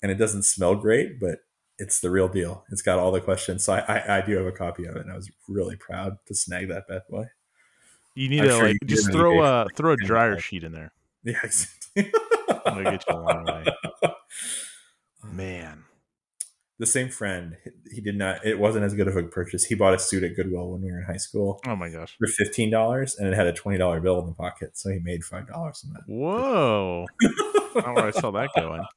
And 0.03 0.11
it 0.11 0.17
doesn't 0.17 0.43
smell 0.43 0.75
great, 0.75 1.21
but 1.21 1.41
it's 1.79 2.01
the 2.01 2.11
real 2.11 2.29
deal. 2.29 2.65
It's 2.71 2.83
got 2.83 2.99
all 2.99 3.13
the 3.13 3.21
questions. 3.21 3.65
So 3.65 3.75
I, 3.75 3.81
I, 3.81 4.19
I 4.19 4.21
do 4.27 4.37
have 4.37 4.47
a 4.47 4.53
copy 4.53 4.85
of 4.85 4.97
it, 4.97 5.03
and 5.03 5.13
I 5.13 5.17
was 5.17 5.31
really 5.49 5.77
proud 5.77 6.19
to 6.27 6.35
snag 6.35 6.69
that 6.69 6.89
bad 6.89 7.03
boy. 7.09 7.27
You 8.15 8.29
need 8.29 8.41
I'm 8.41 8.49
to 8.49 8.53
sure 8.55 8.69
like 8.69 8.79
just 8.87 9.13
throw 9.13 9.43
a 9.43 9.67
throw 9.77 9.93
a 9.93 9.97
dryer 9.97 10.39
sheet 10.39 10.65
in 10.65 10.73
there. 10.73 10.93
Yeah, 11.25 11.41
That'll 11.95 12.83
get 12.85 13.05
you 13.09 13.15
a 13.15 13.17
long 13.17 13.45
way. 13.45 13.65
Man, 15.31 15.85
the 16.79 16.87
same 16.87 17.09
friend, 17.09 17.57
he 17.93 18.01
did 18.01 18.17
not. 18.17 18.45
It 18.45 18.59
wasn't 18.59 18.85
as 18.85 18.95
good 18.95 19.09
of 19.09 19.17
a 19.17 19.23
purchase. 19.25 19.65
He 19.65 19.75
bought 19.75 19.95
a 19.95 19.99
suit 19.99 20.25
at 20.25 20.37
Goodwill 20.37 20.71
when 20.71 20.83
we 20.83 20.91
were 20.91 20.99
in 20.99 21.05
high 21.05 21.17
school 21.17 21.61
oh 21.67 21.77
my 21.77 21.91
gosh. 21.91 22.17
for 22.19 22.27
fifteen 22.27 22.71
dollars, 22.71 23.17
and 23.17 23.29
it 23.29 23.35
had 23.35 23.47
a 23.47 23.53
twenty 23.53 23.79
dollar 23.79 24.01
bill 24.01 24.19
in 24.21 24.27
the 24.27 24.35
pocket, 24.35 24.77
so 24.77 24.91
he 24.91 24.99
made 24.99 25.25
five 25.25 25.49
dollars 25.49 25.85
on 25.87 25.93
that. 25.95 26.03
Whoa, 26.07 27.07
I 27.23 27.27
don't 27.75 27.87
know 27.87 27.93
where 27.95 28.07
I 28.07 28.11
saw 28.11 28.31
that 28.33 28.51
going. 28.57 28.85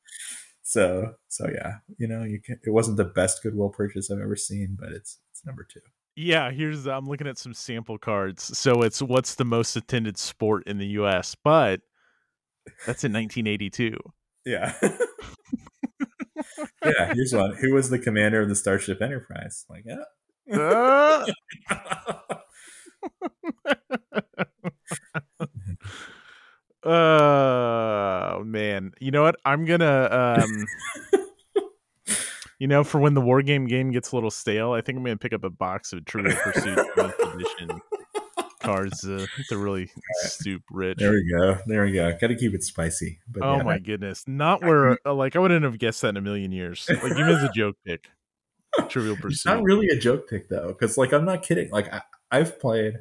So 0.68 1.14
so 1.28 1.48
yeah, 1.54 1.74
you 2.00 2.08
know, 2.08 2.24
you 2.24 2.42
can. 2.42 2.60
It 2.66 2.72
wasn't 2.72 2.98
the 2.98 3.06
best 3.06 3.44
Goodwill 3.44 3.70
purchase 3.70 4.10
I've 4.10 4.18
ever 4.18 4.36
seen, 4.36 4.76
but 4.80 4.94
it's 4.94 5.20
it's 5.32 5.46
number 5.46 5.64
two. 5.64 5.80
Yeah, 6.16 6.50
here's 6.50 6.88
I'm 6.88 7.08
looking 7.08 7.28
at 7.28 7.38
some 7.38 7.54
sample 7.54 8.00
cards. 8.00 8.58
So 8.58 8.82
it's 8.82 9.00
what's 9.00 9.36
the 9.36 9.46
most 9.46 9.76
attended 9.76 10.18
sport 10.18 10.64
in 10.66 10.80
the 10.80 10.88
U.S. 10.88 11.36
But 11.36 11.82
that's 12.88 13.04
in 13.04 13.14
1982. 13.14 13.96
Yeah. 14.46 14.74
yeah, 16.84 17.14
here's 17.14 17.34
one. 17.34 17.56
Who 17.56 17.74
was 17.74 17.90
the 17.90 18.00
commander 18.00 18.42
of 18.42 18.50
the 18.50 18.56
Starship 18.56 19.02
Enterprise? 19.02 19.66
Like, 19.70 19.86
yeah. 19.86 20.04
Uh, 20.58 21.26
Oh 26.86 28.44
man, 28.46 28.92
you 29.00 29.10
know 29.10 29.24
what? 29.24 29.38
I'm 29.44 29.66
gonna, 29.66 30.38
um, 30.40 30.66
you 32.60 32.68
know, 32.68 32.84
for 32.84 33.00
when 33.00 33.16
the 33.16 33.22
war 33.22 33.42
game 33.42 33.66
game 33.66 33.90
gets 33.90 34.12
a 34.12 34.16
little 34.16 34.30
stale, 34.30 34.74
I 34.74 34.82
think 34.82 35.00
I'm 35.00 35.04
gonna 35.04 35.18
pick 35.18 35.34
up 35.34 35.44
a 35.44 35.50
box 35.50 35.94
of 35.94 36.06
Trivial 36.06 36.36
Pursuit 36.36 36.78
edition 36.98 37.82
cards 38.66 39.04
uh, 39.08 39.26
to 39.50 39.58
really 39.58 39.90
stoop 40.24 40.62
rich. 40.72 40.98
there 41.00 41.12
we 41.12 41.32
go. 41.32 41.58
There 41.68 41.84
we 41.84 41.92
go. 41.94 42.12
Got 42.20 42.28
to 42.28 42.36
keep 42.36 42.54
it 42.54 42.64
spicy. 42.64 43.20
But 43.28 43.44
Oh 43.44 43.58
yeah, 43.58 43.64
my 43.64 43.80
goodness, 43.80 44.24
not 44.28 44.62
where 44.64 44.98
uh, 45.06 45.14
like 45.14 45.36
I 45.36 45.40
wouldn't 45.40 45.64
have 45.64 45.78
guessed 45.80 46.02
that 46.02 46.10
in 46.10 46.18
a 46.18 46.22
million 46.22 46.52
years. 46.52 46.88
Like 46.90 47.12
even 47.12 47.28
as 47.30 47.44
a 47.44 47.52
joke 47.52 47.76
pick, 47.86 48.08
Trivial 48.90 49.14
It's 49.16 49.22
Pursuit. 49.22 49.50
not 49.50 49.64
really 49.64 49.88
a 49.88 49.98
joke 49.98 50.30
pick 50.30 50.50
though, 50.50 50.68
because 50.68 50.98
like 50.98 51.14
I'm 51.14 51.26
not 51.26 51.44
kidding. 51.44 51.70
Like 51.72 51.94
I, 51.94 52.02
I've 52.32 52.60
played 52.60 52.96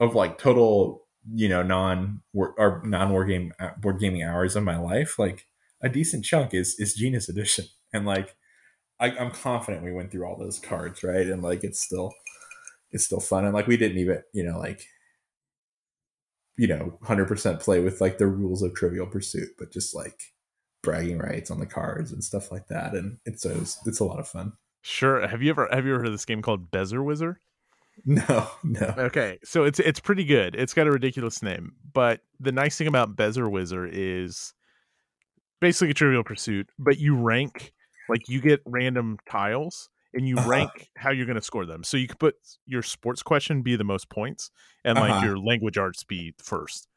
of 0.00 0.14
like 0.14 0.38
total, 0.38 1.06
you 1.32 1.48
know, 1.48 1.62
non 1.62 2.22
or 2.34 2.82
non 2.84 3.10
war 3.10 3.24
game 3.24 3.52
uh, 3.58 3.70
board 3.80 4.00
gaming 4.00 4.22
hours 4.22 4.56
of 4.56 4.64
my 4.64 4.76
life. 4.76 5.18
Like 5.18 5.46
a 5.82 5.88
decent 5.88 6.24
chunk 6.24 6.54
is 6.54 6.76
is 6.78 6.94
Genius 6.94 7.28
Edition, 7.28 7.66
and 7.92 8.06
like 8.06 8.36
I, 9.00 9.10
I'm 9.10 9.30
confident 9.30 9.84
we 9.84 9.92
went 9.92 10.10
through 10.10 10.26
all 10.26 10.38
those 10.38 10.58
cards, 10.58 11.02
right? 11.02 11.26
And 11.26 11.42
like 11.42 11.64
it's 11.64 11.82
still 11.82 12.12
it's 12.94 13.04
still 13.04 13.20
fun, 13.20 13.44
and 13.44 13.52
like 13.52 13.66
we 13.66 13.76
didn't 13.76 13.98
even, 13.98 14.22
you 14.32 14.44
know, 14.44 14.58
like 14.58 14.86
you 16.56 16.68
know, 16.68 16.96
hundred 17.02 17.26
percent 17.26 17.60
play 17.60 17.80
with 17.80 18.00
like 18.00 18.16
the 18.16 18.28
rules 18.28 18.62
of 18.62 18.74
Trivial 18.74 19.06
Pursuit, 19.06 19.48
but 19.58 19.72
just 19.72 19.94
like 19.94 20.18
bragging 20.82 21.18
rights 21.18 21.50
on 21.50 21.58
the 21.58 21.66
cards 21.66 22.12
and 22.12 22.22
stuff 22.22 22.52
like 22.52 22.68
that, 22.68 22.94
and 22.94 23.18
it's 23.26 23.44
it's, 23.44 23.78
it's 23.84 24.00
a 24.00 24.04
lot 24.04 24.20
of 24.20 24.28
fun. 24.28 24.52
Sure. 24.82 25.26
Have 25.26 25.42
you 25.42 25.50
ever 25.50 25.68
have 25.72 25.84
you 25.84 25.92
ever 25.92 26.00
heard 26.00 26.06
of 26.06 26.12
this 26.12 26.24
game 26.24 26.40
called 26.40 26.70
Bezzerwizzer? 26.70 27.36
No, 28.04 28.50
no. 28.64 28.92
Okay, 28.98 29.38
so 29.44 29.62
it's 29.62 29.78
it's 29.78 30.00
pretty 30.00 30.24
good. 30.24 30.56
It's 30.56 30.74
got 30.74 30.88
a 30.88 30.90
ridiculous 30.90 31.44
name, 31.44 31.74
but 31.92 32.22
the 32.40 32.50
nice 32.50 32.76
thing 32.76 32.88
about 32.88 33.14
Bezzerwizzer 33.14 33.88
is 33.92 34.52
basically 35.60 35.90
a 35.90 35.94
Trivial 35.94 36.24
Pursuit, 36.24 36.68
but 36.76 36.98
you 36.98 37.14
rank 37.16 37.72
like 38.08 38.28
you 38.28 38.40
get 38.40 38.60
random 38.66 39.18
tiles 39.30 39.90
and 40.14 40.26
you 40.28 40.36
Uh-huh. 40.38 40.48
rank 40.48 40.90
how 40.96 41.10
you're 41.10 41.26
going 41.26 41.36
to 41.36 41.42
score 41.42 41.66
them. 41.66 41.84
So 41.84 41.96
you 41.96 42.06
can 42.08 42.16
put 42.18 42.36
your 42.66 42.82
sports 42.82 43.22
question 43.22 43.62
be 43.62 43.76
the 43.76 43.84
most 43.84 44.08
points, 44.10 44.50
and 44.84 44.96
like 44.98 45.10
Uh-huh. 45.10 45.26
your 45.26 45.38
language 45.38 45.76
arts 45.78 46.04
be 46.04 46.34
first. 46.38 46.88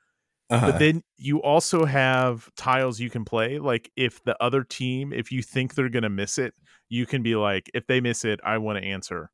Uh-huh. 0.49 0.71
But 0.71 0.79
then 0.79 1.03
you 1.17 1.41
also 1.41 1.83
have 1.85 2.49
tiles 2.55 2.99
you 3.01 3.09
can 3.09 3.25
play. 3.25 3.59
Like 3.59 3.91
if 3.97 4.23
the 4.23 4.41
other 4.41 4.63
team, 4.63 5.11
if 5.11 5.31
you 5.31 5.41
think 5.41 5.75
they're 5.75 5.89
going 5.89 6.03
to 6.03 6.09
miss 6.09 6.37
it, 6.37 6.53
you 6.87 7.05
can 7.05 7.21
be 7.21 7.35
like, 7.35 7.69
if 7.73 7.85
they 7.87 7.99
miss 7.99 8.23
it, 8.23 8.39
I 8.45 8.57
want 8.59 8.77
to 8.79 8.83
answer, 8.85 9.29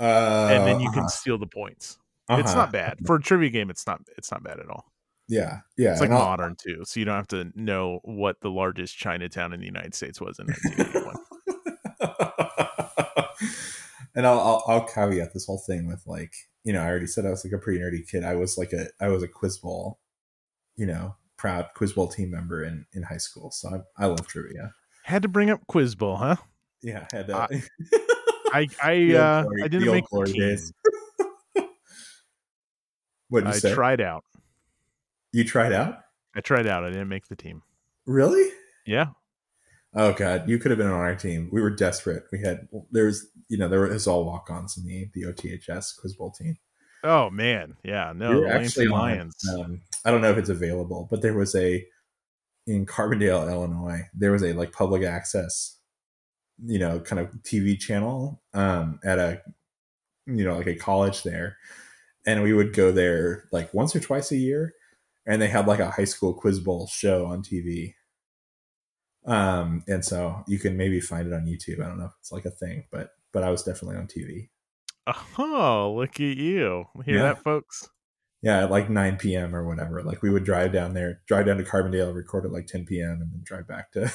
Uh, 0.00 0.48
and 0.50 0.66
then 0.66 0.80
you 0.80 0.90
can 0.90 1.00
uh-huh, 1.00 1.08
steal 1.08 1.36
the 1.38 1.46
points. 1.46 1.98
It's 2.30 2.50
uh-huh. 2.50 2.54
not 2.62 2.72
bad 2.72 2.98
for 3.06 3.16
a 3.16 3.20
trivia 3.22 3.50
game. 3.50 3.68
It's 3.70 3.86
not. 3.86 4.00
It's 4.16 4.30
not 4.32 4.42
bad 4.42 4.58
at 4.58 4.68
all. 4.70 4.90
Yeah, 5.28 5.60
yeah. 5.76 5.92
It's 5.92 6.00
like 6.00 6.10
modern 6.10 6.56
too, 6.56 6.84
so 6.84 7.00
you 7.00 7.04
don't 7.06 7.16
have 7.16 7.28
to 7.28 7.50
know 7.54 8.00
what 8.04 8.40
the 8.40 8.48
largest 8.50 8.96
Chinatown 8.96 9.52
in 9.52 9.60
the 9.60 9.66
United 9.66 9.94
States 9.94 10.20
was 10.20 10.38
in 10.38 10.46
1981. 10.46 11.16
and 14.14 14.26
I'll, 14.26 14.38
I'll 14.40 14.64
I'll 14.66 14.84
caveat 14.86 15.32
this 15.34 15.46
whole 15.46 15.58
thing 15.66 15.86
with 15.86 16.02
like 16.06 16.32
you 16.64 16.72
know 16.72 16.80
I 16.82 16.86
already 16.86 17.06
said 17.06 17.26
I 17.26 17.30
was 17.30 17.44
like 17.44 17.52
a 17.52 17.58
pretty 17.58 17.80
nerdy 17.80 18.08
kid. 18.08 18.24
I 18.24 18.34
was 18.34 18.56
like 18.58 18.72
a 18.72 18.88
I 19.00 19.08
was 19.08 19.22
a 19.22 19.28
quiz 19.28 19.58
bowl, 19.58 19.98
you 20.76 20.86
know, 20.86 21.16
proud 21.36 21.68
quiz 21.74 21.92
bowl 21.92 22.08
team 22.08 22.30
member 22.30 22.64
in 22.64 22.86
in 22.92 23.02
high 23.04 23.16
school. 23.18 23.50
So 23.50 23.82
I, 23.98 24.04
I 24.04 24.06
love 24.06 24.26
trivia. 24.26 24.72
Had 25.04 25.22
to 25.22 25.28
bring 25.28 25.50
up 25.50 25.64
Quiz 25.68 25.94
Bowl, 25.94 26.16
huh? 26.16 26.34
Yeah, 26.82 27.06
I 27.12 27.16
had 27.16 27.26
that. 27.28 27.50
I 28.52 28.66
I 28.82 29.14
uh, 29.14 29.42
glory- 29.44 29.62
I 29.62 29.68
didn't 29.68 29.88
old 29.88 29.94
make 29.94 30.04
the 30.04 30.08
glory 30.10 30.32
team. 30.32 30.40
days. 30.42 30.72
what 33.28 33.44
did 33.44 33.48
you 33.50 33.54
I 33.54 33.58
say? 33.58 33.72
tried 33.74 34.00
out. 34.00 34.24
you 35.32 35.44
tried 35.44 35.72
out? 35.72 36.00
I 36.34 36.40
tried 36.40 36.66
out. 36.66 36.84
I 36.84 36.88
didn't 36.90 37.08
make 37.08 37.28
the 37.28 37.36
team. 37.36 37.62
Really? 38.06 38.50
Yeah. 38.84 39.06
Oh 39.98 40.12
god, 40.12 40.46
you 40.48 40.58
could 40.58 40.70
have 40.70 40.78
been 40.78 40.86
on 40.86 40.92
our 40.92 41.16
team. 41.16 41.48
We 41.50 41.62
were 41.62 41.70
desperate. 41.70 42.24
We 42.30 42.40
had 42.40 42.68
there 42.92 43.06
was 43.06 43.26
you 43.48 43.56
know 43.56 43.68
there 43.68 43.80
was 43.80 44.06
all 44.06 44.26
walk 44.26 44.50
ons 44.50 44.76
in 44.76 44.84
the 44.84 45.08
the 45.14 45.22
OTHS 45.22 45.98
quiz 45.98 46.14
bowl 46.14 46.30
team. 46.30 46.58
Oh 47.02 47.30
man, 47.30 47.76
yeah. 47.82 48.12
No, 48.14 48.40
we 48.40 48.46
actually 48.46 48.88
Lansing 48.88 48.92
on, 48.92 48.98
Lions. 49.00 49.36
Um, 49.54 49.80
I 50.04 50.10
don't 50.10 50.20
know 50.20 50.30
if 50.30 50.36
it's 50.36 50.50
available, 50.50 51.08
but 51.10 51.22
there 51.22 51.34
was 51.34 51.54
a 51.54 51.86
in 52.66 52.84
Carbondale, 52.84 53.50
Illinois. 53.50 54.02
There 54.12 54.32
was 54.32 54.42
a 54.42 54.52
like 54.52 54.72
public 54.72 55.02
access, 55.02 55.78
you 56.64 56.78
know, 56.78 57.00
kind 57.00 57.20
of 57.20 57.30
TV 57.42 57.78
channel 57.78 58.42
um, 58.52 59.00
at 59.02 59.18
a 59.18 59.40
you 60.26 60.44
know 60.44 60.58
like 60.58 60.66
a 60.66 60.74
college 60.74 61.22
there, 61.22 61.56
and 62.26 62.42
we 62.42 62.52
would 62.52 62.74
go 62.74 62.92
there 62.92 63.44
like 63.50 63.72
once 63.72 63.96
or 63.96 64.00
twice 64.00 64.30
a 64.30 64.36
year, 64.36 64.74
and 65.26 65.40
they 65.40 65.48
had 65.48 65.66
like 65.66 65.80
a 65.80 65.90
high 65.90 66.04
school 66.04 66.34
quiz 66.34 66.60
bowl 66.60 66.86
show 66.86 67.24
on 67.24 67.42
TV. 67.42 67.94
Um, 69.26 69.82
and 69.88 70.04
so 70.04 70.44
you 70.46 70.58
can 70.58 70.76
maybe 70.76 71.00
find 71.00 71.26
it 71.26 71.32
on 71.34 71.46
YouTube. 71.46 71.82
I 71.82 71.88
don't 71.88 71.98
know 71.98 72.06
if 72.06 72.12
it's 72.20 72.30
like 72.32 72.44
a 72.44 72.50
thing, 72.50 72.84
but 72.92 73.10
but 73.32 73.42
I 73.42 73.50
was 73.50 73.62
definitely 73.62 73.96
on 73.96 74.06
TV. 74.06 74.48
Oh, 75.38 75.94
look 75.96 76.14
at 76.16 76.36
you! 76.36 76.84
Hear 77.04 77.16
Yeah. 77.16 77.22
that, 77.22 77.42
folks? 77.42 77.88
yeah, 78.42 78.64
at 78.64 78.70
like 78.70 78.88
9 78.90 79.16
p.m. 79.16 79.54
or 79.56 79.66
whatever. 79.66 80.02
Like 80.02 80.22
we 80.22 80.30
would 80.30 80.44
drive 80.44 80.72
down 80.72 80.94
there, 80.94 81.20
drive 81.26 81.46
down 81.46 81.56
to 81.58 81.64
Carbondale, 81.64 82.14
record 82.14 82.44
at 82.44 82.52
like 82.52 82.66
10 82.66 82.84
p.m., 82.86 83.18
and 83.22 83.32
then 83.32 83.40
drive 83.44 83.66
back 83.66 83.90
to 83.92 84.12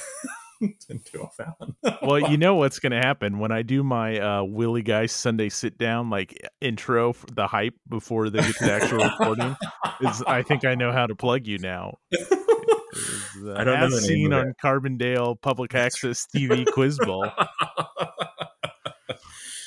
O'Fallon. 1.16 1.74
Well, 2.02 2.30
you 2.30 2.36
know 2.36 2.54
what's 2.56 2.78
going 2.78 2.92
to 2.92 2.98
happen 2.98 3.38
when 3.38 3.52
I 3.52 3.62
do 3.62 3.82
my 3.82 4.18
uh, 4.18 4.42
Willie 4.44 4.82
Guys 4.82 5.12
Sunday 5.12 5.48
sit 5.48 5.76
down, 5.78 6.08
like 6.10 6.38
intro, 6.60 7.12
for 7.12 7.26
the 7.26 7.46
hype 7.46 7.74
before 7.88 8.30
they 8.30 8.40
get 8.40 8.56
to 8.56 8.64
the 8.64 8.72
actual 8.72 8.98
recording. 9.04 9.56
Is 10.00 10.22
I 10.26 10.42
think 10.42 10.64
I 10.64 10.74
know 10.74 10.92
how 10.92 11.06
to 11.06 11.14
plug 11.14 11.46
you 11.46 11.58
now. 11.58 11.98
Uh, 12.94 13.54
I 13.54 13.64
don't 13.64 13.78
as 13.78 13.92
the 13.92 14.00
seen 14.00 14.32
on 14.32 14.54
Carbondale 14.62 15.40
Public 15.40 15.74
Access 15.74 16.26
TV 16.34 16.66
Quiz 16.72 16.98
Bowl. 16.98 17.26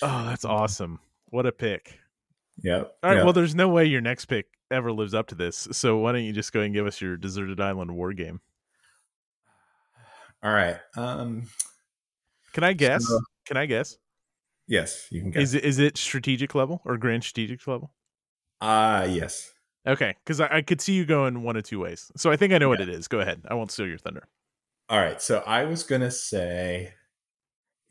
Oh, 0.01 0.25
that's 0.25 0.45
awesome! 0.45 0.99
What 1.29 1.45
a 1.45 1.51
pick! 1.51 1.97
yep. 2.61 2.95
All 3.01 3.09
right, 3.09 3.15
yep. 3.17 3.23
well, 3.23 3.33
there's 3.33 3.55
no 3.55 3.69
way 3.69 3.85
your 3.85 4.01
next 4.01 4.25
pick 4.25 4.45
ever 4.69 4.91
lives 4.91 5.13
up 5.13 5.27
to 5.27 5.35
this. 5.35 5.67
So 5.71 5.97
why 5.97 6.11
don't 6.11 6.23
you 6.25 6.33
just 6.33 6.53
go 6.53 6.59
and 6.61 6.73
give 6.73 6.85
us 6.85 7.01
your 7.01 7.17
deserted 7.17 7.59
island 7.59 7.95
war 7.95 8.13
game? 8.13 8.41
all 10.43 10.51
right. 10.51 10.77
Um, 10.95 11.47
Can 12.53 12.63
I 12.63 12.73
guess? 12.73 13.07
So- 13.07 13.19
Can 13.45 13.57
I 13.57 13.65
guess? 13.65 13.97
yes, 14.67 15.07
you 15.11 15.21
can 15.21 15.31
guess. 15.31 15.43
Is 15.43 15.53
it 15.55 15.63
is 15.65 15.79
it 15.79 15.97
strategic 15.97 16.53
level 16.53 16.81
or 16.85 16.97
grand 16.97 17.23
strategic 17.23 17.65
level? 17.65 17.91
Ah, 18.61 19.03
yes. 19.05 19.51
Okay, 19.87 20.15
because 20.23 20.39
I, 20.39 20.57
I 20.57 20.61
could 20.61 20.81
see 20.81 20.93
you 20.93 21.05
going 21.05 21.43
one 21.43 21.55
of 21.55 21.63
two 21.63 21.79
ways. 21.79 22.11
So 22.15 22.31
I 22.31 22.37
think 22.37 22.53
I 22.53 22.57
know 22.57 22.69
what 22.69 22.81
it 22.81 22.89
is. 22.89 23.07
Go 23.07 23.19
ahead. 23.19 23.41
I 23.47 23.53
won't 23.53 23.71
steal 23.71 23.87
your 23.87 23.97
thunder. 23.97 24.27
All 24.89 24.99
right. 24.99 25.21
So 25.21 25.43
I 25.45 25.65
was 25.65 25.83
gonna 25.83 26.11
say, 26.11 26.93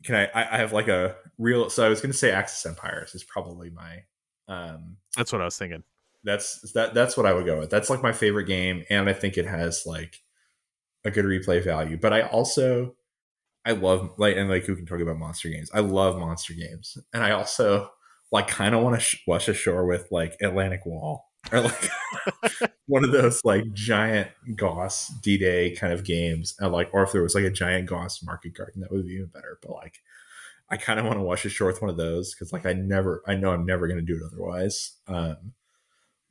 can 0.03 0.15
I? 0.15 0.25
I, 0.25 0.55
I 0.55 0.57
have 0.57 0.73
like 0.73 0.87
a 0.87 1.15
real. 1.37 1.69
So 1.69 1.85
I 1.85 1.89
was 1.89 2.01
gonna 2.01 2.13
say 2.13 2.31
Axis 2.31 2.65
Empires 2.65 3.15
is 3.15 3.23
probably 3.23 3.69
my. 3.69 4.03
Um, 4.47 4.97
That's 5.17 5.31
what 5.31 5.41
I 5.41 5.45
was 5.45 5.57
thinking. 5.57 5.83
that's 6.23 6.71
that. 6.73 6.93
That's 6.93 7.17
what 7.17 7.25
I 7.25 7.33
would 7.33 7.45
go 7.45 7.59
with. 7.59 7.69
That's 7.69 7.89
like 7.89 8.03
my 8.03 8.11
favorite 8.11 8.45
game, 8.45 8.83
and 8.89 9.09
I 9.09 9.13
think 9.13 9.37
it 9.37 9.45
has 9.45 9.83
like 9.85 10.21
a 11.03 11.11
good 11.11 11.25
replay 11.25 11.63
value. 11.63 11.97
But 11.97 12.13
I 12.13 12.21
also, 12.21 12.95
I 13.65 13.71
love 13.71 14.11
like 14.17 14.35
and 14.37 14.49
like 14.49 14.65
who 14.65 14.75
can 14.75 14.85
talk 14.85 14.99
about 14.99 15.17
monster 15.17 15.49
games. 15.49 15.71
I 15.73 15.79
love 15.79 16.17
monster 16.17 16.53
games, 16.53 16.97
and 17.13 17.23
I 17.23 17.31
also 17.31 17.89
like 18.31 18.47
kind 18.47 18.75
of 18.75 18.83
want 18.83 18.95
to 18.95 19.01
sh- 19.01 19.23
wash 19.27 19.47
ashore 19.47 19.85
with 19.85 20.07
like 20.11 20.35
Atlantic 20.41 20.85
Wall 20.85 21.24
or 21.51 21.61
like 21.61 21.89
one 22.87 23.03
of 23.03 23.11
those 23.11 23.43
like 23.43 23.71
giant 23.73 24.29
Goss 24.55 25.09
D 25.21 25.37
Day 25.37 25.71
kind 25.71 25.93
of 25.93 26.03
games, 26.03 26.55
and 26.59 26.71
like 26.71 26.89
or 26.93 27.03
if 27.03 27.11
there 27.11 27.23
was 27.23 27.35
like 27.35 27.43
a 27.43 27.51
giant 27.51 27.87
Goss 27.87 28.23
Market 28.23 28.53
Garden, 28.53 28.81
that 28.81 28.91
would 28.91 29.05
be 29.05 29.13
even 29.13 29.27
better. 29.27 29.59
But 29.61 29.71
like 29.71 29.99
I 30.69 30.77
kind 30.77 30.99
of 30.99 31.05
want 31.05 31.17
to 31.17 31.23
wash 31.23 31.45
ashore 31.45 31.67
with 31.67 31.81
one 31.81 31.89
of 31.91 31.97
those 31.97 32.33
because 32.33 32.51
like 32.51 32.65
I 32.65 32.73
never, 32.73 33.21
I 33.27 33.35
know 33.35 33.51
I'm 33.51 33.65
never 33.65 33.87
going 33.87 33.99
to 33.99 34.05
do 34.05 34.15
it 34.15 34.25
otherwise. 34.25 34.93
Um, 35.07 35.53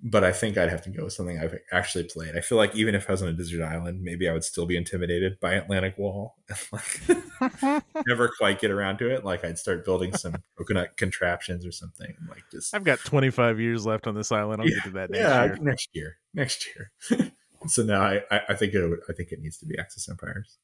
but 0.07 0.23
I 0.23 0.33
think 0.33 0.59
I'd 0.59 0.69
have 0.69 0.83
to 0.83 0.91
go 0.91 1.05
with 1.05 1.15
something 1.15 1.39
I've 1.39 1.57
actually 1.73 2.05
played. 2.05 2.37
I 2.37 2.41
feel 2.41 2.59
like 2.59 2.77
even 2.77 2.95
if 2.95 3.09
I 3.09 3.13
was 3.13 3.23
on 3.23 3.29
a 3.29 3.33
desert 3.33 3.65
island, 3.65 4.03
maybe 4.03 4.29
I 4.29 4.35
would 4.35 4.45
still 4.45 4.67
be 4.67 4.77
intimidated 4.77 5.41
by 5.41 5.55
Atlantic 5.55 5.97
Wall 5.97 6.37
and 6.49 6.59
like 6.71 7.85
never 8.07 8.31
quite 8.37 8.61
get 8.61 8.71
around 8.71 8.99
to 8.99 9.09
it. 9.09 9.25
Like 9.25 9.47
I'd 9.47 9.59
start 9.59 9.83
building 9.83 10.15
some 10.15 10.37
coconut 10.59 10.99
contraptions 10.99 11.65
or 11.65 11.73
something. 11.73 12.15
Like 12.29 12.43
just 12.53 12.75
I've 12.75 12.85
got 12.85 12.99
25 12.99 13.59
years 13.59 13.87
left 13.87 14.07
on 14.07 14.15
this 14.15 14.31
island. 14.31 14.61
I'll 14.61 14.69
yeah, 14.69 14.75
get 14.75 14.85
to 14.85 14.91
that 14.91 15.11
next 15.11 15.19
yeah, 15.23 15.45
year. 15.45 15.59
next 15.63 15.89
year, 15.95 16.17
next 16.35 16.67
year. 16.67 17.33
so 17.67 17.83
now 17.83 18.03
I, 18.03 18.21
I, 18.31 18.41
I 18.51 18.55
think 18.55 18.75
it 18.75 18.87
would, 18.87 19.01
I 19.09 19.15
think 19.15 19.33
it 19.33 19.41
needs 19.41 19.57
to 19.59 19.67
be 19.67 19.79
Axis 19.79 20.07
Empires. 20.11 20.59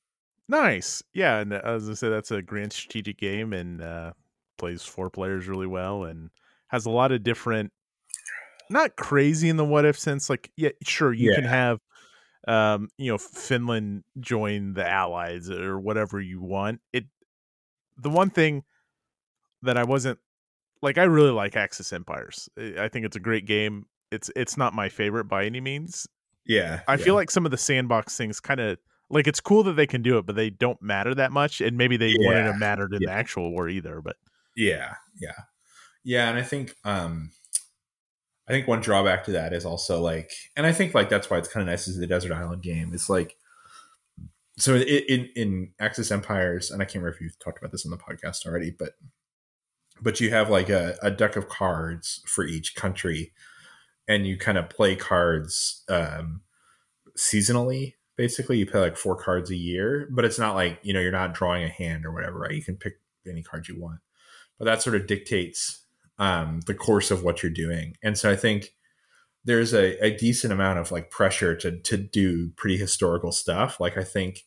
Nice. 0.48 1.02
Yeah, 1.14 1.38
and 1.38 1.54
as 1.54 1.88
I 1.88 1.94
said, 1.94 2.10
that's 2.10 2.30
a 2.30 2.42
grand 2.42 2.74
strategic 2.74 3.18
game 3.18 3.54
and 3.54 3.80
uh, 3.80 4.12
plays 4.58 4.82
four 4.82 5.08
players 5.08 5.48
really 5.48 5.68
well 5.68 6.04
and 6.04 6.28
has 6.66 6.84
a 6.84 6.90
lot 6.90 7.10
of 7.10 7.22
different. 7.22 7.72
Not 8.70 8.96
crazy 8.96 9.48
in 9.48 9.56
the 9.56 9.64
what 9.64 9.84
if 9.84 9.98
sense. 9.98 10.30
Like, 10.30 10.50
yeah, 10.56 10.70
sure, 10.82 11.12
you 11.12 11.34
can 11.34 11.44
have, 11.44 11.80
um, 12.46 12.88
you 12.96 13.10
know, 13.10 13.18
Finland 13.18 14.04
join 14.20 14.74
the 14.74 14.88
Allies 14.88 15.50
or 15.50 15.78
whatever 15.78 16.20
you 16.20 16.40
want. 16.40 16.80
It. 16.92 17.04
The 17.98 18.10
one 18.10 18.30
thing 18.30 18.62
that 19.62 19.76
I 19.76 19.84
wasn't 19.84 20.18
like, 20.82 20.98
I 20.98 21.02
really 21.02 21.32
like 21.32 21.56
Axis 21.56 21.92
Empires. 21.92 22.48
I 22.56 22.88
think 22.88 23.04
it's 23.04 23.16
a 23.16 23.20
great 23.20 23.44
game. 23.44 23.86
It's 24.12 24.30
it's 24.34 24.56
not 24.56 24.72
my 24.72 24.88
favorite 24.88 25.24
by 25.24 25.44
any 25.44 25.60
means. 25.60 26.06
Yeah, 26.46 26.80
I 26.88 26.92
yeah. 26.94 27.04
feel 27.04 27.14
like 27.14 27.30
some 27.30 27.44
of 27.44 27.50
the 27.50 27.58
sandbox 27.58 28.16
things 28.16 28.40
kind 28.40 28.60
of 28.60 28.78
like 29.10 29.26
it's 29.26 29.40
cool 29.40 29.64
that 29.64 29.74
they 29.74 29.86
can 29.86 30.02
do 30.02 30.18
it, 30.18 30.26
but 30.26 30.36
they 30.36 30.50
don't 30.50 30.80
matter 30.80 31.14
that 31.14 31.32
much, 31.32 31.60
and 31.60 31.76
maybe 31.76 31.96
they 31.96 32.14
wouldn't 32.18 32.46
have 32.46 32.58
mattered 32.58 32.94
in 32.94 33.00
the 33.04 33.12
actual 33.12 33.50
war 33.50 33.68
either. 33.68 34.00
But 34.00 34.16
Yeah, 34.56 34.94
yeah, 35.20 35.32
yeah, 36.04 36.28
and 36.28 36.38
I 36.38 36.42
think 36.42 36.74
um, 36.84 37.32
I 38.50 38.52
think 38.52 38.66
one 38.66 38.80
drawback 38.80 39.22
to 39.24 39.32
that 39.32 39.52
is 39.52 39.64
also 39.64 40.00
like, 40.02 40.32
and 40.56 40.66
I 40.66 40.72
think 40.72 40.92
like 40.92 41.08
that's 41.08 41.30
why 41.30 41.38
it's 41.38 41.46
kind 41.46 41.62
of 41.62 41.70
nice 41.70 41.86
is 41.86 41.98
the 41.98 42.06
desert 42.06 42.32
island 42.32 42.62
game. 42.62 42.90
It's 42.92 43.08
like, 43.08 43.36
so 44.58 44.74
in, 44.74 45.28
in 45.36 45.70
Axis 45.78 46.10
Empires, 46.10 46.72
and 46.72 46.82
I 46.82 46.84
can't 46.84 46.96
remember 46.96 47.14
if 47.14 47.20
you've 47.20 47.38
talked 47.38 47.58
about 47.58 47.70
this 47.70 47.86
on 47.86 47.92
the 47.92 47.96
podcast 47.96 48.44
already, 48.44 48.72
but 48.76 48.94
but 50.02 50.18
you 50.18 50.30
have 50.30 50.50
like 50.50 50.68
a, 50.68 50.96
a 51.00 51.12
deck 51.12 51.36
of 51.36 51.48
cards 51.48 52.22
for 52.26 52.44
each 52.44 52.74
country, 52.74 53.32
and 54.08 54.26
you 54.26 54.36
kind 54.36 54.58
of 54.58 54.68
play 54.68 54.96
cards 54.96 55.84
um, 55.88 56.40
seasonally. 57.16 57.94
Basically, 58.16 58.58
you 58.58 58.66
play 58.66 58.80
like 58.80 58.96
four 58.96 59.14
cards 59.14 59.50
a 59.50 59.56
year, 59.56 60.08
but 60.10 60.24
it's 60.24 60.38
not 60.38 60.56
like 60.56 60.80
you 60.82 60.92
know 60.92 61.00
you're 61.00 61.12
not 61.12 61.34
drawing 61.34 61.62
a 61.62 61.68
hand 61.68 62.04
or 62.04 62.10
whatever, 62.10 62.40
right? 62.40 62.54
You 62.54 62.64
can 62.64 62.76
pick 62.76 62.94
any 63.26 63.42
card 63.42 63.68
you 63.68 63.80
want 63.80 64.00
but 64.60 64.66
that 64.66 64.82
sort 64.82 64.94
of 64.94 65.06
dictates 65.06 65.86
um, 66.20 66.60
the 66.66 66.74
course 66.74 67.10
of 67.10 67.24
what 67.24 67.42
you're 67.42 67.50
doing. 67.50 67.96
And 68.02 68.16
so 68.16 68.30
I 68.30 68.36
think 68.36 68.74
there's 69.44 69.72
a, 69.72 69.98
a 70.04 70.16
decent 70.16 70.52
amount 70.52 70.78
of 70.78 70.92
like 70.92 71.10
pressure 71.10 71.56
to 71.56 71.80
to 71.80 71.96
do 71.96 72.50
pretty 72.56 72.76
historical 72.76 73.32
stuff. 73.32 73.80
Like 73.80 73.96
I 73.96 74.04
think 74.04 74.44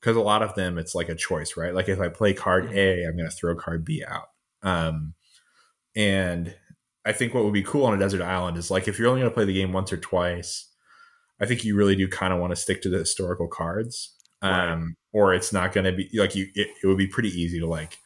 because 0.00 0.16
a 0.16 0.20
lot 0.20 0.42
of 0.42 0.54
them 0.56 0.76
it's 0.76 0.94
like 0.94 1.08
a 1.08 1.14
choice, 1.14 1.56
right? 1.56 1.72
Like 1.72 1.88
if 1.88 2.00
I 2.00 2.08
play 2.08 2.34
card 2.34 2.72
A, 2.74 3.04
I'm 3.04 3.16
going 3.16 3.30
to 3.30 3.34
throw 3.34 3.54
card 3.54 3.84
B 3.84 4.04
out. 4.06 4.28
Um, 4.62 5.14
and 5.94 6.54
I 7.04 7.12
think 7.12 7.34
what 7.34 7.44
would 7.44 7.54
be 7.54 7.62
cool 7.62 7.86
on 7.86 7.94
a 7.94 7.98
desert 7.98 8.20
island 8.20 8.56
is 8.56 8.70
like 8.70 8.88
if 8.88 8.98
you're 8.98 9.08
only 9.08 9.20
going 9.20 9.30
to 9.30 9.34
play 9.34 9.44
the 9.44 9.54
game 9.54 9.72
once 9.72 9.92
or 9.92 9.96
twice, 9.96 10.68
I 11.40 11.46
think 11.46 11.64
you 11.64 11.76
really 11.76 11.96
do 11.96 12.08
kind 12.08 12.32
of 12.32 12.40
want 12.40 12.50
to 12.50 12.56
stick 12.56 12.82
to 12.82 12.88
the 12.88 12.98
historical 12.98 13.48
cards. 13.48 14.16
Um, 14.42 14.96
or 15.12 15.34
it's 15.34 15.52
not 15.52 15.72
going 15.72 15.84
to 15.84 15.92
be 15.92 16.10
like 16.14 16.34
you. 16.34 16.48
It, 16.56 16.68
it 16.82 16.86
would 16.88 16.98
be 16.98 17.06
pretty 17.06 17.28
easy 17.28 17.60
to 17.60 17.66
like 17.66 17.98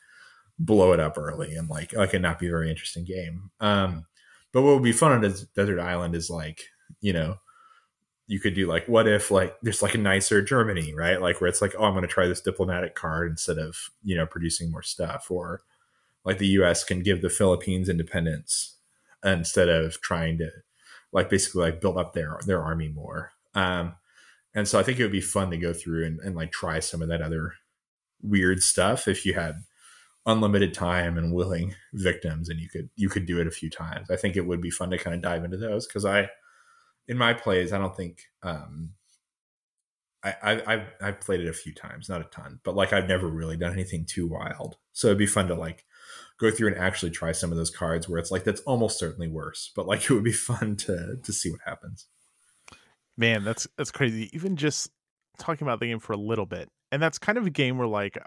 blow 0.58 0.92
it 0.92 1.00
up 1.00 1.18
early 1.18 1.54
and 1.54 1.68
like 1.68 1.92
like 1.92 2.14
it 2.14 2.20
not 2.20 2.38
be 2.38 2.46
a 2.46 2.50
very 2.50 2.70
interesting 2.70 3.04
game. 3.04 3.50
Um, 3.60 4.06
but 4.52 4.62
what 4.62 4.74
would 4.74 4.82
be 4.82 4.92
fun 4.92 5.12
on 5.12 5.24
a 5.24 5.28
des- 5.28 5.46
desert 5.54 5.80
island 5.80 6.14
is 6.14 6.30
like 6.30 6.62
you 7.00 7.12
know 7.12 7.36
you 8.26 8.40
could 8.40 8.54
do 8.54 8.66
like 8.66 8.86
what 8.88 9.06
if 9.06 9.30
like 9.30 9.56
there's 9.62 9.82
like 9.82 9.94
a 9.94 9.98
nicer 9.98 10.42
Germany 10.42 10.94
right 10.94 11.20
like 11.20 11.40
where 11.40 11.48
it's 11.48 11.62
like 11.62 11.74
oh 11.78 11.84
I'm 11.84 11.92
going 11.92 12.02
to 12.02 12.08
try 12.08 12.26
this 12.26 12.40
diplomatic 12.40 12.94
card 12.94 13.30
instead 13.30 13.58
of 13.58 13.90
you 14.02 14.16
know 14.16 14.26
producing 14.26 14.70
more 14.70 14.82
stuff 14.82 15.30
or 15.30 15.62
like 16.24 16.38
the 16.38 16.48
U.S. 16.48 16.82
can 16.82 17.02
give 17.02 17.22
the 17.22 17.30
Philippines 17.30 17.88
independence 17.88 18.76
instead 19.24 19.68
of 19.68 20.00
trying 20.00 20.38
to 20.38 20.50
like 21.12 21.30
basically 21.30 21.62
like 21.62 21.80
build 21.80 21.96
up 21.96 22.12
their 22.12 22.38
their 22.46 22.62
army 22.62 22.88
more. 22.88 23.32
Um, 23.54 23.94
and 24.54 24.66
so 24.66 24.78
I 24.78 24.82
think 24.82 24.98
it 24.98 25.02
would 25.02 25.12
be 25.12 25.20
fun 25.20 25.50
to 25.50 25.56
go 25.56 25.72
through 25.72 26.04
and, 26.06 26.18
and 26.20 26.34
like 26.34 26.50
try 26.50 26.80
some 26.80 27.00
of 27.00 27.08
that 27.08 27.22
other 27.22 27.54
weird 28.22 28.62
stuff 28.62 29.06
if 29.06 29.24
you 29.24 29.34
had 29.34 29.62
unlimited 30.26 30.74
time 30.74 31.16
and 31.16 31.32
willing 31.32 31.74
victims 31.94 32.48
and 32.48 32.60
you 32.60 32.68
could 32.68 32.90
you 32.96 33.08
could 33.08 33.26
do 33.26 33.40
it 33.40 33.46
a 33.46 33.50
few 33.50 33.70
times 33.70 34.10
i 34.10 34.16
think 34.16 34.36
it 34.36 34.46
would 34.46 34.60
be 34.60 34.70
fun 34.70 34.90
to 34.90 34.98
kind 34.98 35.14
of 35.14 35.22
dive 35.22 35.44
into 35.44 35.56
those 35.56 35.86
because 35.86 36.04
i 36.04 36.28
in 37.08 37.16
my 37.16 37.32
plays 37.32 37.72
i 37.72 37.78
don't 37.78 37.96
think 37.96 38.22
um 38.42 38.90
I, 40.24 40.34
I 40.42 40.72
I've, 40.72 40.86
I've 41.00 41.20
played 41.20 41.40
it 41.40 41.48
a 41.48 41.52
few 41.52 41.72
times 41.72 42.08
not 42.08 42.20
a 42.20 42.24
ton 42.24 42.58
but 42.64 42.74
like 42.74 42.92
i've 42.92 43.08
never 43.08 43.28
really 43.28 43.56
done 43.56 43.72
anything 43.72 44.04
too 44.04 44.26
wild 44.26 44.76
so 44.92 45.08
it'd 45.08 45.18
be 45.18 45.26
fun 45.26 45.46
to 45.48 45.54
like 45.54 45.84
go 46.38 46.50
through 46.50 46.68
and 46.68 46.78
actually 46.78 47.12
try 47.12 47.32
some 47.32 47.52
of 47.52 47.56
those 47.56 47.70
cards 47.70 48.08
where 48.08 48.18
it's 48.18 48.30
like 48.32 48.42
that's 48.42 48.60
almost 48.62 48.98
certainly 48.98 49.28
worse 49.28 49.70
but 49.76 49.86
like 49.86 50.02
it 50.10 50.10
would 50.10 50.24
be 50.24 50.32
fun 50.32 50.74
to 50.76 51.16
to 51.22 51.32
see 51.32 51.50
what 51.50 51.60
happens 51.64 52.06
man, 53.16 53.44
that's 53.44 53.66
that's 53.76 53.90
crazy. 53.90 54.30
Even 54.32 54.56
just 54.56 54.90
talking 55.38 55.66
about 55.66 55.80
the 55.80 55.86
game 55.86 55.98
for 55.98 56.12
a 56.12 56.18
little 56.18 56.46
bit, 56.46 56.68
and 56.92 57.02
that's 57.02 57.18
kind 57.18 57.38
of 57.38 57.46
a 57.46 57.50
game 57.50 57.78
where 57.78 57.88
like. 57.88 58.18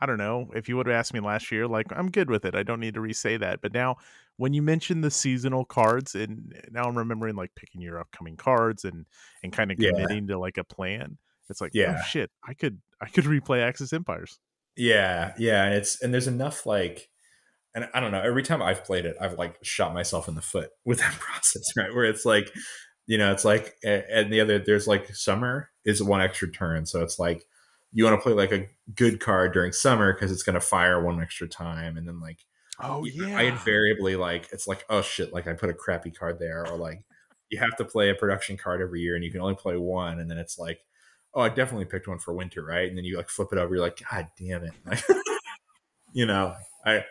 I 0.00 0.06
don't 0.06 0.18
know. 0.18 0.50
If 0.54 0.68
you 0.68 0.76
would 0.76 0.86
have 0.86 0.94
asked 0.94 1.12
me 1.12 1.20
last 1.20 1.50
year, 1.52 1.66
like 1.68 1.86
I'm 1.94 2.10
good 2.10 2.30
with 2.30 2.44
it. 2.44 2.54
I 2.54 2.62
don't 2.62 2.80
need 2.80 2.94
to 2.94 3.00
re-say 3.00 3.36
that. 3.36 3.60
But 3.60 3.72
now, 3.74 3.96
when 4.36 4.54
you 4.54 4.62
mention 4.62 5.02
the 5.02 5.10
seasonal 5.10 5.64
cards, 5.66 6.14
and 6.14 6.54
now 6.70 6.84
I'm 6.84 6.96
remembering 6.96 7.36
like 7.36 7.54
picking 7.54 7.80
your 7.82 7.98
upcoming 8.00 8.36
cards 8.36 8.84
and 8.84 9.06
and 9.42 9.52
kind 9.52 9.70
of 9.70 9.78
Yeah. 9.78 9.90
committing 9.90 10.26
to 10.28 10.38
like 10.38 10.56
a 10.58 10.64
plan. 10.64 11.18
It's 11.50 11.60
like, 11.60 11.72
oh, 11.74 11.78
Yeah. 11.78 11.96
oh 11.98 12.02
shit, 12.06 12.30
I 12.46 12.54
could 12.54 12.80
I 13.00 13.08
could 13.08 13.24
replay 13.24 13.60
Axis 13.62 13.92
Empires. 13.92 14.38
Yeah, 14.76 15.34
yeah, 15.36 15.64
and 15.64 15.74
it's 15.74 16.00
and 16.00 16.14
there's 16.14 16.28
enough 16.28 16.64
like, 16.64 17.10
and 17.74 17.88
I 17.92 18.00
don't 18.00 18.12
know. 18.12 18.22
Every 18.22 18.42
time 18.42 18.62
I've 18.62 18.84
played 18.84 19.04
it, 19.04 19.16
I've 19.20 19.34
like 19.34 19.58
shot 19.62 19.92
myself 19.92 20.28
in 20.28 20.34
the 20.34 20.40
foot 20.42 20.70
with 20.84 21.00
that 21.00 21.12
process, 21.14 21.64
right? 21.76 21.94
Where 21.94 22.04
it's 22.04 22.24
like, 22.24 22.50
you 23.06 23.18
know, 23.18 23.32
it's 23.32 23.44
like, 23.44 23.74
and 23.84 24.32
the 24.32 24.40
other 24.40 24.58
there's 24.58 24.86
like 24.86 25.14
summer 25.14 25.70
is 25.84 26.02
one 26.02 26.22
extra 26.22 26.50
turn, 26.50 26.86
so 26.86 27.02
it's 27.02 27.18
like 27.18 27.44
you 27.92 28.04
want 28.04 28.18
to 28.18 28.22
play 28.22 28.32
like 28.32 28.52
a 28.52 28.66
good 28.94 29.20
card 29.20 29.52
during 29.52 29.72
summer 29.72 30.12
because 30.12 30.30
it's 30.30 30.42
going 30.42 30.54
to 30.54 30.60
fire 30.60 31.02
one 31.02 31.20
extra 31.20 31.48
time, 31.48 31.96
and 31.96 32.06
then 32.06 32.20
like 32.20 32.38
Oh 32.82 33.04
yeah. 33.04 33.36
I 33.36 33.42
invariably 33.42 34.16
like 34.16 34.48
it's 34.52 34.66
like 34.66 34.84
oh 34.88 35.02
shit, 35.02 35.32
like 35.32 35.46
I 35.46 35.52
put 35.52 35.70
a 35.70 35.74
crappy 35.74 36.10
card 36.10 36.38
there, 36.38 36.66
or 36.66 36.76
like 36.76 37.02
you 37.50 37.58
have 37.58 37.76
to 37.76 37.84
play 37.84 38.10
a 38.10 38.14
production 38.14 38.56
card 38.56 38.80
every 38.80 39.00
year 39.00 39.16
and 39.16 39.24
you 39.24 39.30
can 39.30 39.40
only 39.40 39.54
play 39.54 39.76
one, 39.76 40.20
and 40.20 40.30
then 40.30 40.38
it's 40.38 40.58
like 40.58 40.80
oh 41.34 41.42
I 41.42 41.48
definitely 41.48 41.84
picked 41.84 42.08
one 42.08 42.18
for 42.18 42.32
winter, 42.34 42.64
right? 42.64 42.88
And 42.88 42.96
then 42.96 43.04
you 43.04 43.16
like 43.16 43.28
flip 43.28 43.48
it 43.52 43.58
over, 43.58 43.74
you're 43.74 43.84
like 43.84 44.00
god 44.10 44.28
damn 44.38 44.64
it, 44.64 44.72
Like, 44.86 45.02
you 46.12 46.26
know 46.26 46.54
I 46.84 47.04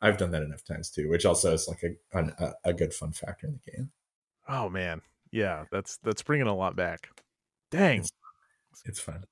I've 0.00 0.18
done 0.18 0.32
that 0.32 0.42
enough 0.42 0.64
times 0.64 0.90
too, 0.90 1.08
which 1.08 1.24
also 1.24 1.52
is 1.52 1.68
like 1.68 1.82
a 1.84 2.18
a, 2.18 2.54
a 2.64 2.72
good 2.72 2.92
fun 2.92 3.12
factor 3.12 3.46
in 3.46 3.60
the 3.64 3.70
game. 3.70 3.90
Oh 4.48 4.68
man, 4.68 5.02
yeah, 5.30 5.66
that's 5.70 5.98
that's 5.98 6.22
bringing 6.22 6.48
a 6.48 6.56
lot 6.56 6.74
back. 6.74 7.10
Dang. 7.70 8.00
It's, 8.00 8.10
it's 8.84 9.00
fun. 9.00 9.24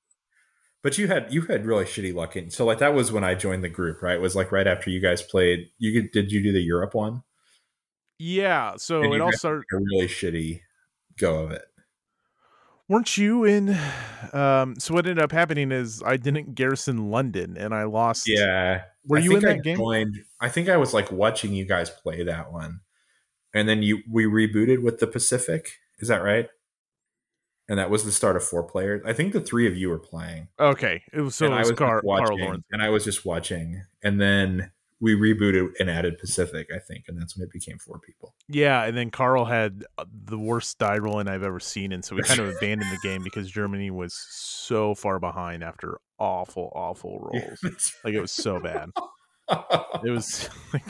But 0.83 0.97
you 0.97 1.07
had 1.07 1.31
you 1.31 1.41
had 1.43 1.65
really 1.65 1.85
shitty 1.85 2.13
luck 2.13 2.35
in 2.35 2.49
so 2.49 2.65
like 2.65 2.79
that 2.79 2.95
was 2.95 3.11
when 3.11 3.23
I 3.23 3.35
joined 3.35 3.63
the 3.63 3.69
group, 3.69 4.01
right? 4.01 4.15
It 4.15 4.21
was 4.21 4.35
like 4.35 4.51
right 4.51 4.67
after 4.67 4.89
you 4.89 4.99
guys 4.99 5.21
played. 5.21 5.69
You 5.77 6.09
did 6.09 6.31
you 6.31 6.41
do 6.41 6.51
the 6.51 6.61
Europe 6.61 6.95
one? 6.95 7.23
Yeah, 8.17 8.73
so 8.77 9.01
And 9.01 9.13
it 9.13 9.21
all 9.21 9.31
started. 9.31 9.65
A 9.73 9.77
really 9.77 10.07
shitty 10.07 10.61
go 11.17 11.43
of 11.43 11.51
it. 11.51 11.63
Weren't 12.87 13.17
you 13.17 13.45
in? 13.45 13.77
Um, 14.33 14.75
so 14.77 14.93
what 14.93 15.07
ended 15.07 15.23
up 15.23 15.31
happening 15.31 15.71
is 15.71 16.03
I 16.05 16.17
didn't 16.17 16.55
garrison 16.55 17.09
London, 17.09 17.55
and 17.57 17.73
I 17.73 17.83
lost. 17.83 18.27
Yeah. 18.27 18.81
were 19.05 19.17
I 19.17 19.21
you 19.21 19.31
in 19.35 19.41
think 19.41 19.49
I 19.49 19.53
that 19.53 19.63
game? 19.63 19.77
Joined, 19.77 20.17
I 20.41 20.49
think 20.49 20.67
I 20.67 20.77
was 20.77 20.93
like 20.93 21.11
watching 21.11 21.53
you 21.53 21.63
guys 21.65 21.89
play 21.89 22.23
that 22.23 22.51
one, 22.51 22.81
and 23.53 23.69
then 23.69 23.81
you 23.81 23.99
we 24.09 24.25
rebooted 24.25 24.83
with 24.83 24.99
the 24.99 25.07
Pacific. 25.07 25.79
Is 25.99 26.09
that 26.09 26.21
right? 26.21 26.49
And 27.71 27.79
that 27.79 27.89
was 27.89 28.03
the 28.03 28.11
start 28.11 28.35
of 28.35 28.43
four 28.43 28.63
players. 28.63 29.01
I 29.05 29.13
think 29.13 29.31
the 29.31 29.39
three 29.39 29.65
of 29.65 29.77
you 29.77 29.87
were 29.87 29.97
playing. 29.97 30.49
Okay, 30.59 31.03
it 31.13 31.21
was 31.21 31.35
so 31.35 31.45
and 31.45 31.53
it 31.53 31.57
I 31.57 31.59
was, 31.61 31.69
was 31.69 31.77
Car- 31.77 31.95
just 31.99 32.05
watching, 32.05 32.25
Carl 32.25 32.39
Lawrence. 32.39 32.65
and 32.69 32.81
I 32.81 32.89
was 32.89 33.05
just 33.05 33.23
watching, 33.25 33.81
and 34.03 34.19
then 34.19 34.71
we 34.99 35.15
rebooted 35.15 35.69
and 35.79 35.89
added 35.89 36.17
Pacific. 36.17 36.67
I 36.75 36.79
think, 36.79 37.05
and 37.07 37.17
that's 37.17 37.37
when 37.37 37.45
it 37.47 37.51
became 37.53 37.77
four 37.77 37.97
people. 37.99 38.35
Yeah, 38.49 38.83
and 38.83 38.97
then 38.97 39.09
Carl 39.09 39.45
had 39.45 39.85
uh, 39.97 40.03
the 40.25 40.37
worst 40.37 40.79
die 40.79 40.97
rolling 40.97 41.29
I've 41.29 41.43
ever 41.43 41.61
seen, 41.61 41.93
and 41.93 42.03
so 42.03 42.13
we 42.17 42.23
kind 42.23 42.41
of 42.41 42.49
abandoned 42.57 42.91
the 42.91 43.07
game 43.07 43.23
because 43.23 43.49
Germany 43.49 43.89
was 43.89 44.13
so 44.13 44.93
far 44.93 45.17
behind 45.19 45.63
after 45.63 46.01
awful, 46.19 46.73
awful 46.75 47.19
rolls. 47.21 47.93
Like 48.03 48.15
it 48.15 48.21
was 48.21 48.33
so 48.33 48.59
bad. 48.59 48.89
It 50.03 50.09
was 50.09 50.49
like 50.73 50.83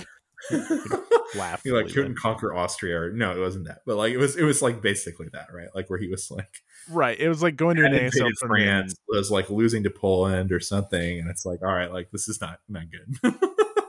laugh. 1.36 1.62
He 1.64 1.72
like 1.72 1.88
couldn't 1.88 2.18
conquer 2.18 2.54
Austria. 2.54 3.02
Or, 3.02 3.12
no, 3.12 3.32
it 3.36 3.40
wasn't 3.40 3.68
that, 3.68 3.80
but 3.86 3.98
like 3.98 4.14
it 4.14 4.18
was. 4.18 4.36
It 4.36 4.44
was 4.44 4.62
like 4.62 4.82
basically 4.82 5.28
that, 5.34 5.48
right? 5.54 5.70
Like 5.76 5.90
where 5.90 6.00
he 6.00 6.08
was 6.08 6.30
like 6.32 6.62
right. 6.90 7.20
It 7.20 7.30
was 7.30 7.42
like 7.42 7.56
going 7.56 7.78
to 7.78 7.86
an 7.86 7.94
ASL. 7.94 8.30
France 8.40 8.96
was 9.08 9.32
like 9.32 9.50
losing 9.50 9.84
to 9.84 9.90
Poland 9.90 10.52
or 10.52 10.60
something, 10.60 11.20
and 11.20 11.30
it's 11.30 11.46
like, 11.46 11.62
all 11.62 11.74
right, 11.74 11.92
like 11.92 12.12
this 12.12 12.28
is 12.28 12.42
not 12.42 12.60
not 12.68 12.84
good. 12.92 13.36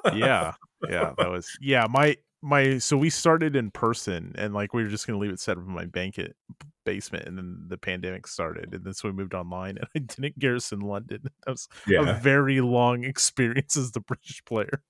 yeah, 0.15 0.55
yeah, 0.89 1.13
that 1.19 1.31
was 1.31 1.49
yeah. 1.61 1.87
My 1.89 2.17
my 2.43 2.79
so 2.79 2.97
we 2.97 3.09
started 3.09 3.55
in 3.55 3.71
person 3.71 4.35
and 4.37 4.53
like 4.53 4.75
we 4.75 4.83
were 4.83 4.89
just 4.89 5.07
gonna 5.07 5.19
leave 5.19 5.31
it 5.31 5.41
set 5.41 5.57
up 5.57 5.65
in 5.65 5.73
my 5.73 5.87
banquet 5.87 6.35
eh, 6.51 6.65
basement 6.85 7.27
and 7.27 7.39
then 7.39 7.65
the 7.69 7.79
pandemic 7.79 8.27
started 8.27 8.75
and 8.75 8.85
then 8.85 8.93
so 8.93 9.09
we 9.09 9.15
moved 9.15 9.35
online 9.35 9.79
and 9.79 9.87
I 9.95 10.01
didn't 10.01 10.39
garrison 10.39 10.81
London. 10.81 11.23
That 11.47 11.53
was 11.53 11.69
yeah. 11.87 12.09
a 12.09 12.21
very 12.21 12.61
long 12.61 13.05
experience 13.05 13.77
as 13.77 13.93
the 13.93 14.01
British 14.01 14.45
player. 14.45 14.83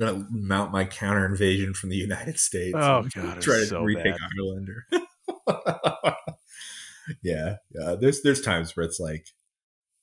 I'm 0.00 0.06
gonna 0.06 0.26
mount 0.30 0.72
my 0.72 0.84
counter 0.84 1.26
invasion 1.26 1.74
from 1.74 1.90
the 1.90 1.96
United 1.96 2.38
States. 2.38 2.76
Oh 2.76 3.06
god, 3.14 3.40
try 3.40 3.56
to 3.56 3.66
so 3.66 3.82
retake 3.82 4.16
bad. 4.16 4.30
Ireland. 4.38 4.68
yeah, 7.22 7.56
yeah. 7.74 7.96
There's 8.00 8.22
there's 8.22 8.40
times 8.40 8.76
where 8.76 8.86
it's 8.86 9.00
like 9.00 9.26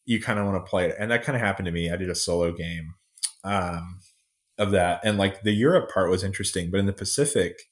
you 0.06 0.22
kind 0.22 0.40
of 0.40 0.46
want 0.46 0.64
to 0.64 0.70
play 0.70 0.90
it, 0.90 0.96
and 1.00 1.12
that 1.12 1.24
kind 1.24 1.36
of 1.36 1.42
happened 1.42 1.66
to 1.66 1.72
me. 1.72 1.92
I 1.92 1.98
did 1.98 2.10
a 2.10 2.16
solo 2.16 2.52
game. 2.52 2.94
Um, 3.44 4.00
of 4.58 4.72
that. 4.72 5.02
And 5.04 5.18
like 5.18 5.42
the 5.44 5.52
Europe 5.52 5.92
part 5.92 6.10
was 6.10 6.24
interesting, 6.24 6.72
but 6.72 6.80
in 6.80 6.86
the 6.86 6.94
Pacific, 6.94 7.70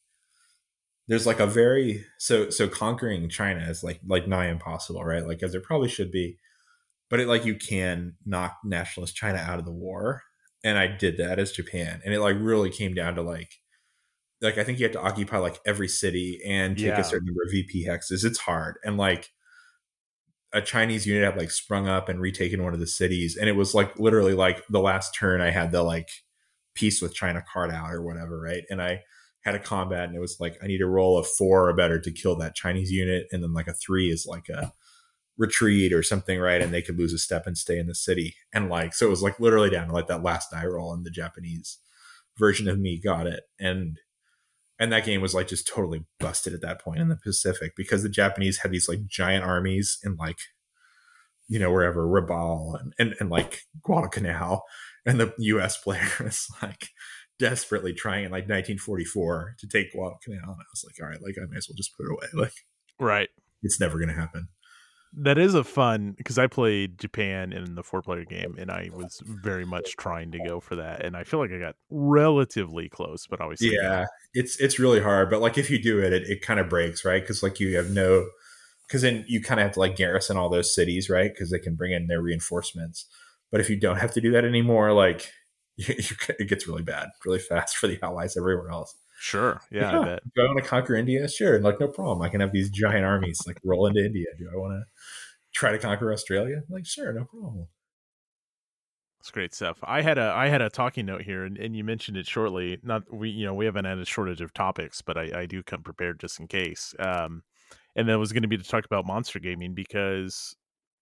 there's 1.07 1.27
like 1.27 1.39
a 1.39 1.47
very 1.47 2.05
so 2.17 2.49
so 2.49 2.67
conquering 2.67 3.29
China 3.29 3.61
is 3.69 3.83
like 3.83 3.99
like 4.07 4.27
nigh 4.27 4.47
impossible, 4.47 5.03
right? 5.03 5.25
Like 5.25 5.43
as 5.43 5.53
it 5.53 5.63
probably 5.63 5.89
should 5.89 6.11
be. 6.11 6.37
But 7.09 7.19
it 7.19 7.27
like 7.27 7.45
you 7.45 7.55
can 7.55 8.15
knock 8.25 8.57
nationalist 8.63 9.15
China 9.15 9.37
out 9.37 9.59
of 9.59 9.65
the 9.65 9.71
war. 9.71 10.23
And 10.65 10.77
I 10.77 10.87
did 10.87 11.17
that 11.17 11.39
as 11.39 11.53
Japan. 11.53 12.01
And 12.03 12.13
it 12.13 12.19
like 12.19 12.35
really 12.37 12.69
came 12.69 12.93
down 12.93 13.15
to 13.15 13.21
like 13.21 13.53
like 14.41 14.57
I 14.57 14.63
think 14.63 14.79
you 14.79 14.85
have 14.85 14.93
to 14.93 15.01
occupy 15.01 15.37
like 15.37 15.59
every 15.65 15.87
city 15.87 16.41
and 16.45 16.75
take 16.75 16.87
yeah. 16.87 16.99
a 16.99 17.03
certain 17.03 17.27
number 17.27 17.43
of 17.43 17.51
VP 17.51 17.87
hexes. 17.87 18.25
It's 18.25 18.39
hard. 18.39 18.77
And 18.83 18.97
like 18.97 19.29
a 20.51 20.61
Chinese 20.61 21.05
unit 21.05 21.23
had 21.23 21.37
like 21.37 21.51
sprung 21.51 21.87
up 21.87 22.09
and 22.09 22.19
retaken 22.19 22.63
one 22.63 22.73
of 22.73 22.79
the 22.79 22.87
cities. 22.87 23.37
And 23.37 23.47
it 23.47 23.55
was 23.55 23.73
like 23.73 23.97
literally 23.97 24.33
like 24.33 24.63
the 24.69 24.79
last 24.79 25.15
turn 25.15 25.39
I 25.39 25.51
had 25.51 25.71
the 25.71 25.83
like 25.83 26.09
peace 26.73 27.01
with 27.01 27.13
China 27.13 27.43
card 27.51 27.71
out 27.71 27.93
or 27.93 28.01
whatever, 28.01 28.39
right? 28.41 28.63
And 28.69 28.81
I 28.81 29.01
had 29.41 29.55
a 29.55 29.59
combat 29.59 30.07
and 30.07 30.15
it 30.15 30.19
was 30.19 30.37
like 30.39 30.57
I 30.63 30.67
need 30.67 30.79
to 30.79 30.87
roll 30.87 31.19
a 31.19 31.23
four 31.23 31.69
or 31.69 31.73
better 31.73 31.99
to 31.99 32.11
kill 32.11 32.35
that 32.37 32.55
Chinese 32.55 32.91
unit, 32.91 33.27
and 33.31 33.43
then 33.43 33.53
like 33.53 33.67
a 33.67 33.73
three 33.73 34.09
is 34.09 34.25
like 34.27 34.49
a 34.49 34.73
retreat 35.37 35.93
or 35.93 36.03
something, 36.03 36.39
right? 36.39 36.61
And 36.61 36.73
they 36.73 36.81
could 36.81 36.97
lose 36.97 37.13
a 37.13 37.17
step 37.17 37.45
and 37.45 37.57
stay 37.57 37.77
in 37.77 37.87
the 37.87 37.95
city. 37.95 38.35
And 38.53 38.69
like 38.69 38.93
so 38.93 39.07
it 39.07 39.09
was 39.09 39.21
like 39.21 39.39
literally 39.39 39.69
down 39.69 39.87
to 39.87 39.93
like 39.93 40.07
that 40.07 40.23
last 40.23 40.51
die 40.51 40.65
roll 40.65 40.93
and 40.93 41.05
the 41.05 41.11
Japanese 41.11 41.79
version 42.37 42.67
of 42.67 42.79
me 42.79 42.99
got 42.99 43.27
it. 43.27 43.43
And 43.59 43.99
and 44.79 44.91
that 44.91 45.05
game 45.05 45.21
was 45.21 45.33
like 45.33 45.47
just 45.47 45.67
totally 45.67 46.05
busted 46.19 46.53
at 46.53 46.61
that 46.61 46.81
point 46.81 46.99
in 46.99 47.09
the 47.09 47.15
Pacific 47.15 47.73
because 47.75 48.03
the 48.03 48.09
Japanese 48.09 48.59
had 48.59 48.71
these 48.71 48.89
like 48.89 49.05
giant 49.07 49.43
armies 49.43 49.99
in 50.03 50.15
like 50.15 50.39
you 51.47 51.59
know 51.59 51.71
wherever 51.71 52.05
Rabaul 52.05 52.79
and, 52.79 52.93
and, 52.99 53.15
and 53.19 53.29
like 53.29 53.61
Guadalcanal 53.81 54.63
and 55.05 55.19
the 55.19 55.33
U.S. 55.37 55.77
player 55.83 56.09
is 56.21 56.47
like 56.61 56.89
desperately 57.39 57.93
trying 57.93 58.25
in 58.25 58.31
like 58.31 58.43
1944 58.43 59.55
to 59.59 59.67
take 59.67 59.91
Guadalcanal, 59.93 60.51
and 60.51 60.61
I 60.61 60.71
was 60.71 60.85
like, 60.85 60.95
all 61.01 61.09
right, 61.09 61.21
like 61.21 61.35
I 61.37 61.45
may 61.49 61.57
as 61.57 61.67
well 61.69 61.75
just 61.75 61.95
put 61.95 62.05
it 62.05 62.11
away. 62.11 62.27
Like, 62.45 62.53
right, 62.99 63.29
it's 63.61 63.79
never 63.79 63.97
going 63.97 64.09
to 64.09 64.15
happen. 64.19 64.49
That 65.17 65.37
is 65.37 65.53
a 65.53 65.63
fun 65.63 66.13
because 66.17 66.37
I 66.37 66.47
played 66.47 66.99
Japan 66.99 67.53
in 67.53 67.75
the 67.75 67.83
four 67.83 68.01
player 68.01 68.25
game, 68.25 68.55
and 68.57 68.69
I 68.69 68.89
was 68.93 69.21
very 69.25 69.65
much 69.65 69.95
trying 69.97 70.31
to 70.31 70.39
go 70.39 70.59
for 70.59 70.75
that, 70.75 71.05
and 71.05 71.15
I 71.15 71.23
feel 71.23 71.39
like 71.39 71.51
I 71.51 71.59
got 71.59 71.75
relatively 71.89 72.89
close, 72.89 73.25
but 73.27 73.39
always 73.39 73.61
yeah, 73.61 74.05
it's 74.33 74.59
it's 74.59 74.79
really 74.79 75.01
hard. 75.01 75.29
But 75.29 75.41
like 75.41 75.57
if 75.57 75.69
you 75.69 75.81
do 75.81 75.99
it, 75.99 76.13
it, 76.13 76.23
it 76.23 76.41
kind 76.41 76.59
of 76.59 76.69
breaks, 76.69 77.05
right? 77.05 77.21
Because 77.21 77.41
like 77.41 77.59
you 77.59 77.75
have 77.77 77.89
no 77.91 78.27
because 78.87 79.01
then 79.01 79.25
you 79.27 79.41
kind 79.41 79.59
of 79.59 79.65
have 79.65 79.73
to 79.73 79.79
like 79.79 79.95
garrison 79.95 80.37
all 80.37 80.49
those 80.49 80.73
cities, 80.73 81.09
right? 81.09 81.31
Because 81.33 81.49
they 81.49 81.59
can 81.59 81.75
bring 81.75 81.93
in 81.93 82.07
their 82.07 82.21
reinforcements. 82.21 83.05
But 83.51 83.61
if 83.61 83.69
you 83.69 83.79
don't 83.79 83.97
have 83.97 84.13
to 84.13 84.21
do 84.21 84.31
that 84.31 84.45
anymore, 84.45 84.91
like 84.91 85.31
you, 85.77 85.95
you, 85.97 86.15
it 86.39 86.49
gets 86.49 86.67
really 86.67 86.83
bad 86.83 87.09
really 87.25 87.39
fast 87.39 87.77
for 87.77 87.87
the 87.87 87.99
allies 88.03 88.37
everywhere 88.37 88.69
else. 88.69 88.95
Sure. 89.19 89.61
Yeah. 89.71 89.91
yeah. 89.91 89.99
I 89.99 90.05
bet. 90.05 90.19
Do 90.35 90.41
I 90.43 90.45
want 90.45 90.63
to 90.63 90.69
conquer 90.69 90.95
India? 90.95 91.27
Sure. 91.27 91.55
And 91.55 91.63
like, 91.63 91.79
no 91.79 91.87
problem. 91.87 92.21
I 92.21 92.29
can 92.29 92.41
have 92.41 92.51
these 92.51 92.69
giant 92.69 93.05
armies 93.05 93.41
like 93.47 93.57
roll 93.63 93.87
into 93.87 94.05
India. 94.05 94.27
Do 94.37 94.49
I 94.53 94.57
want 94.57 94.73
to 94.73 94.83
try 95.55 95.71
to 95.71 95.79
conquer 95.79 96.11
Australia? 96.11 96.61
Like, 96.69 96.85
sure, 96.85 97.11
no 97.13 97.25
problem. 97.25 97.67
That's 99.19 99.31
great 99.31 99.55
stuff. 99.55 99.79
I 99.83 100.01
had 100.01 100.19
a 100.19 100.31
I 100.35 100.49
had 100.49 100.61
a 100.61 100.69
talking 100.69 101.07
note 101.07 101.23
here, 101.23 101.45
and, 101.45 101.57
and 101.57 101.75
you 101.75 101.83
mentioned 101.83 102.17
it 102.17 102.27
shortly. 102.27 102.77
Not 102.83 103.11
we, 103.11 103.29
you 103.29 103.45
know, 103.45 103.55
we 103.55 103.65
haven't 103.65 103.85
had 103.85 103.97
a 103.97 104.05
shortage 104.05 104.41
of 104.41 104.53
topics, 104.53 105.01
but 105.01 105.17
I, 105.17 105.41
I 105.41 105.45
do 105.47 105.63
come 105.63 105.81
prepared 105.81 106.19
just 106.19 106.39
in 106.39 106.47
case. 106.47 106.93
Um, 106.99 107.41
and 107.95 108.07
that 108.07 108.19
was 108.19 108.31
going 108.31 108.43
to 108.43 108.47
be 108.47 108.57
to 108.57 108.63
talk 108.63 108.85
about 108.85 109.07
monster 109.07 109.39
gaming 109.39 109.73
because, 109.73 110.55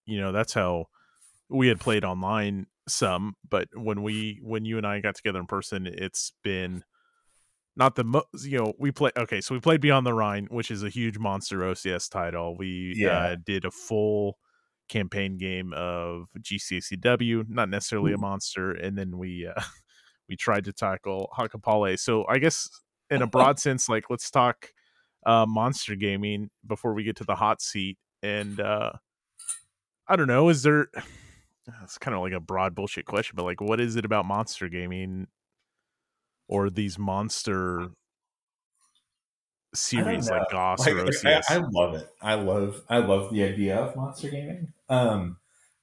you 0.06 0.18
know, 0.18 0.32
that's 0.32 0.54
how 0.54 0.86
we 1.50 1.68
had 1.68 1.80
played 1.80 2.04
online 2.04 2.66
some, 2.88 3.34
but 3.48 3.68
when 3.74 4.02
we 4.02 4.40
when 4.42 4.64
you 4.64 4.78
and 4.78 4.86
I 4.86 5.00
got 5.00 5.16
together 5.16 5.40
in 5.40 5.46
person, 5.46 5.86
it's 5.86 6.32
been 6.42 6.84
not 7.76 7.96
the 7.96 8.04
most 8.04 8.26
you 8.44 8.58
know 8.58 8.72
we 8.78 8.92
play 8.92 9.10
okay 9.16 9.40
so 9.40 9.54
we 9.54 9.60
played 9.60 9.80
beyond 9.80 10.06
the 10.06 10.14
rhine 10.14 10.46
which 10.50 10.70
is 10.70 10.84
a 10.84 10.88
huge 10.88 11.18
monster 11.18 11.58
ocs 11.58 12.08
title 12.08 12.56
we 12.56 12.92
uh, 12.92 13.06
yeah. 13.06 13.18
uh, 13.18 13.36
did 13.44 13.64
a 13.64 13.70
full 13.70 14.38
campaign 14.88 15.38
game 15.38 15.72
of 15.74 16.26
gcacw 16.40 17.48
not 17.48 17.70
necessarily 17.70 18.12
a 18.12 18.18
monster 18.18 18.72
and 18.72 18.98
then 18.98 19.16
we 19.16 19.46
uh, 19.46 19.60
we 20.28 20.36
tried 20.36 20.64
to 20.64 20.72
tackle 20.72 21.28
hakapale. 21.38 21.98
So 21.98 22.26
i 22.28 22.38
guess 22.38 22.68
in 23.10 23.22
a 23.22 23.26
broad 23.34 23.58
sense 23.58 23.88
like 23.88 24.10
let's 24.10 24.30
talk 24.30 24.72
uh 25.26 25.46
monster 25.46 25.94
gaming 25.94 26.50
before 26.66 26.92
we 26.94 27.02
get 27.02 27.16
to 27.16 27.24
the 27.24 27.34
hot 27.34 27.62
seat 27.62 27.96
and 28.22 28.60
uh 28.60 28.92
i 30.06 30.16
don't 30.16 30.28
know 30.28 30.50
is 30.50 30.62
there 30.62 30.88
it's 31.82 31.98
kind 31.98 32.14
of 32.14 32.22
like 32.22 32.32
a 32.32 32.40
broad 32.40 32.74
bullshit 32.74 33.06
question, 33.06 33.34
but 33.36 33.44
like, 33.44 33.60
what 33.60 33.80
is 33.80 33.96
it 33.96 34.04
about 34.04 34.26
monster 34.26 34.68
gaming 34.68 35.26
or 36.48 36.70
these 36.70 36.98
monster 36.98 37.88
series 39.74 40.30
like 40.30 40.50
Goss 40.50 40.80
like, 40.80 40.94
or 40.94 41.04
OCS? 41.04 41.44
I, 41.48 41.56
I, 41.56 41.62
love 41.70 41.94
it. 41.94 42.08
I 42.20 42.34
love 42.34 42.82
I 42.88 42.98
love 42.98 43.32
the 43.32 43.44
idea 43.44 43.76
of 43.76 43.96
monster 43.96 44.28
gaming. 44.28 44.72
Um, 44.88 45.38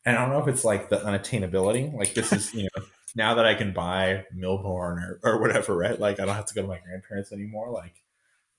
and 0.06 0.18
I 0.18 0.22
don't 0.22 0.32
know 0.32 0.42
if 0.42 0.48
it's 0.48 0.66
like 0.66 0.90
the 0.90 0.98
unattainability. 0.98 1.94
Like 1.94 2.14
this 2.14 2.34
is 2.34 2.54
you 2.54 2.64
know 2.64 2.84
now 3.16 3.36
that 3.36 3.46
I 3.46 3.56
can 3.56 3.74
buy 3.74 4.26
Mille 4.34 4.60
Bornes 4.60 5.04
or 5.04 5.20
or 5.24 5.42
whatever, 5.42 5.76
right? 5.76 6.00
Like 6.00 6.20
I 6.20 6.26
don't 6.26 6.36
have 6.36 6.46
to 6.48 6.54
go 6.54 6.62
to 6.62 6.68
my 6.68 6.80
grandparents 6.80 7.32
anymore. 7.32 7.72
Like 7.72 8.02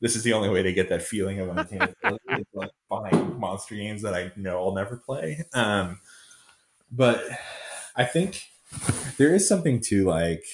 this 0.00 0.16
is 0.16 0.24
the 0.24 0.32
only 0.32 0.48
way 0.48 0.62
to 0.62 0.72
get 0.72 0.88
that 0.88 1.02
feeling 1.02 1.38
of 1.38 1.48
unattainability. 1.48 2.44
like 2.52 2.70
buying 2.90 3.38
monster 3.38 3.76
games 3.76 4.02
that 4.02 4.14
I 4.14 4.32
know 4.36 4.58
I'll 4.58 4.74
never 4.74 4.96
play. 4.96 5.44
Um, 5.54 6.00
but 6.90 7.22
I 7.96 8.04
think 8.04 8.42
there 9.16 9.34
is 9.34 9.48
something 9.48 9.80
to 9.80 10.04
like, 10.04 10.44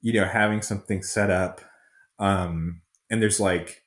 you 0.00 0.14
know, 0.14 0.24
having 0.24 0.62
something 0.62 1.02
set 1.02 1.30
up. 1.30 1.60
Um, 2.18 2.80
and 3.10 3.20
there's 3.20 3.40
like, 3.40 3.82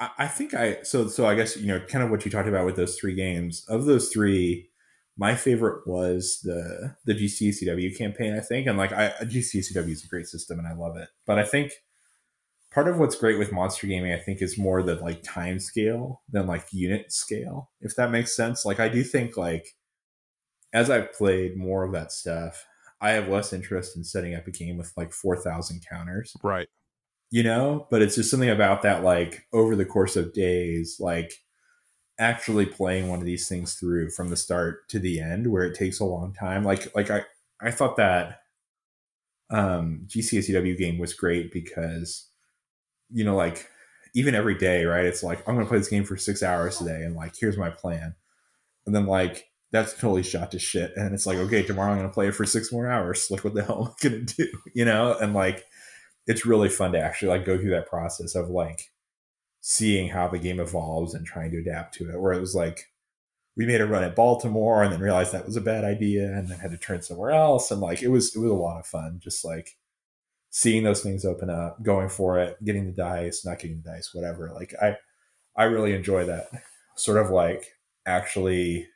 I, 0.00 0.10
I 0.18 0.26
think 0.26 0.54
I, 0.54 0.82
so, 0.82 1.08
so 1.08 1.26
I 1.26 1.34
guess, 1.34 1.56
you 1.56 1.66
know, 1.66 1.80
kind 1.80 2.04
of 2.04 2.10
what 2.10 2.24
you 2.24 2.30
talked 2.30 2.48
about 2.48 2.66
with 2.66 2.76
those 2.76 2.98
three 2.98 3.14
games 3.14 3.64
of 3.68 3.86
those 3.86 4.08
three, 4.08 4.68
my 5.16 5.34
favorite 5.34 5.86
was 5.86 6.40
the, 6.42 6.94
the 7.04 7.14
GCCW 7.14 7.96
campaign, 7.96 8.34
I 8.36 8.40
think. 8.40 8.66
And 8.66 8.78
like, 8.78 8.92
I, 8.92 9.10
GCCW 9.22 9.90
is 9.90 10.04
a 10.04 10.08
great 10.08 10.26
system 10.26 10.58
and 10.58 10.68
I 10.68 10.74
love 10.74 10.96
it. 10.96 11.08
But 11.26 11.38
I 11.38 11.44
think, 11.44 11.72
part 12.70 12.88
of 12.88 12.98
what's 12.98 13.16
great 13.16 13.38
with 13.38 13.52
monster 13.52 13.86
gaming 13.86 14.12
i 14.12 14.18
think 14.18 14.42
is 14.42 14.58
more 14.58 14.82
the 14.82 14.96
like 14.96 15.22
time 15.22 15.58
scale 15.58 16.22
than 16.30 16.46
like 16.46 16.66
unit 16.72 17.12
scale 17.12 17.70
if 17.80 17.94
that 17.96 18.10
makes 18.10 18.36
sense 18.36 18.64
like 18.64 18.80
i 18.80 18.88
do 18.88 19.02
think 19.02 19.36
like 19.36 19.76
as 20.72 20.90
i've 20.90 21.12
played 21.12 21.56
more 21.56 21.84
of 21.84 21.92
that 21.92 22.12
stuff 22.12 22.66
i 23.00 23.10
have 23.10 23.28
less 23.28 23.52
interest 23.52 23.96
in 23.96 24.04
setting 24.04 24.34
up 24.34 24.46
a 24.46 24.50
game 24.50 24.76
with 24.76 24.92
like 24.96 25.12
4000 25.12 25.84
counters 25.88 26.36
right 26.42 26.68
you 27.30 27.42
know 27.42 27.86
but 27.90 28.02
it's 28.02 28.14
just 28.14 28.30
something 28.30 28.50
about 28.50 28.82
that 28.82 29.04
like 29.04 29.46
over 29.52 29.76
the 29.76 29.84
course 29.84 30.16
of 30.16 30.32
days 30.32 30.96
like 31.00 31.32
actually 32.18 32.66
playing 32.66 33.08
one 33.08 33.20
of 33.20 33.26
these 33.26 33.48
things 33.48 33.74
through 33.74 34.10
from 34.10 34.28
the 34.28 34.36
start 34.36 34.88
to 34.88 34.98
the 34.98 35.20
end 35.20 35.46
where 35.46 35.62
it 35.64 35.76
takes 35.76 36.00
a 36.00 36.04
long 36.04 36.32
time 36.32 36.64
like 36.64 36.94
like 36.94 37.10
i 37.10 37.22
i 37.60 37.70
thought 37.70 37.96
that 37.96 38.40
um 39.50 40.02
gcacw 40.08 40.76
game 40.76 40.98
was 40.98 41.12
great 41.14 41.52
because 41.52 42.28
you 43.10 43.24
know, 43.24 43.36
like 43.36 43.68
even 44.14 44.34
every 44.34 44.56
day, 44.56 44.84
right? 44.84 45.04
It's 45.06 45.22
like 45.22 45.46
I'm 45.48 45.54
gonna 45.54 45.66
play 45.66 45.78
this 45.78 45.88
game 45.88 46.04
for 46.04 46.16
six 46.16 46.42
hours 46.42 46.78
today, 46.78 47.02
and 47.04 47.14
like 47.16 47.34
here's 47.38 47.56
my 47.56 47.70
plan, 47.70 48.14
and 48.86 48.94
then 48.94 49.06
like 49.06 49.46
that's 49.72 49.94
totally 49.94 50.22
shot 50.22 50.50
to 50.52 50.58
shit, 50.58 50.92
and 50.96 51.14
it's 51.14 51.26
like 51.26 51.38
okay, 51.38 51.62
tomorrow 51.62 51.92
I'm 51.92 51.98
gonna 51.98 52.10
play 52.10 52.28
it 52.28 52.34
for 52.34 52.46
six 52.46 52.72
more 52.72 52.88
hours. 52.88 53.28
Like 53.30 53.44
what 53.44 53.54
the 53.54 53.64
hell 53.64 53.86
am 53.86 53.92
I 53.92 54.08
gonna 54.10 54.24
do? 54.24 54.48
You 54.74 54.84
know, 54.84 55.16
and 55.20 55.34
like 55.34 55.64
it's 56.28 56.46
really 56.46 56.68
fun 56.68 56.92
to 56.92 57.00
actually 57.00 57.30
like 57.30 57.44
go 57.44 57.58
through 57.58 57.70
that 57.70 57.88
process 57.88 58.36
of 58.36 58.50
like 58.50 58.92
seeing 59.60 60.10
how 60.10 60.28
the 60.28 60.38
game 60.38 60.60
evolves 60.60 61.14
and 61.14 61.26
trying 61.26 61.50
to 61.50 61.58
adapt 61.58 61.94
to 61.94 62.10
it. 62.10 62.20
Where 62.20 62.32
it 62.32 62.40
was 62.40 62.54
like 62.54 62.92
we 63.56 63.66
made 63.66 63.80
a 63.80 63.86
run 63.86 64.04
at 64.04 64.14
Baltimore 64.14 64.84
and 64.84 64.92
then 64.92 65.00
realized 65.00 65.32
that 65.32 65.46
was 65.46 65.56
a 65.56 65.60
bad 65.60 65.84
idea 65.84 66.26
and 66.26 66.48
then 66.48 66.58
had 66.60 66.70
to 66.70 66.76
turn 66.78 67.02
somewhere 67.02 67.32
else, 67.32 67.70
and 67.72 67.80
like 67.80 68.02
it 68.02 68.08
was 68.08 68.36
it 68.36 68.38
was 68.38 68.52
a 68.52 68.54
lot 68.54 68.78
of 68.78 68.86
fun, 68.86 69.18
just 69.20 69.44
like 69.44 69.76
seeing 70.50 70.84
those 70.84 71.02
things 71.02 71.24
open 71.24 71.50
up, 71.50 71.82
going 71.82 72.08
for 72.08 72.38
it, 72.38 72.62
getting 72.64 72.86
the 72.86 72.92
dice, 72.92 73.44
not 73.44 73.58
getting 73.58 73.82
the 73.82 73.90
dice, 73.90 74.10
whatever. 74.14 74.50
Like 74.54 74.74
I, 74.80 74.96
I 75.56 75.64
really 75.64 75.94
enjoy 75.94 76.24
that 76.26 76.48
sort 76.96 77.18
of 77.18 77.30
like 77.30 77.74
actually 78.06 78.88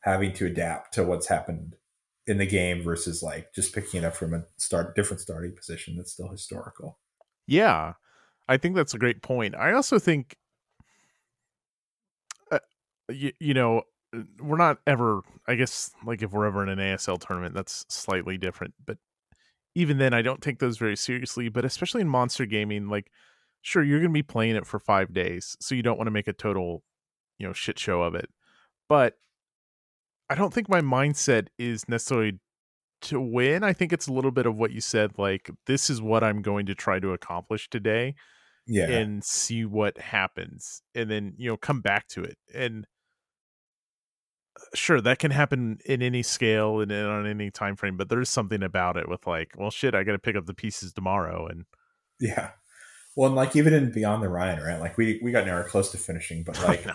having 0.00 0.32
to 0.34 0.46
adapt 0.46 0.94
to 0.94 1.04
what's 1.04 1.28
happened 1.28 1.76
in 2.26 2.38
the 2.38 2.46
game 2.46 2.82
versus 2.82 3.22
like 3.22 3.52
just 3.54 3.74
picking 3.74 4.02
it 4.02 4.06
up 4.06 4.16
from 4.16 4.34
a 4.34 4.44
start 4.56 4.94
different 4.94 5.20
starting 5.20 5.54
position 5.54 5.96
that's 5.96 6.12
still 6.12 6.28
historical. 6.28 6.98
Yeah, 7.46 7.94
I 8.48 8.56
think 8.56 8.76
that's 8.76 8.94
a 8.94 8.98
great 8.98 9.22
point. 9.22 9.54
I 9.54 9.72
also 9.72 9.98
think, 9.98 10.36
uh, 12.50 12.60
you, 13.10 13.32
you 13.38 13.54
know, 13.54 13.82
we're 14.40 14.56
not 14.56 14.78
ever. 14.86 15.20
I 15.46 15.54
guess 15.56 15.90
like 16.06 16.22
if 16.22 16.32
we're 16.32 16.46
ever 16.46 16.62
in 16.62 16.68
an 16.68 16.78
ASL 16.78 17.18
tournament, 17.18 17.54
that's 17.54 17.84
slightly 17.88 18.38
different. 18.38 18.74
But 18.84 18.98
even 19.74 19.98
then, 19.98 20.14
I 20.14 20.22
don't 20.22 20.40
take 20.40 20.58
those 20.58 20.78
very 20.78 20.96
seriously. 20.96 21.48
But 21.48 21.64
especially 21.64 22.00
in 22.00 22.08
monster 22.08 22.46
gaming, 22.46 22.88
like 22.88 23.10
sure 23.62 23.82
you're 23.82 24.00
going 24.00 24.10
to 24.10 24.14
be 24.14 24.22
playing 24.22 24.56
it 24.56 24.66
for 24.66 24.78
five 24.78 25.12
days, 25.12 25.56
so 25.60 25.74
you 25.74 25.82
don't 25.82 25.98
want 25.98 26.06
to 26.06 26.12
make 26.12 26.28
a 26.28 26.32
total, 26.32 26.82
you 27.38 27.46
know, 27.46 27.52
shit 27.52 27.78
show 27.78 28.02
of 28.02 28.14
it. 28.14 28.30
But 28.88 29.14
I 30.30 30.34
don't 30.34 30.52
think 30.52 30.68
my 30.68 30.80
mindset 30.80 31.48
is 31.58 31.88
necessarily 31.88 32.40
to 33.02 33.20
win. 33.20 33.62
I 33.62 33.72
think 33.74 33.92
it's 33.92 34.06
a 34.06 34.12
little 34.12 34.30
bit 34.30 34.46
of 34.46 34.56
what 34.56 34.72
you 34.72 34.80
said, 34.80 35.12
like 35.18 35.50
this 35.66 35.90
is 35.90 36.00
what 36.00 36.24
I'm 36.24 36.40
going 36.42 36.66
to 36.66 36.74
try 36.74 36.98
to 37.00 37.12
accomplish 37.12 37.68
today 37.68 38.14
Yeah. 38.66 38.88
and 38.88 39.22
see 39.22 39.64
what 39.66 39.98
happens 39.98 40.80
and 40.94 41.10
then 41.10 41.34
you 41.36 41.50
know 41.50 41.56
come 41.58 41.82
back 41.82 42.08
to 42.08 42.22
it 42.22 42.38
and 42.54 42.86
sure 44.74 45.00
that 45.00 45.18
can 45.18 45.32
happen 45.32 45.78
in 45.84 46.00
any 46.00 46.22
scale 46.22 46.80
and 46.80 46.90
on 46.92 47.26
any 47.26 47.50
time 47.50 47.76
frame 47.76 47.96
but 47.96 48.08
there's 48.08 48.30
something 48.30 48.62
about 48.62 48.96
it 48.96 49.08
with 49.08 49.26
like 49.26 49.50
well 49.58 49.70
shit 49.70 49.94
i 49.94 50.04
gotta 50.04 50.18
pick 50.18 50.36
up 50.36 50.46
the 50.46 50.54
pieces 50.54 50.92
tomorrow 50.92 51.46
and 51.46 51.64
yeah. 52.20 52.50
Well, 53.16 53.26
and 53.26 53.36
like 53.36 53.54
even 53.56 53.74
in 53.74 53.90
Beyond 53.92 54.22
the 54.22 54.28
Rhine, 54.28 54.60
right? 54.60 54.80
Like 54.80 54.96
we 54.96 55.20
we 55.22 55.30
got 55.32 55.46
nowhere 55.46 55.64
close 55.64 55.90
to 55.92 55.98
finishing, 55.98 56.42
but 56.44 56.60
like. 56.64 56.86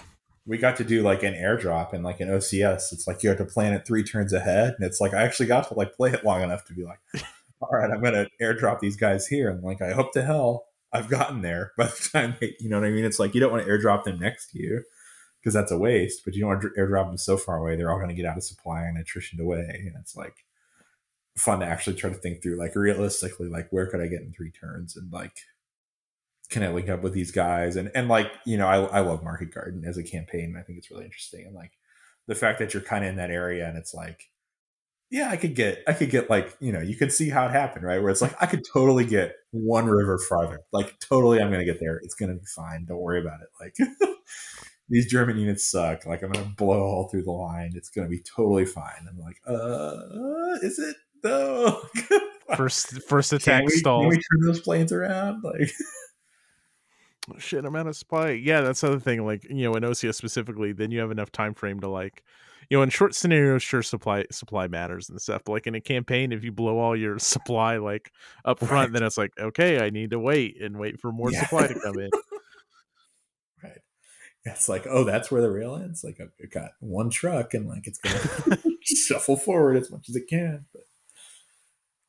We 0.46 0.58
got 0.58 0.78
to 0.78 0.84
do 0.84 1.02
like 1.02 1.24
an 1.24 1.34
airdrop 1.34 1.94
and 1.94 2.04
like 2.04 2.20
an 2.20 2.30
OCS. 2.30 2.92
It's 2.92 3.08
like 3.08 3.24
you 3.24 3.30
have 3.30 3.38
to 3.38 3.46
plan 3.46 3.74
it 3.74 3.86
three 3.86 4.04
turns 4.04 4.34
ahead, 4.34 4.76
and 4.78 4.86
it's 4.86 5.00
like 5.00 5.14
I 5.14 5.24
actually 5.24 5.48
got 5.48 5.68
to 5.68 5.74
like 5.74 5.96
play 5.96 6.12
it 6.12 6.26
long 6.26 6.42
enough 6.42 6.66
to 6.66 6.74
be 6.74 6.84
like, 6.84 7.00
all 7.62 7.70
right, 7.72 7.92
I'm 7.92 8.02
gonna 8.02 8.28
airdrop 8.42 8.80
these 8.80 8.96
guys 8.96 9.28
here, 9.28 9.50
and 9.50 9.64
like 9.64 9.82
I 9.82 9.92
hope 9.92 10.14
to 10.14 10.22
hell 10.22 10.66
I've 10.92 11.10
gotten 11.10 11.42
there 11.42 11.72
by 11.78 11.86
the 11.86 12.10
time 12.12 12.36
they, 12.40 12.56
you 12.60 12.70
know 12.70 12.80
what 12.80 12.88
I 12.88 12.92
mean. 12.92 13.06
It's 13.06 13.20
like 13.20 13.34
you 13.34 13.40
don't 13.40 13.52
want 13.52 13.66
to 13.66 13.72
airdrop 13.72 14.04
them 14.04 14.20
next 14.20 14.52
to 14.52 14.60
you 14.60 14.84
because 15.40 15.54
that's 15.54 15.72
a 15.72 15.78
waste, 15.78 16.24
but 16.26 16.34
you 16.34 16.42
don't 16.42 16.50
want 16.50 16.62
to 16.62 16.70
airdrop 16.70 17.08
them 17.08 17.18
so 17.18 17.38
far 17.38 17.58
away 17.58 17.76
they're 17.76 17.92
all 17.92 17.98
going 17.98 18.10
to 18.10 18.16
get 18.16 18.26
out 18.26 18.38
of 18.38 18.44
supply 18.44 18.84
and 18.84 18.98
attritioned 18.98 19.40
away, 19.40 19.66
and 19.70 19.96
it's 20.00 20.16
like 20.16 20.46
fun 21.38 21.60
to 21.60 21.66
actually 21.66 21.96
try 21.96 22.10
to 22.10 22.16
think 22.16 22.42
through 22.42 22.58
like 22.58 22.76
realistically 22.76 23.48
like 23.48 23.68
where 23.72 23.88
could 23.88 24.02
I 24.02 24.08
get 24.08 24.22
in 24.22 24.34
three 24.34 24.52
turns 24.52 24.96
and 24.98 25.12
like 25.12 25.38
can 26.50 26.64
I 26.64 26.70
link 26.70 26.90
up 26.90 27.04
with 27.04 27.14
these 27.14 27.32
guys? 27.32 27.76
And 27.76 27.92
and 27.96 28.08
like, 28.08 28.32
you 28.46 28.58
know, 28.58 28.68
I, 28.68 28.78
I 28.86 29.00
love 29.02 29.24
Market 29.24 29.54
Garden 29.54 29.84
as 29.86 29.98
a 29.98 30.04
campaign. 30.04 30.56
I 30.58 30.64
think 30.64 30.78
it's 30.78 30.90
really 30.92 31.06
interesting. 31.06 31.46
And 31.46 31.56
like 31.56 31.72
the 32.28 32.36
fact 32.36 32.60
that 32.60 32.74
you're 32.74 32.84
kind 32.84 33.04
of 33.04 33.12
in 33.12 33.18
that 33.18 33.32
area 33.32 33.68
and 33.68 33.78
it's 33.78 33.94
like, 33.94 34.30
yeah, 35.12 35.30
I 35.30 35.38
could 35.38 35.56
get 35.56 35.84
I 35.88 35.94
could 35.94 36.10
get 36.10 36.30
like, 36.30 36.56
you 36.60 36.72
know, 36.72 36.82
you 36.82 36.96
could 36.96 37.12
see 37.12 37.30
how 37.30 37.46
it 37.46 37.52
happened, 37.52 37.86
right? 37.86 38.02
Where 38.02 38.12
it's 38.12 38.22
like 38.22 38.36
I 38.42 38.46
could 38.46 38.64
totally 38.72 39.06
get 39.06 39.36
one 39.52 39.86
river 39.86 40.18
farther. 40.18 40.62
Like 40.72 41.00
totally 41.00 41.40
I'm 41.40 41.52
gonna 41.52 41.66
get 41.66 41.80
there. 41.80 41.98
It's 42.04 42.16
gonna 42.16 42.36
be 42.36 42.46
fine. 42.46 42.86
Don't 42.86 43.00
worry 43.00 43.22
about 43.22 43.40
it. 43.42 43.50
Like 43.60 43.76
these 44.90 45.10
German 45.10 45.38
units 45.38 45.70
suck. 45.70 46.06
Like 46.06 46.24
I'm 46.24 46.32
gonna 46.32 46.54
blow 46.58 46.82
all 46.82 47.10
through 47.10 47.24
the 47.24 47.32
line. 47.32 47.72
It's 47.76 47.90
gonna 47.90 48.08
be 48.08 48.22
totally 48.22 48.66
fine. 48.66 49.08
I'm 49.08 49.20
like, 49.20 49.38
uh 49.48 50.58
is 50.64 50.80
it 50.80 50.96
though? 51.22 51.82
first 52.56 53.02
first 53.04 53.34
attack 53.34 53.64
we, 53.66 53.72
stalls 53.72 54.04
can 54.04 54.10
we 54.10 54.16
turn 54.16 54.48
those 54.48 54.60
planes 54.60 54.92
around? 54.92 55.44
Like 55.44 55.72
shit 57.38 57.66
i'm 57.66 57.76
out 57.76 57.88
of 57.88 57.96
supply 57.96 58.32
yeah 58.32 58.62
that's 58.62 58.82
the 58.82 58.88
other 58.88 59.00
thing 59.00 59.26
like 59.26 59.44
you 59.50 59.64
know 59.64 59.74
in 59.76 59.84
ocs 59.84 60.16
specifically 60.16 60.72
then 60.72 60.92
you 60.92 61.00
have 61.00 61.12
enough 61.12 61.32
time 61.32 61.54
frame 61.54 61.80
to 61.80 61.88
like 61.88 62.24
you 62.70 62.78
know 62.78 62.84
in 62.84 62.90
short 62.90 63.14
scenarios 63.16 63.62
sure 63.64 63.82
supply 63.84 64.26
supply 64.32 64.68
matters 64.68 65.10
and 65.10 65.22
stuff 65.22 65.42
but 65.46 65.52
like 65.54 65.68
in 65.68 65.76
a 65.76 65.82
campaign 65.82 66.32
if 66.32 66.44
you 66.44 66.52
blow 66.52 66.78
all 66.80 66.96
your 66.96 67.18
supply 67.20 67.78
like 67.78 68.12
up 68.46 68.60
front 68.60 68.72
Right. 68.72 68.94
then 68.94 69.04
it's 69.04 69.18
like 69.18 69.32
okay 69.40 69.80
i 69.86 69.90
need 69.90 70.12
to 70.12 70.20
wait 70.20 70.62
and 70.62 70.78
wait 70.78 71.00
for 71.00 71.12
more 71.12 71.32
Yeah. 71.32 71.42
supply 71.44 71.68
to 71.68 71.80
come 71.80 72.00
in 72.00 72.10
Right. 73.64 73.80
It's 74.46 74.70
like, 74.70 74.88
oh, 74.90 75.04
that's 75.04 75.30
where 75.30 75.42
the 75.42 75.52
rail 75.52 75.76
ends. 75.76 76.02
Like, 76.02 76.18
I've 76.22 76.50
got 76.50 76.72
one 76.80 77.10
truck, 77.10 77.54
and 77.54 77.68
like, 77.68 77.86
it's 77.88 78.00
gonna 78.00 78.58
shuffle 78.84 79.36
forward 79.36 79.76
as 79.76 79.92
much 79.92 80.08
as 80.08 80.16
it 80.16 80.30
can. 80.30 80.66
But 80.74 80.84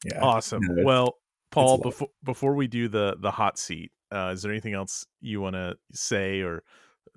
yeah, 0.04 0.20
awesome 0.20 0.62
No, 0.62 0.84
well 0.84 1.16
paul 1.50 1.78
before 1.78 2.08
before 2.22 2.54
we 2.54 2.68
do 2.68 2.86
the 2.86 3.16
the 3.18 3.32
hot 3.32 3.58
seat 3.58 3.90
uh 4.12 4.30
is 4.32 4.42
there 4.42 4.52
anything 4.52 4.74
else 4.74 5.06
you 5.20 5.40
want 5.40 5.54
to 5.54 5.76
say 5.92 6.40
or 6.40 6.62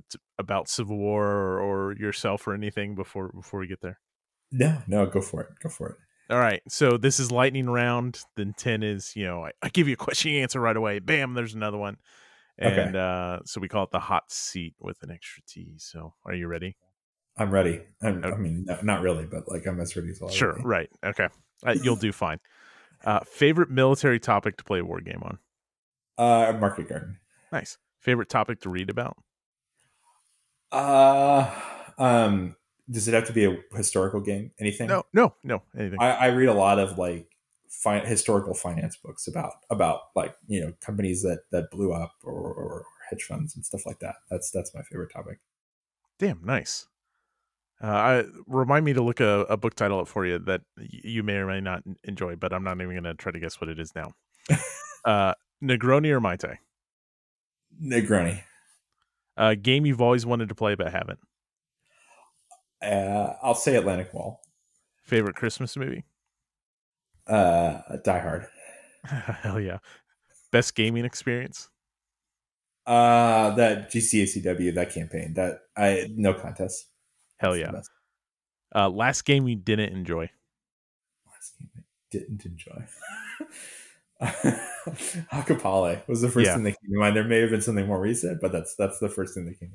t- 0.10 0.20
about 0.38 0.70
civil 0.70 0.98
war 0.98 1.26
or, 1.26 1.60
or 1.60 1.94
yourself 1.94 2.48
or 2.48 2.54
anything 2.54 2.96
before 2.96 3.30
before 3.30 3.60
we 3.60 3.68
get 3.68 3.82
there 3.82 4.00
no, 4.54 4.78
no, 4.88 5.06
go 5.08 5.20
for 5.20 5.42
it, 5.42 5.48
go 5.62 5.68
for 5.68 5.90
it. 5.90 5.96
All 6.30 6.40
right. 6.40 6.62
So 6.70 6.96
this 6.98 7.20
is 7.20 7.32
lightning 7.32 7.70
round. 7.70 8.22
Then 8.38 8.54
10 8.56 8.84
is, 8.84 9.16
you 9.16 9.26
know, 9.26 9.46
I, 9.46 9.52
I 9.62 9.70
give 9.70 9.88
you 9.88 9.94
a 9.94 9.98
question, 9.98 10.32
you 10.32 10.42
answer 10.42 10.60
right 10.60 10.78
away. 10.78 11.00
Bam, 11.00 11.34
there's 11.34 11.56
another 11.56 11.78
one. 11.78 11.98
Okay. 12.62 12.92
Uh, 12.96 13.40
so 13.46 13.60
we 13.60 13.68
call 13.68 13.84
it 13.84 13.92
the 13.92 14.00
hot 14.00 14.32
seat 14.32 14.76
with 14.80 15.02
an 15.02 15.10
extra 15.10 15.42
T. 15.48 15.74
So 15.78 16.14
are 16.24 16.36
you 16.36 16.48
ready? 16.48 16.78
I'm 17.36 17.50
ready. 17.50 17.82
I'm, 18.04 18.24
I 18.24 18.36
mean, 18.36 18.66
no, 18.68 18.78
not 18.84 19.02
really, 19.02 19.26
but 19.26 19.50
like, 19.50 19.66
I'm 19.66 19.80
as 19.80 19.96
ready 19.96 20.12
as 20.12 20.22
I'll 20.22 20.30
Sure. 20.30 20.56
Right. 20.64 20.90
Okay. 21.04 21.30
Uh, 21.66 21.76
you'll 21.82 21.96
do 21.98 22.12
fine. 22.12 22.40
Uh, 23.04 23.22
favorite 23.22 23.72
military 23.72 24.20
topic 24.20 24.58
to 24.58 24.64
play 24.64 24.80
a 24.80 24.86
war 24.86 25.02
game 25.02 25.24
on? 25.24 25.40
Uh, 26.18 26.54
Market 26.60 26.90
Garden. 26.90 27.18
Nice. 27.52 27.78
Favorite 28.00 28.30
topic 28.30 28.62
to 28.62 28.70
read 28.70 28.90
about? 28.90 29.18
Uh, 30.72 31.50
um, 31.98 32.56
does 32.90 33.08
it 33.08 33.14
have 33.14 33.26
to 33.26 33.34
be 33.34 33.46
a 33.46 33.58
historical 33.76 34.20
game? 34.20 34.52
Anything? 34.60 34.88
No, 34.88 35.04
no, 35.14 35.36
no. 35.44 35.62
Anything. 35.78 36.00
I, 36.02 36.12
I 36.12 36.26
read 36.28 36.50
a 36.50 36.54
lot 36.54 36.80
of 36.80 36.98
like 36.98 37.28
fi- 37.70 38.06
historical 38.06 38.54
finance 38.54 38.98
books 38.98 39.28
about 39.28 39.54
about 39.70 40.02
like 40.16 40.36
you 40.48 40.62
know 40.62 40.74
companies 40.82 41.22
that 41.24 41.42
that 41.52 41.70
blew 41.72 41.94
up 41.94 42.14
or, 42.24 42.34
or 42.34 42.86
hedge 43.10 43.24
funds 43.24 43.56
and 43.56 43.66
stuff 43.66 43.86
like 43.86 44.00
that. 44.00 44.16
That's 44.30 44.52
that's 44.52 44.74
my 44.74 44.82
favorite 44.82 45.12
topic. 45.14 45.40
Damn, 46.20 46.42
nice. 46.44 46.88
Uh, 47.82 47.88
I 47.88 48.24
remind 48.48 48.86
me 48.86 48.94
to 48.94 49.02
look 49.02 49.20
a, 49.20 49.42
a 49.50 49.58
book 49.58 49.76
title 49.76 50.00
up 50.00 50.08
for 50.08 50.26
you 50.26 50.40
that 50.40 50.62
you 50.78 51.22
may 51.22 51.36
or 51.36 51.48
may 51.48 51.60
not 51.60 51.84
enjoy, 52.06 52.36
but 52.36 52.54
I'm 52.54 52.64
not 52.64 52.78
even 52.78 52.92
going 52.92 53.04
to 53.04 53.14
try 53.14 53.32
to 53.32 53.40
guess 53.40 53.60
what 53.60 53.70
it 53.70 53.78
is 53.78 53.94
now. 53.94 54.14
uh, 55.06 55.34
Negroni 55.64 56.10
or 56.10 56.20
Mai 56.20 56.36
Tai? 56.36 56.60
Negroni. 57.82 58.42
A 59.38 59.56
game 59.56 59.86
you've 59.86 60.02
always 60.02 60.26
wanted 60.26 60.50
to 60.50 60.56
play 60.56 60.76
but 60.76 60.92
haven't. 60.92 61.20
Uh, 62.82 63.34
I'll 63.42 63.56
say 63.56 63.76
Atlantic 63.76 64.14
Wall. 64.14 64.42
Favorite 65.06 65.36
Christmas 65.36 65.78
movie? 65.78 66.04
Uh, 67.26 67.80
Die 68.04 68.20
Hard. 68.20 68.48
Hell 69.06 69.60
yeah. 69.60 69.80
Best 70.52 70.76
gaming 70.76 71.06
experience? 71.06 71.70
Uh, 72.86 73.52
that 73.56 73.90
GCACW 73.90 74.76
that 74.76 74.92
campaign 74.92 75.34
that 75.36 75.60
I 75.76 76.08
no 76.14 76.34
contest. 76.34 76.88
Hell 77.38 77.56
yeah. 77.56 77.72
Uh, 78.76 78.90
last 78.90 79.24
game 79.24 79.48
you 79.48 79.56
didn't 79.56 79.94
enjoy? 79.94 80.30
Last 81.26 81.54
game 81.58 81.70
I 81.78 81.82
didn't 82.12 82.46
enjoy. 82.46 82.86
Hakapale 85.32 86.08
was 86.08 86.22
the 86.22 86.30
first 86.30 86.46
Yeah. 86.48 86.56
thing 86.56 86.64
that 86.64 86.72
came 86.82 86.92
to 86.92 87.00
mind. 87.00 87.16
There 87.16 87.24
may 87.24 87.40
have 87.42 87.50
been 87.50 87.62
something 87.62 87.88
more 87.88 88.00
recent, 88.00 88.42
but 88.42 88.52
that's 88.52 88.76
that's 88.76 89.00
the 89.00 89.10
first 89.10 89.34
thing 89.34 89.46
that 89.46 89.60
came 89.60 89.72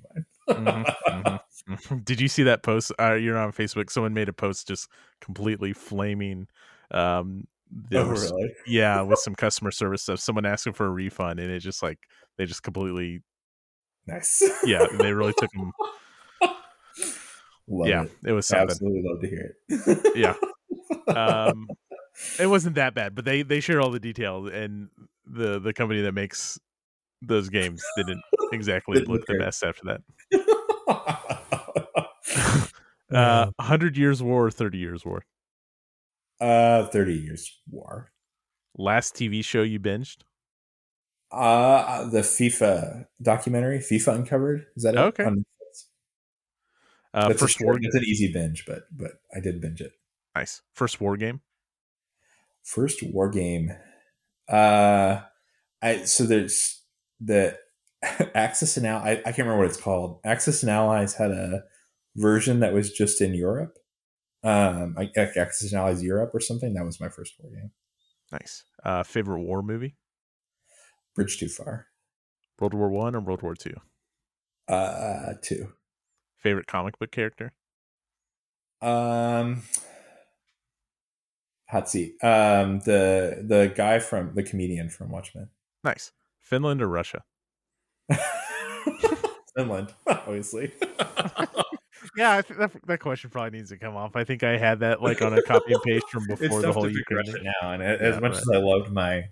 to 0.47 0.61
mind. 0.61 0.87
Mhm, 1.09 1.41
mhm. 1.69 2.05
Did 2.05 2.21
you 2.21 2.29
see 2.29 2.45
that 2.45 2.63
post? 2.63 2.93
Uh, 2.99 3.15
you're 3.15 3.37
on 3.39 3.53
Facebook. 3.53 3.91
Someone 3.91 4.15
made 4.15 4.29
a 4.29 4.33
post 4.33 4.69
just 4.69 4.89
completely 5.21 5.73
flaming. 5.73 6.47
Um, 6.91 7.47
oh, 7.93 8.09
was- 8.09 8.31
really? 8.33 8.53
yeah, 8.67 9.03
with 9.03 9.19
some 9.19 9.35
customer 9.35 9.71
service 9.71 10.03
stuff. 10.03 10.21
Someone 10.21 10.47
asking 10.47 10.73
for 10.75 10.87
a 10.87 10.91
refund, 10.91 11.41
and 11.41 11.51
it 11.51 11.61
just 11.61 11.83
like 11.83 11.99
they 12.37 12.47
just 12.47 12.63
completely, 12.63 13.23
Nice. 14.07 14.43
yeah, 14.65 14.87
they 14.99 15.13
really 15.13 15.35
took 15.37 15.51
them. 15.53 15.73
Love 17.71 17.89
yeah, 17.89 18.05
it. 18.05 18.11
it 18.29 18.33
was 18.33 18.47
something. 18.47 18.71
Absolutely 18.71 19.03
love 19.05 19.21
to 19.21 19.29
hear 19.29 19.57
it. 19.69 20.17
Yeah. 20.17 20.35
Um, 21.15 21.69
it 22.39 22.47
wasn't 22.47 22.75
that 22.77 22.95
bad, 22.95 23.15
but 23.15 23.25
they 23.25 23.43
they 23.43 23.61
share 23.61 23.81
all 23.81 23.91
the 23.91 24.01
details, 24.01 24.51
and 24.53 24.89
the 25.27 25.59
the 25.59 25.73
company 25.73 26.03
that 26.03 26.13
makes 26.13 26.59
those 27.23 27.49
games 27.49 27.83
didn't 27.97 28.21
exactly 28.53 28.99
Didn't 28.99 29.13
look 29.13 29.27
the 29.27 29.39
best 29.39 29.65
after 29.65 29.83
that. 29.87 30.01
Uh, 33.11 33.51
hundred 33.59 33.97
years 33.97 34.23
war, 34.23 34.45
or 34.47 34.51
thirty 34.51 34.77
years 34.77 35.03
war. 35.03 35.25
uh, 36.43 36.85
thirty 36.89 37.15
years 37.15 37.59
war. 37.71 38.13
Last 38.77 39.15
TV 39.15 39.43
show 39.43 39.63
you 39.63 39.81
binged? 39.81 40.19
Uh, 41.33 42.07
the 42.11 42.21
FIFA 42.21 43.07
documentary, 43.23 43.79
FIFA 43.79 44.15
Uncovered. 44.17 44.67
Is 44.77 44.83
that 44.83 44.95
it? 44.95 44.99
Okay. 44.99 45.25
On 45.25 45.43
Uh, 47.15 47.33
first 47.33 47.59
war. 47.63 47.79
it's 47.81 47.95
an 47.95 48.05
easy 48.05 48.31
binge, 48.31 48.67
but 48.67 48.83
but 48.93 49.13
I 49.35 49.41
did 49.41 49.63
binge 49.63 49.81
it. 49.81 49.93
Nice. 50.37 50.61
First 50.75 51.01
war 51.01 51.17
game. 51.17 51.41
First 52.65 53.03
war 53.03 53.31
game. 53.31 53.71
Uh, 54.49 55.21
I 55.83 56.05
so 56.05 56.25
there's 56.25 56.83
the 57.21 57.57
Axis 58.35 58.77
and 58.77 58.87
Al- 58.87 59.03
I, 59.03 59.13
I 59.13 59.23
can't 59.33 59.39
remember 59.39 59.59
what 59.59 59.69
it's 59.69 59.81
called. 59.81 60.21
Axis 60.25 60.63
and 60.63 60.71
Allies 60.71 61.15
had 61.15 61.31
a 61.31 61.63
version 62.17 62.61
that 62.61 62.73
was 62.73 62.93
just 62.93 63.21
in 63.21 63.35
Europe. 63.35 63.79
Um, 64.45 64.95
like 64.97 65.17
Axis 65.17 65.73
and 65.73 65.81
Allies 65.81 66.03
Europe 66.03 66.31
or 66.35 66.41
something. 66.41 66.75
That 66.75 66.85
was 66.85 67.01
my 67.01 67.09
first 67.09 67.35
war 67.39 67.51
game. 67.53 67.71
Nice. 68.31 68.65
Uh, 68.85 69.03
favorite 69.03 69.41
war 69.43 69.63
movie? 69.63 69.97
Bridge 71.15 71.39
Too 71.39 71.49
Far. 71.49 71.87
World 72.61 72.75
War 72.75 72.91
One 72.91 73.15
or 73.15 73.21
World 73.21 73.43
War 73.43 73.55
Two? 73.55 73.75
Uh, 74.69 75.35
two. 75.43 75.73
Favorite 76.39 76.67
comic 76.67 76.99
book 76.99 77.11
character? 77.11 77.53
Um, 78.81 79.63
hot 81.69 81.89
seat. 81.89 82.17
Um, 82.23 82.81
the 82.81 83.45
the 83.47 83.73
guy 83.75 83.99
from 83.99 84.35
the 84.35 84.43
comedian 84.43 84.89
from 84.91 85.11
Watchmen. 85.11 85.49
Nice. 85.85 86.13
Finland 86.41 86.83
or 86.83 86.89
Russia? 86.89 87.23
Finland, 89.57 89.93
obviously. 90.07 90.73
yeah, 92.17 92.33
I 92.33 92.43
think 92.43 92.59
that 92.61 92.71
that 92.87 93.01
question 93.01 93.31
probably 93.31 93.59
needs 93.59 93.71
to 93.71 93.77
come 93.77 93.97
off. 93.97 94.17
I 94.17 94.25
think 94.25 94.43
I 94.43 94.57
had 94.57 94.81
that 94.81 95.03
like 95.03 95.21
on 95.23 95.35
a 95.35 95.43
copy 95.43 95.73
and 95.73 95.83
paste 95.83 96.09
from 96.11 96.27
before 96.27 96.63
the 96.63 96.73
whole 96.73 96.89
Ukraine. 96.91 97.25
Now, 97.61 97.73
and 97.73 97.83
as 97.83 98.15
Yeah, 98.15 98.21
much 98.21 98.33
right. 98.33 98.41
as 98.41 98.49
I 98.53 98.59
loved 98.59 98.91
my, 98.93 99.25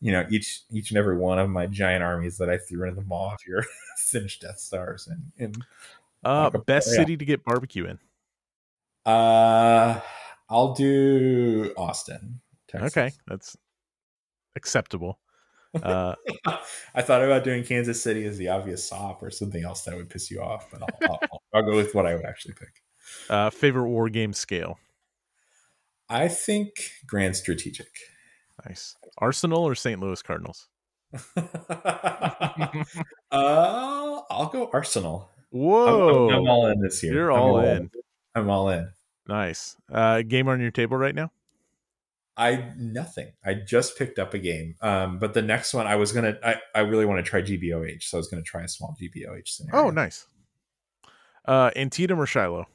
you 0.00 0.12
know, 0.12 0.26
each 0.30 0.62
each 0.70 0.90
and 0.90 0.98
every 0.98 1.16
one 1.16 1.38
of 1.38 1.48
my 1.50 1.66
giant 1.66 2.02
armies 2.04 2.38
that 2.38 2.48
I 2.50 2.58
threw 2.58 2.86
into 2.88 3.00
the 3.00 3.06
maw 3.06 3.32
of 3.34 3.40
your 3.46 3.64
finished 3.96 4.42
Death 4.42 4.58
Stars, 4.58 5.08
and 5.08 5.32
and 5.38 5.64
Uh, 6.24 6.50
best 6.50 6.88
yeah. 6.90 6.96
city 6.98 7.16
to 7.16 7.24
get 7.24 7.44
barbecue 7.44 7.84
in. 7.86 7.98
uh, 9.06 10.00
I'll 10.48 10.74
do 10.74 11.72
Austin. 11.76 12.40
Texas. 12.68 12.96
Okay, 12.96 13.10
that's 13.26 13.56
acceptable. 14.56 15.18
Uh, 15.82 16.14
I 16.94 17.02
thought 17.02 17.22
about 17.22 17.42
doing 17.44 17.64
Kansas 17.64 18.00
City 18.02 18.24
as 18.26 18.38
the 18.38 18.48
obvious 18.48 18.88
sop 18.88 19.22
or 19.22 19.30
something 19.30 19.64
else 19.64 19.82
that 19.82 19.96
would 19.96 20.08
piss 20.10 20.30
you 20.30 20.40
off, 20.40 20.70
but 20.70 20.82
I'll, 20.82 20.88
I'll, 21.10 21.18
I'll, 21.32 21.42
I'll 21.54 21.62
go 21.70 21.76
with 21.76 21.94
what 21.94 22.06
I 22.06 22.14
would 22.14 22.24
actually 22.24 22.54
pick. 22.54 22.82
uh, 23.30 23.50
favorite 23.50 23.88
war 23.88 24.08
game 24.08 24.32
scale. 24.32 24.78
I 26.08 26.28
think 26.28 26.70
Grand 27.06 27.34
Strategic. 27.36 27.88
Nice. 28.66 28.94
Arsenal 29.18 29.64
or 29.64 29.74
St. 29.74 30.00
Louis 30.00 30.22
Cardinals. 30.22 30.68
uh, 31.36 32.74
I'll 33.32 34.50
go 34.52 34.70
Arsenal. 34.72 35.30
I'm- 35.30 35.60
Whoa, 35.60 36.28
I'm, 36.30 36.34
I'm 36.36 36.48
all 36.48 36.66
in 36.66 36.80
this 36.80 37.02
year. 37.02 37.14
You're 37.14 37.32
I'm 37.32 37.40
all 37.40 37.60
in. 37.60 37.90
I'm 38.34 38.50
all 38.50 38.68
in. 38.70 38.90
Nice. 39.28 39.76
Uh, 39.92 40.22
game 40.22 40.48
on 40.48 40.60
your 40.60 40.70
table 40.70 40.96
right 40.96 41.14
now. 41.14 41.30
I 42.36 42.72
nothing. 42.76 43.32
I 43.44 43.54
just 43.54 43.96
picked 43.96 44.18
up 44.18 44.34
a 44.34 44.38
game, 44.38 44.74
um, 44.80 45.18
but 45.20 45.34
the 45.34 45.42
next 45.42 45.72
one 45.72 45.86
I 45.86 45.94
was 45.96 46.10
gonna. 46.10 46.36
I, 46.44 46.56
I 46.74 46.80
really 46.80 47.04
want 47.06 47.24
to 47.24 47.28
try 47.30 47.40
GBOH, 47.42 48.02
so 48.02 48.16
I 48.16 48.18
was 48.18 48.28
gonna 48.28 48.42
try 48.42 48.62
a 48.64 48.68
small 48.68 48.96
GBOH 49.00 49.46
scenario. 49.46 49.86
Oh, 49.86 49.90
nice. 49.90 50.26
Uh, 51.44 51.70
Antietam 51.76 52.20
or 52.20 52.26
Shiloh. 52.26 52.66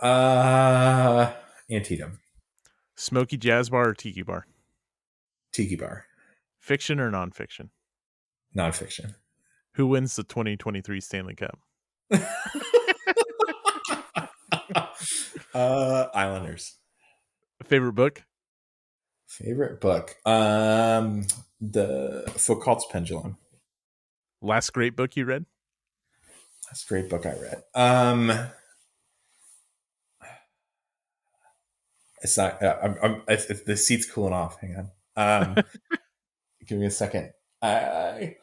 Uh, 0.00 1.32
Antietam, 1.70 2.20
Smoky 2.96 3.36
Jazz 3.36 3.68
Bar 3.70 3.90
or 3.90 3.94
Tiki 3.94 4.22
Bar. 4.22 4.46
Tiki 5.52 5.76
Bar, 5.76 6.06
Fiction 6.58 6.98
or 7.00 7.10
nonfiction. 7.10 7.68
nonfiction. 8.56 9.14
Who 9.74 9.86
wins 9.86 10.16
the 10.16 10.24
2023 10.24 11.00
Stanley 11.00 11.34
Cup? 11.34 11.58
uh, 15.54 16.06
Islanders. 16.14 16.78
Favorite 17.64 17.94
book. 17.94 18.24
Favorite 19.26 19.80
book. 19.80 20.16
Um, 20.26 21.26
the 21.60 22.24
Foucault's 22.36 22.86
Pendulum. 22.90 23.38
Last 24.40 24.72
great 24.72 24.96
book 24.96 25.16
you 25.16 25.24
read. 25.24 25.46
Last 26.68 26.88
great 26.88 27.08
book 27.08 27.24
I 27.24 27.34
read. 27.38 27.62
Um, 27.74 28.32
it's 32.22 32.36
not. 32.36 32.62
Uh, 32.62 32.76
I'm, 32.82 32.96
I'm, 33.02 33.22
it's, 33.28 33.46
it's, 33.46 33.62
the 33.62 33.76
seat's 33.76 34.10
cooling 34.10 34.32
off. 34.32 34.58
Hang 34.60 34.76
on. 34.76 34.90
Um, 35.16 35.64
give 36.66 36.78
me 36.78 36.86
a 36.86 36.90
second. 36.90 37.30
I 37.60 38.36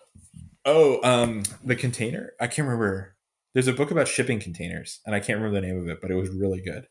oh 0.65 0.99
um 1.03 1.43
the 1.63 1.75
container. 1.75 2.33
I 2.39 2.47
can't 2.47 2.67
remember. 2.67 3.15
There's 3.53 3.67
a 3.67 3.73
book 3.73 3.91
about 3.91 4.07
shipping 4.07 4.39
containers, 4.39 5.01
and 5.05 5.15
I 5.15 5.19
can't 5.19 5.39
remember 5.39 5.59
the 5.59 5.67
name 5.67 5.81
of 5.81 5.87
it, 5.89 5.99
but 6.01 6.11
it 6.11 6.15
was 6.15 6.29
really 6.29 6.61
good. 6.61 6.87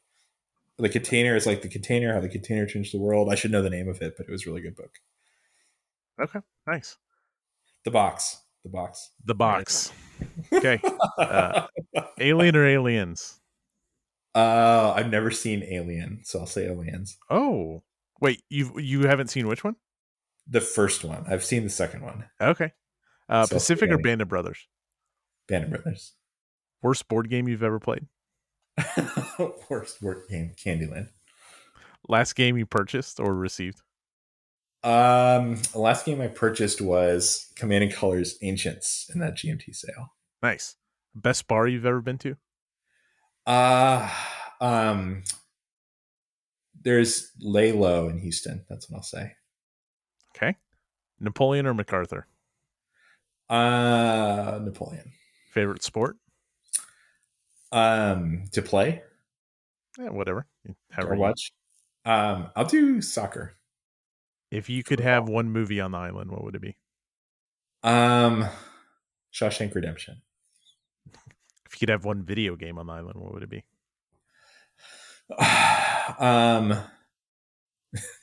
The 0.78 0.88
container 0.88 1.34
is 1.34 1.44
like 1.46 1.62
the 1.62 1.68
container, 1.68 2.14
how 2.14 2.20
the 2.20 2.28
container 2.28 2.64
changed 2.66 2.94
the 2.94 2.98
world. 2.98 3.28
I 3.30 3.34
should 3.34 3.50
know 3.50 3.62
the 3.62 3.70
name 3.70 3.88
of 3.88 4.00
it, 4.00 4.14
but 4.16 4.26
it 4.28 4.32
was 4.32 4.46
a 4.46 4.50
really 4.50 4.60
good 4.62 4.76
book. 4.76 4.92
Okay, 6.20 6.40
nice. 6.66 6.96
The 7.84 7.90
box. 7.90 8.38
The 8.64 8.70
box. 8.70 9.10
The 9.24 9.34
box. 9.34 9.92
Okay. 10.52 10.80
Uh, 11.16 11.66
Alien 12.18 12.56
or 12.56 12.66
Aliens? 12.66 13.38
Uh, 14.34 14.92
I've 14.96 15.10
never 15.10 15.30
seen 15.30 15.62
Alien, 15.62 16.20
so 16.24 16.40
I'll 16.40 16.46
say 16.46 16.66
Aliens. 16.66 17.16
Oh, 17.30 17.82
wait 18.20 18.42
you 18.50 18.78
you 18.80 19.02
haven't 19.06 19.28
seen 19.28 19.46
which 19.46 19.62
one? 19.62 19.76
The 20.48 20.60
first 20.60 21.04
one. 21.04 21.24
I've 21.28 21.44
seen 21.44 21.62
the 21.64 21.70
second 21.70 22.02
one. 22.02 22.24
Okay. 22.40 22.72
Uh, 23.28 23.46
So, 23.46 23.54
Pacific 23.56 23.90
or 23.90 23.98
Band 23.98 24.20
of 24.22 24.28
Brothers? 24.28 24.66
Band 25.46 25.64
of 25.64 25.70
Brothers. 25.70 26.14
Worst 26.82 27.06
board 27.08 27.30
game 27.30 27.46
you've 27.46 27.62
ever 27.62 27.78
played? 27.78 28.06
Worst 29.70 30.02
work 30.02 30.28
game, 30.28 30.52
Candyland. 30.56 31.08
Last 32.08 32.34
game 32.34 32.56
you 32.56 32.66
purchased 32.66 33.20
or 33.20 33.34
received? 33.34 33.82
Um, 34.84 35.60
last 35.74 36.06
game 36.06 36.20
I 36.20 36.28
purchased 36.28 36.80
was 36.80 37.52
Command 37.56 37.84
and 37.84 37.92
Colors 37.92 38.38
Ancients 38.42 39.10
in 39.12 39.20
that 39.20 39.36
GMT 39.36 39.74
sale. 39.74 40.14
Nice. 40.42 40.76
Best 41.14 41.48
bar 41.48 41.66
you've 41.66 41.84
ever 41.86 42.00
been 42.00 42.18
to? 42.18 42.36
Uh 43.46 44.08
um 44.60 45.24
there's 46.80 47.32
Lay 47.40 47.72
Low 47.72 48.08
in 48.08 48.18
Houston. 48.20 48.64
That's 48.68 48.88
what 48.90 48.98
I'll 48.98 49.02
say. 49.02 49.32
Okay. 50.36 50.56
Napoleon 51.18 51.66
or 51.66 51.74
MacArthur? 51.74 52.26
Uh 53.48 54.60
Napoleon. 54.62 55.12
Favorite 55.50 55.82
sport? 55.82 56.18
Um 57.72 58.44
to 58.52 58.62
play 58.62 59.02
Yeah, 59.98 60.10
whatever. 60.10 60.46
However 60.90 61.12
or 61.12 61.14
you- 61.16 61.20
watch. 61.20 61.52
Um 62.04 62.50
I'll 62.56 62.64
do 62.64 63.00
soccer. 63.02 63.54
If 64.50 64.70
you 64.70 64.82
could 64.82 65.00
have 65.00 65.28
one 65.28 65.50
movie 65.50 65.80
on 65.80 65.90
the 65.92 65.98
island, 65.98 66.30
what 66.30 66.42
would 66.44 66.54
it 66.54 66.62
be? 66.62 66.76
Um 67.82 68.46
Shawshank 69.32 69.74
Redemption. 69.74 70.22
If 71.66 71.74
you 71.74 71.80
could 71.80 71.90
have 71.90 72.06
one 72.06 72.22
video 72.24 72.56
game 72.56 72.78
on 72.78 72.86
the 72.86 72.94
island, 72.94 73.20
what 73.20 73.34
would 73.34 73.42
it 73.42 73.50
be? 73.50 73.62
um 76.18 76.74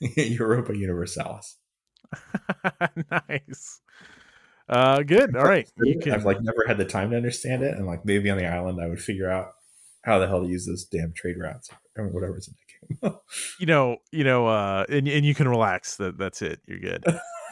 Europa 0.00 0.76
Universalis. 0.76 1.56
nice. 3.28 3.80
Uh, 4.68 5.02
good. 5.02 5.36
All 5.36 5.44
right. 5.44 5.70
Can, 6.00 6.12
I've 6.12 6.24
like 6.24 6.40
never 6.40 6.64
had 6.66 6.78
the 6.78 6.84
time 6.84 7.10
to 7.10 7.16
understand 7.16 7.62
it, 7.62 7.76
and 7.76 7.86
like 7.86 8.04
maybe 8.04 8.30
on 8.30 8.38
the 8.38 8.46
island 8.46 8.80
I 8.80 8.88
would 8.88 9.00
figure 9.00 9.30
out 9.30 9.52
how 10.02 10.18
the 10.18 10.26
hell 10.26 10.42
to 10.42 10.48
use 10.48 10.66
those 10.66 10.84
damn 10.84 11.12
trade 11.12 11.36
routes 11.38 11.70
or 11.96 12.08
whatever's 12.08 12.48
in 12.48 12.54
the 12.54 13.08
game. 13.08 13.18
you 13.60 13.66
know, 13.66 13.98
you 14.10 14.24
know, 14.24 14.46
uh, 14.46 14.84
and 14.88 15.06
and 15.06 15.24
you 15.24 15.34
can 15.34 15.48
relax. 15.48 15.96
That 15.96 16.18
that's 16.18 16.42
it. 16.42 16.60
You're 16.66 16.80
good. 16.80 17.04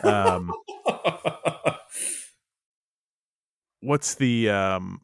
Um, 0.03 0.53
what's 3.81 4.15
the 4.17 4.51
um 4.51 5.01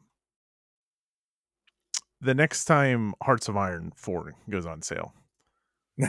the 2.19 2.33
next 2.33 2.65
time 2.65 3.13
Hearts 3.23 3.47
of 3.47 3.55
Iron 3.55 3.93
four 3.95 4.33
goes 4.49 4.65
on 4.65 4.81
sale? 4.81 5.13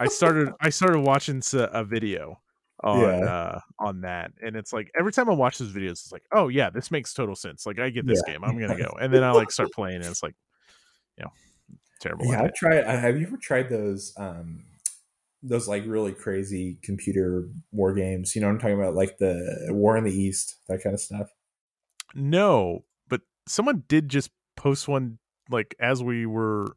I 0.00 0.06
started 0.06 0.52
I 0.60 0.70
started 0.70 1.00
watching 1.00 1.42
a 1.52 1.84
video 1.84 2.40
on 2.84 3.00
Yeah. 3.00 3.24
uh 3.24 3.60
on 3.80 4.02
that 4.02 4.32
and 4.42 4.54
it's 4.56 4.72
like 4.72 4.90
every 4.98 5.10
time 5.12 5.28
I 5.28 5.34
watch 5.34 5.58
those 5.58 5.72
videos 5.72 5.92
it's 5.92 6.12
like 6.12 6.24
oh 6.32 6.48
yeah 6.48 6.70
this 6.70 6.90
makes 6.90 7.12
total 7.12 7.34
sense 7.34 7.66
like 7.66 7.78
I 7.78 7.90
get 7.90 8.06
this 8.06 8.22
game 8.22 8.44
I'm 8.44 8.58
gonna 8.58 8.78
go 8.78 8.96
and 9.00 9.12
then 9.12 9.24
I 9.24 9.32
like 9.32 9.50
start 9.50 9.72
playing 9.72 9.96
and 9.96 10.06
it's 10.06 10.22
like 10.22 10.34
you 11.16 11.24
know 11.24 11.32
terrible 12.00 12.26
yeah. 12.26 12.42
I've 12.44 12.54
tried. 12.54 12.84
Have 12.86 13.18
you 13.20 13.26
ever 13.26 13.36
tried 13.36 13.68
those? 13.68 14.12
um 14.16 14.64
those 15.42 15.68
like 15.68 15.84
really 15.86 16.12
crazy 16.12 16.78
computer 16.82 17.48
war 17.70 17.94
games. 17.94 18.34
You 18.34 18.40
know 18.42 18.48
what 18.48 18.54
I'm 18.54 18.58
talking 18.58 18.80
about, 18.80 18.94
like 18.94 19.18
the 19.18 19.68
War 19.70 19.96
in 19.96 20.02
the 20.04 20.12
East, 20.12 20.56
that 20.68 20.82
kind 20.82 20.94
of 20.94 21.00
stuff. 21.00 21.28
no 22.14 22.84
but 23.08 23.20
someone 23.46 23.84
did 23.88 24.08
just 24.08 24.30
post 24.56 24.88
one 24.88 25.18
like 25.50 25.74
as 25.80 26.02
we 26.02 26.26
were 26.26 26.76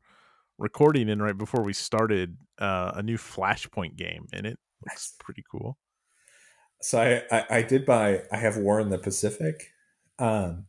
recording 0.57 1.09
and 1.09 1.21
right 1.21 1.37
before 1.37 1.63
we 1.63 1.73
started 1.73 2.37
uh 2.59 2.91
a 2.95 3.03
new 3.03 3.17
Flashpoint 3.17 3.95
game 3.95 4.25
and 4.33 4.45
it 4.45 4.59
looks 4.85 5.13
pretty 5.19 5.43
cool 5.49 5.77
So 6.81 6.99
I, 7.01 7.23
I 7.37 7.45
I 7.57 7.61
did 7.61 7.85
buy. 7.85 8.23
I 8.31 8.37
have 8.37 8.57
War 8.57 8.79
in 8.79 8.89
the 8.89 8.97
Pacific, 8.97 9.71
um, 10.19 10.65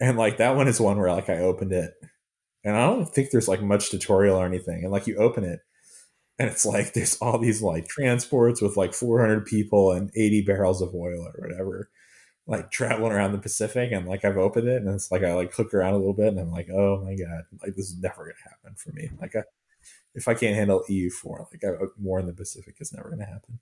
and 0.00 0.18
like 0.18 0.38
that 0.38 0.56
one 0.56 0.68
is 0.68 0.80
one 0.80 0.98
where 0.98 1.12
like 1.12 1.30
I 1.30 1.38
opened 1.40 1.72
it, 1.72 1.94
and 2.64 2.76
I 2.76 2.86
don't 2.86 3.08
think 3.08 3.30
there's 3.30 3.48
like 3.48 3.62
much 3.62 3.90
tutorial 3.90 4.36
or 4.38 4.46
anything, 4.46 4.82
and 4.84 4.92
like 4.92 5.06
you 5.06 5.16
open 5.18 5.44
it, 5.44 5.60
and 6.38 6.48
it's 6.50 6.66
like 6.66 6.92
there's 6.94 7.16
all 7.18 7.38
these 7.38 7.62
like 7.62 7.88
transports 7.88 8.60
with 8.62 8.76
like 8.76 8.94
400 8.94 9.46
people 9.46 9.92
and 9.92 10.10
80 10.16 10.42
barrels 10.42 10.82
of 10.82 10.94
oil 10.94 11.26
or 11.26 11.34
whatever, 11.38 11.90
like 12.46 12.70
traveling 12.70 13.12
around 13.12 13.32
the 13.32 13.38
Pacific 13.38 13.92
and 13.92 14.08
like 14.08 14.24
I've 14.24 14.38
opened 14.38 14.68
it 14.68 14.82
and 14.82 14.94
it's 14.94 15.10
like 15.12 15.24
I 15.24 15.34
like 15.34 15.52
click 15.52 15.74
around 15.74 15.94
a 15.94 15.98
little 15.98 16.14
bit 16.14 16.28
and 16.28 16.40
I'm 16.40 16.50
like, 16.52 16.68
oh 16.70 17.02
my 17.04 17.14
god, 17.16 17.44
like 17.62 17.74
this 17.76 17.88
is 17.90 17.98
never 18.00 18.24
gonna 18.24 18.50
happen 18.50 18.76
for 18.76 18.92
me. 18.92 19.10
Like 19.20 19.36
I, 19.36 19.44
if 20.14 20.28
I 20.28 20.34
can't 20.34 20.56
handle 20.56 20.84
EU 20.88 21.10
four, 21.10 21.48
like 21.52 21.64
I, 21.64 21.84
war 21.98 22.20
in 22.20 22.26
the 22.26 22.32
Pacific 22.34 22.76
is 22.80 22.92
never 22.92 23.10
gonna 23.10 23.26
happen. 23.26 23.60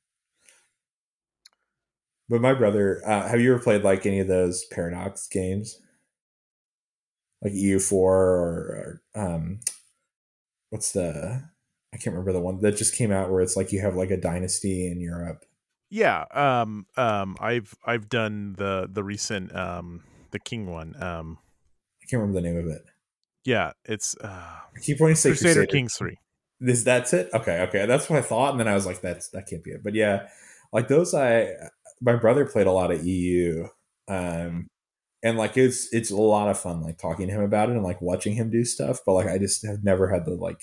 But 2.28 2.40
my 2.40 2.54
brother, 2.54 3.02
uh, 3.06 3.28
have 3.28 3.40
you 3.40 3.54
ever 3.54 3.62
played 3.62 3.84
like 3.84 4.04
any 4.04 4.18
of 4.18 4.28
those 4.28 4.64
Paradox 4.64 5.28
games, 5.28 5.80
like 7.42 7.52
EU 7.54 7.78
four 7.78 8.14
or, 8.16 9.00
or 9.14 9.20
um, 9.20 9.60
what's 10.70 10.92
the? 10.92 11.44
I 11.94 11.96
can't 11.98 12.14
remember 12.14 12.32
the 12.32 12.40
one 12.40 12.60
that 12.60 12.76
just 12.76 12.94
came 12.94 13.12
out 13.12 13.30
where 13.30 13.40
it's 13.40 13.56
like 13.56 13.72
you 13.72 13.80
have 13.80 13.94
like 13.94 14.10
a 14.10 14.16
dynasty 14.16 14.90
in 14.90 15.00
Europe. 15.00 15.44
Yeah, 15.88 16.24
um, 16.32 16.86
um, 16.96 17.36
I've 17.40 17.74
I've 17.84 18.08
done 18.08 18.54
the 18.58 18.88
the 18.90 19.04
recent 19.04 19.54
um 19.54 20.02
the 20.32 20.40
King 20.40 20.66
one. 20.66 21.00
Um, 21.00 21.38
I 22.02 22.06
can't 22.06 22.20
remember 22.20 22.40
the 22.40 22.48
name 22.48 22.58
of 22.58 22.66
it. 22.66 22.82
Yeah, 23.44 23.72
it's 23.84 24.16
uh, 24.20 24.26
I 24.28 24.80
keep 24.82 25.00
wanting 25.00 25.14
to 25.14 25.20
say 25.20 25.30
Crusader, 25.30 25.54
Crusader 25.54 25.66
Kings 25.66 25.94
three. 25.94 26.18
This 26.58 26.82
that's 26.82 27.12
it. 27.12 27.30
Okay, 27.32 27.60
okay, 27.62 27.86
that's 27.86 28.10
what 28.10 28.18
I 28.18 28.22
thought, 28.22 28.50
and 28.50 28.58
then 28.58 28.66
I 28.66 28.74
was 28.74 28.84
like, 28.84 29.00
that's 29.00 29.28
that 29.28 29.46
can't 29.46 29.62
be 29.62 29.70
it. 29.70 29.84
But 29.84 29.94
yeah, 29.94 30.26
like 30.72 30.88
those, 30.88 31.14
I 31.14 31.52
my 32.00 32.16
brother 32.16 32.44
played 32.44 32.66
a 32.66 32.72
lot 32.72 32.90
of 32.90 33.04
EU, 33.06 33.68
um, 34.08 34.68
and 35.22 35.38
like 35.38 35.56
it's 35.56 35.92
it's 35.92 36.10
a 36.10 36.16
lot 36.16 36.48
of 36.48 36.58
fun, 36.58 36.82
like 36.82 36.98
talking 36.98 37.28
to 37.28 37.34
him 37.34 37.42
about 37.42 37.68
it 37.68 37.76
and 37.76 37.84
like 37.84 38.00
watching 38.00 38.34
him 38.34 38.50
do 38.50 38.64
stuff. 38.64 39.00
But 39.04 39.14
like 39.14 39.26
I 39.26 39.38
just 39.38 39.66
have 39.66 39.82
never 39.82 40.08
had 40.08 40.24
the 40.24 40.34
like 40.34 40.60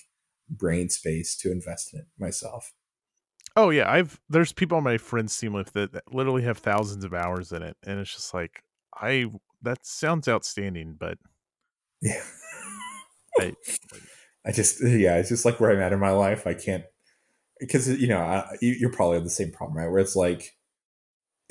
brain 0.50 0.90
space 0.90 1.36
to 1.38 1.52
invest 1.52 1.94
in 1.94 2.02
it 2.02 2.06
myself. 2.18 2.74
Oh 3.56 3.70
yeah, 3.70 3.92
I've 3.92 4.20
there's 4.30 4.54
people 4.54 4.78
on 4.78 4.84
my 4.84 4.98
friends 4.98 5.38
team 5.38 5.54
with 5.54 5.74
that, 5.74 5.94
that 5.94 6.14
literally 6.14 6.44
have 6.44 6.58
thousands 6.58 7.04
of 7.04 7.14
hours 7.14 7.52
in 7.52 7.62
it, 7.62 7.78
and 7.84 8.00
it's 8.00 8.14
just 8.14 8.34
like 8.34 8.64
I 8.96 9.28
that 9.62 9.86
sounds 9.86 10.28
outstanding, 10.28 10.96
but 11.00 11.18
yeah, 12.02 12.24
I, 13.40 13.56
I 14.46 14.52
just 14.52 14.84
yeah, 14.84 15.18
it's 15.18 15.30
just 15.30 15.46
like 15.46 15.60
where 15.60 15.72
I'm 15.72 15.82
at 15.82 15.94
in 15.94 16.00
my 16.00 16.12
life. 16.12 16.48
I 16.48 16.54
can't 16.54 16.84
because 17.60 17.88
you 17.88 18.08
know 18.08 18.20
I, 18.20 18.58
you're 18.62 18.92
probably 18.92 19.16
have 19.16 19.24
the 19.24 19.30
same 19.30 19.52
problem, 19.52 19.78
right? 19.78 19.90
Where 19.90 20.00
it's 20.00 20.16
like 20.16 20.56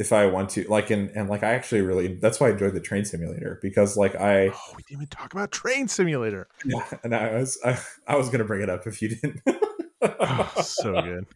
if 0.03 0.13
I 0.13 0.27
want 0.27 0.51
to 0.51 0.65
like 0.65 0.91
and 0.91 1.11
and 1.11 1.31
like 1.31 1.45
I 1.45 1.55
actually 1.55 1.83
really 1.83 2.15
that's 2.17 2.41
why 2.41 2.49
I 2.49 2.51
enjoyed 2.51 2.75
the 2.75 2.81
train 2.81 3.05
simulator 3.05 3.61
because 3.63 3.97
like 3.97 4.17
I 4.17 4.49
oh 4.49 4.73
we 4.77 4.83
didn't 4.83 5.03
even 5.03 5.07
talk 5.07 5.33
about 5.33 5.53
train 5.53 5.87
simulator. 5.87 6.49
Yeah 6.65 6.85
and 7.05 7.15
I 7.15 7.35
was 7.35 7.57
I, 7.65 7.79
I 8.09 8.17
was 8.17 8.29
gonna 8.29 8.45
bring 8.45 8.63
it 8.63 8.69
up 8.69 8.85
if 8.87 9.01
you 9.01 9.11
didn't. 9.11 9.41
Oh, 10.03 10.53
so 10.61 11.01
good. 11.03 11.27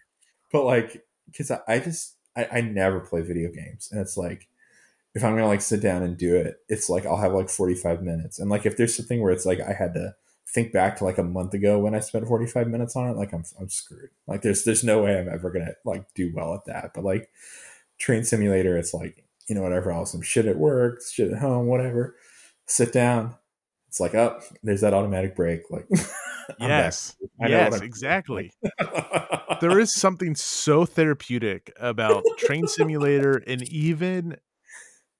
But 0.50 0.64
like 0.64 1.04
because 1.26 1.52
I, 1.52 1.60
I, 1.68 1.78
just 1.78 2.16
I, 2.36 2.48
I 2.52 2.60
never 2.60 2.98
play 2.98 3.22
video 3.22 3.52
games 3.52 3.88
and 3.92 4.00
it's 4.00 4.16
like 4.16 4.48
if 5.14 5.24
i'm 5.24 5.34
gonna 5.34 5.46
like 5.46 5.62
sit 5.62 5.80
down 5.80 6.02
and 6.02 6.16
do 6.16 6.36
it 6.36 6.58
it's 6.68 6.90
like 6.90 7.06
i'll 7.06 7.16
have 7.16 7.32
like 7.32 7.48
45 7.48 8.02
minutes 8.02 8.38
and 8.38 8.50
like 8.50 8.66
if 8.66 8.76
there's 8.76 8.94
something 8.94 9.22
where 9.22 9.32
it's 9.32 9.46
like 9.46 9.60
i 9.60 9.72
had 9.72 9.94
to 9.94 10.14
think 10.46 10.72
back 10.72 10.96
to 10.96 11.04
like 11.04 11.18
a 11.18 11.24
month 11.24 11.54
ago 11.54 11.78
when 11.78 11.94
i 11.94 12.00
spent 12.00 12.28
45 12.28 12.68
minutes 12.68 12.94
on 12.96 13.08
it 13.08 13.16
like 13.16 13.32
i'm, 13.32 13.42
I'm 13.58 13.68
screwed. 13.68 14.10
Like 14.26 14.42
there's 14.42 14.64
there's 14.64 14.84
no 14.84 15.02
way 15.02 15.18
i'm 15.18 15.28
ever 15.28 15.50
gonna 15.50 15.72
like 15.84 16.12
do 16.14 16.32
well 16.34 16.54
at 16.54 16.66
that 16.66 16.92
but 16.94 17.02
like 17.02 17.30
train 17.98 18.24
simulator 18.24 18.76
it's 18.76 18.94
like 18.94 19.24
you 19.48 19.54
know 19.54 19.62
whatever 19.62 19.90
else 19.90 20.12
some 20.12 20.22
shit 20.22 20.46
at 20.46 20.56
work 20.56 21.00
shit 21.02 21.32
at 21.32 21.38
home 21.38 21.66
whatever 21.66 22.16
sit 22.66 22.92
down 22.92 23.34
it's 23.88 24.00
like 24.00 24.14
up 24.14 24.40
oh, 24.42 24.56
there's 24.62 24.80
that 24.80 24.94
automatic 24.94 25.34
brake. 25.34 25.62
like 25.70 25.86
yes 26.60 27.16
yes 27.40 27.80
exactly 27.80 28.52
there 29.60 29.78
is 29.78 29.94
something 29.94 30.34
so 30.34 30.84
therapeutic 30.84 31.72
about 31.80 32.22
train 32.36 32.66
simulator 32.66 33.42
and 33.46 33.62
even 33.68 34.36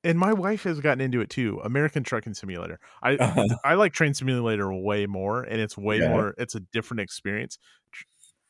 and 0.05 0.19
my 0.19 0.33
wife 0.33 0.63
has 0.65 0.79
gotten 0.81 1.01
into 1.01 1.21
it 1.21 1.31
too 1.31 1.61
american 1.65 2.03
trucking 2.03 2.35
simulator 2.35 2.79
i 3.03 3.17
uh-huh. 3.17 3.47
i 3.65 3.75
like 3.75 3.93
train 3.93 4.15
simulator 4.15 4.73
way 4.73 5.07
more 5.07 5.43
and 5.43 5.61
it's 5.61 5.77
way 5.77 5.99
yeah. 5.99 6.09
more 6.09 6.35
it's 6.39 6.55
a 6.55 6.61
different 6.61 7.01
experience 7.01 7.59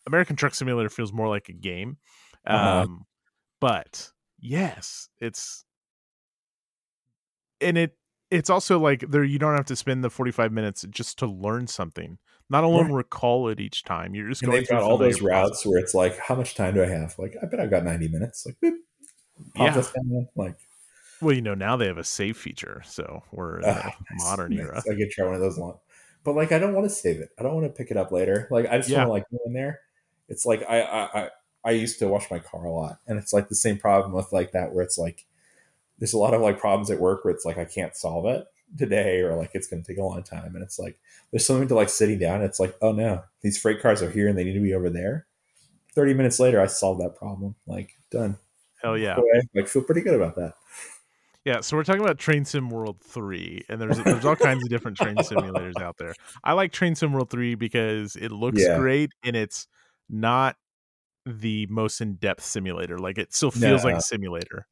american 0.06 0.36
truck 0.36 0.54
simulator 0.54 0.90
feels 0.90 1.12
more 1.12 1.28
like 1.28 1.48
a 1.48 1.54
game 1.54 1.96
uh-huh. 2.46 2.82
um 2.82 3.06
but 3.60 4.10
yes 4.40 5.08
it's 5.20 5.64
and 7.60 7.78
it 7.78 7.96
it's 8.30 8.50
also 8.50 8.78
like 8.78 9.00
there 9.08 9.24
you 9.24 9.38
don't 9.38 9.54
have 9.54 9.66
to 9.66 9.76
spend 9.76 10.02
the 10.02 10.10
45 10.10 10.52
minutes 10.52 10.84
just 10.90 11.18
to 11.18 11.26
learn 11.26 11.66
something 11.66 12.18
not 12.48 12.64
alone 12.64 12.86
right. 12.86 12.94
recall 12.94 13.48
it 13.48 13.60
each 13.60 13.84
time 13.84 14.14
you're 14.14 14.28
just 14.28 14.42
and 14.42 14.50
going 14.50 14.60
they've 14.60 14.68
got 14.68 14.82
all 14.82 14.98
those 14.98 15.22
routes 15.22 15.64
where 15.64 15.78
it's 15.78 15.94
like 15.94 16.18
how 16.18 16.34
much 16.34 16.54
time 16.54 16.74
do 16.74 16.82
i 16.82 16.86
have 16.86 17.14
like 17.18 17.36
i 17.42 17.46
bet 17.46 17.60
i've 17.60 17.70
got 17.70 17.84
90 17.84 18.08
minutes 18.08 18.46
like 18.46 18.56
boop, 18.62 18.76
yeah. 19.56 20.22
like 20.34 20.56
well 21.20 21.34
you 21.34 21.42
know 21.42 21.54
now 21.54 21.76
they 21.76 21.86
have 21.86 21.98
a 21.98 22.04
save 22.04 22.36
feature 22.36 22.82
so 22.84 23.22
we're 23.32 23.58
in 23.58 23.64
uh, 23.64 23.90
a 23.90 24.14
modern 24.24 24.54
nice. 24.54 24.66
era 24.66 24.82
i 24.90 24.94
could 24.94 25.10
try 25.10 25.24
one 25.24 25.34
of 25.34 25.40
those 25.40 25.58
long 25.58 25.78
but 26.24 26.34
like 26.34 26.52
i 26.52 26.58
don't 26.58 26.74
want 26.74 26.84
to 26.84 26.94
save 26.94 27.20
it 27.20 27.30
i 27.38 27.42
don't 27.42 27.54
want 27.54 27.66
to 27.66 27.72
pick 27.72 27.90
it 27.90 27.96
up 27.96 28.12
later 28.12 28.48
like 28.50 28.66
i 28.66 28.76
just 28.76 28.88
yeah. 28.88 28.98
want 28.98 29.08
to 29.08 29.12
like 29.12 29.24
go 29.30 29.38
in 29.46 29.52
there 29.52 29.80
it's 30.28 30.44
like 30.44 30.62
I, 30.68 30.80
I 30.80 31.20
i 31.22 31.30
i 31.66 31.72
used 31.72 31.98
to 31.98 32.08
wash 32.08 32.30
my 32.30 32.38
car 32.38 32.64
a 32.64 32.72
lot 32.72 32.98
and 33.06 33.18
it's 33.18 33.32
like 33.32 33.48
the 33.48 33.54
same 33.54 33.76
problem 33.76 34.12
with 34.12 34.32
like 34.32 34.52
that 34.52 34.72
where 34.72 34.84
it's 34.84 34.96
like 34.96 35.26
there's 35.98 36.12
a 36.12 36.18
lot 36.18 36.34
of 36.34 36.42
like 36.42 36.58
problems 36.58 36.90
at 36.90 37.00
work 37.00 37.24
where 37.24 37.34
it's 37.34 37.44
like 37.44 37.58
I 37.58 37.64
can't 37.64 37.96
solve 37.96 38.26
it 38.26 38.46
today 38.76 39.20
or 39.20 39.36
like 39.36 39.50
it's 39.54 39.68
going 39.68 39.82
to 39.82 39.86
take 39.86 39.98
a 39.98 40.04
long 40.04 40.22
time 40.22 40.54
and 40.54 40.62
it's 40.62 40.78
like 40.78 40.98
there's 41.30 41.46
something 41.46 41.68
to 41.68 41.74
like 41.74 41.88
sitting 41.88 42.18
down 42.18 42.42
it's 42.42 42.58
like 42.58 42.74
oh 42.82 42.92
no 42.92 43.22
these 43.40 43.58
freight 43.58 43.80
cars 43.80 44.02
are 44.02 44.10
here 44.10 44.28
and 44.28 44.36
they 44.36 44.44
need 44.44 44.54
to 44.54 44.60
be 44.60 44.74
over 44.74 44.90
there. 44.90 45.26
30 45.94 46.14
minutes 46.14 46.38
later 46.38 46.60
i 46.60 46.66
solved 46.66 47.00
that 47.00 47.16
problem 47.16 47.54
like 47.66 47.96
done. 48.10 48.36
Hell 48.82 48.98
yeah. 48.98 49.16
Like 49.54 49.68
feel 49.68 49.82
pretty 49.82 50.02
good 50.02 50.14
about 50.14 50.36
that. 50.36 50.54
Yeah 51.44 51.60
so 51.60 51.76
we're 51.76 51.84
talking 51.84 52.02
about 52.02 52.18
train 52.18 52.44
sim 52.44 52.68
world 52.68 53.00
3 53.00 53.64
and 53.68 53.80
there's 53.80 53.98
there's 54.02 54.24
all 54.24 54.36
kinds 54.36 54.62
of 54.64 54.68
different 54.68 54.96
train 54.96 55.16
simulators 55.16 55.80
out 55.80 55.96
there. 55.96 56.14
I 56.42 56.52
like 56.52 56.72
train 56.72 56.94
sim 56.94 57.12
world 57.12 57.30
3 57.30 57.54
because 57.54 58.16
it 58.16 58.32
looks 58.32 58.60
yeah. 58.60 58.76
great 58.76 59.12
and 59.24 59.36
it's 59.36 59.68
not 60.10 60.56
the 61.26 61.66
most 61.68 62.00
in-depth 62.00 62.42
simulator 62.42 62.98
like 62.98 63.18
it 63.18 63.34
still 63.34 63.50
feels 63.50 63.82
no. 63.82 63.90
like 63.90 63.98
a 63.98 64.02
simulator 64.02 64.66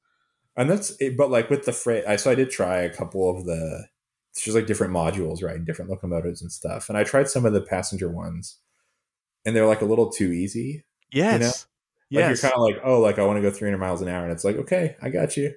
and 0.57 0.71
that's 0.71 0.95
it, 1.01 1.17
but 1.17 1.31
like 1.31 1.51
with 1.51 1.65
the 1.65 1.73
freight 1.73 2.05
i 2.07 2.15
so 2.15 2.31
i 2.31 2.35
did 2.35 2.51
try 2.51 2.79
a 2.79 2.95
couple 2.95 3.29
of 3.29 3.45
the 3.45 3.87
it's 4.31 4.45
just 4.45 4.55
like 4.55 4.67
different 4.67 4.93
modules 4.93 5.43
right 5.43 5.65
different 5.65 5.91
locomotives 5.91 6.41
and 6.41 6.53
stuff 6.53 6.89
and 6.89 6.97
i 6.97 7.03
tried 7.03 7.29
some 7.29 7.45
of 7.45 7.53
the 7.53 7.61
passenger 7.61 8.09
ones 8.09 8.59
and 9.45 9.55
they're 9.55 9.67
like 9.67 9.83
a 9.83 9.87
little 9.87 10.11
too 10.11 10.33
easy 10.33 10.85
yes 11.13 11.33
you 11.33 11.39
know? 11.41 12.23
like 12.23 12.31
yes. 12.31 12.43
you're 12.43 12.51
kind 12.51 12.61
of 12.61 12.63
like 12.63 12.81
oh 12.85 13.01
like 13.01 13.19
i 13.19 13.25
want 13.25 13.37
to 13.37 13.43
go 13.43 13.51
300 13.51 13.77
miles 13.77 14.01
an 14.01 14.09
hour 14.09 14.23
and 14.23 14.33
it's 14.33 14.45
like 14.45 14.57
okay 14.57 14.97
i 15.03 15.09
got 15.09 15.37
you 15.37 15.53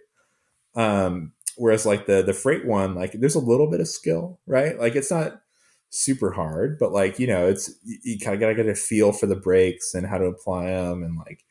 um 0.75 1.31
whereas 1.57 1.85
like 1.85 2.07
the 2.07 2.23
the 2.23 2.33
freight 2.33 2.65
one 2.65 2.95
like 2.95 3.11
there's 3.13 3.35
a 3.35 3.39
little 3.39 3.69
bit 3.69 3.79
of 3.79 3.87
skill 3.87 4.39
right 4.47 4.79
like 4.79 4.95
it's 4.95 5.11
not 5.11 5.41
super 5.89 6.31
hard 6.31 6.77
but 6.77 6.91
like 6.91 7.17
you 7.17 7.27
know 7.27 7.47
it's 7.47 7.73
you, 7.83 7.97
you 8.03 8.19
kind 8.19 8.33
of 8.33 8.39
gotta 8.39 8.55
get 8.55 8.67
a 8.67 8.75
feel 8.75 9.11
for 9.11 9.25
the 9.25 9.35
brakes 9.35 9.93
and 9.93 10.05
how 10.05 10.17
to 10.17 10.25
apply 10.25 10.65
them 10.65 11.03
and 11.03 11.17
like 11.17 11.45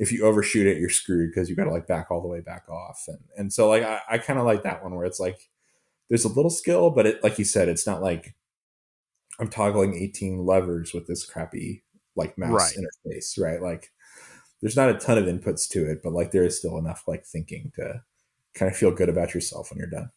if 0.00 0.10
you 0.10 0.24
overshoot 0.24 0.66
it, 0.66 0.78
you're 0.78 0.88
screwed 0.88 1.30
because 1.30 1.50
you 1.50 1.54
got 1.54 1.64
to 1.64 1.70
like 1.70 1.86
back 1.86 2.10
all 2.10 2.22
the 2.22 2.26
way 2.26 2.40
back 2.40 2.66
off. 2.70 3.04
And 3.06 3.18
and 3.36 3.52
so 3.52 3.68
like 3.68 3.82
I, 3.82 4.00
I 4.08 4.18
kind 4.18 4.38
of 4.38 4.46
like 4.46 4.62
that 4.62 4.82
one 4.82 4.94
where 4.94 5.04
it's 5.04 5.20
like 5.20 5.50
there's 6.08 6.24
a 6.24 6.32
little 6.32 6.50
skill, 6.50 6.90
but 6.90 7.06
it 7.06 7.22
like 7.22 7.38
you 7.38 7.44
said, 7.44 7.68
it's 7.68 7.86
not 7.86 8.00
like 8.00 8.34
I'm 9.38 9.48
toggling 9.48 9.94
18 9.94 10.44
levers 10.44 10.94
with 10.94 11.06
this 11.06 11.24
crappy 11.24 11.84
like 12.16 12.38
mouse 12.38 12.50
right. 12.50 12.86
interface, 13.06 13.38
right? 13.38 13.60
Like 13.60 13.92
there's 14.62 14.76
not 14.76 14.88
a 14.88 14.94
ton 14.94 15.18
of 15.18 15.26
inputs 15.26 15.68
to 15.68 15.88
it, 15.88 16.00
but 16.02 16.14
like 16.14 16.30
there 16.30 16.44
is 16.44 16.56
still 16.56 16.78
enough 16.78 17.04
like 17.06 17.26
thinking 17.26 17.70
to 17.76 18.02
kind 18.54 18.72
of 18.72 18.76
feel 18.76 18.92
good 18.92 19.10
about 19.10 19.34
yourself 19.34 19.70
when 19.70 19.78
you're 19.78 19.90
done. 19.90 20.10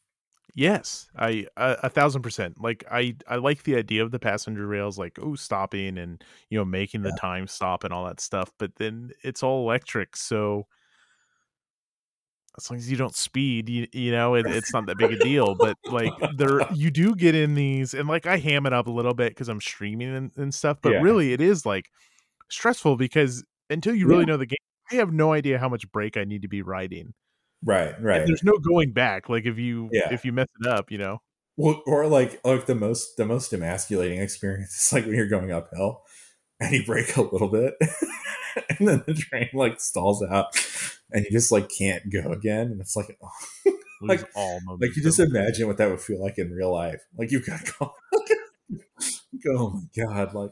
Yes, 0.55 1.09
I 1.15 1.47
a, 1.57 1.77
a, 1.84 1.89
thousand 1.89 2.21
percent. 2.21 2.61
Like 2.61 2.84
I 2.91 3.15
I 3.27 3.38
like 3.38 3.63
the 3.63 3.75
idea 3.75 4.03
of 4.03 4.11
the 4.11 4.19
passenger 4.19 4.67
rails, 4.67 4.99
like 4.99 5.17
oh 5.19 5.34
stopping 5.34 5.97
and 5.97 6.23
you 6.49 6.59
know 6.59 6.65
making 6.65 7.01
the 7.01 7.17
time 7.19 7.47
stop 7.47 7.84
and 7.84 7.91
all 7.91 8.05
that 8.05 8.19
stuff. 8.19 8.51
But 8.59 8.75
then 8.75 9.11
it's 9.23 9.41
all 9.41 9.63
electric, 9.63 10.15
so 10.15 10.67
as 12.55 12.69
long 12.69 12.77
as 12.77 12.89
you 12.89 12.97
don't 12.97 13.15
speed, 13.15 13.67
you, 13.67 13.88
you 13.93 14.11
know 14.11 14.35
it, 14.35 14.45
it's 14.45 14.71
not 14.71 14.85
that 14.85 14.99
big 14.99 15.13
a 15.13 15.17
deal. 15.17 15.55
But 15.55 15.75
like 15.89 16.13
there, 16.35 16.61
you 16.73 16.91
do 16.91 17.15
get 17.15 17.34
in 17.34 17.55
these, 17.55 17.95
and 17.95 18.07
like 18.07 18.27
I 18.27 18.38
ham 18.38 18.67
it 18.67 18.73
up 18.73 18.85
a 18.85 18.91
little 18.91 19.15
bit 19.15 19.31
because 19.31 19.49
I'm 19.49 19.61
streaming 19.61 20.15
and, 20.15 20.31
and, 20.38 20.53
stuff. 20.53 20.77
But 20.84 20.93
yeah. 20.93 21.01
really, 21.01 21.34
it 21.34 21.41
is 21.41 21.65
like 21.65 21.89
stressful 22.49 22.97
because 22.97 23.43
until 23.71 23.95
you 23.95 24.07
really 24.07 24.21
yeah. 24.21 24.25
know 24.25 24.38
the 24.38 24.45
game, 24.45 24.57
I 24.91 24.95
have 24.95 25.11
no 25.11 25.34
idea 25.34 25.57
how 25.57 25.67
much 25.67 25.91
brake 25.91 26.15
I 26.15 26.25
need 26.25 26.43
to 26.43 26.47
be 26.47 26.61
riding 26.61 27.15
Right, 27.64 27.99
right. 28.02 28.22
And 28.22 28.27
there's 28.27 28.44
no 28.44 28.57
going 28.57 28.91
back. 28.91 29.30
Like 29.30 29.45
if 29.45 29.57
you 29.57 29.90
yeah. 29.91 30.14
if 30.14 30.26
you 30.26 30.31
mess 30.31 30.48
it 30.61 30.68
up, 30.68 30.91
you 30.91 30.98
know. 30.98 31.22
Well, 31.56 31.81
or 31.85 32.07
like 32.07 32.40
like 32.44 32.65
the 32.65 32.76
most 32.76 33.18
the 33.18 33.26
most 33.26 33.53
emasculating 33.53 34.19
experience 34.19 34.85
is 34.85 34.94
like 34.94 35.06
when 35.06 35.15
you're 35.15 35.27
going 35.27 35.52
uphill 35.52 36.03
and 36.60 36.73
you 36.73 36.85
brake 36.85 37.15
a 37.15 37.22
little 37.22 37.49
bit 37.49 37.76
and 38.69 38.88
then 38.88 39.03
the 39.06 39.14
train 39.14 39.49
like 39.53 39.80
stalls 39.80 40.23
out 40.23 40.48
and 41.11 41.26
you 41.26 41.31
just 41.31 41.52
like 41.52 41.69
can't 41.69 42.11
go 42.11 42.31
again 42.31 42.68
and 42.68 42.81
it's 42.81 42.95
like 42.95 43.18
oh. 43.22 43.72
like 44.02 44.23
all 44.35 44.60
like 44.80 44.95
you 44.95 45.03
just 45.03 45.19
imagine 45.19 45.68
what 45.68 45.77
that 45.77 45.90
would 45.90 46.02
feel 46.02 46.22
like 46.22 46.38
in 46.38 46.52
real 46.52 46.73
life 46.73 47.02
like 47.18 47.31
you've 47.31 47.45
got 47.45 47.65
to 47.65 47.73
go 47.80 47.94
oh 49.57 49.69
my 49.69 50.03
god 50.06 50.34
like 50.34 50.52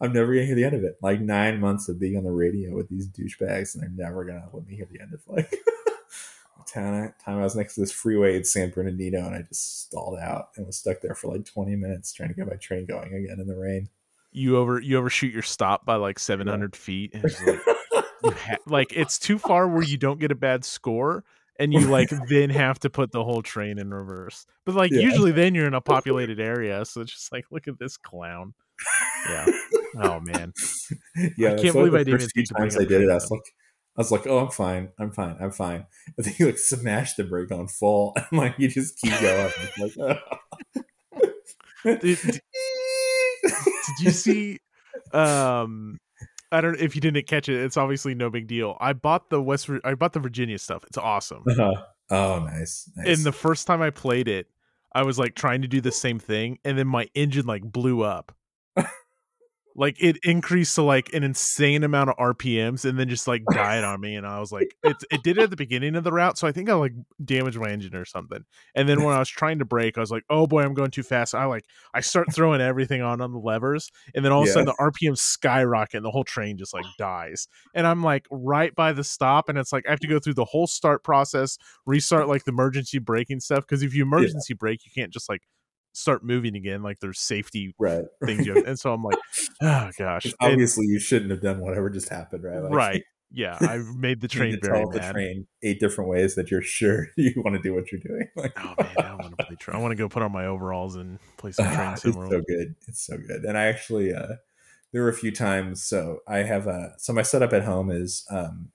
I'm 0.00 0.12
never 0.12 0.34
gonna 0.34 0.46
hear 0.46 0.54
the 0.54 0.64
end 0.64 0.74
of 0.76 0.84
it. 0.84 0.98
Like 1.02 1.20
nine 1.20 1.60
months 1.60 1.88
of 1.88 1.98
being 2.00 2.16
on 2.16 2.24
the 2.24 2.30
radio 2.30 2.74
with 2.74 2.88
these 2.88 3.08
douchebags, 3.08 3.74
and 3.74 3.82
they're 3.82 4.06
never 4.06 4.24
gonna 4.24 4.48
let 4.52 4.66
me 4.66 4.76
hear 4.76 4.86
the 4.90 5.00
end 5.00 5.14
of 5.14 5.20
like 5.26 5.54
time 6.72 7.12
I 7.26 7.36
was 7.36 7.56
next 7.56 7.74
to 7.74 7.80
this 7.80 7.92
freeway 7.92 8.36
in 8.36 8.44
San 8.44 8.70
Bernardino, 8.70 9.26
and 9.26 9.34
I 9.34 9.42
just 9.42 9.82
stalled 9.82 10.18
out 10.18 10.48
and 10.56 10.66
was 10.66 10.76
stuck 10.76 11.00
there 11.00 11.14
for 11.14 11.32
like 11.32 11.44
20 11.44 11.76
minutes 11.76 12.12
trying 12.12 12.28
to 12.30 12.34
get 12.34 12.46
my 12.46 12.56
train 12.56 12.86
going 12.86 13.12
again 13.12 13.40
in 13.40 13.46
the 13.46 13.56
rain. 13.56 13.88
You 14.32 14.56
over 14.58 14.80
you 14.80 14.96
overshoot 14.96 15.32
your 15.32 15.42
stop 15.42 15.84
by 15.84 15.96
like 15.96 16.18
700 16.18 16.76
feet. 16.76 17.12
And 17.14 17.24
it's 17.24 17.42
like, 17.42 17.60
ha- 18.36 18.56
like 18.66 18.92
it's 18.92 19.18
too 19.18 19.38
far 19.38 19.66
where 19.68 19.82
you 19.82 19.96
don't 19.96 20.20
get 20.20 20.30
a 20.30 20.36
bad 20.36 20.64
score, 20.64 21.24
and 21.58 21.72
you 21.72 21.80
like 21.80 22.10
then 22.28 22.50
have 22.50 22.78
to 22.80 22.90
put 22.90 23.10
the 23.10 23.24
whole 23.24 23.42
train 23.42 23.78
in 23.78 23.92
reverse. 23.92 24.46
But 24.64 24.76
like 24.76 24.92
Yeah. 24.92 25.00
usually 25.00 25.32
then 25.32 25.54
you're 25.54 25.66
in 25.66 25.74
a 25.74 25.80
populated 25.80 26.38
area, 26.38 26.84
so 26.84 27.00
it's 27.00 27.12
just 27.12 27.32
like 27.32 27.46
look 27.50 27.66
at 27.66 27.78
this 27.78 27.96
clown. 27.96 28.54
Yeah. 29.28 29.46
Oh 30.02 30.20
man. 30.20 30.52
yeah, 31.36 31.52
I 31.52 31.56
can't 31.56 31.74
believe 31.74 31.94
I 31.94 31.98
didn't 31.98 32.14
even 32.14 32.20
few 32.20 32.28
think 32.28 32.48
to 32.48 32.54
bring 32.54 32.70
times 32.70 32.76
I 32.76 32.84
did 32.84 33.02
it. 33.02 33.10
I 33.10 33.14
was 33.14 33.30
like, 33.30 33.42
I 33.96 34.00
was 34.00 34.12
like, 34.12 34.26
oh, 34.26 34.38
I'm 34.38 34.50
fine, 34.50 34.90
I'm 34.98 35.12
fine, 35.12 35.36
I'm 35.40 35.50
fine. 35.50 35.86
And 36.16 36.26
then 36.26 36.34
you 36.38 36.46
like 36.46 36.58
smash 36.58 37.14
the 37.14 37.24
brake 37.24 37.52
on 37.52 37.68
full, 37.68 38.14
and 38.30 38.40
like 38.40 38.54
you 38.58 38.68
just 38.68 38.98
keep 38.98 39.18
going. 39.20 39.52
Like, 39.78 40.18
Did, 41.82 42.00
did, 42.00 42.18
did 42.20 42.42
you 44.00 44.10
see 44.10 44.58
um 45.12 45.98
I 46.52 46.60
don't 46.60 46.78
if 46.78 46.94
you 46.94 47.00
didn't 47.00 47.26
catch 47.26 47.48
it, 47.48 47.62
it's 47.62 47.76
obviously 47.76 48.14
no 48.14 48.28
big 48.28 48.46
deal. 48.46 48.76
I 48.80 48.92
bought 48.92 49.30
the 49.30 49.40
West 49.40 49.70
I 49.84 49.94
bought 49.94 50.12
the 50.12 50.20
Virginia 50.20 50.58
stuff. 50.58 50.84
It's 50.84 50.98
awesome. 50.98 51.44
Uh-huh. 51.48 51.82
Oh, 52.10 52.40
nice. 52.40 52.90
nice. 52.96 53.16
And 53.16 53.24
the 53.24 53.32
first 53.32 53.66
time 53.66 53.80
I 53.80 53.90
played 53.90 54.28
it, 54.28 54.48
I 54.92 55.04
was 55.04 55.18
like 55.18 55.34
trying 55.36 55.62
to 55.62 55.68
do 55.68 55.80
the 55.80 55.92
same 55.92 56.18
thing 56.18 56.58
and 56.64 56.76
then 56.76 56.88
my 56.88 57.08
engine 57.14 57.46
like 57.46 57.62
blew 57.62 58.02
up. 58.02 58.34
Like 59.76 59.96
it 60.02 60.18
increased 60.24 60.74
to 60.74 60.82
like 60.82 61.12
an 61.12 61.22
insane 61.22 61.84
amount 61.84 62.10
of 62.10 62.16
RPMs 62.16 62.84
and 62.84 62.98
then 62.98 63.08
just 63.08 63.28
like 63.28 63.44
died 63.52 63.84
on 63.84 64.00
me 64.00 64.16
and 64.16 64.26
I 64.26 64.40
was 64.40 64.50
like 64.50 64.74
it 64.82 64.96
it 65.10 65.22
did 65.22 65.38
it 65.38 65.42
at 65.42 65.50
the 65.50 65.56
beginning 65.56 65.96
of 65.96 66.04
the 66.04 66.12
route 66.12 66.38
so 66.38 66.46
I 66.46 66.52
think 66.52 66.68
I 66.68 66.74
like 66.74 66.92
damaged 67.24 67.58
my 67.58 67.70
engine 67.70 67.94
or 67.94 68.04
something. 68.04 68.44
And 68.74 68.88
then 68.88 69.02
when 69.02 69.14
I 69.14 69.18
was 69.20 69.28
trying 69.28 69.58
to 69.60 69.64
brake 69.64 69.96
I 69.96 70.00
was 70.00 70.10
like 70.10 70.24
oh 70.28 70.46
boy 70.46 70.62
I'm 70.62 70.74
going 70.74 70.90
too 70.90 71.02
fast. 71.02 71.34
I 71.34 71.44
like 71.44 71.64
I 71.94 72.00
start 72.00 72.32
throwing 72.32 72.60
everything 72.60 73.02
on 73.02 73.20
on 73.20 73.32
the 73.32 73.38
levers 73.38 73.90
and 74.14 74.24
then 74.24 74.32
all 74.32 74.42
of 74.42 74.48
a 74.48 74.52
sudden 74.52 74.66
the 74.66 74.74
RPM 74.80 75.16
skyrocket 75.16 75.98
and 75.98 76.04
the 76.04 76.10
whole 76.10 76.24
train 76.24 76.58
just 76.58 76.74
like 76.74 76.86
dies. 76.98 77.48
And 77.74 77.86
I'm 77.86 78.02
like 78.02 78.26
right 78.30 78.74
by 78.74 78.92
the 78.92 79.04
stop 79.04 79.48
and 79.48 79.58
it's 79.58 79.72
like 79.72 79.86
I 79.86 79.90
have 79.90 80.00
to 80.00 80.08
go 80.08 80.18
through 80.18 80.34
the 80.34 80.44
whole 80.44 80.66
start 80.66 81.04
process, 81.04 81.58
restart 81.86 82.28
like 82.28 82.44
the 82.44 82.52
emergency 82.52 82.98
braking 82.98 83.40
stuff 83.40 83.64
because 83.66 83.82
if 83.82 83.94
you 83.94 84.02
emergency 84.02 84.54
brake 84.54 84.80
you 84.84 84.90
can't 84.94 85.12
just 85.12 85.28
like 85.28 85.42
start 85.92 86.24
moving 86.24 86.54
again 86.54 86.82
like 86.82 87.00
there's 87.00 87.18
safety 87.18 87.74
right. 87.78 88.04
things 88.24 88.46
you 88.46 88.54
have, 88.54 88.64
and 88.66 88.78
so 88.78 88.92
I'm 88.92 89.02
like 89.02 89.18
oh 89.62 89.90
gosh. 89.98 90.24
And- 90.26 90.34
obviously, 90.40 90.86
you 90.86 90.98
shouldn't 90.98 91.30
have 91.30 91.40
done 91.42 91.60
whatever 91.60 91.90
just 91.90 92.08
happened, 92.08 92.44
right? 92.44 92.62
Like, 92.62 92.72
right. 92.72 93.02
Yeah, 93.32 93.56
I 93.60 93.78
made 93.96 94.20
the 94.20 94.26
train 94.26 94.58
very 94.60 94.80
tell 94.80 94.90
the 94.90 94.98
train 94.98 95.46
eight 95.62 95.78
different 95.78 96.10
ways 96.10 96.34
that 96.34 96.50
you're 96.50 96.62
sure 96.78 97.06
you 97.16 97.32
want 97.44 97.54
to 97.54 97.62
do 97.62 97.72
what 97.72 97.92
you're 97.92 98.00
doing. 98.00 98.26
Like, 98.36 98.52
Oh 98.58 98.74
man, 98.76 99.06
I 99.06 99.14
want 99.14 99.38
to 99.38 99.46
play. 99.46 99.54
Tra- 99.54 99.76
I 99.76 99.80
want 99.80 99.92
to 99.92 99.96
go 99.96 100.08
put 100.08 100.24
on 100.24 100.32
my 100.32 100.46
overalls 100.46 100.96
and 100.96 101.20
play 101.36 101.52
some 101.52 101.66
train 101.66 101.78
Ah, 101.78 101.92
it's 101.92 102.02
so 102.02 102.42
good. 102.48 102.74
It's 102.88 103.06
so 103.06 103.16
good. 103.18 103.44
And 103.44 103.56
I 103.56 103.66
actually, 103.66 104.12
uh, 104.12 104.34
there 104.92 105.02
were 105.02 105.08
a 105.10 105.14
few 105.14 105.30
times. 105.30 105.84
So 105.84 106.18
I 106.26 106.38
have 106.38 106.66
a, 106.66 106.94
so 106.98 107.12
my 107.12 107.22
setup 107.22 107.52
at 107.52 107.62
home 107.62 107.92
is, 107.92 108.24
um, 108.30 108.70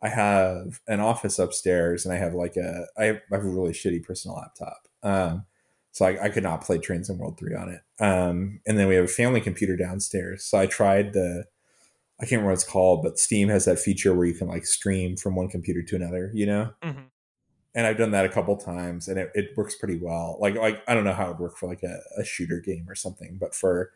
I 0.00 0.10
have 0.10 0.80
an 0.86 1.00
office 1.00 1.40
upstairs 1.40 2.04
and 2.06 2.14
I 2.14 2.18
have 2.18 2.34
like 2.34 2.54
a, 2.56 2.86
I 2.96 3.06
have, 3.06 3.20
I 3.32 3.34
have 3.36 3.44
a 3.44 3.48
really 3.48 3.72
shitty 3.72 4.04
personal 4.04 4.36
laptop. 4.36 4.86
Um, 5.02 5.46
so 5.92 6.06
I, 6.06 6.24
I 6.24 6.30
could 6.30 6.42
not 6.42 6.62
play 6.64 6.78
Train 6.78 7.04
Sim 7.04 7.18
World 7.18 7.38
3 7.38 7.54
on 7.54 7.68
it. 7.70 7.82
Um, 8.04 8.60
and 8.66 8.78
then 8.78 8.88
we 8.88 8.96
have 8.96 9.04
a 9.06 9.08
family 9.08 9.40
computer 9.40 9.76
downstairs. 9.76 10.44
So 10.44 10.58
I 10.58 10.66
tried 10.66 11.12
the, 11.14 11.44
I 12.20 12.24
can't 12.24 12.32
remember 12.32 12.50
what 12.50 12.54
it's 12.54 12.64
called, 12.64 13.02
but 13.02 13.18
Steam 13.18 13.48
has 13.48 13.64
that 13.66 13.78
feature 13.80 14.14
where 14.14 14.26
you 14.26 14.34
can 14.34 14.48
like 14.48 14.66
stream 14.66 15.16
from 15.16 15.34
one 15.36 15.48
computer 15.48 15.82
to 15.82 15.96
another, 15.96 16.30
you 16.34 16.46
know? 16.46 16.70
Mhm. 16.84 17.06
and 17.74 17.86
I've 17.86 17.96
done 17.98 18.10
that 18.12 18.24
a 18.24 18.28
couple 18.28 18.56
times, 18.56 19.08
and 19.08 19.18
it, 19.18 19.30
it 19.34 19.50
works 19.56 19.74
pretty 19.76 19.98
well. 19.98 20.36
Like 20.40 20.54
like 20.56 20.82
I 20.88 20.94
don't 20.94 21.04
know 21.04 21.12
how 21.14 21.26
it 21.26 21.28
would 21.30 21.38
work 21.40 21.56
for 21.58 21.68
like 21.68 21.82
a, 21.82 22.00
a 22.18 22.24
shooter 22.24 22.60
game 22.60 22.86
or 22.88 22.94
something, 22.94 23.38
but 23.40 23.54
for 23.54 23.92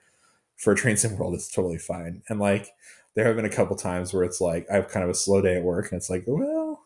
for 0.56 0.74
Train 0.74 0.96
Sim 0.96 1.16
World, 1.18 1.34
it's 1.34 1.50
totally 1.52 1.78
fine. 1.78 2.22
And 2.28 2.40
like 2.40 2.70
there 3.14 3.26
have 3.26 3.36
been 3.36 3.44
a 3.46 3.50
couple 3.50 3.76
times 3.76 4.14
where 4.14 4.24
it's 4.24 4.40
like 4.40 4.66
I 4.70 4.76
have 4.76 4.88
kind 4.88 5.04
of 5.04 5.10
a 5.10 5.14
slow 5.14 5.42
day 5.42 5.56
at 5.56 5.64
work, 5.64 5.92
and 5.92 5.98
it's 5.98 6.10
like, 6.10 6.24
well, 6.26 6.82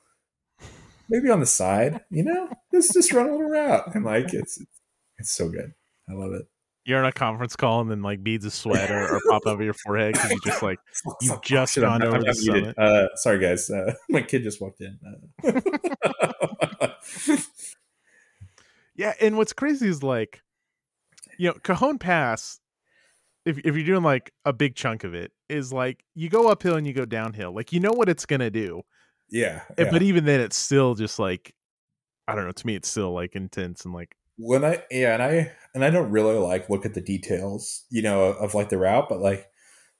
maybe 1.08 1.30
on 1.30 1.40
the 1.40 1.46
side, 1.46 2.00
you 2.10 2.22
know, 2.24 2.48
let's 2.72 2.92
just 2.92 3.12
run 3.12 3.28
a 3.28 3.32
little 3.32 3.48
route, 3.48 3.94
and 3.94 4.04
like 4.04 4.32
it's 4.32 4.60
it's 4.60 4.79
so 5.24 5.48
good. 5.48 5.72
I 6.08 6.14
love 6.14 6.32
it. 6.32 6.46
You're 6.84 6.98
on 6.98 7.06
a 7.06 7.12
conference 7.12 7.56
call 7.56 7.82
and 7.82 7.90
then 7.90 8.02
like 8.02 8.22
beads 8.22 8.44
of 8.44 8.52
sweat 8.52 8.90
or, 8.90 9.16
or 9.16 9.20
pop 9.30 9.46
over 9.46 9.62
your 9.62 9.74
forehead 9.74 10.14
because 10.14 10.30
you 10.30 10.40
just 10.44 10.62
like 10.62 10.78
You've 11.20 11.32
Oh, 11.32 11.40
just 11.42 11.74
shit, 11.74 11.84
I'm 11.84 12.00
gone 12.00 12.08
over 12.08 12.16
I'm 12.16 12.22
the 12.22 12.34
summit. 12.34 12.78
Uh, 12.78 13.08
sorry, 13.16 13.38
guys. 13.38 13.70
Uh, 13.70 13.94
my 14.08 14.22
kid 14.22 14.42
just 14.42 14.60
walked 14.60 14.80
in. 14.80 14.98
Uh, 15.54 16.96
yeah. 18.96 19.12
And 19.20 19.36
what's 19.36 19.52
crazy 19.52 19.88
is 19.88 20.02
like, 20.02 20.42
you 21.38 21.48
know, 21.48 21.54
Cajon 21.62 21.98
Pass. 21.98 22.60
If 23.46 23.58
if 23.58 23.74
you're 23.74 23.86
doing 23.86 24.02
like 24.02 24.32
a 24.44 24.52
big 24.52 24.74
chunk 24.74 25.02
of 25.02 25.14
it, 25.14 25.32
is 25.48 25.72
like 25.72 26.04
you 26.14 26.28
go 26.28 26.48
uphill 26.48 26.76
and 26.76 26.86
you 26.86 26.92
go 26.92 27.06
downhill. 27.06 27.54
Like 27.54 27.72
you 27.72 27.80
know 27.80 27.92
what 27.92 28.10
it's 28.10 28.26
gonna 28.26 28.50
do, 28.50 28.82
yeah, 29.30 29.62
yeah. 29.78 29.90
but 29.90 30.02
even 30.02 30.26
then, 30.26 30.40
it's 30.40 30.58
still 30.58 30.94
just 30.94 31.18
like 31.18 31.54
I 32.28 32.34
don't 32.34 32.44
know. 32.44 32.52
To 32.52 32.66
me, 32.66 32.74
it's 32.74 32.88
still 32.88 33.12
like 33.12 33.34
intense 33.34 33.84
and 33.84 33.94
like 33.94 34.14
when 34.40 34.64
I 34.64 34.84
yeah, 34.90 35.14
and 35.14 35.22
I 35.22 35.52
and 35.74 35.84
I 35.84 35.90
don't 35.90 36.10
really 36.10 36.36
like 36.38 36.70
look 36.70 36.86
at 36.86 36.94
the 36.94 37.00
details, 37.00 37.84
you 37.90 38.02
know, 38.02 38.24
of, 38.24 38.36
of 38.38 38.54
like 38.54 38.68
the 38.70 38.78
route, 38.78 39.08
but 39.08 39.20
like 39.20 39.48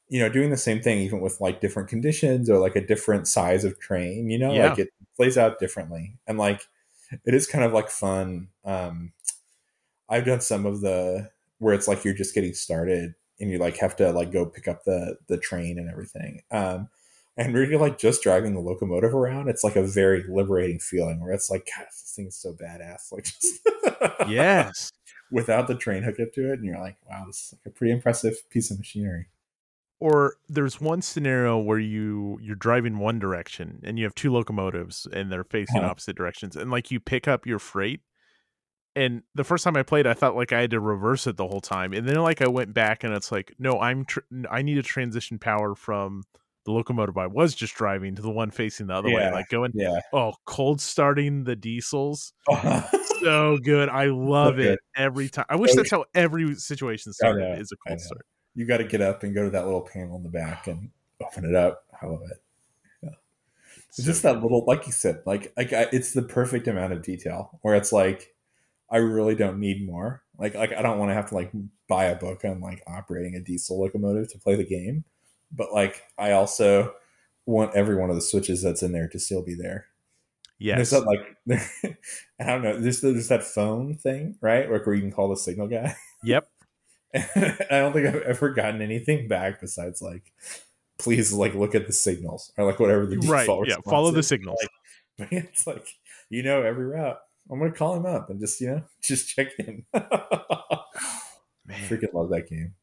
you 0.08 0.20
know, 0.20 0.28
doing 0.30 0.50
the 0.50 0.56
same 0.58 0.82
thing 0.82 0.98
even 1.00 1.20
with 1.20 1.40
like 1.40 1.60
different 1.60 1.88
conditions 1.88 2.50
or 2.50 2.58
like 2.60 2.76
a 2.76 2.86
different 2.86 3.28
size 3.28 3.64
of 3.64 3.78
train, 3.80 4.30
you 4.30 4.38
know, 4.38 4.56
Yeah. 4.56 4.58
like 4.58 4.78
it 4.78 4.90
plays 5.16 5.38
out 5.38 5.60
differently, 5.60 6.18
and 6.26 6.38
like 6.38 6.62
it 7.24 7.34
is 7.34 7.46
kind 7.46 7.64
of 7.64 7.72
like 7.74 7.90
fun. 7.90 8.48
Um, 8.64 9.12
I've 10.08 10.24
done 10.26 10.40
some 10.40 10.66
of 10.66 10.80
the 10.80 11.30
where 11.58 11.74
it's 11.74 11.88
like 11.88 12.04
you're 12.04 12.14
just 12.14 12.34
getting 12.34 12.54
started 12.54 13.14
and 13.38 13.50
you 13.50 13.58
like 13.58 13.76
have 13.78 13.96
to 13.96 14.12
like 14.12 14.32
go 14.32 14.46
pick 14.46 14.68
up 14.68 14.84
the 14.84 15.16
the 15.28 15.38
train 15.38 15.78
and 15.78 15.88
everything. 15.90 16.42
Um, 16.50 16.88
and 17.40 17.54
really 17.54 17.76
like 17.76 17.98
just 17.98 18.22
driving 18.22 18.54
the 18.54 18.60
locomotive 18.60 19.14
around, 19.14 19.48
it's 19.48 19.64
like 19.64 19.74
a 19.76 19.82
very 19.82 20.22
liberating 20.28 20.78
feeling 20.78 21.20
where 21.20 21.32
it's 21.32 21.50
like, 21.50 21.66
God, 21.76 21.86
this 21.86 22.12
thing 22.14 22.26
is 22.26 22.36
so 22.36 22.52
badass. 22.52 23.10
Like 23.10 23.24
just 23.24 23.60
yes. 24.28 24.92
without 25.32 25.66
the 25.66 25.74
train 25.74 26.02
hooked 26.02 26.20
up 26.20 26.32
to 26.34 26.50
it, 26.50 26.54
and 26.58 26.64
you're 26.64 26.78
like, 26.80 26.96
wow, 27.08 27.24
this 27.26 27.36
is 27.46 27.54
like 27.54 27.72
a 27.72 27.76
pretty 27.76 27.92
impressive 27.92 28.34
piece 28.50 28.70
of 28.70 28.78
machinery. 28.78 29.26
or 30.00 30.36
there's 30.48 30.80
one 30.80 31.02
scenario 31.02 31.58
where 31.58 31.78
you 31.78 32.38
you're 32.42 32.56
driving 32.56 32.98
one 32.98 33.18
direction 33.18 33.80
and 33.84 33.98
you 33.98 34.04
have 34.04 34.14
two 34.14 34.32
locomotives 34.32 35.06
and 35.12 35.30
they're 35.32 35.44
facing 35.44 35.78
Uh-huh. 35.78 35.90
opposite 35.90 36.16
directions 36.16 36.56
and 36.56 36.70
like 36.70 36.90
you 36.90 36.98
pick 37.00 37.26
up 37.28 37.46
your 37.46 37.58
freight 37.58 38.00
and 38.96 39.22
the 39.34 39.44
first 39.44 39.62
time 39.62 39.76
i 39.76 39.82
played 39.82 40.06
i 40.06 40.14
thought 40.14 40.34
like 40.34 40.52
i 40.52 40.60
had 40.62 40.70
to 40.70 40.80
reverse 40.80 41.26
it 41.26 41.36
the 41.36 41.46
whole 41.46 41.60
time 41.60 41.92
and 41.92 42.08
then 42.08 42.16
like 42.16 42.40
i 42.42 42.48
went 42.48 42.72
back 42.74 43.04
and 43.04 43.12
it's 43.14 43.30
like 43.30 43.54
no 43.58 43.78
i'm 43.80 44.04
tr- 44.04 44.20
i 44.50 44.62
need 44.62 44.74
to 44.74 44.82
transition 44.82 45.38
power 45.38 45.74
from 45.74 46.22
the 46.64 46.72
locomotive 46.72 47.16
i 47.16 47.26
was 47.26 47.54
just 47.54 47.74
driving 47.74 48.14
to 48.14 48.22
the 48.22 48.30
one 48.30 48.50
facing 48.50 48.86
the 48.86 48.94
other 48.94 49.08
way 49.10 49.30
like 49.32 49.48
going 49.48 49.70
Yeah. 49.74 49.98
oh 50.12 50.32
cold 50.44 50.80
starting 50.80 51.44
the 51.44 51.56
diesels 51.56 52.32
so 53.20 53.58
good 53.62 53.88
i 53.88 54.06
love 54.06 54.56
good. 54.56 54.74
it 54.74 54.78
every 54.96 55.28
time 55.28 55.46
i 55.48 55.56
wish 55.56 55.74
that's 55.74 55.90
how 55.90 56.04
every 56.14 56.54
situation 56.56 57.10
oh, 57.10 57.12
started 57.12 57.40
know, 57.40 57.54
is 57.54 57.72
a 57.72 57.76
cold 57.88 58.00
start 58.00 58.26
you 58.54 58.66
got 58.66 58.78
to 58.78 58.84
get 58.84 59.00
up 59.00 59.22
and 59.22 59.34
go 59.34 59.44
to 59.44 59.50
that 59.50 59.64
little 59.64 59.80
panel 59.82 60.16
in 60.16 60.22
the 60.22 60.28
back 60.28 60.66
and 60.66 60.90
open 61.22 61.44
it 61.44 61.54
up. 61.54 61.84
I 62.00 62.06
love 62.06 62.22
it. 62.30 62.38
It's 63.88 63.96
So 63.96 64.02
just 64.02 64.22
good. 64.22 64.36
that 64.36 64.42
little, 64.42 64.64
like 64.66 64.86
you 64.86 64.92
said, 64.92 65.22
like 65.26 65.52
like 65.56 65.72
I, 65.72 65.86
it's 65.92 66.12
the 66.12 66.22
perfect 66.22 66.68
amount 66.68 66.92
of 66.92 67.02
detail 67.02 67.58
where 67.62 67.74
it's 67.74 67.92
like, 67.92 68.34
I 68.90 68.98
really 68.98 69.34
don't 69.34 69.58
need 69.58 69.86
more. 69.86 70.22
Like 70.38 70.54
like 70.54 70.72
I 70.72 70.82
don't 70.82 70.98
want 70.98 71.10
to 71.10 71.14
have 71.14 71.28
to 71.30 71.34
like 71.34 71.50
buy 71.88 72.04
a 72.06 72.16
book 72.16 72.44
on 72.44 72.60
like 72.60 72.82
operating 72.86 73.34
a 73.34 73.40
diesel 73.40 73.80
locomotive 73.80 74.30
to 74.32 74.38
play 74.38 74.56
the 74.56 74.64
game, 74.64 75.04
but 75.52 75.72
like 75.72 76.02
I 76.18 76.32
also 76.32 76.94
want 77.46 77.74
every 77.74 77.96
one 77.96 78.10
of 78.10 78.16
the 78.16 78.22
switches 78.22 78.62
that's 78.62 78.82
in 78.82 78.92
there 78.92 79.08
to 79.08 79.18
still 79.18 79.42
be 79.42 79.54
there. 79.54 79.86
yes 80.58 80.90
There's 80.90 80.90
that 80.90 81.06
like, 81.06 81.96
I 82.40 82.46
don't 82.46 82.62
know. 82.62 82.78
There's 82.78 83.00
there's 83.00 83.28
that 83.28 83.44
phone 83.44 83.96
thing, 83.96 84.36
right? 84.40 84.70
Like 84.70 84.86
where 84.86 84.94
you 84.94 85.02
can 85.02 85.12
call 85.12 85.28
the 85.28 85.36
signal 85.36 85.68
guy. 85.68 85.94
yep 86.24 86.48
I 87.14 87.66
don't 87.70 87.92
think 87.92 88.06
I've 88.06 88.22
ever 88.22 88.50
gotten 88.50 88.80
anything 88.82 89.26
back 89.26 89.60
besides 89.60 90.00
like, 90.00 90.32
please 90.98 91.32
like 91.32 91.54
look 91.54 91.74
at 91.74 91.86
the 91.86 91.92
signals 91.92 92.52
or 92.56 92.66
like 92.66 92.78
whatever 92.78 93.06
the 93.06 93.18
right 93.18 93.48
yeah 93.66 93.76
follow 93.84 94.10
the 94.10 94.22
signals 94.22 94.58
Like, 95.18 95.28
it's 95.32 95.66
like 95.66 95.88
you 96.28 96.42
know 96.42 96.62
every 96.62 96.86
route. 96.86 97.18
I'm 97.50 97.58
gonna 97.58 97.72
call 97.72 97.96
him 97.96 98.06
up 98.06 98.30
and 98.30 98.38
just 98.38 98.60
you 98.60 98.68
know 98.68 98.82
just 99.02 99.28
check 99.28 99.48
in. 99.58 99.84
man 99.92 100.04
Freaking 101.88 102.14
love 102.14 102.30
that 102.30 102.48
game. 102.48 102.74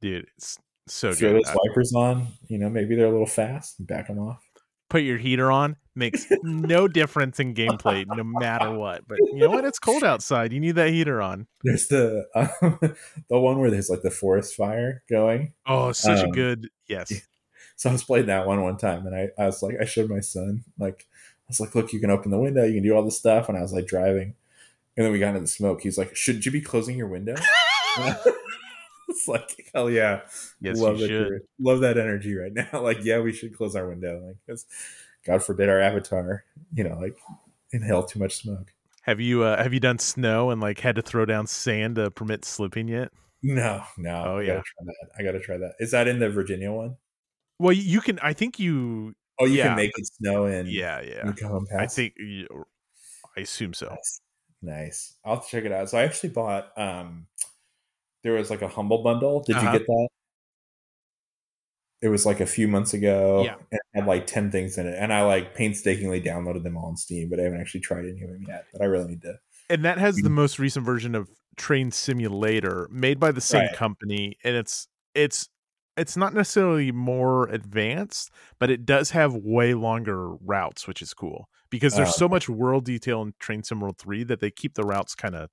dude 0.00 0.26
it's 0.36 0.58
so 0.86 1.12
Throw 1.12 1.32
good 1.32 1.44
those 1.44 1.54
wipers 1.68 1.92
on. 1.94 2.28
You 2.48 2.58
know 2.58 2.68
maybe 2.70 2.94
they're 2.96 3.06
a 3.06 3.10
little 3.10 3.26
fast. 3.26 3.84
Back 3.86 4.06
them 4.08 4.18
off. 4.18 4.42
put 4.88 5.02
your 5.02 5.18
heater 5.18 5.50
on 5.50 5.76
makes 5.94 6.26
no 6.42 6.86
difference 6.86 7.40
in 7.40 7.54
gameplay 7.54 8.04
no 8.06 8.22
matter 8.22 8.70
what 8.70 9.00
but 9.08 9.16
you 9.18 9.38
know 9.38 9.48
what 9.50 9.64
it's 9.64 9.78
cold 9.78 10.04
outside 10.04 10.52
you 10.52 10.60
need 10.60 10.72
that 10.76 10.90
heater 10.90 11.22
on 11.22 11.46
There's 11.64 11.88
the 11.88 12.24
um, 12.34 12.78
the 13.30 13.38
one 13.40 13.58
where 13.58 13.70
there's 13.70 13.88
like 13.90 14.02
the 14.02 14.10
forest 14.10 14.54
fire 14.54 15.02
going. 15.08 15.54
oh 15.66 15.92
such 15.92 16.20
a 16.20 16.26
Um, 16.26 16.32
good 16.32 16.68
yes 16.86 17.10
So 17.76 17.88
I 17.88 17.92
was 17.92 18.04
playing 18.04 18.26
that 18.26 18.46
one 18.46 18.62
one 18.62 18.76
time, 18.78 19.06
and 19.06 19.14
I, 19.14 19.28
I 19.38 19.46
was 19.46 19.62
like, 19.62 19.76
I 19.80 19.84
showed 19.86 20.08
my 20.08 20.20
son 20.20 20.64
like 20.78 21.06
I 21.12 21.48
was 21.48 21.60
like, 21.60 21.74
look, 21.74 21.92
you 21.92 22.00
can 22.00 22.10
open 22.10 22.30
the 22.30 22.38
window, 22.38 22.64
you 22.64 22.74
can 22.74 22.82
do 22.82 22.94
all 22.94 23.04
this 23.04 23.18
stuff. 23.18 23.48
And 23.48 23.56
I 23.58 23.62
was 23.62 23.72
like 23.72 23.86
driving. 23.86 24.34
And 24.96 25.04
then 25.04 25.12
we 25.12 25.18
got 25.18 25.28
into 25.30 25.40
the 25.40 25.46
smoke. 25.46 25.82
He's 25.82 25.98
like, 25.98 26.14
shouldn't 26.16 26.44
you 26.46 26.52
be 26.52 26.60
closing 26.62 26.96
your 26.96 27.06
window? 27.08 27.34
it's 29.08 29.28
like, 29.28 29.70
hell 29.74 29.90
yeah. 29.90 30.22
Yes, 30.60 30.78
love 30.80 30.98
that 30.98 31.08
should. 31.08 31.40
love 31.58 31.80
that 31.80 31.98
energy 31.98 32.34
right 32.36 32.52
now. 32.52 32.68
Like, 32.82 33.04
yeah, 33.04 33.20
we 33.20 33.32
should 33.32 33.56
close 33.56 33.76
our 33.76 33.88
window. 33.88 34.22
Like, 34.26 34.36
'cause 34.46 34.66
God 35.24 35.42
forbid 35.42 35.68
our 35.68 35.80
avatar, 35.80 36.44
you 36.72 36.84
know, 36.84 36.98
like 36.98 37.16
inhale 37.72 38.04
too 38.04 38.18
much 38.18 38.36
smoke. 38.36 38.72
Have 39.02 39.20
you 39.20 39.42
uh, 39.42 39.62
have 39.62 39.72
you 39.72 39.80
done 39.80 39.98
snow 39.98 40.50
and 40.50 40.60
like 40.60 40.80
had 40.80 40.96
to 40.96 41.02
throw 41.02 41.24
down 41.24 41.46
sand 41.46 41.96
to 41.96 42.10
permit 42.10 42.44
slipping 42.44 42.88
yet? 42.88 43.12
No, 43.42 43.82
no. 43.96 44.22
Oh, 44.26 44.38
I 44.38 44.42
yeah. 44.42 44.54
try 44.54 44.84
that. 44.84 45.10
I 45.18 45.22
gotta 45.22 45.38
try 45.40 45.56
that. 45.58 45.74
Is 45.78 45.92
that 45.92 46.08
in 46.08 46.18
the 46.18 46.28
Virginia 46.28 46.72
one? 46.72 46.96
Well, 47.58 47.72
you 47.72 48.00
can. 48.00 48.18
I 48.20 48.32
think 48.32 48.58
you. 48.58 49.14
Oh, 49.38 49.44
you 49.44 49.54
Yeah. 49.58 49.68
can 49.68 49.76
make 49.76 49.92
it 49.96 50.06
snow 50.06 50.46
and 50.46 50.68
Yeah, 50.68 51.00
yeah. 51.02 51.32
I 51.78 51.86
think. 51.86 52.14
I 53.36 53.40
assume 53.40 53.74
so. 53.74 53.88
Nice. 53.90 54.20
Nice. 54.62 55.14
I'll 55.24 55.40
check 55.42 55.64
it 55.64 55.72
out. 55.72 55.90
So 55.90 55.98
I 55.98 56.02
actually 56.04 56.30
bought 56.30 56.76
um 56.78 57.26
there 58.22 58.32
was 58.34 58.50
like 58.50 58.62
a 58.62 58.68
humble 58.68 59.02
bundle. 59.02 59.42
Did 59.42 59.56
Uh-huh. 59.56 59.66
you 59.72 59.78
get 59.78 59.86
that? 59.86 60.08
It 62.02 62.08
was 62.08 62.26
like 62.26 62.40
a 62.40 62.46
few 62.46 62.68
months 62.68 62.92
ago. 62.94 63.42
Yeah. 63.44 63.54
And 63.54 63.64
it 63.72 63.80
had 63.94 64.06
like 64.06 64.26
10 64.26 64.50
things 64.50 64.76
in 64.76 64.86
it. 64.86 64.96
And 64.98 65.12
I 65.12 65.22
like 65.22 65.54
painstakingly 65.54 66.20
downloaded 66.20 66.62
them 66.62 66.76
all 66.76 66.86
on 66.86 66.96
Steam, 66.96 67.30
but 67.30 67.40
I 67.40 67.44
haven't 67.44 67.60
actually 67.60 67.80
tried 67.80 68.04
any 68.04 68.22
of 68.22 68.28
them 68.30 68.44
yet. 68.46 68.66
But 68.72 68.82
I 68.82 68.84
really 68.84 69.08
need 69.08 69.22
to. 69.22 69.38
and 69.70 69.84
that 69.84 69.98
has 69.98 70.16
the 70.20 70.30
most 70.30 70.58
recent 70.58 70.84
version 70.84 71.14
of 71.14 71.28
Train 71.56 71.90
Simulator, 71.90 72.86
made 72.92 73.18
by 73.18 73.32
the 73.32 73.40
same 73.40 73.62
Right. 73.62 73.72
company, 73.72 74.36
and 74.44 74.54
it's 74.56 74.88
it's 75.14 75.48
it's 75.96 76.16
not 76.18 76.34
necessarily 76.34 76.92
more 76.92 77.48
advanced, 77.48 78.30
but 78.58 78.70
it 78.70 78.84
does 78.84 79.10
have 79.12 79.34
way 79.34 79.72
longer 79.72 80.34
routes, 80.36 80.86
which 80.86 81.00
is 81.00 81.14
cool 81.14 81.48
because 81.70 81.96
there's 81.96 82.10
Oh, 82.10 82.18
so 82.18 82.28
much 82.28 82.48
world 82.50 82.84
detail 82.84 83.22
in 83.22 83.32
Train 83.40 83.62
Sim 83.62 83.80
World 83.80 83.96
Three 83.96 84.22
that 84.24 84.40
they 84.40 84.50
keep 84.50 84.74
the 84.74 84.84
routes 84.84 85.14
kind 85.14 85.34
of 85.34 85.48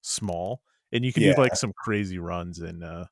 small, 0.00 0.62
and 0.92 1.04
you 1.04 1.12
can 1.12 1.22
Yeah. 1.22 1.34
do 1.34 1.40
like 1.42 1.56
some 1.56 1.72
crazy 1.76 2.18
runs, 2.18 2.58
and 2.60 2.82
uh, 2.84 3.04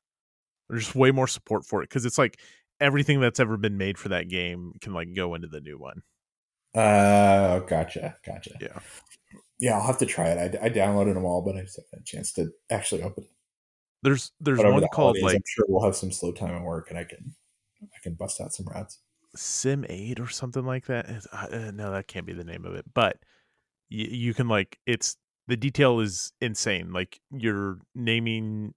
there's 0.69 0.83
just 0.85 0.95
way 0.95 1.11
more 1.11 1.27
support 1.27 1.65
for 1.65 1.81
it 1.81 1.89
because 1.89 2.05
it's 2.05 2.17
like 2.17 2.39
everything 2.79 3.19
that's 3.19 3.39
ever 3.39 3.57
been 3.57 3.77
made 3.77 3.97
for 3.97 4.09
that 4.09 4.27
game 4.29 4.73
can 4.81 4.93
like 4.93 5.13
go 5.15 5.33
into 5.35 5.47
the 5.47 5.61
new 5.61 5.77
one. 5.77 6.01
Uh 6.75 7.59
gotcha. 7.59 8.15
Gotcha. 8.25 8.51
Yeah. 8.61 8.79
Yeah, 9.59 9.73
I'll 9.75 9.87
have 9.87 9.97
to 9.99 10.05
try 10.05 10.27
it. 10.29 10.55
I, 10.61 10.65
I 10.65 10.69
downloaded 10.69 11.15
them 11.15 11.25
all, 11.25 11.41
but 11.41 11.55
I 11.57 11.61
just 11.61 11.77
haven't 11.77 11.89
had 11.93 12.01
a 12.01 12.03
chance 12.03 12.31
to 12.33 12.51
actually 12.69 13.01
open 13.01 13.23
it. 13.23 13.31
There's 14.03 14.31
there's 14.39 14.59
But 14.61 14.71
one 14.71 14.81
the 14.81 14.87
called 14.89 15.17
holidays, 15.17 15.23
like 15.23 15.35
I'm 15.37 15.41
sure 15.47 15.65
we'll 15.67 15.83
have 15.83 15.95
some 15.95 16.11
slow 16.11 16.31
time 16.31 16.53
at 16.55 16.61
work 16.61 16.89
and 16.91 16.99
I 16.99 17.03
can 17.03 17.33
I 17.81 17.97
can 18.03 18.13
bust 18.13 18.39
out 18.39 18.53
some 18.53 18.67
routes. 18.67 18.99
Sim 19.35 19.85
8 19.89 20.19
or 20.19 20.27
something 20.27 20.65
like 20.65 20.85
that. 20.85 21.09
Uh, 21.31 21.47
uh, 21.51 21.71
no, 21.73 21.91
that 21.91 22.07
can't 22.07 22.25
be 22.27 22.33
the 22.33 22.43
name 22.43 22.65
of 22.65 22.75
it. 22.75 22.85
But 22.93 23.17
y- 23.89 24.07
you 24.09 24.33
can 24.35 24.47
like 24.47 24.77
it's 24.85 25.17
the 25.47 25.57
detail 25.57 25.99
is 25.99 26.31
insane. 26.41 26.91
Like 26.91 27.19
you're 27.31 27.79
naming, 27.95 28.73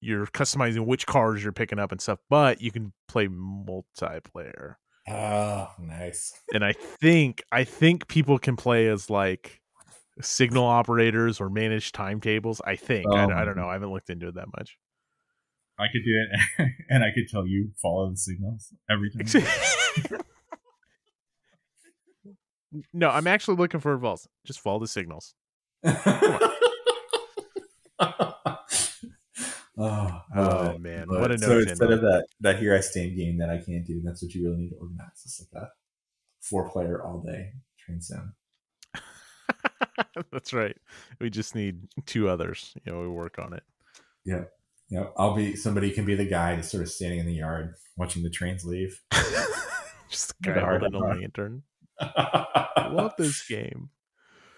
you're 0.00 0.26
customizing 0.26 0.86
which 0.86 1.06
cars 1.06 1.42
you're 1.42 1.52
picking 1.52 1.78
up 1.78 1.92
and 1.92 2.00
stuff. 2.00 2.18
But 2.28 2.60
you 2.60 2.70
can 2.70 2.92
play 3.08 3.28
multiplayer, 3.28 4.74
Oh, 5.08 5.68
nice. 5.78 6.32
and 6.54 6.64
I 6.64 6.72
think 6.72 7.42
I 7.50 7.64
think 7.64 8.06
people 8.08 8.38
can 8.38 8.56
play 8.56 8.86
as 8.88 9.08
like 9.10 9.60
signal 10.20 10.64
operators 10.64 11.40
or 11.40 11.48
manage 11.48 11.92
timetables. 11.92 12.60
I 12.64 12.76
think 12.76 13.06
I, 13.12 13.24
Oh, 13.24 13.30
I 13.30 13.44
don't 13.44 13.56
know. 13.56 13.68
I 13.68 13.72
haven't 13.72 13.92
looked 13.92 14.10
into 14.10 14.28
it 14.28 14.34
that 14.34 14.48
much. 14.56 14.76
I 15.78 15.86
could 15.90 16.02
do 16.04 16.12
it, 16.58 16.68
and 16.90 17.02
I 17.02 17.08
could 17.14 17.26
tell 17.30 17.46
you 17.46 17.70
follow 17.80 18.10
the 18.10 18.16
signals 18.18 18.74
every 18.90 19.10
time. 20.12 20.20
no, 22.92 23.08
I'm 23.08 23.26
actually 23.26 23.56
looking 23.56 23.80
for 23.80 23.94
advice. 23.94 24.28
Just 24.44 24.60
follow 24.60 24.78
the 24.78 24.86
signals. 24.86 25.34
Oh, 29.82 30.20
oh, 30.36 30.48
Oh, 30.74 30.78
man, 30.78 31.06
but- 31.08 31.20
what 31.20 31.30
a 31.30 31.38
so 31.38 31.58
instead 31.58 31.90
of 31.90 32.02
that 32.02 32.26
that 32.40 32.58
here 32.58 32.74
I 32.76 32.80
stand 32.80 33.16
game 33.16 33.38
that 33.38 33.48
I 33.48 33.56
can't 33.58 33.86
do, 33.86 34.02
that's 34.04 34.22
what 34.22 34.34
you 34.34 34.44
really 34.44 34.58
need 34.58 34.70
to 34.70 34.76
organize. 34.76 35.22
It's 35.24 35.40
like 35.40 35.62
a 35.62 35.68
four 36.42 36.68
player 36.68 37.02
all 37.02 37.22
day 37.26 37.52
train 37.78 38.02
sim. 38.02 38.34
That's 40.32 40.52
right. 40.52 40.76
We 41.18 41.30
just 41.30 41.54
need 41.54 41.88
two 42.04 42.28
others. 42.28 42.74
You 42.84 42.92
know, 42.92 43.00
we 43.00 43.08
work 43.08 43.38
on 43.38 43.54
it. 43.54 43.62
Yeah, 44.24 44.44
yeah. 44.90 45.04
I'll 45.16 45.34
be 45.34 45.56
somebody 45.56 45.92
can 45.92 46.04
be 46.04 46.14
the 46.14 46.26
guy 46.26 46.56
just 46.56 46.70
sort 46.70 46.82
of 46.82 46.90
standing 46.90 47.20
in 47.20 47.26
the 47.26 47.34
yard 47.34 47.74
watching 47.96 48.22
the 48.22 48.28
trains 48.30 48.66
leave. 48.66 49.00
just 50.10 50.34
With 50.44 50.54
guy 50.56 50.60
holding 50.60 50.94
a 50.94 50.98
lantern. 50.98 51.62
Love 52.00 53.14
this 53.16 53.46
game. 53.46 53.88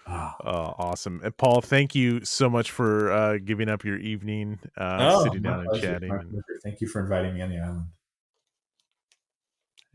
Ah, 0.07 0.35
Oh, 0.43 0.75
awesome. 0.77 1.21
And 1.23 1.35
Paul, 1.37 1.61
thank 1.61 1.95
you 1.95 2.23
so 2.25 2.49
much 2.49 2.71
for 2.71 3.11
uh, 3.11 3.37
giving 3.37 3.69
up 3.69 3.85
your 3.85 3.97
evening, 3.97 4.59
uh, 4.77 4.97
oh, 4.99 5.23
sitting 5.23 5.41
down 5.41 5.61
and 5.61 5.69
pleasure, 5.69 5.93
chatting. 5.93 6.09
my 6.09 6.15
And 6.17 6.29
pleasure. 6.29 6.59
Thank 6.63 6.81
you 6.81 6.87
for 6.87 7.01
inviting 7.01 7.33
me 7.35 7.41
on 7.41 7.49
the 7.49 7.59
island. 7.59 7.85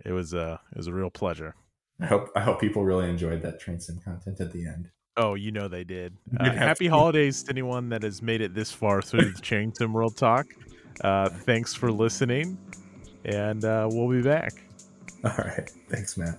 it 0.05 0.13
was 0.13 0.33
uh, 0.35 0.59
it 0.73 0.77
was 0.77 0.87
a 0.87 0.93
real 0.93 1.11
pleasure. 1.11 1.55
I 2.01 2.07
hope 2.07 2.31
I 2.37 2.41
hope 2.41 2.61
people 2.61 2.85
really 2.85 3.09
enjoyed 3.09 3.43
that 3.43 3.61
train 3.61 3.81
sim 3.81 3.99
content 4.05 4.41
at 4.41 4.53
the 4.53 4.67
end. 4.67 4.89
Oh, 5.17 5.35
you 5.35 5.51
know 5.51 5.67
they 5.69 5.85
did. 5.85 6.17
Uh, 6.41 6.53
happy 6.53 6.85
to. 6.87 6.91
holidays 6.91 7.43
to 7.43 7.51
anyone 7.51 7.89
that 7.89 8.03
has 8.05 8.23
made 8.23 8.41
it 8.41 8.55
this 8.55 8.71
far 8.71 9.03
through 9.03 9.33
the 9.33 9.41
Charrington 9.41 9.93
World 9.93 10.17
Talk. 10.17 10.47
Uh, 11.03 11.29
thanks 11.29 11.75
for 11.75 11.91
listening, 11.93 12.57
and 13.25 13.65
uh, 13.65 13.89
we'll 13.91 14.09
be 14.09 14.23
back. 14.23 14.53
All 15.25 15.33
right, 15.37 15.69
thanks, 15.91 16.17
Matt. 16.17 16.39